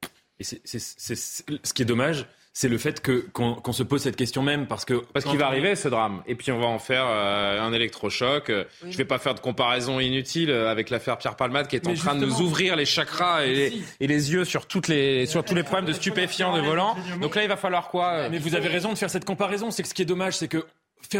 Et 0.40 0.44
c'est, 0.44 0.60
ce 0.78 1.72
qui 1.72 1.82
est 1.82 1.86
dommage, 1.86 2.26
c'est 2.58 2.68
le 2.68 2.76
fait 2.76 3.00
que 3.00 3.24
qu'on 3.32 3.72
se 3.72 3.84
pose 3.84 4.02
cette 4.02 4.16
question 4.16 4.42
même 4.42 4.66
parce 4.66 4.84
que 4.84 4.94
parce 5.12 5.24
qu'il 5.24 5.38
va 5.38 5.46
arriver 5.46 5.76
ce 5.76 5.86
drame 5.86 6.24
et 6.26 6.34
puis 6.34 6.50
on 6.50 6.58
va 6.58 6.66
en 6.66 6.80
faire 6.80 7.04
euh, 7.06 7.60
un 7.60 7.72
électrochoc. 7.72 8.48
Je 8.48 8.64
Je 8.90 8.96
vais 8.96 9.04
pas 9.04 9.18
faire 9.18 9.36
de 9.36 9.38
comparaison 9.38 10.00
inutile 10.00 10.50
avec 10.50 10.90
l'affaire 10.90 11.18
Pierre 11.18 11.36
Palmade 11.36 11.68
qui 11.68 11.76
est 11.76 11.86
en 11.86 11.94
train 11.94 12.16
de 12.16 12.26
nous 12.26 12.40
ouvrir 12.40 12.74
les 12.74 12.84
chakras 12.84 13.46
et 13.46 13.54
les, 13.54 13.82
et 14.00 14.08
les, 14.08 14.32
yeux 14.32 14.44
sur 14.44 14.66
toutes 14.66 14.88
les 14.88 15.26
sur 15.26 15.44
tous 15.44 15.54
les 15.54 15.62
problèmes 15.62 15.86
de 15.86 15.92
stupéfiants 15.92 16.56
de 16.56 16.60
volant. 16.60 16.96
Donc 17.20 17.36
là 17.36 17.44
il 17.44 17.48
va 17.48 17.56
falloir 17.56 17.90
quoi 17.90 18.28
Mais 18.28 18.38
vous 18.38 18.56
avez 18.56 18.66
raison 18.66 18.92
de 18.92 18.98
faire 18.98 19.10
cette 19.10 19.24
comparaison. 19.24 19.70
C'est 19.70 19.84
que 19.84 19.88
ce 19.88 19.94
qui 19.94 20.02
est 20.02 20.12
dommage, 20.16 20.36
c'est 20.36 20.48
que 20.48 20.66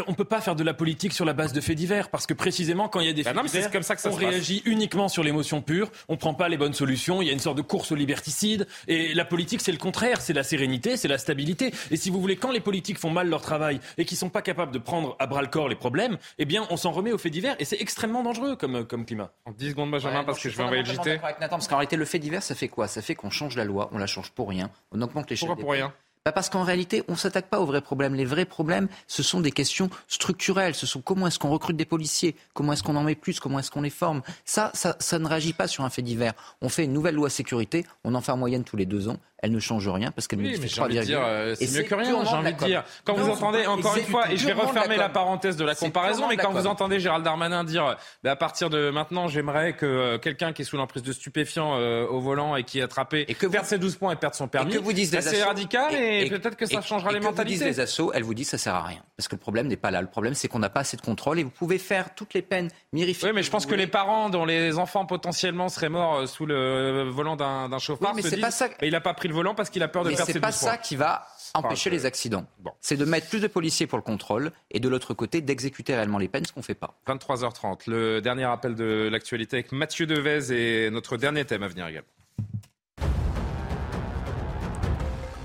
on 0.07 0.13
peut 0.13 0.25
pas 0.25 0.41
faire 0.41 0.55
de 0.55 0.63
la 0.63 0.73
politique 0.73 1.13
sur 1.13 1.25
la 1.25 1.33
base 1.33 1.53
de 1.53 1.61
faits 1.61 1.75
divers 1.75 2.09
parce 2.09 2.27
que 2.27 2.33
précisément 2.33 2.89
quand 2.89 2.99
il 2.99 3.07
y 3.07 3.09
a 3.09 3.13
des 3.13 3.23
bah 3.23 3.33
faits 3.33 3.45
divers, 3.45 3.71
comme 3.71 3.83
ça 3.83 3.95
que 3.95 4.01
ça 4.01 4.09
on 4.09 4.15
réagit 4.15 4.61
uniquement 4.65 5.07
sur 5.07 5.23
l'émotion 5.23 5.61
pure, 5.61 5.91
on 6.07 6.17
prend 6.17 6.33
pas 6.33 6.49
les 6.49 6.57
bonnes 6.57 6.73
solutions, 6.73 7.21
il 7.21 7.27
y 7.27 7.29
a 7.29 7.33
une 7.33 7.39
sorte 7.39 7.57
de 7.57 7.61
course 7.61 7.91
au 7.91 7.95
liberticide 7.95 8.67
et 8.87 9.13
la 9.13 9.25
politique 9.25 9.61
c'est 9.61 9.71
le 9.71 9.77
contraire, 9.77 10.21
c'est 10.21 10.33
la 10.33 10.43
sérénité, 10.43 10.97
c'est 10.97 11.07
la 11.07 11.17
stabilité. 11.17 11.73
Et 11.91 11.97
si 11.97 12.09
vous 12.09 12.21
voulez 12.21 12.35
quand 12.35 12.51
les 12.51 12.59
politiques 12.59 12.97
font 12.97 13.09
mal 13.09 13.29
leur 13.29 13.41
travail 13.41 13.79
et 13.97 14.05
qui 14.05 14.15
sont 14.15 14.29
pas 14.29 14.41
capables 14.41 14.71
de 14.71 14.79
prendre 14.79 15.15
à 15.19 15.27
bras 15.27 15.41
le 15.41 15.47
corps 15.47 15.69
les 15.69 15.75
problèmes, 15.75 16.17
eh 16.37 16.45
bien 16.45 16.65
on 16.69 16.77
s'en 16.77 16.91
remet 16.91 17.11
aux 17.11 17.17
faits 17.17 17.31
divers 17.31 17.55
et 17.59 17.65
c'est 17.65 17.81
extrêmement 17.81 18.23
dangereux 18.23 18.55
comme 18.55 18.85
comme 18.85 19.05
climat. 19.05 19.31
En 19.45 19.51
10 19.51 19.71
secondes 19.71 19.91
Benjamin 19.91 20.23
parce 20.23 20.41
que 20.41 20.49
je 20.49 20.57
vais 20.57 20.63
envoyer 20.63 20.83
le 20.83 20.89
JT. 20.89 21.19
parce 21.49 21.67
qu'en 21.67 21.77
réalité 21.77 21.95
le 21.95 22.05
fait 22.05 22.19
divers 22.19 22.43
ça 22.43 22.55
fait 22.55 22.67
quoi? 22.67 22.87
Ça 22.87 23.01
fait 23.01 23.15
qu'on 23.15 23.29
change 23.29 23.55
la 23.55 23.65
loi, 23.65 23.89
on 23.91 23.97
la 23.97 24.07
change 24.07 24.31
pour 24.31 24.49
rien, 24.49 24.69
on 24.91 25.01
augmente 25.01 25.29
les 25.29 25.37
Pourquoi 25.37 25.55
pour 25.55 25.71
rien? 25.71 25.93
Parce 26.31 26.49
qu'en 26.49 26.63
réalité, 26.63 27.03
on 27.07 27.13
ne 27.13 27.17
s'attaque 27.17 27.47
pas 27.47 27.59
aux 27.59 27.65
vrais 27.65 27.81
problèmes. 27.81 28.15
Les 28.15 28.25
vrais 28.25 28.45
problèmes, 28.45 28.87
ce 29.07 29.23
sont 29.23 29.41
des 29.41 29.51
questions 29.51 29.89
structurelles. 30.07 30.75
Ce 30.75 30.85
sont 30.85 31.01
comment 31.01 31.27
est-ce 31.27 31.39
qu'on 31.39 31.49
recrute 31.49 31.77
des 31.77 31.85
policiers, 31.85 32.35
comment 32.53 32.73
est-ce 32.73 32.83
qu'on 32.83 32.95
en 32.95 33.03
met 33.03 33.15
plus, 33.15 33.39
comment 33.39 33.59
est-ce 33.59 33.71
qu'on 33.71 33.81
les 33.81 33.89
forme? 33.89 34.21
Ça, 34.45 34.71
ça, 34.73 34.95
ça 34.99 35.19
ne 35.19 35.27
réagit 35.27 35.53
pas 35.53 35.67
sur 35.67 35.83
un 35.83 35.89
fait 35.89 36.01
divers. 36.01 36.33
On 36.61 36.69
fait 36.69 36.85
une 36.85 36.93
nouvelle 36.93 37.15
loi 37.15 37.29
sécurité, 37.29 37.85
on 38.03 38.15
en 38.15 38.21
fait 38.21 38.31
en 38.31 38.37
moyenne 38.37 38.63
tous 38.63 38.77
les 38.77 38.85
deux 38.85 39.09
ans 39.09 39.17
elle 39.41 39.51
ne 39.51 39.59
change 39.59 39.87
rien 39.87 40.11
parce 40.11 40.27
qu'elle 40.27 40.39
oui, 40.39 40.53
ne 40.53 40.57
mais 40.57 40.67
j'ai 40.67 40.81
envie 40.81 40.97
de 40.97 41.03
dire, 41.03 41.21
euh, 41.23 41.55
c'est 41.55 41.71
mieux 41.71 41.83
que 41.83 41.95
rien, 41.95 42.25
j'ai 42.25 42.35
envie 42.35 42.53
de 42.53 42.57
dire. 42.57 42.83
Quand 43.05 43.13
vous 43.13 43.29
entendez, 43.29 43.65
encore 43.65 43.95
une 43.95 44.03
fois, 44.03 44.31
et 44.31 44.37
je 44.37 44.45
vais 44.45 44.53
refermer 44.53 44.97
la 44.97 45.09
parenthèse 45.09 45.55
de 45.55 45.65
la 45.65 45.75
comparaison, 45.75 46.27
mais 46.27 46.37
quand 46.37 46.51
vous 46.51 46.67
entendez 46.67 46.99
Gérald 46.99 47.23
Darmanin 47.23 47.63
dire, 47.63 47.97
bah, 48.23 48.31
à 48.31 48.35
partir 48.35 48.69
de 48.69 48.89
maintenant, 48.89 49.27
j'aimerais 49.27 49.73
que 49.73 49.85
euh, 49.85 50.17
quelqu'un 50.17 50.53
qui 50.53 50.63
est 50.63 50.65
sous 50.65 50.77
l'emprise 50.77 51.03
de 51.03 51.13
stupéfiants 51.13 51.75
euh, 51.77 52.05
au 52.07 52.19
volant 52.19 52.55
et 52.55 52.63
qui 52.63 52.79
est 52.79 52.81
attrapé 52.81 53.25
et 53.27 53.33
que 53.33 53.47
perde 53.47 53.65
ses 53.65 53.77
12 53.77 53.95
points 53.95 54.13
et 54.13 54.15
perde 54.15 54.33
son 54.33 54.47
permis, 54.47 54.73
que 54.73 54.79
bah, 54.79 55.21
c'est 55.21 55.43
radical 55.43 55.93
et, 55.93 56.29
peut-être 56.29 56.55
que 56.55 56.65
ça 56.65 56.81
changera 56.81 57.11
les 57.11 57.19
mentalités. 57.19 57.57
Vous 57.57 57.63
dites 57.65 57.77
les 57.77 57.79
assauts, 57.79 58.11
elle 58.13 58.23
vous 58.23 58.33
dit 58.33 58.43
ça 58.43 58.57
sert 58.57 58.75
à 58.75 58.83
rien 58.83 59.01
parce 59.15 59.27
que 59.27 59.35
le 59.35 59.39
problème 59.39 59.67
n'est 59.67 59.77
pas 59.77 59.91
là. 59.91 60.01
Le 60.01 60.07
problème, 60.07 60.33
c'est 60.33 60.47
qu'on 60.47 60.59
n'a 60.59 60.69
pas 60.69 60.81
assez 60.81 60.97
de 60.97 61.01
contrôle 61.01 61.39
et 61.39 61.43
vous 61.43 61.49
pouvez 61.49 61.77
faire 61.77 62.13
toutes 62.15 62.33
les 62.33 62.41
peines 62.41 62.69
mirifiques. 62.93 63.25
Oui, 63.25 63.31
mais 63.33 63.43
je 63.43 63.51
pense 63.51 63.65
que 63.65 63.75
les 63.75 63.87
parents 63.87 64.29
dont 64.29 64.45
les 64.45 64.77
enfants 64.77 65.05
potentiellement 65.05 65.69
seraient 65.69 65.89
morts 65.89 66.27
sous 66.27 66.45
le 66.45 67.09
volant 67.09 67.35
d'un 67.35 67.79
chauffard 67.79 68.15
se 68.15 68.21
disent, 68.35 68.69
il 68.81 68.91
n'a 68.91 69.01
pas 69.01 69.13
pris 69.13 69.28
le 69.29 69.33
volant 69.33 69.55
parce 69.55 69.69
qu'il 69.69 69.81
a 69.83 69.87
peur 69.87 70.03
de 70.03 70.09
mais 70.09 70.15
c'est 70.17 70.39
pas 70.39 70.51
ça 70.51 70.77
qui 70.77 70.95
va 70.95 71.25
empêcher 71.53 71.89
les 71.89 72.05
accidents. 72.05 72.45
C'est 72.81 72.97
de 72.97 73.05
mettre 73.05 73.29
plus 73.29 73.39
de 73.39 73.47
policiers 73.47 73.87
pour 73.87 73.97
le 73.97 74.03
contrôle 74.03 74.51
et 74.71 74.79
de 74.79 74.89
l'autre 74.89 75.13
côté 75.13 75.41
d'exécuter 75.41 75.95
réellement 75.95 76.17
les 76.17 76.27
peines, 76.27 76.45
ce 76.45 76.51
qu'on 76.51 76.59
ne 76.59 76.65
fait 76.65 76.75
pas. 76.75 76.99
23h30, 77.07 77.89
le 77.89 78.21
dernier 78.21 78.43
appel 78.43 78.75
de 78.75 79.09
l'actualité 79.11 79.57
avec 79.57 79.71
Mathieu 79.71 80.05
Devez 80.05 80.51
et 80.51 80.89
notre 80.89 81.17
dernier 81.17 81.45
thème 81.45 81.63
à 81.63 81.67
venir 81.67 81.87
également. 81.87 82.07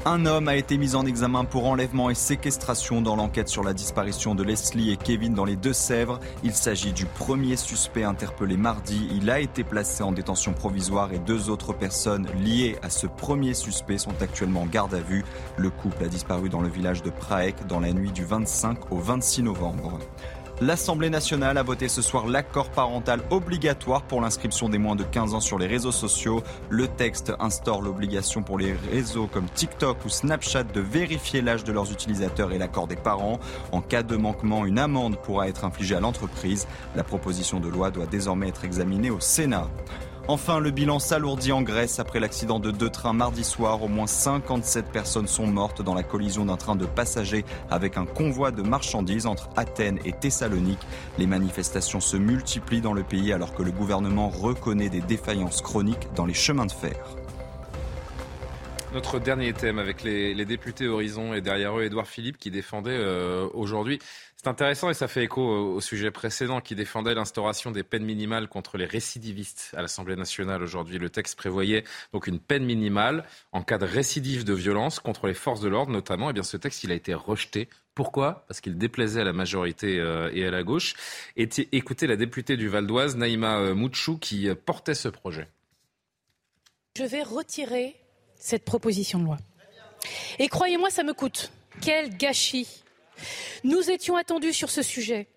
Un 0.06 0.26
homme 0.26 0.48
a 0.48 0.56
été 0.56 0.76
mis 0.76 0.96
en 0.96 1.06
examen 1.06 1.46
pour 1.46 1.64
enlèvement 1.64 2.10
et 2.10 2.14
séquestration 2.14 3.00
dans 3.00 3.16
l'enquête 3.16 3.48
sur 3.48 3.64
la 3.64 3.72
disparition 3.72 4.34
de 4.34 4.42
Leslie 4.42 4.92
et 4.92 4.98
Kevin 4.98 5.32
dans 5.32 5.46
les 5.46 5.56
Deux-Sèvres. 5.56 6.20
Il 6.42 6.52
s'agit 6.52 6.92
du 6.92 7.06
premier 7.06 7.56
suspect 7.56 8.04
interpellé 8.04 8.58
mardi. 8.58 9.08
Il 9.14 9.30
a 9.30 9.40
été 9.40 9.64
placé 9.64 10.02
en 10.02 10.12
détention 10.12 10.52
provisoire 10.52 11.14
et 11.14 11.18
deux 11.18 11.48
autres 11.48 11.72
personnes 11.72 12.28
liées 12.44 12.76
à 12.82 12.90
ce 12.90 13.06
premier 13.06 13.54
suspect 13.54 13.96
sont 13.96 14.20
actuellement 14.20 14.62
en 14.62 14.66
garde 14.66 14.92
à 14.92 15.00
vue. 15.00 15.24
Le 15.56 15.70
couple 15.70 16.04
a 16.04 16.08
disparu 16.08 16.50
dans 16.50 16.60
le 16.60 16.68
village 16.68 17.02
de 17.02 17.08
Praek 17.08 17.66
dans 17.66 17.80
la 17.80 17.94
nuit 17.94 18.12
du 18.12 18.26
25 18.26 18.92
au 18.92 18.98
26 18.98 19.44
novembre. 19.44 19.98
L'Assemblée 20.60 21.10
nationale 21.10 21.58
a 21.58 21.64
voté 21.64 21.88
ce 21.88 22.00
soir 22.00 22.28
l'accord 22.28 22.70
parental 22.70 23.20
obligatoire 23.30 24.02
pour 24.02 24.20
l'inscription 24.20 24.68
des 24.68 24.78
moins 24.78 24.94
de 24.94 25.02
15 25.02 25.34
ans 25.34 25.40
sur 25.40 25.58
les 25.58 25.66
réseaux 25.66 25.90
sociaux. 25.90 26.44
Le 26.70 26.86
texte 26.86 27.32
instaure 27.40 27.82
l'obligation 27.82 28.44
pour 28.44 28.58
les 28.58 28.72
réseaux 28.72 29.26
comme 29.26 29.48
TikTok 29.48 30.04
ou 30.04 30.08
Snapchat 30.08 30.62
de 30.62 30.80
vérifier 30.80 31.42
l'âge 31.42 31.64
de 31.64 31.72
leurs 31.72 31.90
utilisateurs 31.90 32.52
et 32.52 32.58
l'accord 32.58 32.86
des 32.86 32.94
parents. 32.94 33.40
En 33.72 33.80
cas 33.80 34.04
de 34.04 34.14
manquement, 34.14 34.64
une 34.64 34.78
amende 34.78 35.16
pourra 35.16 35.48
être 35.48 35.64
infligée 35.64 35.96
à 35.96 36.00
l'entreprise. 36.00 36.68
La 36.94 37.02
proposition 37.02 37.58
de 37.58 37.68
loi 37.68 37.90
doit 37.90 38.06
désormais 38.06 38.48
être 38.48 38.64
examinée 38.64 39.10
au 39.10 39.18
Sénat. 39.18 39.68
Enfin, 40.26 40.58
le 40.58 40.70
bilan 40.70 41.00
s'alourdit 41.00 41.52
en 41.52 41.60
Grèce 41.60 41.98
après 41.98 42.18
l'accident 42.18 42.58
de 42.58 42.70
deux 42.70 42.88
trains 42.88 43.12
mardi 43.12 43.44
soir. 43.44 43.82
Au 43.82 43.88
moins 43.88 44.06
57 44.06 44.86
personnes 44.86 45.26
sont 45.26 45.46
mortes 45.46 45.82
dans 45.82 45.92
la 45.92 46.02
collision 46.02 46.46
d'un 46.46 46.56
train 46.56 46.76
de 46.76 46.86
passagers 46.86 47.44
avec 47.70 47.98
un 47.98 48.06
convoi 48.06 48.50
de 48.50 48.62
marchandises 48.62 49.26
entre 49.26 49.50
Athènes 49.54 49.98
et 50.06 50.12
Thessalonique. 50.12 50.80
Les 51.18 51.26
manifestations 51.26 52.00
se 52.00 52.16
multiplient 52.16 52.80
dans 52.80 52.94
le 52.94 53.02
pays 53.02 53.34
alors 53.34 53.54
que 53.54 53.62
le 53.62 53.70
gouvernement 53.70 54.30
reconnaît 54.30 54.88
des 54.88 55.02
défaillances 55.02 55.60
chroniques 55.60 56.08
dans 56.16 56.24
les 56.24 56.32
chemins 56.32 56.66
de 56.66 56.72
fer. 56.72 56.96
Notre 58.94 59.18
dernier 59.18 59.52
thème 59.52 59.80
avec 59.80 60.04
les, 60.04 60.44
députés 60.44 60.86
Horizon 60.86 61.34
et 61.34 61.40
derrière 61.40 61.76
eux 61.76 61.82
Édouard 61.82 62.06
Philippe 62.06 62.38
qui 62.38 62.52
défendait 62.52 62.96
euh, 62.96 63.48
aujourd'hui 63.52 63.98
c'est 64.44 64.50
intéressant 64.50 64.90
et 64.90 64.94
ça 64.94 65.08
fait 65.08 65.24
écho 65.24 65.40
au, 65.40 65.80
sujet 65.80 66.10
précédent 66.10 66.60
qui 66.60 66.74
défendait 66.74 67.14
l'instauration 67.14 67.70
des 67.70 67.82
peines 67.82 68.04
minimales 68.04 68.46
contre 68.46 68.76
les 68.76 68.84
récidivistes 68.84 69.70
à 69.74 69.80
l'Assemblée 69.80 70.16
nationale 70.16 70.62
aujourd'hui. 70.62 70.98
Le 70.98 71.08
texte 71.08 71.38
prévoyait 71.38 71.82
donc 72.12 72.26
une 72.26 72.38
peine 72.38 72.66
minimale 72.66 73.24
en 73.52 73.62
cas 73.62 73.78
de 73.78 73.86
récidive 73.86 74.44
de 74.44 74.52
violence 74.52 75.00
contre 75.00 75.28
les 75.28 75.34
forces 75.34 75.62
de 75.62 75.68
l'ordre 75.68 75.92
notamment. 75.92 76.26
Et 76.26 76.30
eh 76.30 76.32
bien 76.34 76.42
ce 76.42 76.58
texte 76.58 76.84
il 76.84 76.92
a 76.92 76.94
été 76.94 77.14
rejeté. 77.14 77.70
Pourquoi? 77.94 78.44
Parce 78.46 78.60
qu'il 78.60 78.76
déplaisait 78.76 79.22
à 79.22 79.24
la 79.24 79.32
majorité 79.32 79.98
euh, 79.98 80.30
et 80.34 80.44
à 80.46 80.50
la 80.50 80.62
gauche. 80.62 80.92
Et 81.38 81.48
écoutez 81.72 82.06
la 82.06 82.16
députée 82.16 82.58
du 82.58 82.68
Val 82.68 82.86
d'Oise, 82.86 83.16
Naïma 83.16 83.60
euh, 83.60 83.74
Mouchou, 83.74 84.18
qui 84.18 84.50
euh, 84.50 84.54
portait 84.54 84.94
ce 84.94 85.08
projet. 85.08 85.48
Je 86.98 87.04
vais 87.04 87.22
retirer 87.22 87.96
cette 88.36 88.66
proposition 88.66 89.18
de 89.20 89.24
loi. 89.24 89.38
Et 90.38 90.48
croyez-moi, 90.48 90.90
ça 90.90 91.02
me 91.02 91.14
coûte. 91.14 91.50
Quel 91.80 92.14
gâchis 92.18 92.83
nous 93.64 93.90
étions 93.90 94.16
attendus 94.16 94.52
sur 94.52 94.70
ce 94.70 94.82
sujet, 94.82 95.28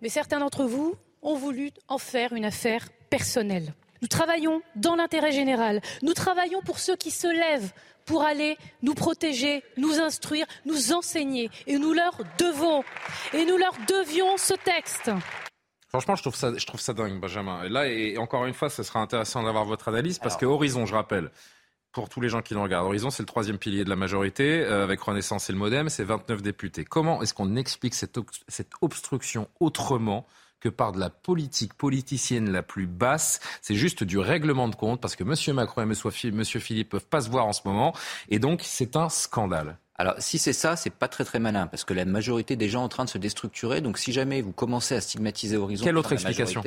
mais 0.00 0.08
certains 0.08 0.38
d'entre 0.38 0.64
vous 0.64 0.94
ont 1.22 1.36
voulu 1.36 1.70
en 1.88 1.98
faire 1.98 2.32
une 2.32 2.44
affaire 2.44 2.88
personnelle. 3.10 3.74
Nous 4.02 4.08
travaillons 4.08 4.60
dans 4.76 4.94
l'intérêt 4.94 5.32
général. 5.32 5.80
Nous 6.02 6.12
travaillons 6.12 6.60
pour 6.62 6.78
ceux 6.78 6.96
qui 6.96 7.10
se 7.10 7.26
lèvent 7.26 7.72
pour 8.04 8.22
aller 8.22 8.56
nous 8.82 8.94
protéger, 8.94 9.64
nous 9.76 10.00
instruire, 10.00 10.46
nous 10.64 10.92
enseigner. 10.92 11.50
Et 11.66 11.78
nous 11.78 11.92
leur 11.92 12.18
devons, 12.38 12.84
et 13.32 13.44
nous 13.44 13.56
leur 13.56 13.72
devions 13.88 14.36
ce 14.36 14.54
texte. 14.54 15.10
Franchement, 15.88 16.14
je 16.14 16.22
trouve 16.22 16.36
ça, 16.36 16.52
je 16.56 16.66
trouve 16.66 16.80
ça 16.80 16.92
dingue, 16.92 17.20
Benjamin. 17.20 17.64
Et 17.64 17.68
là, 17.68 17.88
et 17.88 18.18
encore 18.18 18.44
une 18.46 18.54
fois, 18.54 18.68
ce 18.70 18.82
sera 18.82 19.00
intéressant 19.00 19.42
d'avoir 19.42 19.64
votre 19.64 19.88
analyse 19.88 20.18
parce 20.18 20.36
que 20.36 20.44
Horizon, 20.46 20.86
je 20.86 20.94
rappelle, 20.94 21.30
pour 21.96 22.10
tous 22.10 22.20
les 22.20 22.28
gens 22.28 22.42
qui 22.42 22.52
nous 22.52 22.62
regardent. 22.62 22.84
Horizon, 22.84 23.08
c'est 23.08 23.22
le 23.22 23.26
troisième 23.26 23.56
pilier 23.56 23.82
de 23.82 23.88
la 23.88 23.96
majorité, 23.96 24.60
euh, 24.60 24.84
avec 24.84 25.00
Renaissance 25.00 25.48
et 25.48 25.54
le 25.54 25.58
Modem, 25.58 25.88
c'est 25.88 26.04
29 26.04 26.42
députés. 26.42 26.84
Comment 26.84 27.22
est-ce 27.22 27.32
qu'on 27.32 27.56
explique 27.56 27.94
cette, 27.94 28.18
cette 28.48 28.72
obstruction 28.82 29.48
autrement 29.60 30.26
que 30.60 30.68
par 30.68 30.92
de 30.92 31.00
la 31.00 31.08
politique 31.08 31.72
politicienne 31.72 32.52
la 32.52 32.62
plus 32.62 32.86
basse? 32.86 33.40
C'est 33.62 33.76
juste 33.76 34.04
du 34.04 34.18
règlement 34.18 34.68
de 34.68 34.74
compte 34.74 35.00
parce 35.00 35.16
que 35.16 35.24
M. 35.24 35.54
Macron 35.54 35.80
et 35.80 36.26
M. 36.26 36.44
Philippe 36.44 36.90
peuvent 36.90 37.06
pas 37.06 37.22
se 37.22 37.30
voir 37.30 37.46
en 37.46 37.54
ce 37.54 37.62
moment. 37.64 37.94
Et 38.28 38.38
donc, 38.38 38.60
c'est 38.62 38.94
un 38.96 39.08
scandale. 39.08 39.78
Alors, 39.98 40.16
si 40.18 40.36
c'est 40.36 40.52
ça, 40.52 40.76
c'est 40.76 40.90
pas 40.90 41.08
très 41.08 41.24
très 41.24 41.38
malin, 41.38 41.66
parce 41.66 41.84
que 41.84 41.94
la 41.94 42.04
majorité 42.04 42.56
des 42.56 42.68
gens 42.68 42.80
sont 42.80 42.84
en 42.84 42.88
train 42.88 43.04
de 43.06 43.08
se 43.08 43.16
déstructurer. 43.16 43.80
Donc, 43.80 43.96
si 43.96 44.12
jamais 44.12 44.42
vous 44.42 44.52
commencez 44.52 44.94
à 44.94 45.00
stigmatiser 45.00 45.56
Horizon, 45.56 45.82
quelle 45.82 45.96
autre 45.96 46.12
explication? 46.12 46.62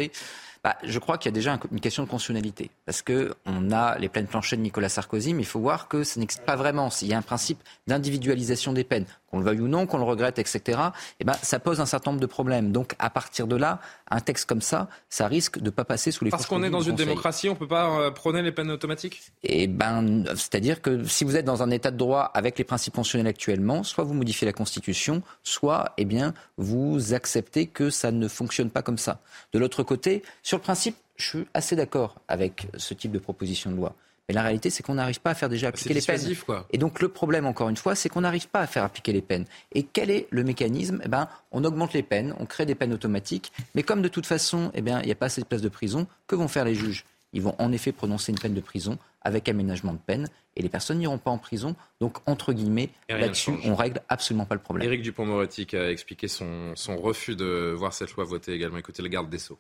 Bah, 0.63 0.75
je 0.83 0.99
crois 0.99 1.17
qu'il 1.17 1.29
y 1.29 1.33
a 1.33 1.35
déjà 1.35 1.57
une 1.71 1.79
question 1.79 2.03
de 2.03 2.09
constitutionnalité. 2.09 2.71
Parce 2.85 3.01
qu'on 3.01 3.71
a 3.71 3.97
les 3.97 4.09
pleines 4.09 4.27
planchées 4.27 4.57
de 4.57 4.61
Nicolas 4.61 4.89
Sarkozy, 4.89 5.33
mais 5.33 5.43
il 5.43 5.47
faut 5.47 5.59
voir 5.59 5.87
que 5.87 6.03
ça 6.03 6.19
n'existe 6.19 6.43
pas 6.43 6.55
vraiment. 6.55 6.89
Il 7.01 7.07
y 7.07 7.13
a 7.13 7.17
un 7.17 7.23
principe 7.23 7.59
d'individualisation 7.87 8.73
des 8.73 8.83
peines 8.83 9.05
qu'on 9.29 9.39
le 9.39 9.45
veuille 9.45 9.61
ou 9.61 9.67
non, 9.67 9.85
qu'on 9.85 9.97
le 9.97 10.03
regrette, 10.03 10.39
etc., 10.39 10.79
eh 11.19 11.23
ben, 11.23 11.33
ça 11.41 11.59
pose 11.59 11.79
un 11.79 11.85
certain 11.85 12.11
nombre 12.11 12.21
de 12.21 12.25
problèmes. 12.25 12.71
Donc, 12.71 12.95
à 12.99 13.09
partir 13.09 13.47
de 13.47 13.55
là, 13.55 13.79
un 14.09 14.19
texte 14.19 14.47
comme 14.47 14.61
ça, 14.61 14.89
ça 15.09 15.27
risque 15.27 15.59
de 15.59 15.65
ne 15.65 15.69
pas 15.69 15.85
passer 15.85 16.11
sous 16.11 16.25
les 16.25 16.31
Parce 16.31 16.47
qu'on 16.47 16.63
est 16.63 16.69
dans 16.69 16.81
une 16.81 16.95
démocratie, 16.95 17.49
on 17.49 17.53
ne 17.53 17.57
peut 17.57 17.67
pas 17.67 17.89
euh, 17.99 18.11
prôner 18.11 18.41
les 18.41 18.51
peines 18.51 18.71
automatiques? 18.71 19.21
Eh 19.43 19.67
ben, 19.67 20.23
c'est-à-dire 20.29 20.81
que 20.81 21.03
si 21.03 21.23
vous 21.23 21.35
êtes 21.35 21.45
dans 21.45 21.63
un 21.63 21.69
état 21.69 21.91
de 21.91 21.97
droit 21.97 22.31
avec 22.33 22.57
les 22.57 22.63
principes 22.63 22.95
constitutionnels 22.95 23.27
actuellement, 23.27 23.83
soit 23.83 24.03
vous 24.03 24.13
modifiez 24.13 24.45
la 24.45 24.53
Constitution, 24.53 25.21
soit, 25.43 25.93
eh 25.97 26.05
bien, 26.05 26.33
vous 26.57 27.13
acceptez 27.13 27.67
que 27.67 27.89
ça 27.89 28.11
ne 28.11 28.27
fonctionne 28.27 28.69
pas 28.69 28.81
comme 28.81 28.97
ça. 28.97 29.21
De 29.53 29.59
l'autre 29.59 29.83
côté, 29.83 30.23
sur 30.49 30.57
le 30.57 30.63
principe, 30.63 30.95
je 31.15 31.27
suis 31.27 31.45
assez 31.53 31.75
d'accord 31.75 32.15
avec 32.27 32.65
ce 32.75 32.95
type 32.95 33.11
de 33.11 33.19
proposition 33.19 33.69
de 33.69 33.75
loi. 33.75 33.93
Mais 34.27 34.33
la 34.33 34.41
réalité, 34.41 34.71
c'est 34.71 34.81
qu'on 34.81 34.95
n'arrive 34.95 35.21
pas 35.21 35.29
à 35.29 35.35
faire 35.35 35.47
déjà 35.47 35.67
bah, 35.67 35.69
appliquer 35.75 35.93
les 35.93 36.01
peines. 36.01 36.35
Et 36.71 36.79
donc 36.79 37.01
le 37.01 37.09
problème, 37.09 37.45
encore 37.45 37.69
une 37.69 37.77
fois, 37.77 37.93
c'est 37.93 38.09
qu'on 38.09 38.21
n'arrive 38.21 38.47
pas 38.47 38.61
à 38.61 38.65
faire 38.65 38.83
appliquer 38.83 39.13
les 39.13 39.21
peines. 39.21 39.45
Et 39.73 39.83
quel 39.83 40.09
est 40.09 40.25
le 40.31 40.43
mécanisme? 40.43 41.03
Eh 41.05 41.07
ben, 41.07 41.27
On 41.51 41.63
augmente 41.65 41.93
les 41.93 42.01
peines, 42.01 42.33
on 42.39 42.47
crée 42.47 42.65
des 42.65 42.73
peines 42.73 42.93
automatiques, 42.93 43.51
mais 43.75 43.83
comme 43.83 44.01
de 44.01 44.07
toute 44.07 44.25
façon, 44.25 44.71
eh 44.73 44.81
bien, 44.81 45.01
il 45.01 45.05
n'y 45.05 45.11
a 45.11 45.15
pas 45.15 45.27
assez 45.27 45.39
de 45.39 45.45
places 45.45 45.61
de 45.61 45.69
prison, 45.69 46.07
que 46.25 46.35
vont 46.35 46.47
faire 46.47 46.65
les 46.65 46.73
juges? 46.73 47.05
Ils 47.33 47.43
vont 47.43 47.53
en 47.59 47.71
effet 47.71 47.91
prononcer 47.91 48.31
une 48.31 48.39
peine 48.39 48.55
de 48.55 48.61
prison 48.61 48.97
avec 49.21 49.47
aménagement 49.49 49.93
de 49.93 49.99
peine, 49.99 50.29
et 50.55 50.63
les 50.63 50.69
personnes 50.69 50.97
n'iront 50.97 51.19
pas 51.19 51.29
en 51.29 51.37
prison. 51.37 51.75
Donc, 52.01 52.17
entre 52.25 52.53
guillemets, 52.53 52.89
là-dessus, 53.07 53.51
on 53.65 53.75
règle 53.75 54.01
absolument 54.09 54.45
pas 54.45 54.55
le 54.55 54.61
problème. 54.61 54.87
Éric 54.87 55.03
Dupont-Moretti 55.03 55.67
a 55.75 55.91
expliqué 55.91 56.27
son, 56.27 56.73
refus 56.97 57.35
de 57.35 57.71
voir 57.77 57.93
cette 57.93 58.13
loi 58.13 58.25
votée 58.25 58.53
également. 58.53 58.79
Écoutez 58.79 59.03
le 59.03 59.09
garde 59.09 59.29
des 59.29 59.37
Sceaux. 59.37 59.59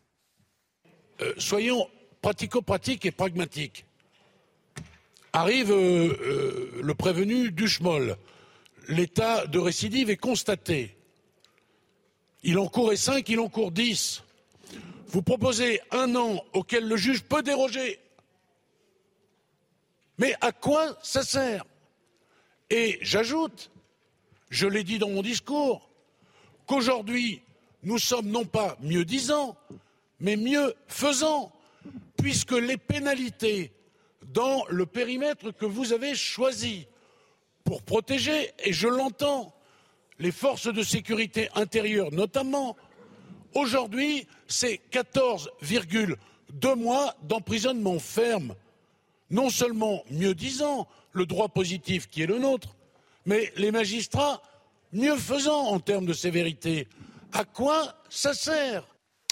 Euh, 1.21 1.33
soyons 1.37 1.89
pratico-pratiques 2.21 3.05
et 3.05 3.11
pragmatiques. 3.11 3.85
Arrive 5.33 5.71
euh, 5.71 6.17
euh, 6.21 6.79
le 6.81 6.93
prévenu 6.95 7.51
du 7.51 7.67
schmoll. 7.67 8.17
L'état 8.87 9.45
de 9.45 9.59
récidive 9.59 10.09
est 10.09 10.17
constaté. 10.17 10.95
Il 12.43 12.57
en 12.57 12.67
courait 12.67 12.95
cinq, 12.95 13.29
il 13.29 13.39
en 13.39 13.49
court 13.49 13.71
dix. 13.71 14.23
Vous 15.07 15.21
proposez 15.21 15.81
un 15.91 16.15
an 16.15 16.43
auquel 16.53 16.87
le 16.87 16.95
juge 16.95 17.23
peut 17.23 17.43
déroger. 17.43 17.99
Mais 20.17 20.35
à 20.41 20.51
quoi 20.51 20.97
ça 21.03 21.23
sert? 21.23 21.65
Et 22.69 22.97
j'ajoute, 23.01 23.71
je 24.49 24.67
l'ai 24.67 24.83
dit 24.83 24.99
dans 24.99 25.09
mon 25.09 25.21
discours, 25.21 25.89
qu'aujourd'hui, 26.65 27.41
nous 27.83 27.97
sommes 27.97 28.27
non 28.27 28.45
pas 28.45 28.77
mieux 28.81 29.05
disant, 29.05 29.57
mais 30.19 30.35
mieux 30.35 30.73
faisant, 30.87 31.51
puisque 32.17 32.51
les 32.51 32.77
pénalités 32.77 33.71
dans 34.33 34.65
le 34.69 34.85
périmètre 34.85 35.51
que 35.51 35.65
vous 35.65 35.93
avez 35.93 36.15
choisi 36.15 36.87
pour 37.63 37.81
protéger, 37.81 38.51
et 38.59 38.73
je 38.73 38.87
l'entends, 38.87 39.53
les 40.19 40.31
forces 40.31 40.71
de 40.71 40.83
sécurité 40.83 41.49
intérieure 41.55 42.11
notamment. 42.11 42.75
Aujourd'hui, 43.53 44.27
c'est 44.47 44.81
14,2 44.91 46.75
mois 46.75 47.15
d'emprisonnement 47.23 47.99
ferme. 47.99 48.55
Non 49.31 49.49
seulement 49.49 50.03
mieux 50.11 50.35
disant 50.35 50.87
le 51.13 51.25
droit 51.25 51.49
positif 51.49 52.07
qui 52.09 52.23
est 52.23 52.27
le 52.27 52.39
nôtre, 52.39 52.75
mais 53.25 53.51
les 53.55 53.71
magistrats 53.71 54.41
mieux 54.91 55.15
faisant 55.15 55.67
en 55.67 55.79
termes 55.79 56.05
de 56.05 56.13
sévérité. 56.13 56.87
À 57.31 57.45
quoi 57.45 57.95
ça 58.09 58.33
sert? 58.33 58.87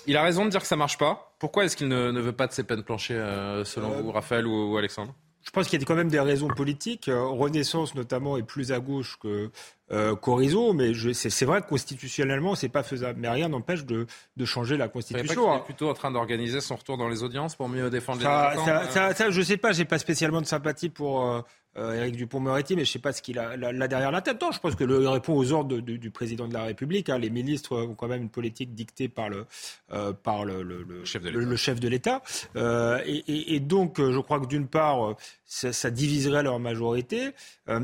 Il 0.08 0.18
a 0.18 0.24
raison 0.24 0.46
de 0.46 0.50
dire 0.50 0.62
que 0.62 0.68
ça 0.68 0.76
marche 0.76 0.98
pas. 0.98 1.36
Pourquoi 1.38 1.66
est-ce 1.66 1.76
qu'il 1.76 1.90
ne, 1.90 2.20
veut 2.20 2.32
pas 2.32 2.48
de 2.48 2.54
ces 2.54 2.64
peines 2.64 2.84
planchées, 2.84 3.14
euh, 3.14 3.64
selon 3.66 3.92
euh, 3.92 4.02
vous, 4.02 4.12
Raphaël 4.12 4.48
ou 4.48 4.78
Alexandre? 4.78 5.14
Je 5.48 5.52
pense 5.52 5.70
qu'il 5.70 5.80
y 5.80 5.82
a 5.82 5.86
quand 5.86 5.96
même 5.96 6.10
des 6.10 6.20
raisons 6.20 6.50
politiques. 6.50 7.08
Euh, 7.08 7.26
Renaissance, 7.26 7.96
notamment, 7.96 8.36
est 8.38 8.44
plus 8.44 8.74
à 8.74 8.80
gauche 8.80 9.18
que 9.22 9.50
euh, 9.92 10.14
qu'Horizon, 10.16 10.74
mais 10.74 10.92
c'est 11.14 11.46
vrai 11.46 11.62
que 11.62 11.68
constitutionnellement, 11.68 12.54
c'est 12.56 12.68
pas 12.68 12.84
faisable. 12.84 13.20
Mais 13.22 13.30
rien 13.30 13.48
n'empêche 13.48 13.86
de, 13.86 14.08
de, 14.36 14.46
changer 14.46 14.76
la 14.76 14.90
Constitution. 14.90 15.46
Pas 15.46 15.56
est 15.58 15.64
plutôt 15.64 15.90
en 15.90 15.94
train 15.94 16.12
d'organiser 16.12 16.60
son 16.60 16.76
retour 16.76 16.98
dans 16.98 17.08
les 17.08 17.24
audiences 17.24 17.56
pour 17.56 17.70
mieux 17.70 17.90
défendre 17.90 18.22
ça, 18.22 18.56
les 18.56 18.66
ça, 18.66 18.90
ça, 18.90 19.14
ça, 19.14 19.30
je 19.30 19.42
sais 19.42 19.56
pas, 19.56 19.72
j'ai 19.72 19.86
pas 19.86 20.00
spécialement 20.00 20.42
de 20.42 20.48
sympathie 20.48 20.90
pour 20.90 21.46
Éric 21.78 22.16
Dupont-Moretti, 22.16 22.76
mais 22.76 22.86
je 22.86 22.90
ne 22.90 22.94
sais 22.94 23.00
pas 23.00 23.14
ce 23.14 23.22
qu'il 23.22 23.40
a 23.40 23.56
là, 23.56 23.88
derrière 23.88 24.12
la 24.12 24.22
tête. 24.22 24.42
Non, 24.42 24.52
je 24.52 24.60
pense 24.60 24.76
que 24.76 24.84
le, 24.84 25.08
répond 25.08 25.36
aux 25.36 25.52
ordres 25.52 25.78
du 25.80 26.12
président 26.12 26.48
de 26.48 26.54
la 26.54 26.64
République. 26.64 27.10
Hein. 27.10 27.20
Les 27.20 27.30
ministres 27.30 27.78
ont 27.78 27.96
quand 27.96 28.08
même 28.08 28.24
une 28.24 28.30
politique 28.30 28.74
dictée 28.74 29.08
par 29.08 29.30
le, 29.30 29.46
euh, 29.94 30.14
par 30.14 30.46
le, 30.46 30.64
le, 30.64 31.06
chef 31.06 31.80
de 31.80 31.88
l'État. 31.88 32.22
Euh, 32.56 33.02
et, 33.06 33.56
et, 33.56 33.60
donc, 33.60 34.00
je 34.00 34.20
crois 34.20 34.40
que 34.40 34.48
d'une 34.48 34.68
part, 34.68 35.16
ça, 35.46 35.72
ça, 35.74 35.92
diviserait 35.92 36.44
leur 36.44 36.60
majorité. 36.60 37.32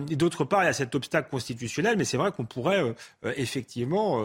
et 0.10 0.16
d'autre 0.16 0.44
part, 0.44 0.64
il 0.64 0.68
y 0.68 0.70
a 0.70 0.74
cet 0.74 0.96
obstacle 0.96 1.30
constitutionnel, 1.30 1.96
mais 1.98 2.06
c'est 2.06 2.18
vrai 2.18 2.32
qu'on 2.32 2.46
pourrait 2.46 2.96
effectivement 3.36 4.22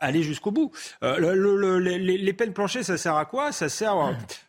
aller 0.00 0.22
jusqu'au 0.22 0.50
bout. 0.50 0.72
Euh, 1.02 1.78
les, 1.78 1.98
les, 1.98 2.32
peines 2.32 2.52
planchées, 2.52 2.82
ça 2.82 2.98
sert 2.98 3.14
à 3.16 3.26
quoi? 3.26 3.52
Ça 3.52 3.68
sert 3.68 3.96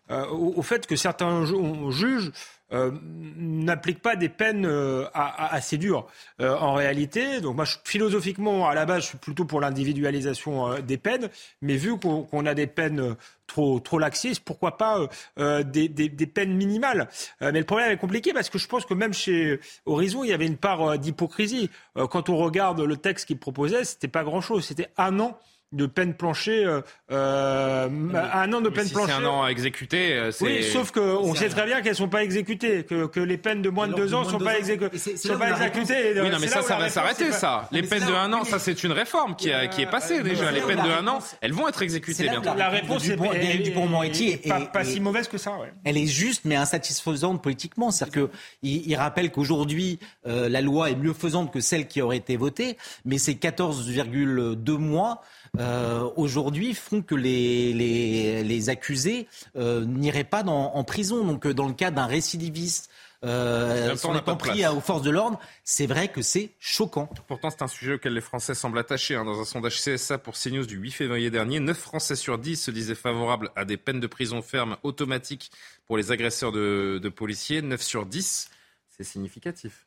euh, 0.10 0.26
au, 0.28 0.53
au, 0.56 0.61
fait 0.61 0.88
que 0.88 0.95
certains 0.95 1.45
juges 1.91 2.32
euh, 2.73 2.91
n'applique 3.35 4.02
pas 4.02 4.15
des 4.15 4.30
peines 4.30 4.65
euh, 4.65 5.06
assez 5.14 5.77
dures 5.77 6.07
euh, 6.39 6.56
en 6.56 6.73
réalité. 6.73 7.41
Donc 7.41 7.57
moi, 7.57 7.65
philosophiquement, 7.84 8.69
à 8.69 8.73
la 8.73 8.85
base, 8.85 9.03
je 9.03 9.07
suis 9.10 9.18
plutôt 9.18 9.43
pour 9.43 9.60
l'individualisation 9.60 10.80
des 10.80 10.98
peines, 10.98 11.30
mais 11.61 11.76
vu 11.76 11.98
qu'on 11.98 12.45
a 12.45 12.53
des 12.53 12.68
peines 12.68 13.15
trop, 13.45 13.81
trop 13.81 13.99
laxistes, 13.99 14.43
pourquoi 14.45 14.77
pas 14.77 15.10
des, 15.38 15.89
peines 16.34 16.53
minimales? 16.53 17.10
Mais 17.41 17.52
le 17.52 17.65
problème 17.65 17.91
est 17.91 17.98
compliqué 17.98 18.31
parce 18.31 18.49
que 18.49 18.57
je 18.57 18.68
pense 18.68 18.85
que 18.85 18.93
même 18.93 19.14
chez 19.14 19.60
Horizon, 19.85 20.23
il 20.23 20.30
y 20.30 20.34
avait 20.34 20.48
une 20.48 20.57
part 20.57 20.98
d'hypocrisie. 20.98 21.69
quand 21.95 22.30
on 22.30 22.38
regarde 22.38 22.80
le 22.80 22.95
texte 22.95 23.27
qu'il 23.27 23.38
proposait, 23.38 23.84
c'était 23.84 24.07
pas 24.07 24.23
grand-chose. 24.23 24.65
C'était 24.65 24.89
un 24.98 25.19
an 25.19 25.38
de 25.72 25.85
peine 25.85 26.14
planchée, 26.14 26.65
euh, 26.65 26.81
euh 27.11 27.88
un 28.34 28.53
an 28.53 28.61
de 28.61 28.69
peine 28.69 28.89
planchée. 28.89 29.11
C'est 29.11 29.23
un 29.23 29.26
an 29.26 29.43
à 29.43 29.49
exécuter. 29.49 30.14
Euh, 30.14 30.31
oui, 30.41 30.64
sauf 30.64 30.91
qu'on 30.91 31.34
sait 31.35 31.49
très 31.49 31.65
bien 31.65 31.81
qu'elles 31.81 31.95
sont 31.95 32.10
pas 32.10 32.23
exécutées, 32.23 32.84
que, 32.84 33.07
que 33.07 33.19
les 33.19 33.38
peines 33.38 33.61
de 33.61 33.69
moins 33.69 33.88
de 33.88 33.93
deux 33.93 34.14
ans 34.14 34.23
sont 34.23 34.39
pas, 34.39 34.57
exécutées. 34.57 35.18
sont 35.18 35.38
pas 35.38 35.52
exécutées. 35.52 36.22
Oui, 36.22 36.30
non, 36.30 36.38
mais 36.39 36.48
ça, 36.48 36.61
ça 36.61 36.77
va 36.77 36.89
s'arrêter, 36.89 37.31
ça. 37.31 37.68
Les 37.72 37.84
peines 37.84 38.06
de 38.06 38.14
un 38.14 38.31
an, 38.34 38.43
ça, 38.43 38.60
c'est 38.60 38.84
une 38.84 38.91
réforme 38.91 39.35
qui, 39.35 39.52
qui 39.72 39.81
est 39.81 39.89
passée 39.89 40.23
déjà. 40.23 40.52
Les 40.52 40.61
peines 40.61 40.84
de 40.84 40.91
un 40.91 41.07
an, 41.07 41.19
elles 41.41 41.53
vont 41.53 41.68
être 41.68 41.81
exécutées 41.81 42.23
bientôt. 42.23 42.52
La 42.56 42.69
réponse 42.69 43.07
est 43.07 43.61
Dupont-Moretti 43.61 44.39
pas 44.72 44.84
si 44.84 44.99
mauvaise 44.99 45.27
que 45.27 45.38
ça. 45.38 45.57
Elle 45.84 45.98
est 45.98 46.07
juste, 46.07 46.45
mais 46.45 46.56
insatisfaisante 46.56 47.41
politiquement. 47.41 47.91
C'est-à-dire 47.91 48.30
qu'il 48.61 48.95
rappelle 48.95 49.31
qu'aujourd'hui, 49.31 49.99
euh, 50.27 50.49
la 50.49 50.61
loi 50.61 50.89
est 50.89 50.95
mieux 50.95 51.14
faisante 51.14 51.52
que 51.52 51.60
celle 51.60 51.88
qui 51.88 52.02
aurait 52.02 52.18
été 52.18 52.38
votée, 52.38 52.77
mais 53.06 53.18
c'est 53.18 53.34
14,2 53.34 54.77
mois 54.77 55.22
euh, 55.61 56.09
aujourd'hui 56.15 56.73
font 56.73 57.01
que 57.01 57.15
les, 57.15 57.73
les, 57.73 58.43
les 58.43 58.69
accusés 58.69 59.27
euh, 59.55 59.85
n'iraient 59.85 60.23
pas 60.23 60.43
dans, 60.43 60.73
en 60.73 60.83
prison. 60.83 61.23
Donc 61.25 61.45
euh, 61.45 61.53
dans 61.53 61.67
le 61.67 61.73
cas 61.73 61.91
d'un 61.91 62.07
récidiviste, 62.07 62.89
euh, 63.23 63.95
sont 63.97 64.17
pas 64.19 64.35
pris 64.35 64.65
aux 64.65 64.81
forces 64.81 65.03
de 65.03 65.11
l'ordre, 65.11 65.39
c'est 65.63 65.85
vrai 65.85 66.07
que 66.07 66.23
c'est 66.23 66.55
choquant. 66.59 67.07
Pourtant, 67.27 67.51
c'est 67.51 67.61
un 67.61 67.67
sujet 67.67 67.93
auquel 67.93 68.13
les 68.13 68.21
Français 68.21 68.55
semblent 68.55 68.79
attachés. 68.79 69.15
Hein. 69.15 69.25
Dans 69.25 69.39
un 69.39 69.45
sondage 69.45 69.79
CSA 69.79 70.17
pour 70.17 70.33
CNews 70.33 70.65
du 70.65 70.77
8 70.77 70.91
février 70.91 71.29
dernier, 71.29 71.59
9 71.59 71.77
Français 71.77 72.15
sur 72.15 72.39
10 72.39 72.55
se 72.55 72.71
disaient 72.71 72.95
favorables 72.95 73.51
à 73.55 73.63
des 73.63 73.77
peines 73.77 73.99
de 73.99 74.07
prison 74.07 74.41
ferme 74.41 74.77
automatiques 74.81 75.51
pour 75.85 75.97
les 75.97 76.11
agresseurs 76.11 76.51
de, 76.51 76.99
de 77.01 77.09
policiers. 77.09 77.61
9 77.61 77.79
sur 77.79 78.07
10, 78.07 78.49
c'est 78.89 79.03
significatif. 79.03 79.85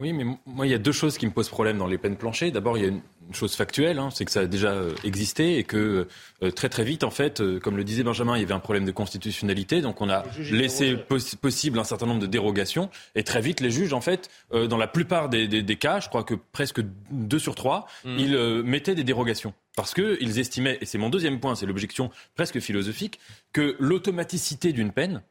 Oui, 0.00 0.12
mais 0.12 0.24
moi, 0.46 0.66
il 0.66 0.70
y 0.70 0.74
a 0.74 0.78
deux 0.78 0.92
choses 0.92 1.18
qui 1.18 1.26
me 1.26 1.32
posent 1.32 1.48
problème 1.48 1.78
dans 1.78 1.86
les 1.86 1.98
peines 1.98 2.16
planchées. 2.16 2.50
D'abord, 2.52 2.78
il 2.78 2.84
y 2.84 2.86
a 2.86 2.88
une 2.88 3.02
chose 3.32 3.56
factuelle, 3.56 3.98
hein, 3.98 4.10
c'est 4.12 4.24
que 4.24 4.30
ça 4.30 4.40
a 4.40 4.46
déjà 4.46 4.70
euh, 4.70 4.94
existé 5.02 5.58
et 5.58 5.64
que 5.64 6.06
euh, 6.42 6.50
très 6.50 6.68
très 6.68 6.84
vite, 6.84 7.02
en 7.02 7.10
fait, 7.10 7.40
euh, 7.40 7.58
comme 7.58 7.76
le 7.76 7.82
disait 7.82 8.04
Benjamin, 8.04 8.36
il 8.36 8.40
y 8.40 8.44
avait 8.44 8.54
un 8.54 8.60
problème 8.60 8.84
de 8.84 8.92
constitutionnalité, 8.92 9.80
donc 9.80 10.00
on 10.00 10.08
a 10.08 10.24
laissé 10.50 10.96
possible 11.40 11.78
un 11.78 11.84
certain 11.84 12.06
nombre 12.06 12.20
de 12.20 12.26
dérogations 12.26 12.90
et 13.16 13.24
très 13.24 13.40
vite, 13.40 13.60
les 13.60 13.70
juges, 13.70 13.92
en 13.92 14.00
fait, 14.00 14.30
dans 14.52 14.76
la 14.76 14.86
plupart 14.86 15.28
des, 15.28 15.48
des, 15.48 15.62
des, 15.62 15.76
cas, 15.76 16.00
je 16.00 16.08
crois 16.08 16.22
que 16.22 16.34
presque 16.34 16.80
deux 17.10 17.38
sur 17.38 17.54
trois, 17.54 17.86
mmh. 18.04 18.18
ils 18.18 18.62
mettaient 18.62 18.94
des 18.94 19.04
dérogations 19.04 19.52
parce 19.76 19.94
qu'ils 19.94 20.38
estimaient, 20.38 20.78
et 20.80 20.86
c'est 20.86 20.98
mon 20.98 21.10
deuxième 21.10 21.38
point, 21.38 21.54
c'est 21.54 21.66
l'objection 21.66 22.10
presque 22.34 22.60
philosophique, 22.60 23.20
que 23.52 23.76
l'automaticité 23.78 24.72
d'une 24.72 24.92
peine, 24.92 25.22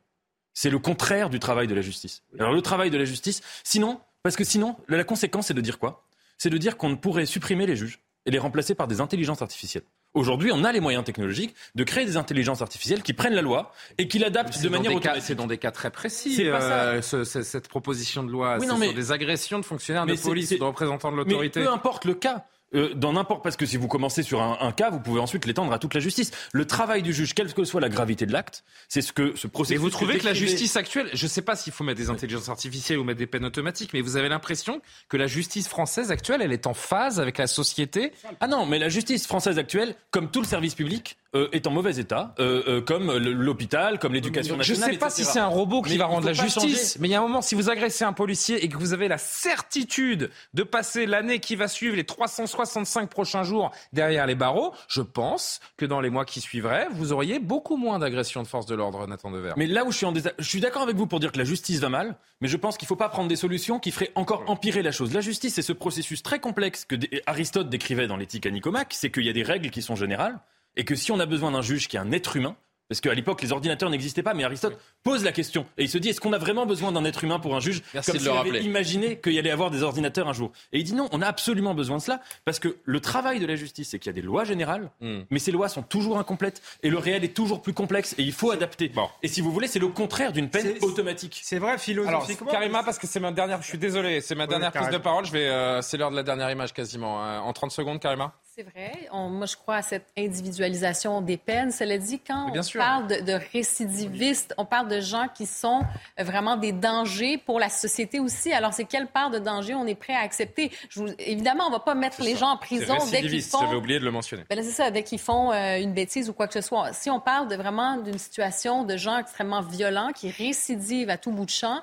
c'est 0.54 0.70
le 0.70 0.80
contraire 0.80 1.30
du 1.30 1.40
travail 1.40 1.68
de 1.68 1.76
la 1.76 1.82
justice. 1.82 2.24
Alors 2.40 2.52
le 2.52 2.62
travail 2.62 2.90
de 2.90 2.98
la 2.98 3.06
justice, 3.06 3.42
sinon, 3.64 4.00
parce 4.28 4.36
que 4.36 4.44
sinon, 4.44 4.76
la 4.90 5.06
conséquence, 5.06 5.48
c'est 5.48 5.54
de 5.54 5.62
dire 5.62 5.80
quoi? 5.80 6.04
C'est 6.38 6.50
de 6.50 6.58
dire 6.58 6.76
qu'on 6.76 6.90
ne 6.90 6.96
pourrait 6.96 7.26
supprimer 7.26 7.66
les 7.66 7.78
juges 7.78 8.02
et 8.26 8.32
les 8.32 8.40
remplacer 8.40 8.76
par 8.76 8.86
des 8.86 9.00
intelligences 9.00 9.42
artificielles. 9.42 9.86
Aujourd'hui, 10.14 10.52
on 10.54 10.66
a 10.66 10.74
les 10.74 10.82
moyens 10.82 11.06
technologiques 11.06 11.56
de 11.76 11.84
créer 11.86 12.04
des 12.04 12.18
intelligences 12.18 12.62
artificielles 12.62 13.04
qui 13.04 13.14
prennent 13.14 13.36
la 13.36 13.42
loi 13.42 13.72
et 13.98 14.10
qui 14.10 14.20
l'adaptent 14.20 14.62
de 14.62 14.68
manière 14.68 14.94
automatique. 14.94 15.24
C'est 15.26 15.36
dans 15.36 15.48
des 15.48 15.58
cas 15.58 15.72
très 15.72 15.92
précis, 15.92 16.46
euh, 16.46 17.02
cette 17.02 17.70
proposition 17.70 18.22
de 18.22 18.30
loi. 18.30 18.58
Oui, 18.60 18.68
c'est 18.68 18.94
des 18.94 19.12
agressions 19.14 19.60
de 19.60 19.66
fonctionnaires 19.66 20.06
de 20.06 20.16
police 20.16 20.52
ou 20.52 20.58
de 20.58 20.64
représentants 20.66 21.14
de 21.14 21.16
l'autorité. 21.16 21.62
Peu 21.62 21.72
importe 21.72 22.04
le 22.04 22.14
cas. 22.14 22.44
Euh, 22.76 22.94
dans 22.94 23.14
n'importe 23.14 23.44
parce 23.44 23.56
que 23.56 23.66
si 23.66 23.78
vous 23.78 23.88
commencez 23.88 24.24
sur 24.24 24.42
un, 24.42 24.72
cas, 24.72 24.90
vous 24.90 25.00
pouvez 25.00 25.22
ensuite 25.22 25.46
l'étendre 25.46 25.72
à 25.72 25.80
toute 25.80 25.94
la 25.94 26.00
justice. 26.00 26.32
Le 26.52 26.66
travail 26.66 27.02
du 27.02 27.14
juge, 27.14 27.34
quelle 27.34 27.54
que 27.54 27.64
soit 27.64 27.80
la 27.80 27.90
gravité 27.90 28.26
de 28.26 28.34
l'acte, 28.34 28.64
c'est 28.90 29.02
ce 29.02 29.14
que 29.14 29.36
ce 29.36 29.48
processus. 29.48 29.76
Et 29.76 29.78
vous 29.78 29.90
trouvez 29.90 30.18
que, 30.18 30.26
la 30.26 30.34
justice 30.34 30.76
actuelle, 30.76 31.10
je 31.14 31.26
ne 31.26 31.30
sais 31.30 31.42
pas 31.42 31.56
s'il 31.56 31.72
faut 31.72 31.84
mettre 31.84 32.00
des 32.00 32.10
intelligences 32.10 32.50
artificielles 32.50 33.00
ou 33.00 33.04
mettre 33.04 33.20
des 33.20 33.28
peines 33.28 33.46
automatiques, 33.46 33.92
mais 33.94 34.02
vous 34.02 34.18
avez 34.18 34.28
l'impression 34.28 34.82
que 35.08 35.18
la 35.18 35.28
justice 35.28 35.68
française 35.68 36.12
actuelle, 36.12 36.42
elle 36.42 36.52
est 36.52 36.68
en 36.68 36.74
phase 36.74 37.20
avec 37.20 37.38
la 37.38 37.48
société. 37.48 38.12
Ah 38.40 38.48
non, 38.48 38.66
mais 38.66 38.80
la 38.80 38.90
justice 38.90 39.28
française 39.28 39.58
actuelle, 39.58 39.96
comme 40.12 40.30
tout 40.30 40.42
le 40.42 40.48
service 40.48 40.76
public, 40.76 41.18
euh, 41.36 41.50
est 41.52 41.68
en 41.68 41.72
mauvais 41.72 41.98
état, 41.98 42.34
euh, 42.40 42.64
euh 42.68 42.82
comme 42.82 43.16
l'hôpital, 43.18 44.00
comme 44.00 44.14
l'éducation 44.14 44.56
nationale. 44.56 44.82
Je 44.82 44.88
ne 44.88 44.94
sais 44.94 44.98
pas 44.98 45.10
si 45.10 45.26
c'est 45.26 45.40
un 45.40 45.48
robot 45.48 45.82
qui 45.82 45.98
va 45.98 46.06
rendre 46.06 46.26
la 46.26 46.34
justice, 46.34 46.98
mais 47.00 47.08
il 47.08 47.12
y 47.12 47.16
a 47.16 47.20
un 47.20 47.22
moment, 47.22 47.42
si 47.42 47.56
vous 47.56 47.70
agressez 47.70 48.06
un 48.06 48.14
policier 48.14 48.64
et 48.64 48.70
que 48.70 48.78
vous 48.78 48.94
avez 48.94 49.08
la 49.08 49.18
certitude 49.18 50.30
de 50.54 50.64
passer 50.64 51.06
l'année 51.06 51.40
qui 51.40 51.56
va 51.56 51.68
suivre, 51.68 51.96
les 51.96 52.06
365 52.06 53.10
prochains 53.10 53.44
jours 53.44 53.72
derrière 53.94 54.26
les 54.26 54.36
barreaux, 54.36 54.74
je 54.88 55.02
pense 55.02 55.60
que 55.76 55.86
dans 55.86 56.02
les 56.02 56.10
mois 56.10 56.26
qui 56.26 56.42
suivraient, 56.42 56.88
vous 56.92 57.12
auriez 57.12 57.40
beaucoup 57.40 57.78
moins 57.78 58.00
d'agressions 58.00 58.42
de 58.44 58.48
force 58.48 58.66
de 58.66 58.76
l'ordre, 58.76 59.06
Nathan 59.08 59.32
Dever. 59.32 59.54
Mais 59.58 59.68
là 59.68 59.86
où 59.86 59.92
je 59.92 59.98
suis 59.98 60.06
en 60.06 60.14
je 60.16 60.48
suis 60.48 60.62
d'accord 60.62 60.82
avec 60.82 60.96
vous 60.96 61.08
pour 61.08 61.20
dire 61.20 61.32
que 61.32 61.38
la 61.38 61.44
justice 61.44 61.80
va 61.80 61.90
mal, 61.90 62.16
mais 62.42 62.48
je 62.48 62.58
pense 62.58 62.78
qu'il 62.78 62.86
ne 62.86 62.90
faut 62.90 62.96
pas 62.96 63.10
prendre 63.10 63.28
des 63.28 63.36
solutions 63.36 63.80
qui 63.80 63.92
feraient 63.92 64.12
encore 64.16 64.44
empirer 64.48 64.82
la 64.82 64.92
chose. 64.92 65.14
La 65.14 65.22
justice, 65.22 65.56
c'est 65.56 65.62
ce 65.62 65.74
processus 65.74 66.24
très 66.24 66.40
complexe 66.40 66.86
que 66.86 66.96
Aristote 67.26 67.70
décrivait 67.70 68.08
dans 68.08 68.18
l'éthique 68.18 68.46
à 68.46 68.52
Nicomaque, 68.52 68.94
c'est 68.94 69.12
qu'il 69.12 69.26
y 69.26 69.30
a 69.30 69.34
des 69.34 69.44
règles 69.44 69.70
qui 69.70 69.82
sont 69.82 69.96
générales 69.96 70.40
et 70.78 70.86
que 70.86 70.96
si 70.96 71.12
on 71.12 71.20
a 71.20 71.26
besoin 71.26 71.52
d'un 71.52 71.62
juge 71.62 71.90
qui 71.90 71.98
est 71.98 72.00
un 72.00 72.12
être 72.14 72.38
humain, 72.38 72.56
parce 72.90 73.02
qu'à 73.02 73.14
l'époque, 73.14 73.42
les 73.42 73.52
ordinateurs 73.52 73.90
n'existaient 73.90 74.24
pas, 74.24 74.34
mais 74.34 74.46
Aristote 74.46 74.78
pose 75.04 75.24
la 75.24 75.34
question. 75.34 75.66
Et 75.78 75.84
il 75.84 75.90
se 75.90 75.98
dit, 75.98 76.10
est-ce 76.10 76.22
qu'on 76.22 76.32
a 76.32 76.38
vraiment 76.38 76.66
besoin 76.66 76.94
d'un 76.94 77.04
être 77.04 77.24
humain 77.24 77.40
pour 77.40 77.54
un 77.56 77.60
juge 77.60 77.84
Merci 77.94 78.12
Comme 78.12 78.20
s'il 78.22 78.30
avait 78.30 78.64
imaginé 78.64 79.20
qu'il 79.20 79.34
y 79.34 79.40
allait 79.40 79.52
avoir 79.52 79.72
des 79.72 79.84
ordinateurs 79.84 80.28
un 80.30 80.34
jour? 80.34 80.52
Et 80.72 80.80
il 80.80 80.84
dit 80.86 80.94
non, 80.94 81.10
on 81.12 81.22
a 81.22 81.28
absolument 81.28 81.74
besoin 81.74 81.98
de 81.98 82.02
cela, 82.02 82.22
parce 82.46 82.60
que 82.60 82.78
le 82.86 83.00
travail 83.02 83.40
de 83.40 83.46
la 83.46 83.56
justice, 83.56 83.90
c'est 83.90 84.00
qu'il 84.00 84.08
y 84.08 84.12
a 84.12 84.14
des 84.14 84.22
lois 84.22 84.46
générales, 84.46 84.90
hmm. 85.02 85.22
mais 85.30 85.40
ces 85.40 85.52
lois 85.52 85.68
sont 85.68 85.82
toujours 85.82 86.18
incomplètes, 86.18 86.62
et 86.82 86.90
le 86.90 86.98
réel 86.98 87.26
est 87.26 87.34
toujours 87.34 87.62
plus 87.62 87.74
complexe, 87.74 88.16
et 88.18 88.24
il 88.24 88.32
faut 88.32 88.52
adapter. 88.52 88.92
Et 89.22 89.28
si 89.28 89.42
vous 89.42 89.52
voulez, 89.52 89.68
c'est 89.68 89.80
le 89.80 89.90
contraire 89.90 90.32
d'une 90.32 90.50
peine 90.50 90.76
automatique. 90.82 91.42
C'est 91.44 91.60
vrai, 91.60 91.78
philosophiquement. 91.78 92.48
Alors, 92.48 92.62
Karima, 92.62 92.84
parce 92.84 93.00
que 93.00 93.08
c'est 93.08 93.20
ma 93.20 93.32
dernière, 93.32 93.62
je 93.62 93.68
suis 93.68 93.78
désolé, 93.78 94.22
c'est 94.22 94.36
ma 94.36 94.48
dernière 94.48 94.72
prise 94.72 94.90
de 94.90 94.98
parole, 94.98 95.26
je 95.26 95.34
vais, 95.34 95.50
euh, 95.50 95.82
c'est 95.82 95.98
l'heure 95.98 96.12
de 96.12 96.16
la 96.16 96.24
dernière 96.24 96.50
image 96.50 96.74
quasiment. 96.74 97.26
Euh, 97.26 97.40
en 97.40 97.52
30 97.52 97.72
secondes, 97.72 98.00
Karima? 98.00 98.34
C'est 98.58 98.64
vrai. 98.64 99.08
moi, 99.12 99.46
je 99.46 99.56
crois 99.56 99.76
à 99.76 99.82
cette 99.84 100.08
individualisation 100.18 101.22
des 101.22 101.38
peines. 101.38 101.72
Cela 101.72 102.00
dit, 102.00 102.20
quand 102.20 102.52
on 102.52 102.78
parle 102.78 103.08
de, 103.08 103.34
récidivistes, 103.54 104.56
on 104.58 104.66
parle 104.66 104.88
de 104.88 105.00
gens 105.00 105.28
qui 105.34 105.46
sont 105.46 105.82
vraiment 106.18 106.58
des 106.58 106.72
dangers 106.72 107.38
pour 107.38 107.60
la 107.60 107.70
société 107.70 108.20
aussi. 108.20 108.52
Alors, 108.52 108.74
c'est 108.74 108.86
quelle 108.86 109.08
part 109.08 109.30
de 109.30 109.38
danger 109.38 109.76
on 109.76 109.86
est 109.86 109.96
prêt 109.96 110.14
à 110.14 110.22
accepter? 110.22 110.72
évidemment, 111.20 111.66
on 111.66 111.70
ne 111.70 111.76
va 111.76 111.82
pas 111.82 111.94
mettre 111.94 112.22
les 112.22 112.36
gens 112.36 112.50
en 112.50 112.58
prison 112.58 112.96
dès 113.12 113.22
qu'ils 113.22 113.44
font... 113.44 113.60
J'avais 113.60 113.76
oublié 113.76 114.00
de 114.00 114.06
le 114.06 114.12
mentionner. 114.12 114.44
Ben 114.50 114.58
c'est 114.64 114.72
ça, 114.72 114.90
dès 114.90 115.04
qu'ils 115.04 115.20
font 115.20 115.52
euh, 115.52 115.78
une 115.78 115.94
bêtise 115.94 116.28
ou 116.30 116.34
quoi 116.34 116.48
que 116.48 116.54
ce 116.54 116.62
soit. 116.62 116.94
Si 116.94 117.12
on 117.12 117.20
parle 117.20 117.48
de 117.48 117.56
vraiment 117.56 117.98
d'une 117.98 118.18
situation 118.18 118.84
de 118.84 118.98
gens 118.98 119.20
extrêmement 119.20 119.62
violents 119.62 120.12
qui 120.14 120.32
récidivent 120.32 121.12
à 121.12 121.18
tout 121.18 121.32
bout 121.32 121.46
de 121.46 121.52
champ, 121.52 121.82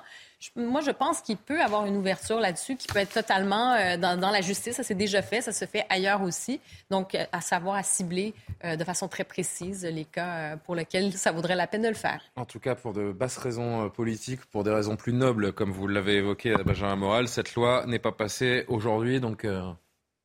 moi, 0.55 0.81
je 0.81 0.91
pense 0.91 1.21
qu'il 1.21 1.37
peut 1.37 1.61
avoir 1.61 1.85
une 1.85 1.97
ouverture 1.97 2.39
là-dessus 2.39 2.75
qui 2.75 2.87
peut 2.87 2.99
être 2.99 3.13
totalement 3.13 3.73
euh, 3.73 3.97
dans, 3.97 4.29
la 4.29 4.41
justice. 4.41 4.75
Ça 4.75 4.83
s'est 4.83 4.95
déjà 4.95 5.21
fait, 5.21 5.41
ça 5.41 5.51
se 5.51 5.65
fait 5.65 5.85
ailleurs 5.89 6.21
aussi. 6.21 6.59
Donc, 6.89 7.15
euh, 7.15 7.25
à 7.31 7.41
savoir 7.41 7.75
à 7.75 7.83
cibler 7.83 8.33
euh, 8.63 8.75
de 8.75 8.83
façon 8.83 9.07
très 9.07 9.23
précise 9.23 9.85
les 9.85 10.05
cas 10.05 10.57
pour 10.57 10.75
lesquels 10.75 11.13
ça 11.13 11.31
vaudrait 11.31 11.55
la 11.55 11.67
peine 11.67 11.81
de 11.81 11.87
le 11.87 11.93
faire. 11.93 12.21
En 12.35 12.45
tout 12.45 12.59
cas, 12.59 12.75
pour 12.75 12.93
de 12.93 13.11
basses 13.11 13.37
raisons 13.37 13.89
politiques, 13.89 14.45
pour 14.45 14.63
des 14.63 14.71
raisons 14.71 14.95
plus 14.95 15.13
nobles, 15.13 15.53
comme 15.53 15.71
vous 15.71 15.87
l'avez 15.87 16.15
évoqué, 16.15 16.55
Benjamin 16.65 16.95
Moral, 16.95 17.27
cette 17.27 17.55
loi 17.55 17.85
n'est 17.87 17.99
pas 17.99 18.11
passée 18.11 18.65
aujourd'hui. 18.67 19.19
Donc, 19.19 19.45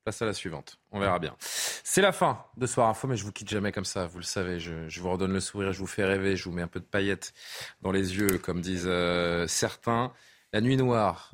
Place 0.03 0.21
à 0.21 0.25
la 0.25 0.33
suivante. 0.33 0.79
On 0.91 0.99
verra 0.99 1.19
bien. 1.19 1.35
C'est 1.39 2.01
la 2.01 2.11
fin 2.11 2.43
de 2.57 2.65
Soir 2.65 2.89
Info, 2.89 3.07
mais 3.07 3.15
je 3.15 3.23
vous 3.23 3.31
quitte 3.31 3.49
jamais 3.49 3.71
comme 3.71 3.85
ça. 3.85 4.07
Vous 4.07 4.17
le 4.17 4.23
savez, 4.23 4.59
je, 4.59 4.99
vous 4.99 5.11
redonne 5.11 5.31
le 5.31 5.39
sourire, 5.39 5.73
je 5.73 5.79
vous 5.79 5.87
fais 5.87 6.03
rêver, 6.03 6.35
je 6.35 6.45
vous 6.45 6.51
mets 6.51 6.63
un 6.63 6.67
peu 6.67 6.79
de 6.79 6.85
paillettes 6.85 7.33
dans 7.81 7.91
les 7.91 8.17
yeux, 8.17 8.39
comme 8.39 8.61
disent 8.61 8.87
euh, 8.87 9.45
certains. 9.47 10.11
La 10.53 10.61
nuit 10.61 10.75
noire 10.75 11.31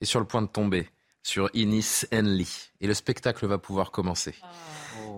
est 0.00 0.04
sur 0.04 0.18
le 0.18 0.26
point 0.26 0.42
de 0.42 0.48
tomber 0.48 0.88
sur 1.22 1.48
Inis 1.54 2.04
Enli 2.12 2.72
et 2.80 2.86
le 2.86 2.94
spectacle 2.94 3.46
va 3.46 3.58
pouvoir 3.58 3.92
commencer. 3.92 4.34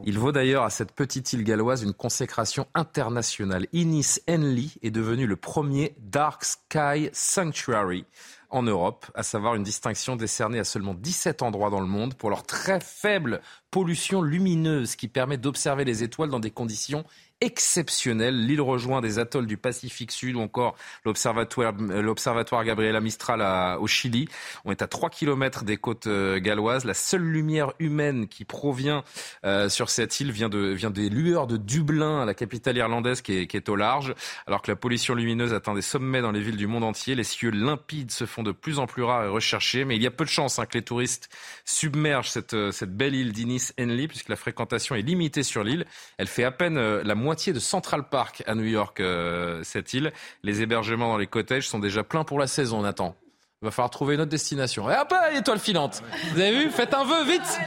Il 0.05 0.19
vaut 0.19 0.33
d'ailleurs 0.33 0.65
à 0.65 0.71
cette 0.71 0.93
petite 0.93 1.33
île 1.33 1.45
galloise 1.45 1.83
une 1.83 1.95
consécration 1.95 2.67
internationale. 2.75 3.67
Inis 3.73 4.21
Enli 4.29 4.75
est 4.83 4.91
devenu 4.91 5.27
le 5.27 5.37
premier 5.37 5.95
Dark 5.99 6.45
Sky 6.45 7.09
Sanctuary 7.13 8.05
en 8.51 8.63
Europe, 8.63 9.07
à 9.15 9.23
savoir 9.23 9.55
une 9.55 9.63
distinction 9.63 10.17
décernée 10.17 10.59
à 10.59 10.65
seulement 10.65 10.95
17 10.95 11.43
endroits 11.43 11.71
dans 11.71 11.81
le 11.81 11.87
monde 11.87 12.15
pour 12.15 12.31
leur 12.31 12.45
très 12.45 12.81
faible 12.81 13.41
pollution 13.71 14.23
lumineuse 14.23 14.97
qui 14.97 15.09
permet 15.09 15.37
d'observer 15.37 15.85
les 15.85 16.03
étoiles 16.03 16.31
dans 16.31 16.41
des 16.41 16.51
conditions 16.51 17.05
exceptionnelle. 17.41 18.47
L'île 18.47 18.61
rejoint 18.61 19.01
des 19.01 19.19
atolls 19.19 19.47
du 19.47 19.57
Pacifique 19.57 20.13
Sud 20.13 20.37
ou 20.37 20.41
encore 20.41 20.77
l'observatoire, 21.05 22.65
Gabriela 22.65 23.01
Mistral 23.01 23.79
au 23.79 23.87
Chili. 23.87 24.29
On 24.65 24.71
est 24.71 24.83
à 24.83 24.87
3 24.87 25.11
km 25.11 25.65
des 25.65 25.77
côtes 25.77 26.07
euh, 26.07 26.39
galloises. 26.39 26.85
La 26.85 26.95
seule 26.95 27.23
lumière 27.23 27.73
humaine 27.79 28.29
qui 28.29 28.45
provient 28.45 29.05
euh, 29.45 29.69
sur 29.69 29.91
cette 29.91 30.21
île 30.21 30.31
vient, 30.31 30.49
de, 30.49 30.59
vient 30.59 30.91
des 30.91 31.09
lueurs 31.09 31.47
de 31.47 31.57
Dublin, 31.57 32.25
la 32.25 32.35
capitale 32.35 32.77
irlandaise 32.77 33.21
qui 33.21 33.37
est, 33.37 33.47
qui 33.47 33.57
est 33.57 33.69
au 33.69 33.77
large. 33.77 34.15
Alors 34.47 34.63
que 34.63 34.71
la 34.71 34.77
pollution 34.77 35.15
lumineuse 35.15 35.53
atteint 35.53 35.75
des 35.75 35.83
sommets 35.83 36.23
dans 36.23 36.33
les 36.33 36.41
villes 36.41 36.57
du 36.57 36.67
monde 36.67 36.85
entier, 36.85 37.15
les 37.15 37.25
cieux 37.25 37.51
limpides 37.51 38.11
se 38.11 38.27
font 38.27 38.43
de 38.43 38.53
plus 38.53 38.79
en 38.79 38.87
plus 38.87 39.03
rares 39.03 39.25
et 39.25 39.29
recherchés. 39.29 39.85
Mais 39.85 39.97
il 39.97 40.03
y 40.03 40.07
a 40.07 40.11
peu 40.11 40.25
de 40.25 40.31
chances 40.31 40.59
hein, 40.59 40.67
que 40.67 40.79
les 40.79 40.85
touristes 40.85 41.29
submergent 41.65 42.31
cette, 42.31 42.55
euh, 42.55 42.71
cette 42.71 42.97
belle 42.97 43.15
île 43.15 43.33
d'Inis 43.33 43.71
Henley 43.79 44.09
puisque 44.09 44.29
la 44.29 44.37
fréquentation 44.37 44.95
est 44.95 45.03
limitée 45.03 45.43
sur 45.43 45.65
l'île. 45.65 45.85
Elle 46.19 46.29
fait 46.29 46.45
à 46.45 46.51
peine 46.51 46.79
la 46.79 47.15
moitié 47.25 47.53
de 47.53 47.59
Central 47.59 48.09
Park 48.09 48.45
à 48.47 48.55
New 48.55 48.65
York, 48.65 49.01
euh, 49.01 49.63
cette 49.65 49.95
île. 49.95 50.13
Les 50.45 50.63
hébergements 50.63 51.09
dans 51.09 51.19
les 51.19 51.27
cottages 51.27 51.69
sont 51.69 51.81
déjà 51.81 52.05
pleins 52.05 52.23
pour 52.23 52.39
la 52.39 52.47
saison, 52.47 52.83
Nathan. 52.83 53.17
Il 53.63 53.65
va 53.65 53.71
falloir 53.71 53.91
trouver 53.91 54.15
une 54.15 54.21
autre 54.21 54.31
destination. 54.31 54.89
Et 54.91 54.95
hop, 54.95 55.13
étoile 55.35 55.59
filante. 55.59 56.03
Vous 56.35 56.41
avez 56.41 56.65
vu? 56.65 56.71
Faites 56.71 56.93
un 56.95 57.05
vœu, 57.05 57.25
vite 57.25 57.61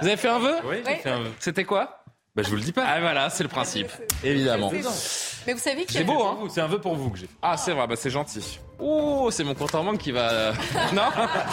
Vous 0.00 0.06
avez 0.06 0.16
fait 0.16 0.28
un 0.28 0.38
vœu? 0.38 0.54
Oui, 0.64 0.76
j'ai 0.86 0.96
fait 0.96 1.10
un 1.10 1.20
vœu. 1.20 1.30
C'était 1.40 1.64
quoi? 1.64 2.04
Bah, 2.36 2.42
je 2.44 2.50
vous 2.50 2.56
le 2.56 2.62
dis 2.62 2.72
pas. 2.72 2.84
Ah 2.86 3.00
voilà, 3.00 3.30
c'est 3.30 3.42
le 3.42 3.48
principe, 3.48 3.90
évidemment. 4.22 4.70
Mais 4.70 5.54
vous 5.54 5.58
savez 5.58 5.86
que 5.86 5.92
c'est 5.92 6.04
beau, 6.04 6.22
hein? 6.22 6.38
C'est 6.50 6.60
un 6.60 6.68
vœu 6.68 6.80
pour 6.80 6.94
vous 6.94 7.10
que 7.10 7.18
j'ai. 7.18 7.28
Ah 7.42 7.56
c'est 7.56 7.72
vrai, 7.72 7.86
bah 7.86 7.96
c'est 7.96 8.10
gentil. 8.10 8.60
Oh, 8.80 9.28
c'est 9.32 9.42
mon 9.42 9.54
compte 9.54 9.74
en 9.74 9.84
banque 9.84 9.98
qui 9.98 10.12
va. 10.12 10.52
non 10.94 11.02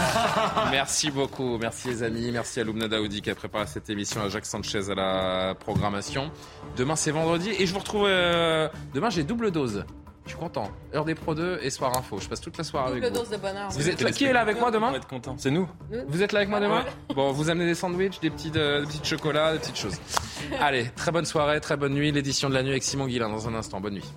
Merci 0.72 1.10
beaucoup, 1.10 1.57
merci 1.57 1.88
les 1.88 2.03
amis, 2.03 2.31
merci 2.31 2.60
à 2.60 2.64
Loubna 2.64 2.88
Daoudi 2.88 3.22
qui 3.22 3.30
a 3.31 3.35
préparé 3.35 3.65
cette 3.68 3.89
émission, 3.89 4.22
à 4.22 4.30
Jacques 4.30 4.45
Sanchez 4.45 4.91
à 4.91 4.95
la 4.95 5.56
programmation. 5.56 6.31
Demain 6.77 6.95
c'est 6.95 7.11
vendredi 7.11 7.49
et 7.57 7.65
je 7.65 7.73
vous 7.73 7.80
retrouve. 7.80 8.06
Euh, 8.06 8.69
demain 8.93 9.10
j'ai 9.10 9.23
double 9.23 9.52
dose. 9.52 9.85
Je 10.26 10.31
suis 10.31 10.39
content. 10.39 10.72
Heure 10.93 11.06
des 11.06 11.14
Pro 11.14 11.35
2 11.35 11.60
et 11.61 11.69
Soir 11.69 11.95
Info. 11.95 12.18
Je 12.19 12.27
passe 12.27 12.41
toute 12.41 12.57
la 12.57 12.64
soirée 12.64 12.91
avec 12.91 13.03
vous. 13.03 13.10
dose 13.11 13.30
de 13.30 13.38
bonheur. 13.38 13.69
Vous 13.69 13.88
êtes 13.88 14.02
là, 14.02 14.11
qui 14.11 14.26
est 14.26 14.34
là 14.34 14.41
avec 14.41 14.60
moi 14.60 14.72
demain 14.72 14.89
On 14.91 14.95
être 14.95 15.07
content. 15.07 15.35
C'est 15.38 15.52
nous. 15.52 15.69
Vous 16.07 16.23
êtes 16.23 16.31
là 16.31 16.39
avec 16.39 16.49
moi 16.49 16.60
demain 16.60 16.84
Bon, 17.15 17.31
vous 17.31 17.49
amenez 17.52 17.68
des 17.68 17.76
sandwichs, 17.76 18.19
des 18.22 18.31
petits, 18.31 18.52
euh, 18.56 18.81
des 18.81 18.88
petits 18.88 19.02
chocolats, 19.03 19.53
des 19.53 19.60
petites 19.60 19.77
choses. 19.77 19.97
Allez, 20.60 20.89
très 20.95 21.11
bonne 21.11 21.26
soirée, 21.26 21.61
très 21.61 21.77
bonne 21.77 21.93
nuit. 21.93 22.11
L'édition 22.11 22.49
de 22.49 22.56
la 22.56 22.64
nuit 22.64 22.72
avec 22.72 22.84
Simon 22.84 23.06
Guillain 23.06 23.30
dans 23.30 23.47
un 23.47 23.53
instant. 23.53 23.80
Bonne 23.80 23.95
nuit. 23.95 24.11